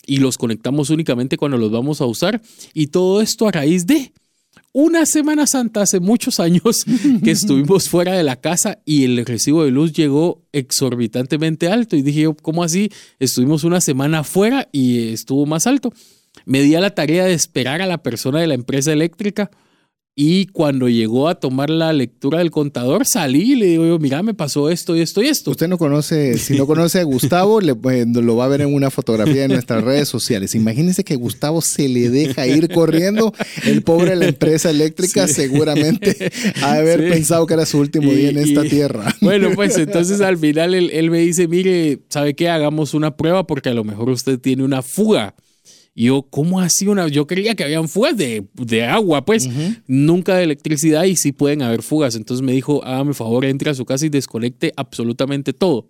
y 0.04 0.16
los 0.16 0.36
conectamos 0.36 0.90
únicamente 0.90 1.36
cuando 1.36 1.58
los 1.58 1.70
vamos 1.70 2.00
a 2.00 2.06
usar. 2.06 2.42
Y 2.74 2.88
todo 2.88 3.22
esto 3.22 3.46
a 3.46 3.52
raíz 3.52 3.86
de 3.86 4.12
una 4.72 5.06
Semana 5.06 5.46
Santa 5.46 5.82
hace 5.82 6.00
muchos 6.00 6.40
años 6.40 6.84
que 7.22 7.30
estuvimos 7.30 7.88
fuera 7.88 8.14
de 8.14 8.24
la 8.24 8.40
casa 8.40 8.80
y 8.84 9.04
el 9.04 9.24
recibo 9.24 9.62
de 9.62 9.70
luz 9.70 9.92
llegó 9.92 10.42
exorbitantemente 10.50 11.68
alto. 11.68 11.94
Y 11.94 12.02
dije 12.02 12.26
¿cómo 12.42 12.64
así? 12.64 12.90
Estuvimos 13.20 13.62
una 13.62 13.80
semana 13.80 14.24
fuera 14.24 14.68
y 14.72 15.12
estuvo 15.12 15.46
más 15.46 15.68
alto. 15.68 15.92
Me 16.46 16.62
di 16.62 16.74
a 16.74 16.80
la 16.80 16.96
tarea 16.96 17.26
de 17.26 17.34
esperar 17.34 17.80
a 17.80 17.86
la 17.86 18.02
persona 18.02 18.40
de 18.40 18.48
la 18.48 18.54
empresa 18.54 18.92
eléctrica 18.92 19.52
y 20.14 20.46
cuando 20.48 20.90
llegó 20.90 21.28
a 21.28 21.36
tomar 21.36 21.70
la 21.70 21.90
lectura 21.94 22.40
del 22.40 22.50
contador, 22.50 23.06
salí 23.06 23.52
y 23.52 23.56
le 23.56 23.66
digo, 23.66 23.98
mira, 23.98 24.22
me 24.22 24.34
pasó 24.34 24.68
esto 24.68 24.94
y 24.94 25.00
esto 25.00 25.22
y 25.22 25.28
esto. 25.28 25.50
Usted 25.50 25.68
no 25.68 25.78
conoce, 25.78 26.36
si 26.36 26.54
no 26.54 26.66
conoce 26.66 27.00
a 27.00 27.04
Gustavo, 27.04 27.62
le, 27.62 27.74
pues, 27.74 28.06
lo 28.06 28.36
va 28.36 28.44
a 28.44 28.48
ver 28.48 28.60
en 28.60 28.74
una 28.74 28.90
fotografía 28.90 29.44
en 29.44 29.52
nuestras 29.52 29.82
redes 29.82 30.08
sociales. 30.08 30.54
Imagínense 30.54 31.02
que 31.02 31.16
Gustavo 31.16 31.62
se 31.62 31.88
le 31.88 32.10
deja 32.10 32.46
ir 32.46 32.68
corriendo. 32.68 33.32
El 33.64 33.82
pobre 33.82 34.10
de 34.10 34.16
la 34.16 34.26
empresa 34.26 34.68
eléctrica 34.68 35.26
seguramente 35.28 36.30
ha 36.62 36.74
de 36.74 36.80
haber 36.80 37.08
pensado 37.08 37.46
que 37.46 37.54
era 37.54 37.64
su 37.64 37.78
último 37.78 38.12
día 38.12 38.28
en 38.28 38.38
esta 38.38 38.64
tierra. 38.64 39.14
Bueno, 39.22 39.50
pues 39.54 39.78
entonces 39.78 40.20
al 40.20 40.36
final 40.36 40.74
él, 40.74 40.90
él 40.92 41.10
me 41.10 41.20
dice, 41.20 41.48
mire, 41.48 42.00
¿sabe 42.10 42.34
qué? 42.34 42.50
Hagamos 42.50 42.92
una 42.92 43.16
prueba 43.16 43.46
porque 43.46 43.70
a 43.70 43.74
lo 43.74 43.84
mejor 43.84 44.10
usted 44.10 44.38
tiene 44.38 44.62
una 44.62 44.82
fuga. 44.82 45.34
Y 45.94 46.06
yo, 46.06 46.22
¿cómo 46.22 46.60
así 46.60 46.86
una? 46.86 47.08
Yo 47.08 47.26
creía 47.26 47.54
que 47.54 47.64
habían 47.64 47.88
fugas 47.88 48.16
de, 48.16 48.84
agua, 48.84 49.24
pues, 49.24 49.48
nunca 49.86 50.36
de 50.36 50.44
electricidad 50.44 51.04
y 51.04 51.16
sí 51.16 51.32
pueden 51.32 51.62
haber 51.62 51.82
fugas. 51.82 52.14
Entonces 52.14 52.44
me 52.44 52.52
dijo, 52.52 52.82
hágame 52.84 53.12
favor, 53.12 53.44
entre 53.44 53.70
a 53.70 53.74
su 53.74 53.84
casa 53.84 54.06
y 54.06 54.08
desconecte 54.08 54.72
absolutamente 54.76 55.52
todo. 55.52 55.88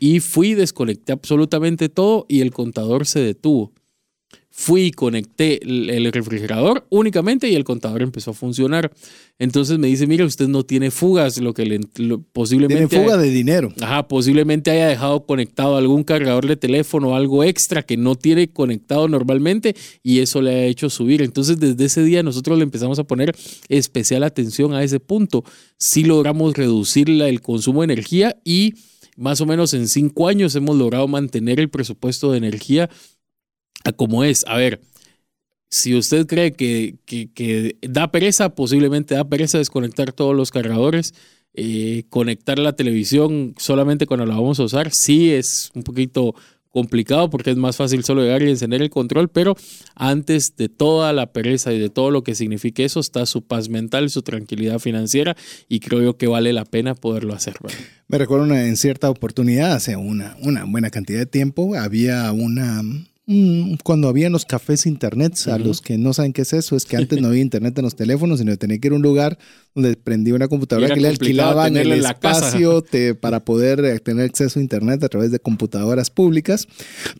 Y 0.00 0.18
fui, 0.18 0.54
desconecté 0.54 1.12
absolutamente 1.12 1.88
todo 1.88 2.26
y 2.28 2.40
el 2.40 2.50
contador 2.50 3.06
se 3.06 3.20
detuvo. 3.20 3.72
Fui 4.56 4.82
y 4.82 4.90
conecté 4.92 5.60
el 5.64 6.12
refrigerador 6.12 6.86
únicamente 6.88 7.48
y 7.48 7.56
el 7.56 7.64
contador 7.64 8.02
empezó 8.02 8.30
a 8.30 8.34
funcionar. 8.34 8.92
Entonces 9.40 9.78
me 9.78 9.88
dice, 9.88 10.06
mire, 10.06 10.22
usted 10.22 10.46
no 10.46 10.62
tiene 10.62 10.92
fugas, 10.92 11.38
lo 11.38 11.52
que 11.52 11.66
le, 11.66 11.80
posiblemente... 12.32 12.86
Tiene 12.86 13.04
fuga 13.04 13.16
de 13.16 13.30
dinero. 13.30 13.72
Ajá, 13.80 14.06
posiblemente 14.06 14.70
haya 14.70 14.86
dejado 14.86 15.26
conectado 15.26 15.76
algún 15.76 16.04
cargador 16.04 16.46
de 16.46 16.54
teléfono 16.54 17.08
o 17.08 17.14
algo 17.16 17.42
extra 17.42 17.82
que 17.82 17.96
no 17.96 18.14
tiene 18.14 18.46
conectado 18.46 19.08
normalmente 19.08 19.74
y 20.04 20.20
eso 20.20 20.40
le 20.40 20.50
ha 20.52 20.64
hecho 20.66 20.88
subir. 20.88 21.20
Entonces 21.22 21.58
desde 21.58 21.84
ese 21.84 22.04
día 22.04 22.22
nosotros 22.22 22.56
le 22.56 22.62
empezamos 22.62 23.00
a 23.00 23.04
poner 23.04 23.34
especial 23.68 24.22
atención 24.22 24.72
a 24.72 24.84
ese 24.84 25.00
punto. 25.00 25.42
Si 25.78 26.04
logramos 26.04 26.56
reducir 26.56 27.10
el 27.10 27.40
consumo 27.40 27.80
de 27.80 27.92
energía 27.92 28.36
y 28.44 28.74
más 29.16 29.40
o 29.40 29.46
menos 29.46 29.74
en 29.74 29.88
cinco 29.88 30.28
años 30.28 30.54
hemos 30.56 30.76
logrado 30.76 31.06
mantener 31.08 31.60
el 31.60 31.70
presupuesto 31.70 32.32
de 32.32 32.38
energía 32.38 32.90
como 33.96 34.24
es. 34.24 34.44
A 34.46 34.56
ver, 34.56 34.80
si 35.68 35.94
usted 35.94 36.26
cree 36.26 36.52
que, 36.52 36.96
que, 37.06 37.76
da 37.82 38.10
pereza, 38.10 38.54
posiblemente 38.54 39.14
da 39.14 39.28
pereza 39.28 39.58
desconectar 39.58 40.12
todos 40.12 40.34
los 40.34 40.50
cargadores. 40.50 41.14
Eh, 41.56 42.02
conectar 42.10 42.58
la 42.58 42.74
televisión 42.74 43.54
solamente 43.58 44.06
cuando 44.06 44.26
la 44.26 44.34
vamos 44.34 44.58
a 44.58 44.64
usar, 44.64 44.90
sí 44.90 45.30
es 45.30 45.70
un 45.76 45.84
poquito 45.84 46.34
complicado 46.74 47.30
porque 47.30 47.52
es 47.52 47.56
más 47.56 47.76
fácil 47.76 48.04
solo 48.04 48.22
llegar 48.22 48.42
y 48.42 48.50
encender 48.50 48.82
el 48.82 48.90
control, 48.90 49.28
pero 49.28 49.56
antes 49.94 50.56
de 50.56 50.68
toda 50.68 51.12
la 51.12 51.32
pereza 51.32 51.72
y 51.72 51.78
de 51.78 51.88
todo 51.88 52.10
lo 52.10 52.24
que 52.24 52.34
signifique 52.34 52.84
eso 52.84 52.98
está 52.98 53.24
su 53.26 53.46
paz 53.46 53.68
mental, 53.68 54.10
su 54.10 54.22
tranquilidad 54.22 54.80
financiera 54.80 55.36
y 55.68 55.78
creo 55.78 56.02
yo 56.02 56.16
que 56.16 56.26
vale 56.26 56.52
la 56.52 56.64
pena 56.64 56.96
poderlo 56.96 57.32
hacer. 57.32 57.54
Me 58.08 58.18
recuerdo 58.18 58.52
en 58.52 58.76
cierta 58.76 59.08
oportunidad, 59.08 59.72
hace 59.72 59.94
una, 59.94 60.36
una 60.42 60.64
buena 60.64 60.90
cantidad 60.90 61.20
de 61.20 61.26
tiempo, 61.26 61.76
había 61.76 62.32
una 62.32 62.82
cuando 63.82 64.08
había 64.08 64.28
los 64.28 64.44
cafés 64.44 64.84
internet, 64.84 65.34
a 65.46 65.58
los 65.58 65.80
que 65.80 65.96
no 65.96 66.12
saben 66.12 66.34
qué 66.34 66.42
es 66.42 66.52
eso, 66.52 66.76
es 66.76 66.84
que 66.84 66.98
antes 66.98 67.22
no 67.22 67.28
había 67.28 67.40
internet 67.40 67.78
en 67.78 67.84
los 67.84 67.96
teléfonos, 67.96 68.38
sino 68.38 68.54
tenía 68.58 68.78
que 68.78 68.88
ir 68.88 68.92
a 68.92 68.96
un 68.96 69.02
lugar 69.02 69.38
donde 69.74 69.96
prendía 69.96 70.34
una 70.34 70.48
computadora 70.48 70.92
que 70.92 71.00
le 71.00 71.08
alquilaban 71.08 71.76
el 71.76 71.90
espacio 71.92 72.84
para 73.20 73.40
poder 73.40 73.82
eh, 73.82 73.98
tener 73.98 74.26
acceso 74.26 74.58
a 74.58 74.62
internet 74.62 75.02
a 75.04 75.08
través 75.08 75.30
de 75.30 75.38
computadoras 75.38 76.10
públicas. 76.10 76.68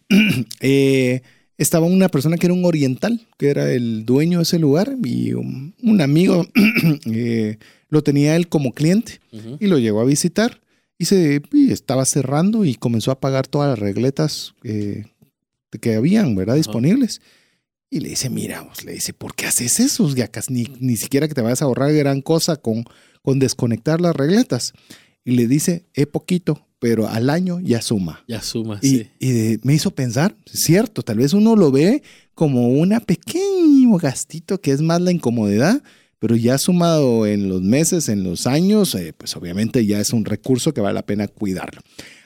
Eh, 0.60 1.20
estaba 1.58 1.86
una 1.86 2.08
persona 2.08 2.36
que 2.36 2.46
era 2.46 2.54
un 2.54 2.64
oriental, 2.64 3.26
que 3.38 3.48
era 3.48 3.70
el 3.70 4.04
dueño 4.04 4.38
de 4.38 4.42
ese 4.42 4.58
lugar, 4.58 4.96
y 5.04 5.32
un, 5.32 6.00
amigo 6.00 6.46
eh, 7.06 7.58
lo 7.88 8.02
tenía 8.02 8.34
él 8.36 8.48
como 8.48 8.72
cliente 8.72 9.20
y 9.60 9.66
lo 9.66 9.78
llegó 9.78 10.00
a 10.00 10.04
visitar. 10.04 10.60
Y 10.96 11.06
se 11.06 11.42
estaba 11.70 12.04
cerrando 12.04 12.64
y 12.64 12.76
comenzó 12.76 13.10
a 13.10 13.20
pagar 13.20 13.46
todas 13.46 13.68
las 13.70 13.78
regletas 13.78 14.54
que 15.78 15.94
habían, 15.94 16.34
¿verdad? 16.34 16.56
Disponibles. 16.56 17.20
Y 17.90 18.00
le 18.00 18.08
dice, 18.08 18.28
mira, 18.30 18.66
le 18.84 18.92
dice, 18.92 19.12
¿por 19.12 19.34
qué 19.34 19.46
haces 19.46 19.78
eso? 19.80 20.12
Ya 20.14 20.30
ni, 20.48 20.64
ni 20.80 20.96
siquiera 20.96 21.28
que 21.28 21.34
te 21.34 21.42
vayas 21.42 21.62
a 21.62 21.66
ahorrar 21.66 21.92
gran 21.92 22.22
cosa 22.22 22.56
con, 22.56 22.84
con 23.22 23.38
desconectar 23.38 24.00
las 24.00 24.16
regletas. 24.16 24.72
Y 25.24 25.32
le 25.32 25.46
dice, 25.46 25.86
es 25.94 26.06
poquito, 26.06 26.66
pero 26.78 27.08
al 27.08 27.30
año 27.30 27.60
ya 27.60 27.80
suma. 27.80 28.24
Ya 28.28 28.42
suma, 28.42 28.78
y, 28.82 28.88
sí. 28.88 29.10
Y 29.20 29.58
me 29.62 29.74
hizo 29.74 29.90
pensar, 29.92 30.36
cierto, 30.46 31.02
tal 31.02 31.18
vez 31.18 31.32
uno 31.32 31.56
lo 31.56 31.70
ve 31.70 32.02
como 32.34 32.68
una 32.68 33.00
pequeño 33.00 33.96
gastito 33.96 34.60
que 34.60 34.72
es 34.72 34.82
más 34.82 35.00
la 35.00 35.12
incomodidad, 35.12 35.82
pero 36.18 36.36
ya 36.36 36.58
sumado 36.58 37.26
en 37.26 37.48
los 37.48 37.62
meses, 37.62 38.08
en 38.08 38.24
los 38.24 38.46
años, 38.46 38.94
eh, 38.94 39.14
pues 39.16 39.36
obviamente 39.36 39.86
ya 39.86 40.00
es 40.00 40.12
un 40.12 40.24
recurso 40.24 40.74
que 40.74 40.80
vale 40.80 40.94
la 40.94 41.06
pena 41.06 41.28
cuidarlo. 41.28 41.80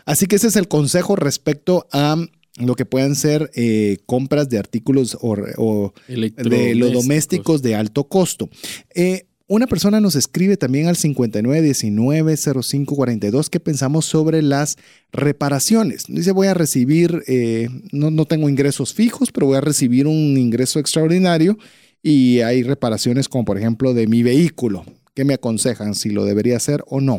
Así 0.06 0.26
que 0.26 0.36
ese 0.36 0.46
es 0.46 0.56
el 0.56 0.68
consejo 0.68 1.16
respecto 1.16 1.86
a 1.92 2.16
lo 2.58 2.74
que 2.74 2.84
puedan 2.84 3.14
ser 3.14 3.50
eh, 3.54 3.98
compras 4.06 4.48
de 4.48 4.58
artículos 4.58 5.16
o, 5.20 5.92
de 6.06 6.74
los 6.74 6.92
domésticos 6.92 7.62
de 7.62 7.74
alto 7.74 8.04
costo. 8.04 8.50
Eh, 8.94 9.24
una 9.46 9.66
persona 9.66 10.00
nos 10.00 10.14
escribe 10.14 10.58
también 10.58 10.88
al 10.88 10.96
5919-0542 10.96 13.48
qué 13.48 13.60
pensamos 13.60 14.04
sobre 14.04 14.42
las 14.42 14.76
reparaciones. 15.10 16.02
Dice, 16.06 16.32
voy 16.32 16.48
a 16.48 16.54
recibir, 16.54 17.22
eh, 17.26 17.70
no, 17.92 18.10
no 18.10 18.26
tengo 18.26 18.50
ingresos 18.50 18.92
fijos, 18.92 19.32
pero 19.32 19.46
voy 19.46 19.56
a 19.56 19.62
recibir 19.62 20.06
un 20.06 20.36
ingreso 20.36 20.80
extraordinario 20.80 21.56
y 22.02 22.40
hay 22.40 22.62
reparaciones 22.62 23.26
como 23.28 23.46
por 23.46 23.56
ejemplo 23.56 23.94
de 23.94 24.06
mi 24.06 24.22
vehículo. 24.22 24.84
¿Qué 25.14 25.24
me 25.24 25.32
aconsejan 25.34 25.94
si 25.94 26.10
lo 26.10 26.26
debería 26.26 26.56
hacer 26.56 26.84
o 26.86 27.00
no? 27.00 27.18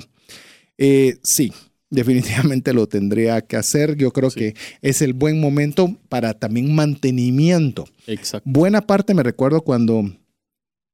sí, 1.24 1.52
definitivamente 1.90 2.74
lo 2.74 2.88
tendría 2.88 3.42
que 3.42 3.58
hacer. 3.58 3.96
Yo 3.96 4.12
creo 4.12 4.30
que 4.30 4.56
es 4.82 5.02
el 5.02 5.14
buen 5.14 5.40
momento 5.40 5.98
para 6.10 6.34
también 6.34 6.74
mantenimiento. 6.74 7.86
Exacto. 8.08 8.50
Buena 8.50 8.82
parte 8.82 9.14
me 9.14 9.24
recuerdo 9.24 9.62
cuando 9.62 10.12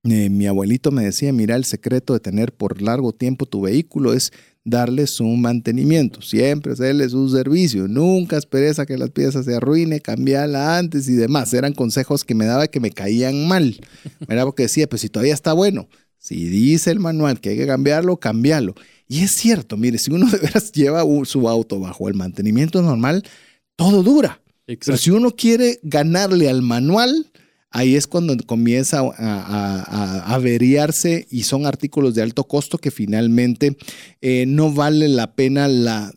eh, 0.03 0.29
mi 0.29 0.45
abuelito 0.45 0.91
me 0.91 1.03
decía, 1.03 1.33
mira, 1.33 1.55
el 1.55 1.65
secreto 1.65 2.13
de 2.13 2.19
tener 2.19 2.53
por 2.53 2.81
largo 2.81 3.11
tiempo 3.11 3.45
tu 3.45 3.61
vehículo 3.61 4.13
es 4.13 4.31
darle 4.63 5.05
su 5.05 5.25
mantenimiento, 5.25 6.21
siempre 6.21 6.73
hacerle 6.73 7.07
su 7.07 7.29
servicio, 7.29 7.87
nunca 7.87 8.35
esperes 8.35 8.79
a 8.79 8.87
que 8.87 8.97
las 8.97 9.11
piezas 9.11 9.45
se 9.45 9.55
arruine, 9.55 10.01
cambiarla 10.01 10.77
antes 10.77 11.07
y 11.07 11.13
demás. 11.13 11.53
Eran 11.53 11.73
consejos 11.73 12.23
que 12.23 12.35
me 12.35 12.45
daba 12.45 12.67
que 12.67 12.79
me 12.79 12.91
caían 12.91 13.47
mal. 13.47 13.79
Era 14.27 14.43
porque 14.43 14.63
decía, 14.63 14.87
pues 14.87 15.01
si 15.01 15.09
todavía 15.09 15.35
está 15.35 15.53
bueno, 15.53 15.87
si 16.17 16.45
dice 16.45 16.91
el 16.91 16.99
manual 16.99 17.39
que 17.39 17.49
hay 17.49 17.57
que 17.57 17.67
cambiarlo, 17.67 18.17
cambiarlo. 18.17 18.73
Y 19.07 19.23
es 19.23 19.31
cierto, 19.35 19.77
mire, 19.77 19.97
si 19.97 20.11
uno 20.11 20.29
de 20.29 20.37
veras 20.37 20.71
lleva 20.71 21.03
su 21.25 21.47
auto 21.47 21.79
bajo 21.79 22.07
el 22.09 22.15
mantenimiento 22.15 22.81
normal, 22.81 23.23
todo 23.75 24.03
dura. 24.03 24.41
Pero 24.65 24.97
si 24.97 25.11
uno 25.11 25.31
quiere 25.35 25.79
ganarle 25.83 26.49
al 26.49 26.63
manual, 26.63 27.31
ahí 27.69 27.95
es 27.95 28.07
cuando 28.07 28.35
comienza 28.45 29.01
a, 29.17 30.33
averiarse 30.33 31.27
y 31.29 31.43
son 31.43 31.65
artículos 31.65 32.15
de 32.15 32.23
alto 32.23 32.45
costo 32.45 32.77
que 32.77 32.89
finalmente 32.89 33.77
eh, 34.21 34.45
no 34.47 34.71
vale 34.71 35.07
la 35.07 35.35
pena 35.35 35.67
la 35.67 36.11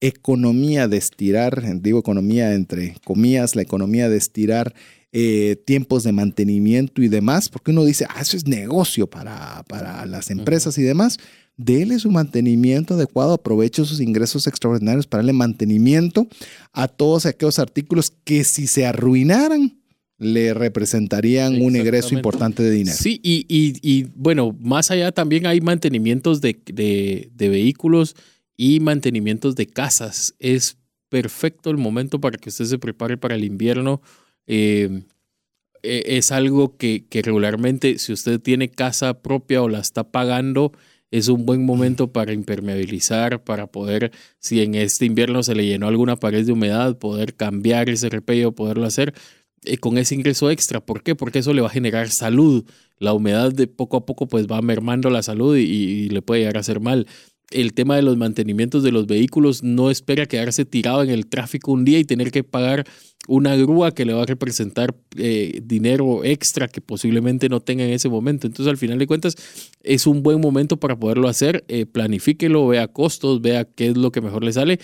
economía 0.00 0.88
de 0.88 0.96
estirar, 0.96 1.80
digo 1.80 2.00
economía 2.00 2.54
entre 2.54 2.96
comillas, 3.04 3.54
la 3.54 3.62
economía 3.62 4.08
de 4.08 4.16
estirar 4.16 4.74
eh, 5.12 5.62
tiempos 5.64 6.02
de 6.02 6.10
mantenimiento 6.10 7.02
y 7.02 7.08
demás, 7.08 7.50
porque 7.50 7.70
uno 7.70 7.84
dice, 7.84 8.06
ah, 8.08 8.20
eso 8.20 8.36
es 8.36 8.46
negocio 8.48 9.06
para, 9.06 9.62
para 9.68 10.04
las 10.06 10.30
empresas 10.30 10.76
y 10.78 10.82
demás 10.82 11.18
dele 11.56 11.98
su 11.98 12.10
mantenimiento 12.10 12.94
adecuado, 12.94 13.34
aproveche 13.34 13.84
sus 13.84 14.00
ingresos 14.00 14.46
extraordinarios 14.46 15.06
para 15.06 15.20
darle 15.20 15.32
mantenimiento 15.32 16.26
a 16.72 16.88
todos 16.88 17.26
aquellos 17.26 17.58
artículos 17.58 18.12
que 18.24 18.44
si 18.44 18.66
se 18.66 18.86
arruinaran, 18.86 19.78
le 20.22 20.54
representarían 20.54 21.60
un 21.60 21.74
ingreso 21.74 22.14
importante 22.14 22.62
de 22.62 22.70
dinero. 22.70 22.96
Sí, 22.96 23.20
y, 23.22 24.04
bueno, 24.14 24.56
más 24.60 24.90
allá 24.90 25.10
también 25.10 25.46
hay 25.46 25.60
mantenimientos 25.60 26.40
de, 26.40 27.30
vehículos 27.36 28.14
y 28.56 28.78
mantenimientos 28.80 29.56
de 29.56 29.66
casas. 29.66 30.34
Es 30.38 30.76
perfecto 31.08 31.70
el 31.70 31.76
momento 31.76 32.20
para 32.20 32.38
que 32.38 32.50
usted 32.50 32.66
se 32.66 32.78
prepare 32.78 33.16
para 33.16 33.34
el 33.34 33.44
invierno. 33.44 34.00
Eh, 34.46 35.02
e, 35.82 36.04
es 36.06 36.30
algo 36.30 36.76
que, 36.76 37.04
que 37.08 37.22
regularmente, 37.22 37.98
si 37.98 38.12
usted 38.12 38.40
tiene 38.40 38.68
casa 38.70 39.22
propia 39.22 39.60
o 39.62 39.68
la 39.68 39.80
está 39.80 40.04
pagando, 40.04 40.72
es 41.12 41.28
un 41.28 41.46
buen 41.46 41.64
momento 41.64 42.10
para 42.10 42.32
impermeabilizar, 42.32 43.44
para 43.44 43.68
poder, 43.68 44.10
si 44.40 44.62
en 44.62 44.74
este 44.74 45.04
invierno 45.04 45.42
se 45.42 45.54
le 45.54 45.66
llenó 45.66 45.86
alguna 45.86 46.16
pared 46.16 46.44
de 46.44 46.52
humedad, 46.52 46.98
poder 46.98 47.34
cambiar 47.34 47.90
ese 47.90 48.08
repello, 48.08 48.52
poderlo 48.52 48.86
hacer 48.86 49.14
eh, 49.64 49.76
con 49.76 49.98
ese 49.98 50.14
ingreso 50.14 50.50
extra. 50.50 50.84
¿Por 50.84 51.02
qué? 51.02 51.14
Porque 51.14 51.40
eso 51.40 51.52
le 51.52 51.60
va 51.60 51.68
a 51.68 51.70
generar 51.70 52.08
salud. 52.08 52.64
La 52.98 53.12
humedad 53.12 53.52
de 53.52 53.66
poco 53.66 53.98
a 53.98 54.06
poco 54.06 54.26
pues 54.26 54.46
va 54.46 54.62
mermando 54.62 55.10
la 55.10 55.22
salud 55.22 55.56
y 55.56 56.08
le 56.08 56.22
puede 56.22 56.40
llegar 56.40 56.56
a 56.56 56.60
hacer 56.60 56.80
mal 56.80 57.06
el 57.52 57.74
tema 57.74 57.96
de 57.96 58.02
los 58.02 58.16
mantenimientos 58.16 58.82
de 58.82 58.92
los 58.92 59.06
vehículos, 59.06 59.62
no 59.62 59.90
espera 59.90 60.26
quedarse 60.26 60.64
tirado 60.64 61.02
en 61.02 61.10
el 61.10 61.26
tráfico 61.26 61.72
un 61.72 61.84
día 61.84 61.98
y 61.98 62.04
tener 62.04 62.30
que 62.30 62.44
pagar 62.44 62.84
una 63.28 63.54
grúa 63.56 63.92
que 63.92 64.04
le 64.04 64.12
va 64.12 64.22
a 64.22 64.26
representar 64.26 64.94
eh, 65.16 65.60
dinero 65.62 66.24
extra 66.24 66.68
que 66.68 66.80
posiblemente 66.80 67.48
no 67.48 67.60
tenga 67.60 67.84
en 67.84 67.92
ese 67.92 68.08
momento. 68.08 68.46
Entonces, 68.46 68.70
al 68.70 68.78
final 68.78 68.98
de 68.98 69.06
cuentas, 69.06 69.36
es 69.82 70.06
un 70.06 70.22
buen 70.22 70.40
momento 70.40 70.78
para 70.78 70.98
poderlo 70.98 71.28
hacer. 71.28 71.64
Eh, 71.68 71.86
planifíquelo, 71.86 72.66
vea 72.66 72.88
costos, 72.88 73.40
vea 73.40 73.64
qué 73.64 73.88
es 73.88 73.96
lo 73.96 74.10
que 74.10 74.20
mejor 74.20 74.44
le 74.44 74.52
sale. 74.52 74.80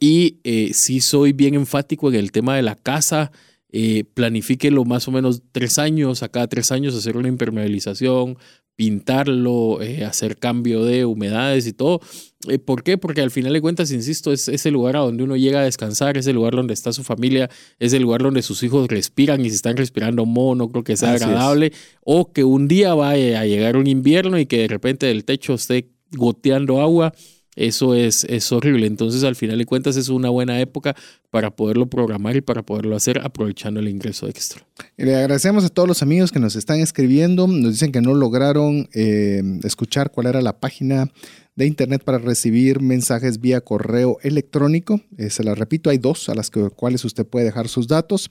Y 0.00 0.38
eh, 0.44 0.72
si 0.74 1.00
soy 1.00 1.32
bien 1.32 1.54
enfático 1.54 2.10
en 2.10 2.16
el 2.16 2.32
tema 2.32 2.56
de 2.56 2.62
la 2.62 2.74
casa. 2.74 3.30
Eh, 3.70 4.04
planifíquelo 4.14 4.86
más 4.86 5.08
o 5.08 5.10
menos 5.10 5.42
tres 5.52 5.78
años, 5.78 6.22
a 6.22 6.30
cada 6.30 6.46
tres 6.46 6.72
años 6.72 6.94
hacer 6.94 7.18
una 7.18 7.28
impermeabilización, 7.28 8.38
pintarlo, 8.78 9.82
eh, 9.82 10.04
hacer 10.04 10.36
cambio 10.36 10.84
de 10.84 11.04
humedades 11.04 11.66
y 11.66 11.72
todo. 11.72 12.00
Eh, 12.48 12.60
¿Por 12.60 12.84
qué? 12.84 12.96
Porque 12.96 13.20
al 13.22 13.32
final 13.32 13.52
de 13.52 13.60
cuentas, 13.60 13.90
insisto, 13.90 14.32
es 14.32 14.46
ese 14.46 14.70
lugar 14.70 14.94
a 14.94 15.00
donde 15.00 15.24
uno 15.24 15.36
llega 15.36 15.58
a 15.58 15.64
descansar, 15.64 16.16
es 16.16 16.28
el 16.28 16.36
lugar 16.36 16.54
donde 16.54 16.74
está 16.74 16.92
su 16.92 17.02
familia, 17.02 17.50
es 17.80 17.92
el 17.92 18.02
lugar 18.02 18.22
donde 18.22 18.40
sus 18.40 18.62
hijos 18.62 18.86
respiran 18.86 19.44
y 19.44 19.50
si 19.50 19.56
están 19.56 19.76
respirando 19.76 20.24
mono, 20.26 20.66
no 20.66 20.70
creo 20.70 20.84
que 20.84 20.96
sea 20.96 21.14
agradable. 21.14 21.72
O 22.04 22.32
que 22.32 22.44
un 22.44 22.68
día 22.68 22.94
vaya 22.94 23.40
a 23.40 23.46
llegar 23.46 23.76
un 23.76 23.88
invierno 23.88 24.38
y 24.38 24.46
que 24.46 24.58
de 24.58 24.68
repente 24.68 25.06
del 25.06 25.24
techo 25.24 25.54
esté 25.54 25.88
goteando 26.12 26.80
agua 26.80 27.12
eso 27.58 27.94
es, 27.94 28.24
es 28.24 28.50
horrible. 28.52 28.86
Entonces, 28.86 29.24
al 29.24 29.34
final 29.34 29.58
de 29.58 29.66
cuentas, 29.66 29.96
es 29.96 30.08
una 30.08 30.30
buena 30.30 30.60
época 30.60 30.94
para 31.30 31.50
poderlo 31.50 31.90
programar 31.90 32.36
y 32.36 32.40
para 32.40 32.62
poderlo 32.62 32.94
hacer 32.94 33.20
aprovechando 33.24 33.80
el 33.80 33.88
ingreso 33.88 34.28
extra. 34.28 34.64
le 34.96 35.16
agradecemos 35.16 35.64
a 35.64 35.68
todos 35.68 35.88
los 35.88 36.00
amigos 36.02 36.30
que 36.30 36.38
nos 36.38 36.54
están 36.54 36.78
escribiendo. 36.80 37.48
Nos 37.48 37.72
dicen 37.72 37.90
que 37.90 38.00
no 38.00 38.14
lograron 38.14 38.88
eh, 38.94 39.42
escuchar 39.64 40.12
cuál 40.12 40.28
era 40.28 40.40
la 40.40 40.60
página 40.60 41.10
de 41.56 41.66
internet 41.66 42.04
para 42.04 42.18
recibir 42.18 42.80
mensajes 42.80 43.40
vía 43.40 43.60
correo 43.60 44.18
electrónico. 44.22 45.00
Eh, 45.16 45.30
se 45.30 45.42
la 45.42 45.56
repito, 45.56 45.90
hay 45.90 45.98
dos 45.98 46.28
a 46.28 46.36
las 46.36 46.50
cuales 46.50 47.04
usted 47.04 47.26
puede 47.26 47.46
dejar 47.46 47.66
sus 47.66 47.88
datos. 47.88 48.28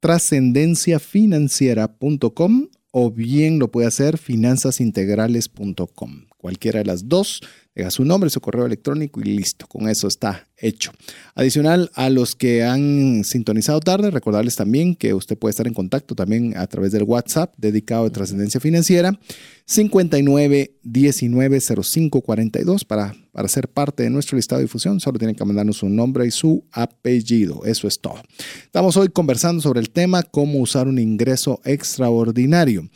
trascendenciafinanciera.com 0.00 2.68
o 2.92 3.10
bien 3.10 3.58
lo 3.58 3.70
puede 3.70 3.88
hacer 3.88 4.16
finanzasintegrales.com. 4.18 6.24
Cualquiera 6.38 6.78
de 6.80 6.86
las 6.86 7.08
dos 7.08 7.42
deja 7.74 7.90
su 7.90 8.04
nombre, 8.04 8.30
su 8.30 8.40
correo 8.40 8.66
electrónico 8.66 9.20
y 9.20 9.24
listo, 9.24 9.66
con 9.66 9.88
eso 9.88 10.08
está 10.08 10.48
hecho. 10.56 10.92
Adicional 11.34 11.90
a 11.94 12.10
los 12.10 12.34
que 12.34 12.62
han 12.62 13.24
sintonizado 13.24 13.80
tarde, 13.80 14.10
recordarles 14.10 14.56
también 14.56 14.94
que 14.94 15.14
usted 15.14 15.38
puede 15.38 15.50
estar 15.50 15.66
en 15.66 15.74
contacto 15.74 16.14
también 16.14 16.56
a 16.56 16.66
través 16.66 16.92
del 16.92 17.04
WhatsApp 17.04 17.54
dedicado 17.56 18.06
a 18.06 18.10
trascendencia 18.10 18.60
financiera 18.60 19.18
59 19.66 20.78
19 20.82 21.60
05 21.60 22.20
42 22.20 22.84
para 22.84 23.14
para 23.32 23.48
ser 23.48 23.68
parte 23.68 24.02
de 24.02 24.10
nuestro 24.10 24.36
listado 24.36 24.58
de 24.58 24.66
difusión, 24.66 25.00
solo 25.00 25.18
tienen 25.18 25.34
que 25.34 25.44
mandarnos 25.44 25.78
su 25.78 25.88
nombre 25.88 26.26
y 26.26 26.30
su 26.30 26.64
apellido. 26.70 27.64
Eso 27.64 27.88
es 27.88 27.98
todo. 27.98 28.20
Estamos 28.62 28.96
hoy 28.96 29.08
conversando 29.08 29.62
sobre 29.62 29.80
el 29.80 29.90
tema 29.90 30.22
cómo 30.22 30.58
usar 30.60 30.86
un 30.86 30.98
ingreso 30.98 31.60
extraordinario. 31.64 32.88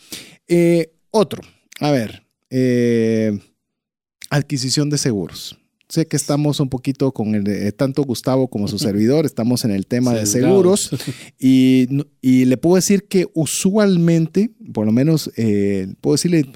Eh, 0.46 0.92
otro, 1.10 1.42
a 1.80 1.90
ver, 1.90 2.26
eh, 2.50 3.38
adquisición 4.30 4.90
de 4.90 4.98
seguros. 4.98 5.58
Sé 5.88 6.08
que 6.08 6.16
estamos 6.16 6.58
un 6.58 6.68
poquito 6.68 7.12
con 7.12 7.36
el, 7.36 7.46
eh, 7.46 7.70
tanto 7.70 8.02
Gustavo 8.02 8.48
como 8.48 8.66
su 8.66 8.78
servidor, 8.80 9.24
estamos 9.24 9.64
en 9.64 9.70
el 9.70 9.86
tema 9.86 10.14
de 10.14 10.26
seguros 10.26 10.90
y, 11.38 11.86
y, 12.20 12.44
le 12.46 12.56
puedo 12.56 12.74
decir 12.74 13.04
que 13.04 13.28
usualmente, 13.34 14.50
por 14.72 14.84
lo 14.84 14.90
menos, 14.90 15.30
eh, 15.36 15.94
puedo 16.00 16.14
decirle, 16.14 16.50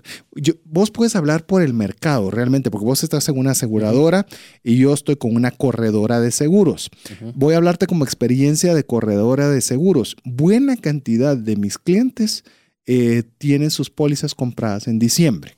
vos 0.64 0.90
puedes 0.90 1.14
hablar 1.14 1.46
por 1.46 1.62
el 1.62 1.74
mercado 1.74 2.32
realmente, 2.32 2.72
porque 2.72 2.86
vos 2.86 3.04
estás 3.04 3.28
en 3.28 3.38
una 3.38 3.52
aseguradora 3.52 4.26
y 4.64 4.78
yo 4.78 4.92
estoy 4.92 5.14
con 5.14 5.36
una 5.36 5.52
corredora 5.52 6.20
de 6.20 6.32
seguros. 6.32 6.90
Voy 7.36 7.54
a 7.54 7.58
hablarte 7.58 7.86
como 7.86 8.04
experiencia 8.04 8.74
de 8.74 8.82
corredora 8.82 9.48
de 9.48 9.60
seguros. 9.60 10.16
Buena 10.24 10.76
cantidad 10.76 11.36
de 11.36 11.54
mis 11.54 11.78
clientes 11.78 12.42
eh, 12.92 13.22
tienen 13.38 13.70
sus 13.70 13.88
pólizas 13.88 14.34
compradas 14.34 14.88
en 14.88 14.98
diciembre, 14.98 15.54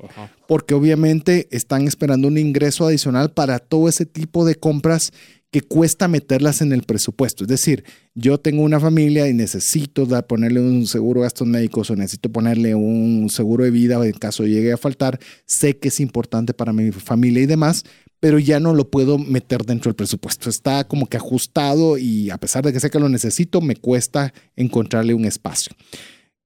porque 0.46 0.74
obviamente 0.74 1.48
están 1.50 1.88
esperando 1.88 2.28
un 2.28 2.36
ingreso 2.36 2.86
adicional 2.86 3.32
para 3.32 3.58
todo 3.58 3.88
ese 3.88 4.04
tipo 4.04 4.44
de 4.44 4.54
compras 4.56 5.14
que 5.50 5.62
cuesta 5.62 6.08
meterlas 6.08 6.60
en 6.60 6.74
el 6.74 6.82
presupuesto. 6.82 7.44
Es 7.44 7.48
decir, 7.48 7.84
yo 8.14 8.36
tengo 8.36 8.62
una 8.62 8.78
familia 8.78 9.28
y 9.28 9.32
necesito 9.32 10.06
ponerle 10.26 10.60
un 10.60 10.86
seguro 10.86 11.22
de 11.22 11.24
gastos 11.24 11.48
médicos 11.48 11.90
o 11.90 11.96
necesito 11.96 12.30
ponerle 12.30 12.74
un 12.74 13.30
seguro 13.30 13.64
de 13.64 13.70
vida 13.70 13.94
en 14.04 14.12
caso 14.12 14.44
llegue 14.44 14.74
a 14.74 14.76
faltar. 14.76 15.18
Sé 15.46 15.78
que 15.78 15.88
es 15.88 16.00
importante 16.00 16.52
para 16.52 16.74
mi 16.74 16.92
familia 16.92 17.42
y 17.42 17.46
demás, 17.46 17.84
pero 18.20 18.38
ya 18.38 18.60
no 18.60 18.74
lo 18.74 18.90
puedo 18.90 19.16
meter 19.16 19.64
dentro 19.64 19.88
del 19.88 19.96
presupuesto. 19.96 20.50
Está 20.50 20.86
como 20.86 21.06
que 21.06 21.16
ajustado 21.16 21.96
y 21.96 22.28
a 22.28 22.36
pesar 22.36 22.62
de 22.62 22.74
que 22.74 22.80
sé 22.80 22.90
que 22.90 23.00
lo 23.00 23.08
necesito, 23.08 23.62
me 23.62 23.76
cuesta 23.76 24.34
encontrarle 24.54 25.14
un 25.14 25.24
espacio. 25.24 25.72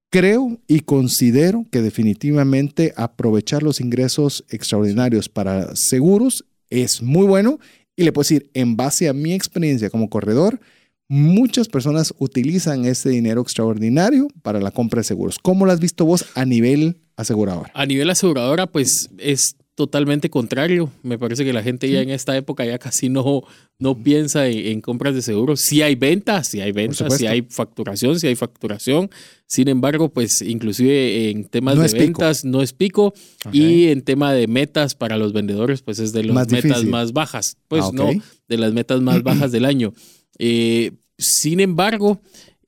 Creo 0.09 0.57
y 0.67 0.81
considero 0.81 1.65
que 1.69 1.81
definitivamente 1.81 2.93
aprovechar 2.95 3.61
los 3.61 3.81
ingresos 3.81 4.45
extraordinarios 4.49 5.27
para 5.27 5.75
seguros 5.75 6.45
es 6.69 7.01
muy 7.01 7.25
bueno 7.25 7.59
y 7.95 8.03
le 8.03 8.13
puedo 8.13 8.23
decir, 8.23 8.49
en 8.53 8.77
base 8.77 9.09
a 9.09 9.13
mi 9.13 9.33
experiencia 9.33 9.89
como 9.89 10.09
corredor, 10.09 10.61
muchas 11.09 11.67
personas 11.67 12.13
utilizan 12.19 12.85
ese 12.85 13.09
dinero 13.09 13.41
extraordinario 13.41 14.27
para 14.43 14.61
la 14.61 14.71
compra 14.71 14.99
de 14.99 15.05
seguros. 15.05 15.39
¿Cómo 15.39 15.65
lo 15.65 15.71
has 15.71 15.79
visto 15.79 16.05
vos 16.05 16.25
a 16.35 16.45
nivel 16.45 17.01
aseguradora? 17.15 17.71
A 17.73 17.85
nivel 17.85 18.09
aseguradora, 18.09 18.67
pues 18.67 19.09
es 19.17 19.55
totalmente 19.77 20.31
contrario. 20.31 20.91
Me 21.03 21.19
parece 21.19 21.45
que 21.45 21.53
la 21.53 21.61
gente 21.61 21.87
ya 21.87 22.01
en 22.01 22.09
esta 22.09 22.35
época 22.35 22.65
ya 22.65 22.79
casi 22.79 23.09
no, 23.09 23.43
no 23.77 24.01
piensa 24.01 24.47
en, 24.47 24.81
compras 24.81 25.13
de 25.13 25.21
seguros. 25.21 25.61
Sí 25.61 25.83
hay 25.83 25.93
ventas, 25.93 26.47
sí 26.47 26.61
hay 26.61 26.71
ventas, 26.71 27.15
sí 27.15 27.27
hay 27.27 27.43
facturación, 27.47 28.19
sí 28.19 28.25
hay 28.25 28.33
facturación. 28.33 29.11
Sin 29.45 29.67
embargo, 29.67 30.09
pues 30.09 30.41
inclusive 30.41 31.29
en 31.29 31.45
temas 31.45 31.77
de 31.77 31.95
ventas 31.95 32.43
no 32.43 32.63
es 32.63 32.73
pico 32.73 33.13
y 33.53 33.89
en 33.89 34.01
tema 34.01 34.33
de 34.33 34.47
metas 34.47 34.95
para 34.95 35.15
los 35.15 35.31
vendedores, 35.31 35.83
pues 35.83 35.99
es 35.99 36.11
de 36.11 36.23
las 36.23 36.49
metas 36.49 36.83
más 36.83 37.13
bajas. 37.13 37.57
Pues 37.67 37.83
ah, 37.85 37.91
no, 37.93 38.09
de 38.47 38.57
las 38.57 38.73
metas 38.73 39.01
más 39.01 39.21
bajas 39.21 39.51
del 39.51 39.63
año. 39.63 39.93
Eh, 40.39 40.93
sin 41.19 41.59
embargo, 41.59 42.19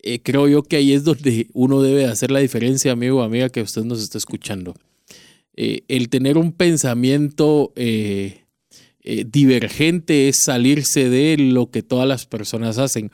eh, 0.03 0.22
creo 0.22 0.48
yo 0.48 0.61
que 0.61 0.76
ahí 0.76 0.94
es 0.94 1.06
donde 1.06 1.48
uno 1.53 1.81
debe 1.81 2.06
hacer 2.06 2.30
la 2.30 2.38
diferencia, 2.38 2.91
amigo 2.91 3.18
o 3.18 3.23
amiga, 3.23 3.49
que 3.49 3.64
usted 3.64 3.84
nos 3.84 3.99
está 3.99 4.19
escuchando. 4.19 4.76
Eh, 5.61 5.84
el 5.90 6.07
tener 6.07 6.38
un 6.38 6.53
pensamiento 6.53 7.73
eh, 7.76 8.45
eh, 9.02 9.26
divergente 9.27 10.30
es 10.30 10.44
salirse 10.44 11.10
de 11.10 11.36
lo 11.38 11.69
que 11.69 11.84
todas 11.84 12.07
las 12.07 12.26
personas 12.26 12.77
hacen. 12.77 13.11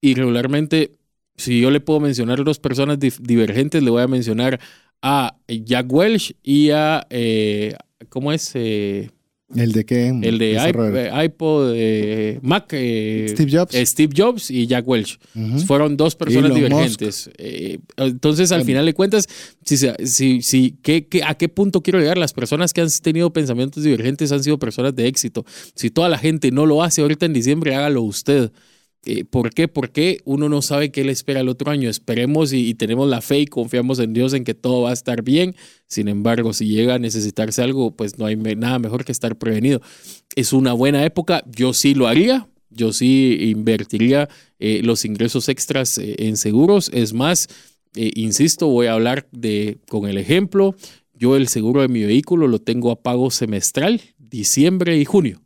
Y 0.00 0.14
regularmente, 0.14 0.92
si 1.36 1.60
yo 1.60 1.72
le 1.72 1.80
puedo 1.80 1.98
mencionar 1.98 2.44
dos 2.44 2.60
personas 2.60 3.00
divergentes, 3.00 3.82
le 3.82 3.90
voy 3.90 4.02
a 4.02 4.06
mencionar 4.06 4.60
a 5.02 5.38
Jack 5.48 5.92
Welch 5.92 6.36
y 6.44 6.70
a, 6.70 7.04
¿cómo 8.08 8.32
es? 8.32 8.54
¿El 9.54 9.72
de 9.72 9.86
qué? 9.86 10.08
El 10.08 10.38
de 10.38 10.56
eh, 10.56 11.24
iPod, 11.24 11.72
eh, 11.74 12.38
Mac. 12.42 12.66
Eh, 12.72 13.28
Steve 13.30 13.50
Jobs. 13.50 13.74
Steve 13.74 14.12
Jobs 14.14 14.50
y 14.50 14.66
Jack 14.66 14.86
Welch. 14.86 15.18
Fueron 15.66 15.96
dos 15.96 16.14
personas 16.14 16.54
divergentes. 16.54 17.30
entonces, 17.96 18.52
al 18.52 18.64
final 18.64 18.84
de 18.84 18.92
cuentas, 18.92 19.26
si, 19.64 19.76
si, 20.04 20.42
si, 20.42 20.76
¿qué, 20.82 21.06
¿a 21.24 21.34
qué 21.34 21.48
punto 21.48 21.82
quiero 21.82 21.98
llegar? 21.98 22.18
Las 22.18 22.34
personas 22.34 22.74
que 22.74 22.82
han 22.82 22.88
tenido 23.02 23.32
pensamientos 23.32 23.82
divergentes 23.82 24.32
han 24.32 24.42
sido 24.42 24.58
personas 24.58 24.94
de 24.94 25.06
éxito. 25.06 25.46
Si 25.74 25.88
toda 25.88 26.10
la 26.10 26.18
gente 26.18 26.50
no 26.50 26.66
lo 26.66 26.82
hace 26.82 27.00
ahorita 27.00 27.24
en 27.24 27.32
diciembre, 27.32 27.74
hágalo 27.74 28.02
usted. 28.02 28.52
Eh, 29.10 29.24
¿Por 29.24 29.54
qué? 29.54 29.68
Porque 29.68 30.20
uno 30.26 30.50
no 30.50 30.60
sabe 30.60 30.90
qué 30.90 31.02
le 31.02 31.12
espera 31.12 31.40
el 31.40 31.48
otro 31.48 31.70
año. 31.70 31.88
Esperemos 31.88 32.52
y, 32.52 32.74
tenemos 32.74 33.08
la 33.08 33.22
fe 33.22 33.40
y 33.40 33.46
confiamos 33.46 33.98
en 34.00 34.12
Dios 34.12 34.34
en 34.34 34.44
que 34.44 34.52
todo 34.52 34.82
va 34.82 34.90
a 34.90 34.92
estar 34.92 35.22
bien. 35.22 35.56
Sin 35.86 36.08
embargo, 36.08 36.52
si 36.52 36.68
llega 36.68 36.96
a 36.96 36.98
necesitarse 36.98 37.62
algo, 37.62 37.96
pues 37.96 38.18
no 38.18 38.26
hay 38.26 38.36
nada 38.36 38.78
mejor 38.78 39.06
que 39.06 39.12
estar 39.12 39.36
prevenido. 39.36 39.80
Es 40.36 40.52
una 40.52 40.74
buena 40.74 41.06
época. 41.06 41.42
Yo 41.46 41.72
sí 41.72 41.94
lo 41.94 42.06
haría. 42.06 42.50
Yo 42.68 42.92
sí 42.92 43.38
invertiría 43.40 44.28
eh, 44.58 44.82
los 44.84 45.06
ingresos 45.06 45.48
extras 45.48 45.96
eh, 45.96 46.16
en 46.18 46.36
seguros. 46.36 46.90
Es 46.92 47.14
más, 47.14 47.48
insisto, 47.94 48.68
voy 48.68 48.88
a 48.88 48.92
hablar 48.92 49.26
de, 49.32 49.78
con 49.88 50.06
el 50.06 50.18
ejemplo. 50.18 50.76
Yo 51.14 51.34
el 51.36 51.48
seguro 51.48 51.80
de 51.80 51.88
mi 51.88 52.04
vehículo 52.04 52.46
lo 52.46 52.58
tengo 52.58 52.90
a 52.90 53.00
pago 53.00 53.30
semestral, 53.30 54.02
diciembre 54.18 54.98
y 54.98 55.06
junio 55.06 55.40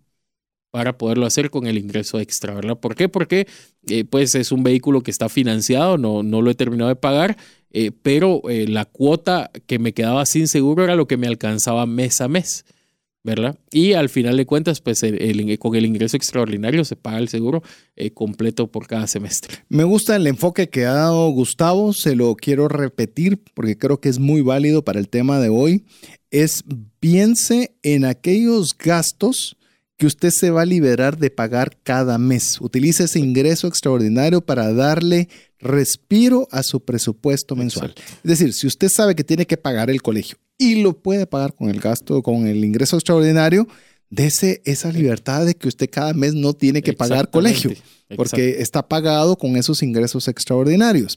para 0.73 0.97
poderlo 0.97 1.27
hacer 1.27 1.51
con 1.51 1.66
el 1.66 1.77
ingreso 1.77 2.19
extra, 2.19 2.55
¿verdad? 2.55 2.78
¿Por 2.78 2.94
qué? 2.94 3.07
Porque 3.11 3.47
eh, 3.89 4.05
pues 4.05 4.35
es 4.35 4.53
un 4.53 4.62
vehículo 4.62 5.03
que 5.03 5.11
está 5.11 5.28
financiado, 5.28 5.99
no, 5.99 6.23
no 6.23 6.40
lo 6.40 6.51
he 6.51 6.55
terminado 6.55 6.89
de 6.89 6.97
pagar, 6.97 7.36
eh, 7.73 7.90
pero 8.03 8.40
eh, 8.49 8.66
la 8.66 8.86
cuota 8.86 9.51
que 9.66 9.78
me 9.78 9.93
quedaba 9.93 10.24
sin 10.24 10.49
seguro 10.49 10.82
era 10.82 10.97
lo 10.97 11.07
que 11.07 11.19
me 11.19 11.27
alcanzaba 11.27 11.85
mes 11.85 12.23
a 12.23 12.28
mes, 12.28 12.65
¿verdad? 13.23 13.59
Y 13.70 13.93
al 13.93 14.09
final 14.09 14.39
de 14.39 14.47
cuentas, 14.47 14.81
pues 14.81 15.03
con 15.59 15.77
el 15.77 15.85
ingreso 15.85 16.16
extraordinario 16.16 16.86
se 16.86 16.97
paga 16.97 17.19
el 17.19 17.28
seguro 17.28 17.62
completo 18.15 18.66
por 18.69 18.86
cada 18.86 19.07
semestre. 19.07 19.59
Me 19.69 19.85
gusta 19.85 20.16
el 20.16 20.27
enfoque 20.27 20.70
que 20.70 20.86
ha 20.86 20.94
dado 20.94 21.28
Gustavo, 21.32 21.93
se 21.93 22.16
lo 22.16 22.35
quiero 22.35 22.69
repetir 22.69 23.39
porque 23.53 23.77
creo 23.77 24.01
que 24.01 24.09
es 24.09 24.19
muy 24.19 24.40
válido 24.40 24.82
para 24.82 25.01
el 25.01 25.11
tema 25.11 25.39
de 25.39 25.51
hoy. 25.51 25.85
Es 26.31 26.65
piense 26.99 27.74
en 27.82 28.07
aquellos 28.07 28.74
gastos 28.77 29.59
que 30.03 30.09
usted 30.09 30.31
se 30.31 30.51
va 30.51 30.62
a 30.62 30.66
liberar 30.66 31.16
de 31.16 31.31
pagar 31.31 31.79
cada 31.85 32.19
mes. 32.19 32.61
Utilice 32.61 33.05
ese 33.05 33.20
ingreso 33.20 33.69
extraordinario 33.69 34.41
para 34.41 34.73
darle 34.73 35.29
respiro 35.61 36.49
a 36.51 36.65
su 36.65 36.85
presupuesto 36.85 37.55
mensual. 37.55 37.95
Es 37.97 38.29
decir, 38.29 38.53
si 38.53 38.66
usted 38.66 38.89
sabe 38.89 39.15
que 39.15 39.23
tiene 39.23 39.47
que 39.47 39.57
pagar 39.57 39.91
el 39.91 40.03
colegio 40.03 40.39
y 40.59 40.83
lo 40.83 41.01
puede 41.01 41.29
pagar 41.29 41.55
con 41.55 41.70
el 41.70 41.79
gasto, 41.79 42.20
con 42.20 42.49
el 42.49 42.65
ingreso 42.65 42.97
extraordinario, 42.97 43.69
dese 44.12 44.60
esa 44.66 44.93
libertad 44.93 45.47
de 45.47 45.55
que 45.55 45.68
usted 45.68 45.89
cada 45.90 46.12
mes 46.12 46.34
no 46.34 46.52
tiene 46.52 46.82
que 46.82 46.93
pagar 46.93 47.30
colegio, 47.30 47.72
porque 48.14 48.60
está 48.60 48.86
pagado 48.86 49.36
con 49.36 49.56
esos 49.56 49.82
ingresos 49.82 50.28
extraordinarios. 50.28 51.16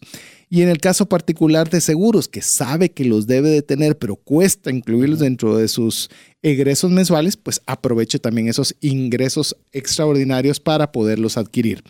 Y 0.50 0.62
en 0.62 0.70
el 0.70 0.78
caso 0.78 1.06
particular 1.06 1.70
de 1.70 1.82
seguros, 1.82 2.30
que 2.30 2.42
sabe 2.42 2.92
que 2.92 3.04
los 3.04 3.28
debe 3.28 3.50
de 3.50 3.62
tener, 3.62 3.98
pero 3.98 4.16
cuesta 4.16 4.72
incluirlos 4.72 5.20
dentro 5.20 5.58
de 5.58 5.68
sus 5.68 6.10
egresos 6.42 6.90
mensuales, 6.90 7.36
pues 7.36 7.62
aproveche 7.66 8.18
también 8.18 8.48
esos 8.48 8.74
ingresos 8.80 9.58
extraordinarios 9.74 10.62
para 10.62 10.94
poderlos 10.94 11.36
adquirir. 11.36 11.84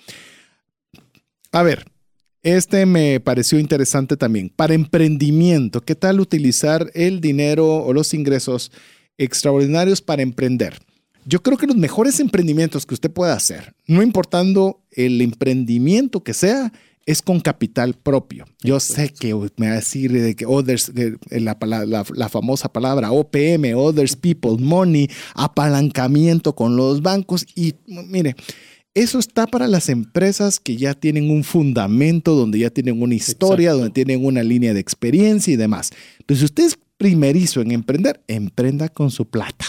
A 1.52 1.62
ver, 1.62 1.86
este 2.42 2.88
me 2.88 3.20
pareció 3.20 3.60
interesante 3.60 4.18
también. 4.18 4.50
Para 4.50 4.74
emprendimiento, 4.74 5.82
¿qué 5.82 5.94
tal 5.94 6.20
utilizar 6.20 6.90
el 6.96 7.22
dinero 7.22 7.76
o 7.76 7.94
los 7.94 8.16
ingresos 8.16 8.72
extraordinarios 9.20 10.02
para 10.02 10.24
emprender? 10.24 10.80
Yo 11.26 11.42
creo 11.42 11.58
que 11.58 11.68
los 11.68 11.76
mejores 11.76 12.20
emprendimientos 12.20 12.86
que 12.86 12.94
usted 12.94 13.12
pueda 13.12 13.34
hacer, 13.34 13.76
no 13.88 14.04
importando 14.04 14.82
el 14.92 15.22
emprendimiento 15.22 16.24
que 16.24 16.34
sea, 16.34 16.72
es 17.06 17.22
con 17.22 17.40
capital 17.40 17.94
propio. 17.94 18.46
Yo 18.64 18.80
sé 18.80 19.10
que 19.10 19.34
me 19.58 19.68
va 19.68 19.74
a 19.74 19.76
decir 19.76 20.12
de 20.12 20.36
que 20.36 20.46
others, 20.46 20.92
la, 21.30 21.58
la, 21.86 22.30
famosa 22.30 22.72
palabra 22.72 23.12
OPM, 23.12 23.76
others 23.76 24.16
people, 24.16 24.58
money, 24.60 25.10
apalancamiento 25.36 26.56
con 26.56 26.76
los 26.76 27.02
bancos 27.02 27.46
y 27.56 27.76
mire, 27.86 28.36
eso 28.96 29.20
está 29.20 29.46
para 29.46 29.68
las 29.68 29.90
empresas 29.90 30.60
que 30.60 30.78
ya 30.78 30.94
tienen 30.94 31.30
un 31.30 31.44
fundamento, 31.44 32.34
donde 32.34 32.60
ya 32.60 32.70
tienen 32.70 33.02
una 33.02 33.14
historia, 33.14 33.74
donde 33.74 33.90
tienen 33.90 34.26
una 34.26 34.42
línea 34.42 34.74
de 34.74 34.80
experiencia 34.80 35.54
y 35.54 35.58
demás. 35.58 35.92
Pero 36.26 36.40
si 36.40 36.46
usted 36.46 36.64
es 36.64 36.80
primerizo 36.98 37.62
en 37.62 37.72
emprender, 37.72 38.22
emprenda 38.28 38.88
con 38.88 39.12
su 39.12 39.26
plata. 39.26 39.66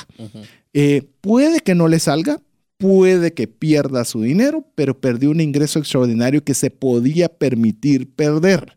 Eh, 0.79 1.09
puede 1.23 1.61
que 1.61 1.75
no 1.75 1.89
le 1.89 1.99
salga, 1.99 2.43
puede 2.77 3.33
que 3.33 3.49
pierda 3.49 4.05
su 4.05 4.21
dinero, 4.21 4.71
pero 4.75 5.01
perdió 5.01 5.31
un 5.31 5.41
ingreso 5.41 5.79
extraordinario 5.79 6.45
que 6.45 6.53
se 6.53 6.71
podía 6.71 7.31
permitir 7.31 8.11
perder. 8.11 8.77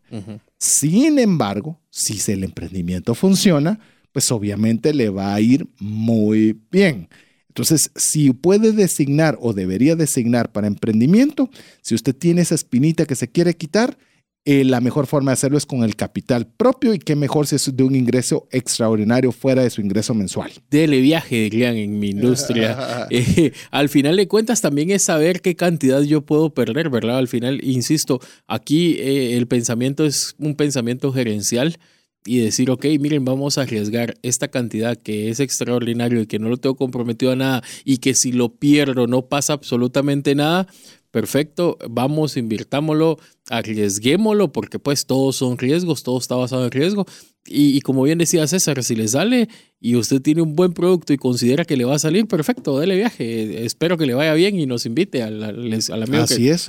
Sin 0.56 1.18
embargo, 1.18 1.78
si 1.90 2.18
el 2.32 2.42
emprendimiento 2.44 3.14
funciona, 3.14 3.80
pues 4.12 4.32
obviamente 4.32 4.94
le 4.94 5.10
va 5.10 5.34
a 5.34 5.42
ir 5.42 5.68
muy 5.78 6.58
bien. 6.70 7.10
Entonces, 7.48 7.90
si 7.94 8.32
puede 8.32 8.72
designar 8.72 9.36
o 9.38 9.52
debería 9.52 9.94
designar 9.94 10.52
para 10.52 10.68
emprendimiento, 10.68 11.50
si 11.82 11.94
usted 11.94 12.16
tiene 12.16 12.40
esa 12.40 12.54
espinita 12.54 13.04
que 13.04 13.14
se 13.14 13.28
quiere 13.28 13.52
quitar, 13.52 13.98
eh, 14.46 14.64
la 14.64 14.80
mejor 14.80 15.06
forma 15.06 15.32
de 15.32 15.34
hacerlo 15.34 15.58
es 15.58 15.66
con 15.66 15.84
el 15.84 15.96
capital 15.96 16.46
propio 16.46 16.94
y 16.94 16.98
qué 16.98 17.14
mejor 17.14 17.46
si 17.46 17.56
es 17.56 17.76
de 17.76 17.82
un 17.82 17.94
ingreso 17.94 18.48
extraordinario 18.50 19.32
fuera 19.32 19.62
de 19.62 19.68
su 19.68 19.82
ingreso 19.82 20.14
mensual. 20.14 20.50
Dele 20.70 21.00
viaje, 21.00 21.36
dirían 21.36 21.76
en 21.76 21.98
mi 21.98 22.10
industria. 22.10 22.76
Eh, 23.12 23.52
al 23.70 23.88
final 23.88 24.16
de 24.16 24.28
cuentas 24.28 24.60
también 24.60 24.90
es 24.90 25.04
saber 25.04 25.40
qué 25.40 25.56
cantidad 25.56 26.00
yo 26.02 26.20
puedo 26.22 26.54
perder, 26.54 26.90
¿verdad? 26.90 27.18
Al 27.18 27.28
final, 27.28 27.60
insisto, 27.64 28.20
aquí 28.46 28.96
eh, 28.98 29.36
el 29.36 29.46
pensamiento 29.46 30.04
es 30.04 30.34
un 30.38 30.54
pensamiento 30.54 31.12
gerencial 31.12 31.76
y 32.24 32.38
decir, 32.38 32.70
ok, 32.70 32.84
miren, 33.00 33.24
vamos 33.24 33.58
a 33.58 33.62
arriesgar 33.62 34.14
esta 34.22 34.48
cantidad 34.48 34.96
que 34.96 35.30
es 35.30 35.40
extraordinario 35.40 36.20
y 36.20 36.26
que 36.26 36.38
no 36.38 36.48
lo 36.48 36.58
tengo 36.58 36.76
comprometido 36.76 37.32
a 37.32 37.36
nada 37.36 37.62
y 37.84 37.98
que 37.98 38.14
si 38.14 38.32
lo 38.32 38.54
pierdo 38.56 39.06
no 39.06 39.22
pasa 39.22 39.54
absolutamente 39.54 40.34
nada, 40.34 40.66
perfecto, 41.10 41.78
vamos, 41.88 42.36
invirtámoslo, 42.36 43.18
arriesguémoslo, 43.48 44.52
porque 44.52 44.78
pues 44.78 45.06
todos 45.06 45.36
son 45.36 45.58
riesgos, 45.58 46.02
todo 46.02 46.18
está 46.18 46.36
basado 46.36 46.64
en 46.64 46.70
riesgo. 46.70 47.06
Y, 47.46 47.80
como 47.80 48.02
bien 48.02 48.18
decía 48.18 48.46
César, 48.46 48.84
si 48.84 48.94
le 48.94 49.08
sale 49.08 49.48
y 49.82 49.96
usted 49.96 50.20
tiene 50.20 50.42
un 50.42 50.54
buen 50.54 50.74
producto 50.74 51.14
y 51.14 51.16
considera 51.16 51.64
que 51.64 51.74
le 51.74 51.86
va 51.86 51.94
a 51.94 51.98
salir, 51.98 52.26
perfecto, 52.26 52.78
dele 52.78 52.96
viaje. 52.96 53.64
Espero 53.64 53.96
que 53.96 54.04
le 54.04 54.12
vaya 54.12 54.34
bien 54.34 54.60
y 54.60 54.66
nos 54.66 54.84
invite 54.84 55.22
al, 55.22 55.42
al, 55.42 56.02
amigo. 56.02 56.22
Así 56.22 56.50
es, 56.50 56.68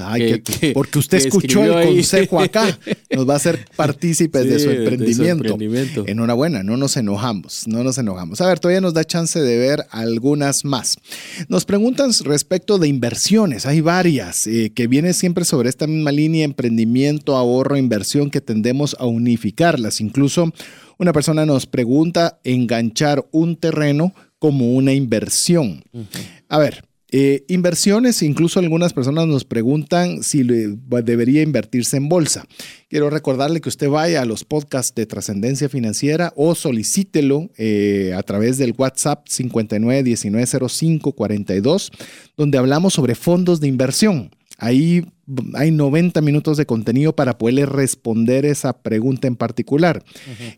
porque 0.73 0.99
usted 0.99 1.17
escuchó 1.17 1.61
el 1.79 1.87
consejo 1.87 2.39
acá. 2.39 2.79
Nos 3.13 3.27
va 3.27 3.33
a 3.33 3.35
hacer 3.35 3.65
partícipes 3.75 4.45
de, 4.45 4.59
su 4.59 4.69
emprendimiento. 4.69 5.57
Enhorabuena, 6.07 6.63
no 6.63 6.77
nos 6.77 6.95
enojamos, 6.95 7.67
no 7.67 7.83
nos 7.83 7.97
enojamos. 7.97 8.39
A 8.39 8.47
ver, 8.47 8.59
todavía 8.59 8.79
nos 8.79 8.93
da 8.93 9.03
chance 9.03 9.41
de 9.41 9.57
ver 9.57 9.85
algunas 9.89 10.63
más. 10.63 10.97
Nos 11.49 11.65
preguntan 11.65 12.11
respecto 12.23 12.77
de 12.77 12.87
inversiones, 12.87 13.65
hay 13.65 13.81
varias 13.81 14.47
eh, 14.47 14.71
que 14.73 14.87
vienen 14.87 15.13
siempre 15.13 15.43
sobre 15.43 15.67
esta 15.67 15.85
misma 15.85 16.13
línea, 16.13 16.45
emprendimiento, 16.45 17.35
ahorro, 17.35 17.75
inversión, 17.75 18.31
que 18.31 18.39
tendemos 18.39 18.95
a 18.99 19.05
unificarlas. 19.05 19.99
Incluso 19.99 20.53
una 21.01 21.11
persona 21.13 21.45
nos 21.47 21.65
pregunta 21.65 22.39
enganchar 22.43 23.25
un 23.31 23.55
terreno 23.55 24.13
como 24.37 24.73
una 24.73 24.93
inversión. 24.93 25.83
A 26.47 26.59
ver, 26.59 26.83
eh, 27.09 27.43
inversiones, 27.47 28.21
incluso 28.21 28.59
algunas 28.59 28.93
personas 28.93 29.25
nos 29.25 29.43
preguntan 29.43 30.21
si 30.21 30.43
debería 30.43 31.41
invertirse 31.41 31.97
en 31.97 32.07
bolsa. 32.07 32.45
Quiero 32.87 33.09
recordarle 33.09 33.61
que 33.61 33.69
usted 33.69 33.89
vaya 33.89 34.21
a 34.21 34.25
los 34.25 34.43
podcasts 34.43 34.93
de 34.93 35.07
trascendencia 35.07 35.69
financiera 35.69 36.33
o 36.35 36.53
solicítelo 36.53 37.49
eh, 37.57 38.13
a 38.15 38.21
través 38.21 38.59
del 38.59 38.75
WhatsApp 38.77 39.25
59190542, 39.27 41.89
donde 42.37 42.59
hablamos 42.59 42.93
sobre 42.93 43.15
fondos 43.15 43.59
de 43.59 43.67
inversión. 43.67 44.29
Ahí 44.59 45.03
hay 45.55 45.71
90 45.71 46.21
minutos 46.21 46.57
de 46.57 46.65
contenido 46.65 47.15
para 47.15 47.37
poderle 47.37 47.65
responder 47.65 48.45
esa 48.45 48.81
pregunta 48.81 49.27
en 49.27 49.35
particular. 49.35 50.03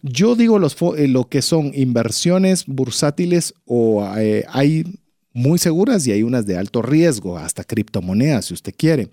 Yo 0.02 0.36
digo 0.36 0.60
los, 0.60 0.76
eh, 0.98 1.08
lo 1.08 1.30
que 1.30 1.42
son 1.42 1.72
inversiones 1.74 2.66
bursátiles 2.68 3.54
o 3.66 4.08
eh, 4.18 4.46
hay 4.50 4.84
muy 5.34 5.58
seguras 5.58 6.06
y 6.08 6.12
hay 6.12 6.24
unas 6.24 6.46
de 6.46 6.58
alto 6.58 6.82
riesgo, 6.82 7.38
hasta 7.38 7.64
criptomonedas 7.64 8.46
si 8.46 8.54
usted 8.54 8.74
quiere. 8.78 9.10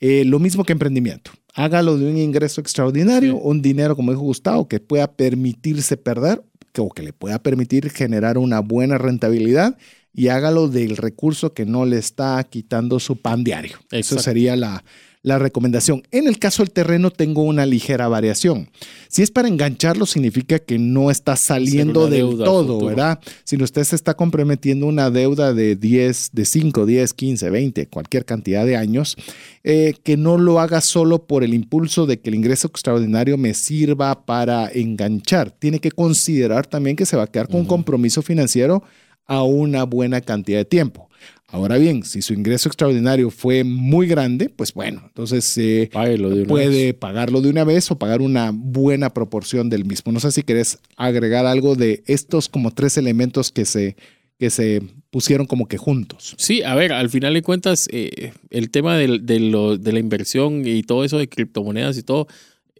Eh, 0.00 0.24
lo 0.24 0.38
mismo 0.38 0.64
que 0.64 0.72
emprendimiento. 0.72 1.30
Hágalo 1.54 1.96
de 1.96 2.10
un 2.10 2.18
ingreso 2.18 2.60
extraordinario, 2.60 3.36
un 3.36 3.62
dinero, 3.62 3.96
como 3.96 4.10
dijo 4.10 4.22
Gustavo, 4.22 4.68
que 4.68 4.80
pueda 4.80 5.12
permitirse 5.12 5.96
perder 5.96 6.42
o 6.76 6.90
que 6.90 7.02
le 7.02 7.12
pueda 7.12 7.38
permitir 7.38 7.90
generar 7.90 8.36
una 8.36 8.60
buena 8.60 8.98
rentabilidad 8.98 9.78
y 10.14 10.28
hágalo 10.28 10.68
del 10.68 10.96
recurso 10.96 11.52
que 11.52 11.66
no 11.66 11.84
le 11.84 11.98
está 11.98 12.42
quitando 12.44 13.00
su 13.00 13.16
pan 13.16 13.44
diario. 13.44 13.78
Eso 13.90 14.18
sería 14.18 14.54
la, 14.54 14.84
la 15.24 15.38
recomendación. 15.38 16.02
En 16.12 16.28
el 16.28 16.38
caso 16.38 16.62
del 16.62 16.70
terreno 16.70 17.10
tengo 17.10 17.42
una 17.42 17.64
ligera 17.64 18.08
variación. 18.08 18.68
Si 19.08 19.22
es 19.22 19.30
para 19.30 19.48
engancharlo, 19.48 20.04
significa 20.04 20.58
que 20.58 20.78
no 20.78 21.10
está 21.10 21.34
saliendo 21.34 22.08
del 22.08 22.36
todo, 22.36 22.84
¿verdad? 22.84 23.18
Si 23.42 23.56
usted 23.56 23.84
se 23.84 23.96
está 23.96 24.14
comprometiendo 24.14 24.86
una 24.86 25.10
deuda 25.10 25.54
de 25.54 25.76
10, 25.76 26.30
de 26.34 26.44
5, 26.44 26.84
10, 26.84 27.14
15, 27.14 27.50
20, 27.50 27.86
cualquier 27.86 28.26
cantidad 28.26 28.66
de 28.66 28.76
años, 28.76 29.16
eh, 29.64 29.94
que 30.04 30.18
no 30.18 30.36
lo 30.36 30.60
haga 30.60 30.82
solo 30.82 31.26
por 31.26 31.42
el 31.42 31.54
impulso 31.54 32.04
de 32.04 32.20
que 32.20 32.28
el 32.28 32.34
ingreso 32.34 32.68
extraordinario 32.68 33.38
me 33.38 33.54
sirva 33.54 34.26
para 34.26 34.70
enganchar. 34.70 35.50
Tiene 35.52 35.78
que 35.78 35.90
considerar 35.90 36.66
también 36.66 36.96
que 36.96 37.06
se 37.06 37.16
va 37.16 37.22
a 37.22 37.28
quedar 37.28 37.48
con 37.48 37.60
un 37.60 37.66
compromiso 37.66 38.20
financiero 38.20 38.82
a 39.26 39.42
una 39.42 39.84
buena 39.84 40.20
cantidad 40.20 40.58
de 40.58 40.64
tiempo. 40.64 41.08
Ahora 41.54 41.78
bien, 41.78 42.02
si 42.02 42.20
su 42.20 42.34
ingreso 42.34 42.68
extraordinario 42.68 43.30
fue 43.30 43.62
muy 43.62 44.08
grande, 44.08 44.48
pues 44.48 44.74
bueno, 44.74 45.02
entonces 45.06 45.56
eh, 45.56 45.88
puede 46.48 46.94
pagarlo 46.94 47.40
de 47.40 47.48
una 47.48 47.62
vez 47.62 47.88
o 47.92 47.98
pagar 47.98 48.22
una 48.22 48.50
buena 48.52 49.14
proporción 49.14 49.70
del 49.70 49.84
mismo. 49.84 50.10
No 50.10 50.18
sé 50.18 50.32
si 50.32 50.42
querés 50.42 50.80
agregar 50.96 51.46
algo 51.46 51.76
de 51.76 52.02
estos 52.06 52.48
como 52.48 52.72
tres 52.72 52.96
elementos 52.96 53.52
que 53.52 53.66
se, 53.66 53.94
que 54.36 54.50
se 54.50 54.82
pusieron 55.10 55.46
como 55.46 55.68
que 55.68 55.78
juntos. 55.78 56.34
Sí, 56.38 56.64
a 56.64 56.74
ver, 56.74 56.92
al 56.92 57.08
final 57.08 57.34
de 57.34 57.42
cuentas, 57.42 57.86
eh, 57.92 58.32
el 58.50 58.70
tema 58.70 58.96
de, 58.96 59.20
de 59.20 59.92
la 59.92 59.98
inversión 60.00 60.66
y 60.66 60.82
todo 60.82 61.04
eso 61.04 61.18
de 61.18 61.28
criptomonedas 61.28 61.96
y 61.96 62.02
todo, 62.02 62.26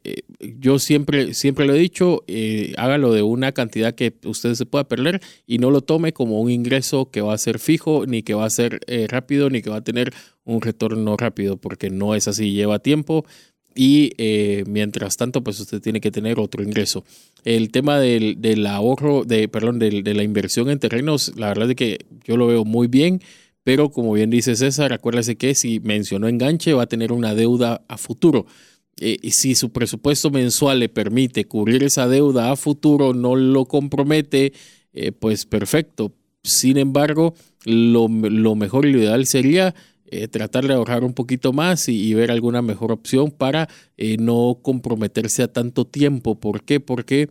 eh, 0.05 0.23
yo 0.39 0.79
siempre, 0.79 1.33
siempre 1.33 1.67
lo 1.67 1.75
he 1.75 1.79
dicho, 1.79 2.25
eh, 2.27 2.75
hágalo 2.77 3.13
de 3.13 3.23
una 3.23 3.53
cantidad 3.53 3.95
que 3.95 4.15
usted 4.25 4.55
se 4.55 4.67
pueda 4.67 4.85
perder 4.85 5.23
y 5.47 5.59
no 5.59 5.71
lo 5.71 5.81
tome 5.81 6.13
como 6.13 6.41
un 6.41 6.51
ingreso 6.51 7.11
que 7.11 7.23
va 7.23 7.33
a 7.33 7.39
ser 7.39 7.59
fijo, 7.59 8.05
ni 8.07 8.23
que 8.23 8.35
va 8.35 8.45
a 8.45 8.51
ser 8.51 8.81
eh, 8.87 9.07
rápido, 9.09 9.49
ni 9.49 9.63
que 9.63 9.71
va 9.71 9.77
a 9.77 9.85
tener 9.85 10.13
un 10.45 10.61
retorno 10.61 11.17
rápido, 11.17 11.57
porque 11.57 11.89
no 11.89 12.15
es 12.15 12.29
así, 12.29 12.53
lleva 12.53 12.79
tiempo 12.81 13.25
y 13.75 14.13
mientras 14.69 15.17
tanto, 15.17 15.43
pues 15.43 15.59
usted 15.59 15.81
tiene 15.81 16.01
que 16.01 16.13
tener 16.13 16.39
otro 16.39 16.63
ingreso. 16.63 17.05
El 17.43 17.73
tema 17.73 17.99
del, 17.99 18.67
ahorro, 18.69 19.25
de, 19.25 19.49
perdón, 19.49 19.81
de, 19.81 20.15
la 20.15 20.23
inversión 20.23 20.71
en 20.71 20.79
terrenos, 20.79 21.33
la 21.37 21.49
verdad 21.49 21.71
es 21.71 21.75
que 21.75 21.99
yo 22.25 22.37
lo 22.37 22.47
veo 22.47 22.65
muy 22.65 22.87
bien. 22.87 23.21
Pero 23.65 23.91
como 23.91 24.13
bien 24.13 24.31
dice 24.31 24.55
César, 24.55 24.93
acuérdese 24.93 25.37
que 25.37 25.55
si 25.55 25.81
mencionó 25.81 26.29
enganche 26.29 26.75
va 26.75 26.83
a 26.83 26.87
tener 26.87 27.13
una 27.13 27.35
deuda 27.35 27.83
a 27.89 27.97
futuro. 27.97 28.47
Eh, 29.01 29.19
si 29.31 29.55
su 29.55 29.71
presupuesto 29.71 30.31
mensual 30.31 30.79
le 30.79 30.89
permite 30.89 31.47
cubrir 31.47 31.83
esa 31.83 32.07
deuda 32.07 32.53
a 32.53 32.57
futuro, 32.57 33.13
no 33.13 33.35
lo 33.35 33.65
compromete, 33.67 34.53
eh, 34.93 35.13
pues 35.13 35.47
perfecto. 35.47 36.13
Sin 36.43 36.77
embargo, 36.77 37.35
lo, 37.65 38.09
mejor 38.09 38.87
y 38.87 38.93
lo 38.93 38.99
ideal 38.99 39.27
sería 39.27 39.75
eh, 40.07 40.29
tratar 40.29 40.69
de 40.69 40.75
ahorrar 40.75 41.03
un 41.03 41.15
poquito 41.15 41.53
más 41.53 41.89
y, 41.89 42.13
ver 42.15 42.31
alguna 42.31 42.63
mejor 42.63 42.93
opción 42.93 43.31
para 43.31 43.69
no 44.19 44.59
comprometerse 44.63 45.43
a 45.43 45.53
tanto 45.53 45.87
tiempo. 45.87 46.39
¿Por 46.39 46.63
qué? 46.63 46.81
Porque, 46.81 47.31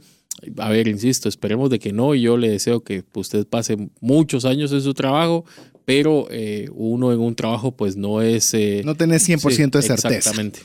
a 0.57 0.69
ver, 0.69 0.88
insisto, 0.88 1.30
esperemos 1.30 1.69
de 1.69 1.80
que 1.80 1.94
no. 1.94 2.15
Yo 2.15 2.38
le 2.38 2.49
deseo 2.49 2.81
que 2.84 3.03
usted 3.14 3.45
pase 3.48 3.77
muchos 4.02 4.45
años 4.45 4.72
en 4.73 4.81
su 4.81 4.95
trabajo, 4.95 5.45
pero 5.85 6.27
uno 6.73 7.14
en 7.14 7.19
un 7.19 7.35
trabajo 7.35 7.72
pues 7.72 7.95
no 7.95 8.22
es... 8.23 8.52
no 8.84 8.95
tenés 8.95 9.30
100% 9.30 9.69
de 9.69 9.81
certeza. 9.84 10.10
Exactamente. 10.10 10.61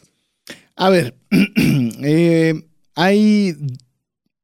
A 0.79 0.91
ver, 0.91 1.17
eh, 2.05 2.55
hay 2.95 3.57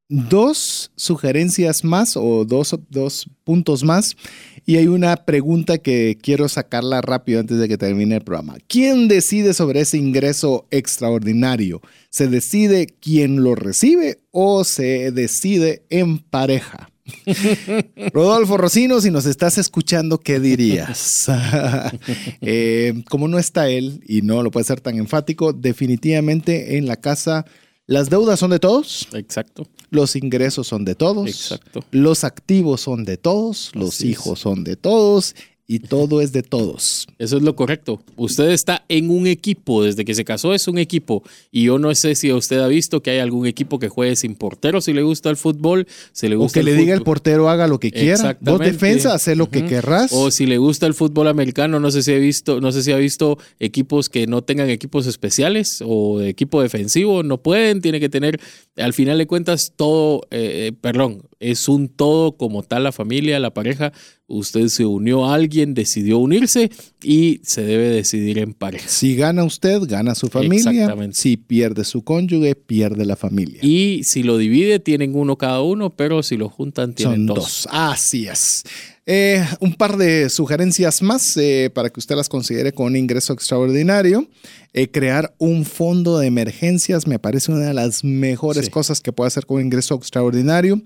dos 0.09 0.91
sugerencias 0.97 1.85
más 1.85 2.17
o 2.17 2.43
dos, 2.43 2.77
dos, 2.89 3.29
puntos 3.45 3.85
más 3.85 4.17
y 4.65 4.75
hay 4.75 4.87
una 4.87 5.15
pregunta 5.15 5.77
que 5.77 6.17
quiero 6.21 6.49
sacarla 6.49 6.99
rápido 6.99 7.39
antes 7.39 7.57
de 7.57 7.69
que 7.69 7.77
termine 7.77 8.15
el 8.15 8.21
programa. 8.21 8.57
¿Quién 8.67 9.07
decide 9.07 9.53
sobre 9.53 9.79
ese 9.79 9.97
ingreso 9.97 10.67
extraordinario? 10.71 11.81
¿Se 12.09 12.27
decide 12.27 12.87
quién 12.87 13.41
lo 13.41 13.55
recibe 13.55 14.19
o 14.31 14.65
se 14.65 15.11
decide 15.11 15.85
en 15.89 16.19
pareja? 16.19 16.89
Rodolfo 18.13 18.57
Rocino, 18.57 18.99
si 19.01 19.11
nos 19.11 19.25
estás 19.25 19.57
escuchando, 19.57 20.19
¿qué 20.19 20.39
dirías? 20.39 21.27
Eh, 22.41 23.03
como 23.09 23.27
no 23.27 23.39
está 23.39 23.69
él 23.69 24.01
y 24.07 24.21
no 24.21 24.43
lo 24.43 24.51
puede 24.51 24.65
ser 24.65 24.81
tan 24.81 24.97
enfático, 24.97 25.53
definitivamente 25.53 26.77
en 26.77 26.87
la 26.87 26.97
casa 26.97 27.45
las 27.87 28.09
deudas 28.09 28.39
son 28.39 28.51
de 28.51 28.59
todos. 28.59 29.07
Exacto. 29.13 29.67
Los 29.91 30.15
ingresos 30.15 30.67
son 30.67 30.85
de 30.85 30.95
todos. 30.95 31.27
Exacto. 31.27 31.83
Los 31.91 32.23
activos 32.23 32.81
son 32.81 33.05
de 33.05 33.17
todos. 33.17 33.71
Los 33.75 34.01
hijos 34.01 34.39
son 34.39 34.63
de 34.63 34.75
todos 34.75 35.35
y 35.67 35.79
todo 35.79 36.21
es 36.21 36.31
de 36.31 36.43
todos. 36.43 37.07
Eso 37.17 37.37
es 37.37 37.43
lo 37.43 37.55
correcto. 37.55 38.01
Usted 38.17 38.49
está 38.51 38.85
en 38.87 39.09
un 39.09 39.25
equipo, 39.25 39.83
desde 39.83 40.05
que 40.05 40.13
se 40.13 40.23
casó 40.23 40.53
es 40.53 40.67
un 40.67 40.77
equipo. 40.77 41.23
Y 41.51 41.63
yo 41.65 41.79
no 41.79 41.93
sé 41.95 42.15
si 42.15 42.31
usted 42.31 42.59
ha 42.59 42.67
visto 42.67 43.01
que 43.01 43.11
hay 43.11 43.19
algún 43.19 43.47
equipo 43.47 43.79
que 43.79 43.89
juegue 43.89 44.15
sin 44.15 44.35
portero, 44.35 44.79
si 44.79 44.93
le 44.93 45.01
gusta 45.01 45.29
el 45.29 45.37
fútbol, 45.37 45.87
si 46.11 46.27
le 46.27 46.35
gusta 46.35 46.59
O 46.59 46.61
que 46.61 46.63
le 46.63 46.75
diga 46.75 46.93
al 46.93 47.01
portero 47.01 47.49
haga 47.49 47.67
lo 47.67 47.79
que 47.79 47.91
quiera. 47.91 48.37
Vos 48.41 48.59
defensa, 48.59 49.15
hace 49.15 49.35
lo 49.35 49.49
que 49.49 49.65
querrás. 49.65 50.11
O 50.13 50.29
si 50.29 50.45
le 50.45 50.59
gusta 50.59 50.85
el 50.85 50.93
fútbol 50.93 51.27
americano, 51.27 51.79
no 51.79 51.89
sé 51.89 52.03
si 52.03 52.13
ha 52.13 52.17
visto, 52.17 52.61
no 52.61 52.71
sé 52.71 52.83
si 52.83 52.91
ha 52.91 52.97
visto 52.97 53.39
equipos 53.59 54.09
que 54.09 54.27
no 54.27 54.43
tengan 54.43 54.69
equipos 54.69 55.07
especiales 55.07 55.81
o 55.85 56.21
equipo 56.21 56.61
defensivo, 56.61 57.23
no 57.23 57.39
pueden, 57.39 57.81
tiene 57.81 57.99
que 57.99 58.09
tener, 58.09 58.39
al 58.77 58.93
final 58.93 59.17
de 59.17 59.25
cuentas, 59.25 59.73
todo, 59.75 60.21
eh, 60.29 60.67
eh, 60.67 60.71
perdón, 60.79 61.23
es 61.39 61.67
un 61.67 61.89
todo 61.89 62.33
como 62.33 62.63
tal 62.63 62.83
la 62.83 62.91
familia, 62.91 63.39
la 63.39 63.53
pareja. 63.53 63.91
Usted 64.27 64.69
se 64.69 64.85
unió 64.85 65.25
a 65.27 65.35
alguien, 65.35 65.75
decidió 65.75 66.17
unirse 66.17 66.71
y 67.03 67.41
se 67.43 67.61
debe 67.63 67.89
decidir 67.89 68.39
en 68.39 68.53
pareja. 68.53 68.87
Si 68.89 69.15
gana 69.15 69.43
usted, 69.43 69.81
gana 69.83 70.15
su 70.15 70.29
familia. 70.29 70.71
Exactamente. 70.71 71.15
Si 71.15 71.37
pierde 71.37 71.83
su 71.83 72.03
cónyuge, 72.03 72.55
pierde 72.55 73.05
la 73.05 73.15
familia. 73.15 73.59
Y 73.61 74.01
si 74.03 74.23
lo 74.23 74.37
divide, 74.39 74.79
tienen 74.79 75.15
uno 75.15 75.37
cada 75.37 75.61
uno, 75.61 75.95
pero 75.95 76.23
si 76.23 76.37
lo 76.37 76.49
juntan, 76.49 76.93
tienen 76.95 77.17
Son 77.17 77.25
dos. 77.27 77.35
dos. 77.37 77.67
Así 77.71 78.25
es. 78.27 78.63
Eh, 79.05 79.45
un 79.59 79.75
par 79.75 79.97
de 79.97 80.29
sugerencias 80.31 81.03
más 81.03 81.37
eh, 81.37 81.69
para 81.71 81.91
que 81.91 81.99
usted 81.99 82.15
las 82.15 82.27
considere 82.27 82.71
con 82.71 82.87
un 82.87 82.95
ingreso 82.95 83.31
extraordinario. 83.33 84.27
Eh, 84.73 84.89
crear 84.89 85.35
un 85.37 85.65
fondo 85.65 86.17
de 86.17 86.25
emergencias 86.25 87.05
me 87.05 87.19
parece 87.19 87.51
una 87.51 87.67
de 87.67 87.73
las 87.75 88.03
mejores 88.03 88.65
Sí. 88.65 88.71
cosas 88.71 89.01
que 89.01 89.13
puede 89.13 89.27
hacer 89.27 89.45
con 89.45 89.57
un 89.57 89.65
ingreso 89.65 89.93
extraordinario. 89.93 90.81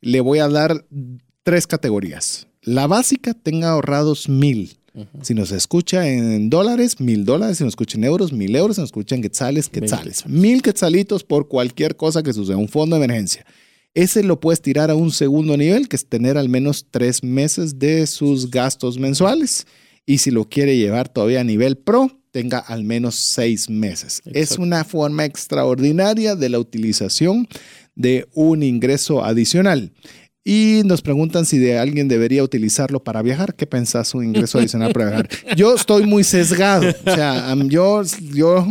Le 0.00 0.20
voy 0.20 0.38
a 0.38 0.48
dar 0.48 0.86
tres 1.42 1.66
categorías. 1.66 2.46
La 2.64 2.86
básica, 2.86 3.34
tenga 3.34 3.70
ahorrados 3.70 4.28
mil. 4.28 4.76
Si 5.22 5.34
nos 5.34 5.50
escucha 5.50 6.08
en 6.08 6.50
dólares, 6.50 7.00
mil 7.00 7.24
dólares. 7.24 7.58
Si 7.58 7.64
nos 7.64 7.72
escucha 7.72 7.98
en 7.98 8.04
euros, 8.04 8.32
mil 8.32 8.54
euros. 8.54 8.76
Si 8.76 8.82
nos 8.82 8.88
escucha 8.88 9.16
en 9.16 9.22
quetzales, 9.22 9.68
quetzales. 9.68 10.24
Mil 10.26 10.62
quetzalitos 10.62 11.24
por 11.24 11.48
cualquier 11.48 11.96
cosa 11.96 12.22
que 12.22 12.32
suceda. 12.32 12.56
Un 12.56 12.68
fondo 12.68 12.96
de 12.96 13.04
emergencia. 13.04 13.44
Ese 13.92 14.22
lo 14.22 14.40
puedes 14.40 14.60
tirar 14.60 14.90
a 14.90 14.94
un 14.94 15.10
segundo 15.10 15.56
nivel, 15.56 15.88
que 15.88 15.96
es 15.96 16.06
tener 16.08 16.38
al 16.38 16.48
menos 16.48 16.86
tres 16.90 17.22
meses 17.22 17.78
de 17.78 18.06
sus 18.06 18.50
gastos 18.50 18.98
mensuales. 18.98 19.66
Y 20.06 20.18
si 20.18 20.30
lo 20.30 20.48
quiere 20.48 20.76
llevar 20.76 21.08
todavía 21.08 21.40
a 21.40 21.44
nivel 21.44 21.76
pro, 21.76 22.10
tenga 22.30 22.58
al 22.58 22.84
menos 22.84 23.30
seis 23.32 23.70
meses. 23.70 24.20
Es 24.26 24.58
una 24.58 24.84
forma 24.84 25.24
extraordinaria 25.24 26.34
de 26.34 26.48
la 26.48 26.58
utilización 26.58 27.48
de 27.94 28.26
un 28.34 28.62
ingreso 28.62 29.24
adicional. 29.24 29.92
Y 30.44 30.82
nos 30.84 31.00
preguntan 31.00 31.46
si 31.46 31.58
de 31.58 31.78
alguien 31.78 32.06
debería 32.06 32.42
utilizarlo 32.42 33.02
para 33.02 33.22
viajar. 33.22 33.54
¿Qué 33.54 33.66
pensás 33.66 34.14
un 34.14 34.24
ingreso 34.24 34.58
adicional 34.58 34.92
para 34.92 35.06
viajar? 35.06 35.28
Yo 35.56 35.74
estoy 35.74 36.04
muy 36.04 36.22
sesgado. 36.22 36.86
O 37.06 37.14
sea, 37.14 37.54
yo, 37.68 38.02
yo 38.20 38.66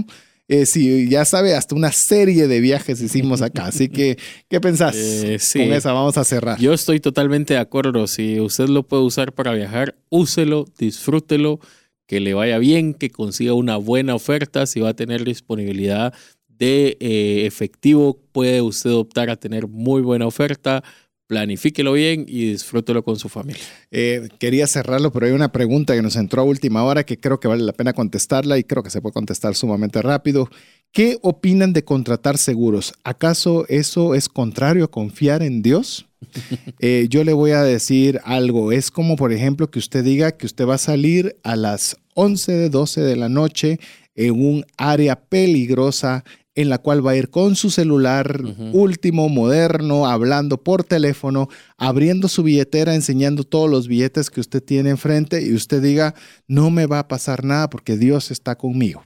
eh, 0.48 0.68
sí, 0.68 1.10
ya 1.10 1.26
sabe, 1.26 1.56
hasta 1.56 1.74
una 1.74 1.92
serie 1.92 2.48
de 2.48 2.60
viajes 2.60 3.02
hicimos 3.02 3.42
acá. 3.42 3.66
Así 3.66 3.90
que, 3.90 4.18
¿qué 4.50 4.62
pensás? 4.62 4.96
Eh, 4.96 5.38
sí. 5.40 5.60
Con 5.60 5.74
esa 5.74 5.94
vamos 5.94 6.18
a 6.18 6.24
cerrar. 6.24 6.60
Yo 6.60 6.74
estoy 6.74 7.00
totalmente 7.00 7.56
de 7.56 7.60
acuerdo. 7.60 8.06
Si 8.08 8.40
usted 8.40 8.68
lo 8.68 8.84
puede 8.84 9.04
usar 9.04 9.34
para 9.34 9.54
viajar, 9.54 9.96
úselo, 10.10 10.66
disfrútelo, 10.78 11.60
que 12.06 12.20
le 12.20 12.36
vaya 12.36 12.60
bien, 12.60 12.94
que 12.94 13.10
consiga 13.10 13.54
una 13.54 13.78
buena 13.78 14.14
oferta. 14.14 14.68
Si 14.68 14.80
va 14.80 14.90
a 14.90 14.96
tener 14.96 15.24
disponibilidad 15.24 16.14
de 16.48 16.98
eh, 17.00 17.46
efectivo, 17.46 18.20
puede 18.32 18.62
usted 18.62 18.92
optar 18.92 19.30
a 19.30 19.38
tener 19.38 19.68
muy 19.68 20.02
buena 20.02 20.28
oferta. 20.28 20.84
Planifíquelo 21.28 21.94
bien 21.94 22.26
y 22.28 22.52
disfrútelo 22.52 23.04
con 23.04 23.18
su 23.18 23.30
familia. 23.30 23.64
Eh, 23.92 24.28
quería 24.40 24.68
cerrarlo, 24.68 25.12
pero 25.12 25.26
hay 25.26 25.32
una 25.32 25.52
pregunta 25.52 25.96
que 25.96 26.02
nos 26.02 26.16
entró 26.16 26.42
a 26.42 26.46
última 26.46 26.84
hora 26.84 27.06
que 27.06 27.18
creo 27.18 27.40
que 27.40 27.48
vale 27.48 27.64
la 27.64 27.74
pena 27.74 27.94
contestarla 27.94 28.58
y 28.58 28.64
creo 28.64 28.84
que 28.84 28.90
se 28.90 29.02
puede 29.02 29.14
contestar 29.14 29.56
sumamente 29.56 30.02
rápido. 30.02 30.50
¿Qué 30.92 31.18
opinan 31.22 31.74
de 31.74 31.84
contratar 31.84 32.38
seguros? 32.38 32.94
¿Acaso 33.04 33.66
eso 33.68 34.16
es 34.16 34.30
contrario 34.30 34.86
a 34.86 34.92
confiar 34.92 35.42
en 35.44 35.62
Dios? 35.62 36.06
Eh, 36.80 37.08
yo 37.10 37.24
le 37.24 37.34
voy 37.34 37.52
a 37.52 37.64
decir 37.64 38.20
algo. 38.26 38.72
Es 38.72 38.92
como, 38.92 39.16
por 39.16 39.32
ejemplo, 39.32 39.70
que 39.72 39.80
usted 39.80 40.04
diga 40.04 40.34
que 40.34 40.46
usted 40.46 40.66
va 40.66 40.76
a 40.76 40.78
salir 40.78 41.38
a 41.44 41.56
las 41.56 41.98
11, 42.16 42.70
12 42.70 43.02
de 43.02 43.16
la 43.16 43.30
noche 43.30 43.80
en 44.16 44.32
un 44.46 44.66
área 44.78 45.16
peligrosa 45.16 46.24
en 46.56 46.70
la 46.70 46.78
cual 46.78 47.06
va 47.06 47.12
a 47.12 47.16
ir 47.16 47.30
con 47.30 47.56
su 47.56 47.72
celular 47.72 48.40
último, 48.74 49.28
moderno, 49.28 50.08
hablando 50.08 50.62
por 50.64 50.84
teléfono, 50.84 51.50
abriendo 51.78 52.28
su 52.28 52.44
billetera, 52.44 52.94
enseñando 52.94 53.44
todos 53.44 53.70
los 53.70 53.88
billetes 53.88 54.30
que 54.30 54.40
usted 54.40 54.64
tiene 54.64 54.92
enfrente 54.92 55.42
y 55.42 55.54
usted 55.54 55.82
diga, 55.82 56.14
no 56.48 56.70
me 56.70 56.86
va 56.86 57.00
a 57.00 57.08
pasar 57.08 57.44
nada 57.44 57.70
porque 57.70 57.98
Dios 57.98 58.30
está 58.30 58.56
conmigo. 58.56 59.04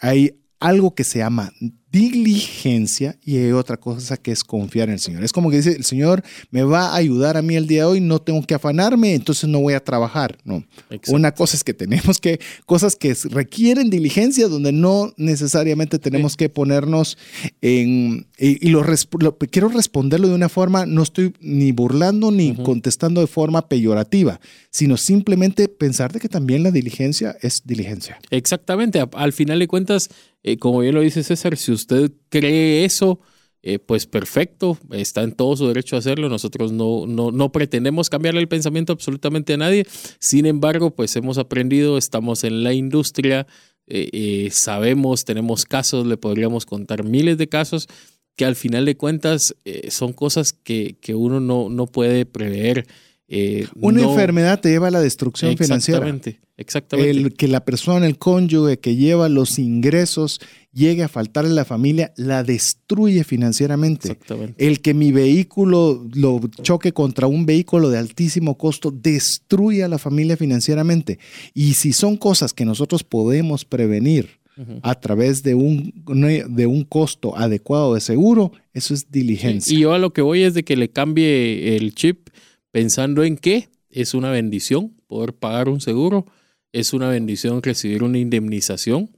Hay 0.00 0.41
algo 0.62 0.94
que 0.94 1.04
se 1.04 1.18
llama 1.18 1.52
diligencia 1.90 3.18
y 3.22 3.36
hay 3.36 3.52
otra 3.52 3.76
cosa 3.76 4.16
que 4.16 4.32
es 4.32 4.42
confiar 4.44 4.88
en 4.88 4.94
el 4.94 4.98
Señor. 4.98 5.22
Es 5.24 5.32
como 5.32 5.50
que 5.50 5.56
dice, 5.58 5.72
el 5.72 5.84
Señor 5.84 6.22
me 6.50 6.62
va 6.62 6.86
a 6.88 6.96
ayudar 6.96 7.36
a 7.36 7.42
mí 7.42 7.54
el 7.54 7.66
día 7.66 7.80
de 7.82 7.84
hoy, 7.86 8.00
no 8.00 8.18
tengo 8.18 8.42
que 8.46 8.54
afanarme, 8.54 9.14
entonces 9.14 9.48
no 9.48 9.60
voy 9.60 9.74
a 9.74 9.84
trabajar. 9.84 10.38
No. 10.44 10.64
Exacto. 10.88 11.12
Una 11.12 11.32
cosa 11.34 11.54
es 11.54 11.62
que 11.64 11.74
tenemos 11.74 12.18
que, 12.18 12.40
cosas 12.64 12.96
que 12.96 13.14
requieren 13.30 13.90
diligencia, 13.90 14.48
donde 14.48 14.72
no 14.72 15.12
necesariamente 15.18 15.98
tenemos 15.98 16.34
que 16.36 16.48
ponernos 16.48 17.18
en, 17.60 18.26
y, 18.38 18.66
y 18.66 18.70
lo, 18.70 18.82
lo- 19.20 19.36
quiero 19.36 19.68
responderlo 19.68 20.28
de 20.28 20.34
una 20.34 20.48
forma, 20.48 20.86
no 20.86 21.02
estoy 21.02 21.34
ni 21.40 21.72
burlando 21.72 22.30
ni 22.30 22.54
contestando 22.54 23.20
de 23.20 23.26
forma 23.26 23.68
peyorativa, 23.68 24.40
sino 24.70 24.96
simplemente 24.96 25.68
pensar 25.68 26.10
de 26.10 26.20
que 26.20 26.28
también 26.30 26.62
la 26.62 26.70
diligencia 26.70 27.36
es 27.42 27.62
diligencia. 27.66 28.18
Exactamente. 28.30 29.02
Al 29.12 29.32
final 29.34 29.58
de 29.58 29.68
cuentas, 29.68 30.08
eh, 30.42 30.56
como 30.58 30.80
bien 30.80 30.94
lo 30.94 31.00
dice 31.00 31.22
César, 31.22 31.56
si 31.56 31.72
usted 31.72 32.12
cree 32.28 32.84
eso, 32.84 33.20
eh, 33.62 33.78
pues 33.78 34.06
perfecto, 34.06 34.76
está 34.90 35.22
en 35.22 35.32
todo 35.32 35.56
su 35.56 35.68
derecho 35.68 35.96
a 35.96 36.00
hacerlo. 36.00 36.28
Nosotros 36.28 36.72
no, 36.72 37.06
no, 37.06 37.30
no 37.30 37.52
pretendemos 37.52 38.10
cambiarle 38.10 38.40
el 38.40 38.48
pensamiento 38.48 38.92
absolutamente 38.92 39.54
a 39.54 39.56
nadie. 39.56 39.86
Sin 40.18 40.46
embargo, 40.46 40.90
pues 40.90 41.14
hemos 41.16 41.38
aprendido, 41.38 41.96
estamos 41.96 42.44
en 42.44 42.64
la 42.64 42.72
industria, 42.72 43.46
eh, 43.86 44.48
sabemos, 44.52 45.24
tenemos 45.24 45.64
casos, 45.64 46.06
le 46.06 46.16
podríamos 46.16 46.66
contar 46.66 47.04
miles 47.04 47.38
de 47.38 47.48
casos 47.48 47.88
que 48.34 48.44
al 48.44 48.56
final 48.56 48.86
de 48.86 48.96
cuentas 48.96 49.54
son 49.90 50.14
cosas 50.14 50.54
que, 50.54 50.96
que 51.02 51.14
uno 51.14 51.38
no, 51.38 51.68
no 51.68 51.86
puede 51.86 52.24
prever. 52.24 52.86
Eh, 53.34 53.66
Una 53.80 54.02
no- 54.02 54.10
enfermedad 54.10 54.60
te 54.60 54.68
lleva 54.68 54.88
a 54.88 54.90
la 54.90 55.00
destrucción 55.00 55.56
financiera. 55.56 56.00
Exactamente, 56.06 56.40
exactamente. 56.58 57.10
El 57.10 57.32
que 57.32 57.48
la 57.48 57.64
persona, 57.64 58.06
el 58.06 58.18
cónyuge 58.18 58.78
que 58.78 58.94
lleva 58.94 59.30
los 59.30 59.58
ingresos 59.58 60.38
llegue 60.74 61.02
a 61.02 61.08
faltarle 61.08 61.50
a 61.52 61.54
la 61.54 61.64
familia, 61.64 62.12
la 62.16 62.44
destruye 62.44 63.24
financieramente. 63.24 64.08
Exactamente. 64.12 64.66
El 64.66 64.80
que 64.82 64.92
mi 64.92 65.12
vehículo 65.12 66.06
lo 66.14 66.40
choque 66.62 66.92
contra 66.92 67.26
un 67.26 67.46
vehículo 67.46 67.88
de 67.88 67.96
altísimo 67.98 68.58
costo 68.58 68.90
destruye 68.90 69.82
a 69.82 69.88
la 69.88 69.98
familia 69.98 70.36
financieramente. 70.36 71.18
Y 71.54 71.72
si 71.74 71.94
son 71.94 72.18
cosas 72.18 72.52
que 72.52 72.66
nosotros 72.66 73.02
podemos 73.02 73.64
prevenir 73.64 74.28
a 74.82 74.94
través 75.00 75.42
de 75.42 75.54
un, 75.54 75.94
de 76.50 76.66
un 76.66 76.84
costo 76.84 77.34
adecuado 77.36 77.94
de 77.94 78.00
seguro, 78.02 78.52
eso 78.74 78.92
es 78.92 79.10
diligencia. 79.10 79.74
Y 79.74 79.80
yo 79.80 79.94
a 79.94 79.98
lo 79.98 80.12
que 80.12 80.20
voy 80.20 80.42
es 80.42 80.52
de 80.52 80.62
que 80.62 80.76
le 80.76 80.90
cambie 80.90 81.76
el 81.78 81.94
chip 81.94 82.28
pensando 82.72 83.22
en 83.22 83.36
que 83.36 83.68
es 83.90 84.14
una 84.14 84.30
bendición 84.30 84.96
poder 85.06 85.34
pagar 85.34 85.68
un 85.68 85.80
seguro, 85.80 86.26
es 86.72 86.92
una 86.92 87.08
bendición 87.08 87.62
recibir 87.62 88.02
una 88.02 88.18
indemnización. 88.18 89.10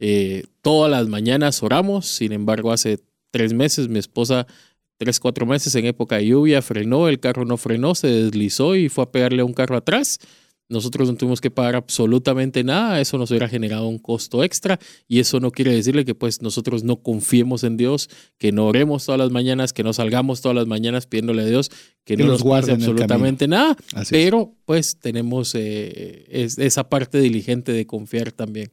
Eh, 0.00 0.44
todas 0.60 0.90
las 0.90 1.08
mañanas 1.08 1.62
oramos, 1.62 2.08
sin 2.08 2.32
embargo, 2.32 2.72
hace 2.72 2.98
tres 3.30 3.54
meses 3.54 3.88
mi 3.88 3.98
esposa, 3.98 4.46
tres, 4.96 5.20
cuatro 5.20 5.46
meses 5.46 5.74
en 5.76 5.86
época 5.86 6.16
de 6.16 6.26
lluvia, 6.26 6.60
frenó, 6.60 7.08
el 7.08 7.20
carro 7.20 7.44
no 7.44 7.56
frenó, 7.56 7.94
se 7.94 8.08
deslizó 8.08 8.74
y 8.74 8.88
fue 8.88 9.04
a 9.04 9.12
pegarle 9.12 9.42
a 9.42 9.44
un 9.44 9.54
carro 9.54 9.76
atrás. 9.76 10.18
Nosotros 10.70 11.08
no 11.08 11.16
tuvimos 11.16 11.40
que 11.40 11.50
pagar 11.50 11.76
absolutamente 11.76 12.62
nada, 12.62 13.00
eso 13.00 13.16
nos 13.16 13.30
hubiera 13.30 13.48
generado 13.48 13.88
un 13.88 13.98
costo 13.98 14.44
extra 14.44 14.78
y 15.06 15.18
eso 15.18 15.40
no 15.40 15.50
quiere 15.50 15.74
decirle 15.74 16.04
que 16.04 16.14
pues 16.14 16.42
nosotros 16.42 16.84
no 16.84 16.96
confiemos 17.02 17.64
en 17.64 17.76
Dios, 17.78 18.10
que 18.36 18.52
no 18.52 18.66
oremos 18.66 19.06
todas 19.06 19.18
las 19.18 19.30
mañanas, 19.30 19.72
que 19.72 19.82
no 19.82 19.92
salgamos 19.94 20.42
todas 20.42 20.54
las 20.56 20.66
mañanas 20.66 21.06
pidiéndole 21.06 21.42
a 21.42 21.46
Dios 21.46 21.70
que, 22.04 22.16
Que 22.16 22.22
no 22.22 22.28
nos 22.32 22.42
guarde 22.42 22.72
absolutamente 22.72 23.48
nada, 23.48 23.76
Así 23.94 24.14
es. 24.14 24.24
pero 24.24 24.54
pues 24.66 24.98
tenemos 25.00 25.54
eh, 25.54 26.24
es- 26.28 26.58
esa 26.58 26.88
parte 26.88 27.18
diligente 27.20 27.72
de 27.72 27.86
confiar 27.86 28.32
también. 28.32 28.70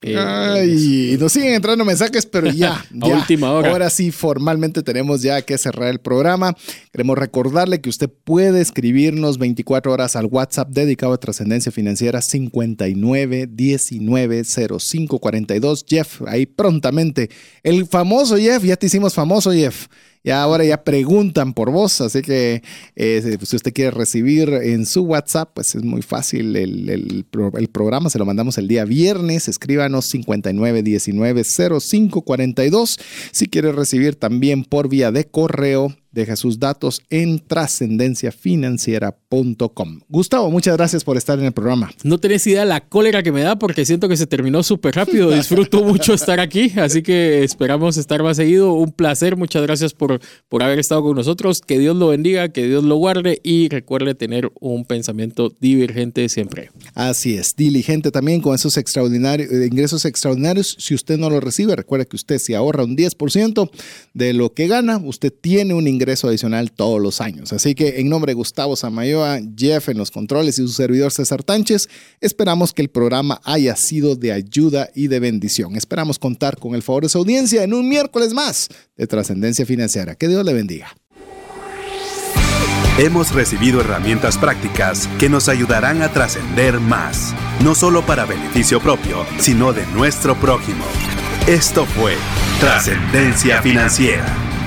Eh. 0.00 0.16
Ay, 0.16 1.16
nos 1.18 1.32
siguen 1.32 1.54
entrando 1.54 1.84
mensajes, 1.84 2.24
pero 2.24 2.48
ya, 2.50 2.84
ya. 2.92 3.06
última 3.06 3.50
hora. 3.50 3.70
Ahora 3.70 3.90
sí, 3.90 4.12
formalmente 4.12 4.82
tenemos 4.82 5.22
ya 5.22 5.42
que 5.42 5.58
cerrar 5.58 5.88
el 5.88 5.98
programa. 5.98 6.54
Queremos 6.92 7.18
recordarle 7.18 7.80
que 7.80 7.88
usted 7.88 8.08
puede 8.08 8.60
escribirnos 8.60 9.38
24 9.38 9.92
horas 9.92 10.14
al 10.14 10.26
WhatsApp 10.26 10.68
dedicado 10.70 11.12
a 11.12 11.18
trascendencia 11.18 11.72
financiera 11.72 12.22
59 12.22 13.48
19 13.50 14.44
05 14.44 15.18
42. 15.18 15.84
Jeff, 15.88 16.22
ahí 16.28 16.46
prontamente. 16.46 17.28
El 17.64 17.86
famoso 17.86 18.36
Jeff, 18.36 18.62
ya 18.62 18.76
te 18.76 18.86
hicimos 18.86 19.14
famoso, 19.14 19.50
Jeff. 19.52 19.88
Ya 20.24 20.42
ahora 20.42 20.64
ya 20.64 20.82
preguntan 20.84 21.52
por 21.54 21.70
vos, 21.70 22.00
así 22.00 22.22
que 22.22 22.62
eh, 22.96 23.38
si 23.42 23.56
usted 23.56 23.72
quiere 23.72 23.92
recibir 23.92 24.48
en 24.50 24.86
su 24.86 25.02
WhatsApp, 25.02 25.50
pues 25.54 25.74
es 25.74 25.84
muy 25.84 26.02
fácil. 26.02 26.56
El, 26.56 26.90
el 26.90 27.24
programa 27.68 28.10
se 28.10 28.18
lo 28.18 28.26
mandamos 28.26 28.58
el 28.58 28.66
día 28.68 28.84
viernes. 28.84 29.48
Escríbanos 29.48 30.14
59190542. 30.14 33.00
Si 33.32 33.46
quiere 33.46 33.72
recibir 33.72 34.16
también 34.16 34.64
por 34.64 34.88
vía 34.88 35.12
de 35.12 35.26
correo 35.26 35.94
deja 36.18 36.36
sus 36.36 36.58
datos 36.58 37.00
en 37.10 37.38
trascendenciafinanciera.com. 37.38 40.00
Gustavo, 40.08 40.50
muchas 40.50 40.76
gracias 40.76 41.04
por 41.04 41.16
estar 41.16 41.38
en 41.38 41.44
el 41.46 41.52
programa. 41.52 41.92
No 42.02 42.18
tenés 42.18 42.46
idea 42.46 42.64
la 42.64 42.80
cólera 42.80 43.22
que 43.22 43.30
me 43.32 43.42
da 43.42 43.58
porque 43.58 43.84
siento 43.86 44.08
que 44.08 44.16
se 44.16 44.26
terminó 44.26 44.62
súper 44.62 44.94
rápido. 44.94 45.30
Disfruto 45.36 45.84
mucho 45.84 46.14
estar 46.14 46.40
aquí, 46.40 46.72
así 46.76 47.02
que 47.02 47.44
esperamos 47.44 47.96
estar 47.96 48.22
más 48.22 48.36
seguido. 48.36 48.74
Un 48.74 48.92
placer, 48.92 49.36
muchas 49.36 49.62
gracias 49.62 49.94
por, 49.94 50.20
por 50.48 50.62
haber 50.62 50.78
estado 50.78 51.02
con 51.02 51.16
nosotros. 51.16 51.60
Que 51.60 51.78
Dios 51.78 51.96
lo 51.96 52.08
bendiga, 52.08 52.48
que 52.48 52.66
Dios 52.66 52.84
lo 52.84 52.96
guarde 52.96 53.40
y 53.42 53.68
recuerde 53.68 54.14
tener 54.14 54.50
un 54.60 54.84
pensamiento 54.84 55.54
divergente 55.60 56.28
siempre. 56.28 56.70
Así 56.94 57.36
es, 57.36 57.54
diligente 57.56 58.10
también 58.10 58.40
con 58.40 58.54
esos 58.54 58.76
extraordinarios 58.76 59.50
eh, 59.50 59.66
ingresos 59.66 60.04
extraordinarios. 60.04 60.76
Si 60.78 60.94
usted 60.94 61.18
no 61.18 61.30
lo 61.30 61.40
recibe, 61.40 61.76
recuerde 61.76 62.06
que 62.06 62.16
usted 62.16 62.38
si 62.38 62.54
ahorra 62.54 62.84
un 62.84 62.96
10% 62.96 63.70
de 64.14 64.32
lo 64.32 64.52
que 64.52 64.66
gana, 64.66 64.98
usted 64.98 65.32
tiene 65.32 65.74
un 65.74 65.86
ingreso 66.08 66.28
adicional 66.28 66.72
todos 66.72 67.02
los 67.02 67.20
años. 67.20 67.52
Así 67.52 67.74
que 67.74 68.00
en 68.00 68.08
nombre 68.08 68.30
de 68.30 68.34
Gustavo 68.34 68.76
Samayoa, 68.76 69.40
Jeff 69.54 69.90
en 69.90 69.98
los 69.98 70.10
controles 70.10 70.58
y 70.58 70.62
su 70.62 70.72
servidor 70.72 71.12
César 71.12 71.42
Tánchez, 71.42 71.88
esperamos 72.22 72.72
que 72.72 72.80
el 72.80 72.88
programa 72.88 73.42
haya 73.44 73.76
sido 73.76 74.16
de 74.16 74.32
ayuda 74.32 74.88
y 74.94 75.08
de 75.08 75.20
bendición. 75.20 75.76
Esperamos 75.76 76.18
contar 76.18 76.56
con 76.56 76.74
el 76.74 76.82
favor 76.82 77.02
de 77.02 77.10
su 77.10 77.18
audiencia 77.18 77.62
en 77.62 77.74
un 77.74 77.86
miércoles 77.86 78.32
más 78.32 78.68
de 78.96 79.06
Trascendencia 79.06 79.66
Financiera. 79.66 80.14
Que 80.14 80.28
Dios 80.28 80.44
le 80.46 80.54
bendiga. 80.54 80.94
Hemos 82.98 83.32
recibido 83.32 83.80
herramientas 83.80 84.38
prácticas 84.38 85.08
que 85.20 85.28
nos 85.28 85.48
ayudarán 85.48 86.02
a 86.02 86.08
trascender 86.08 86.80
más, 86.80 87.34
no 87.62 87.74
solo 87.74 88.04
para 88.04 88.24
beneficio 88.24 88.80
propio, 88.80 89.24
sino 89.38 89.72
de 89.72 89.86
nuestro 89.88 90.34
prójimo. 90.34 90.84
Esto 91.46 91.86
fue 91.86 92.14
Trascendencia 92.60 93.62
Financiera, 93.62 94.26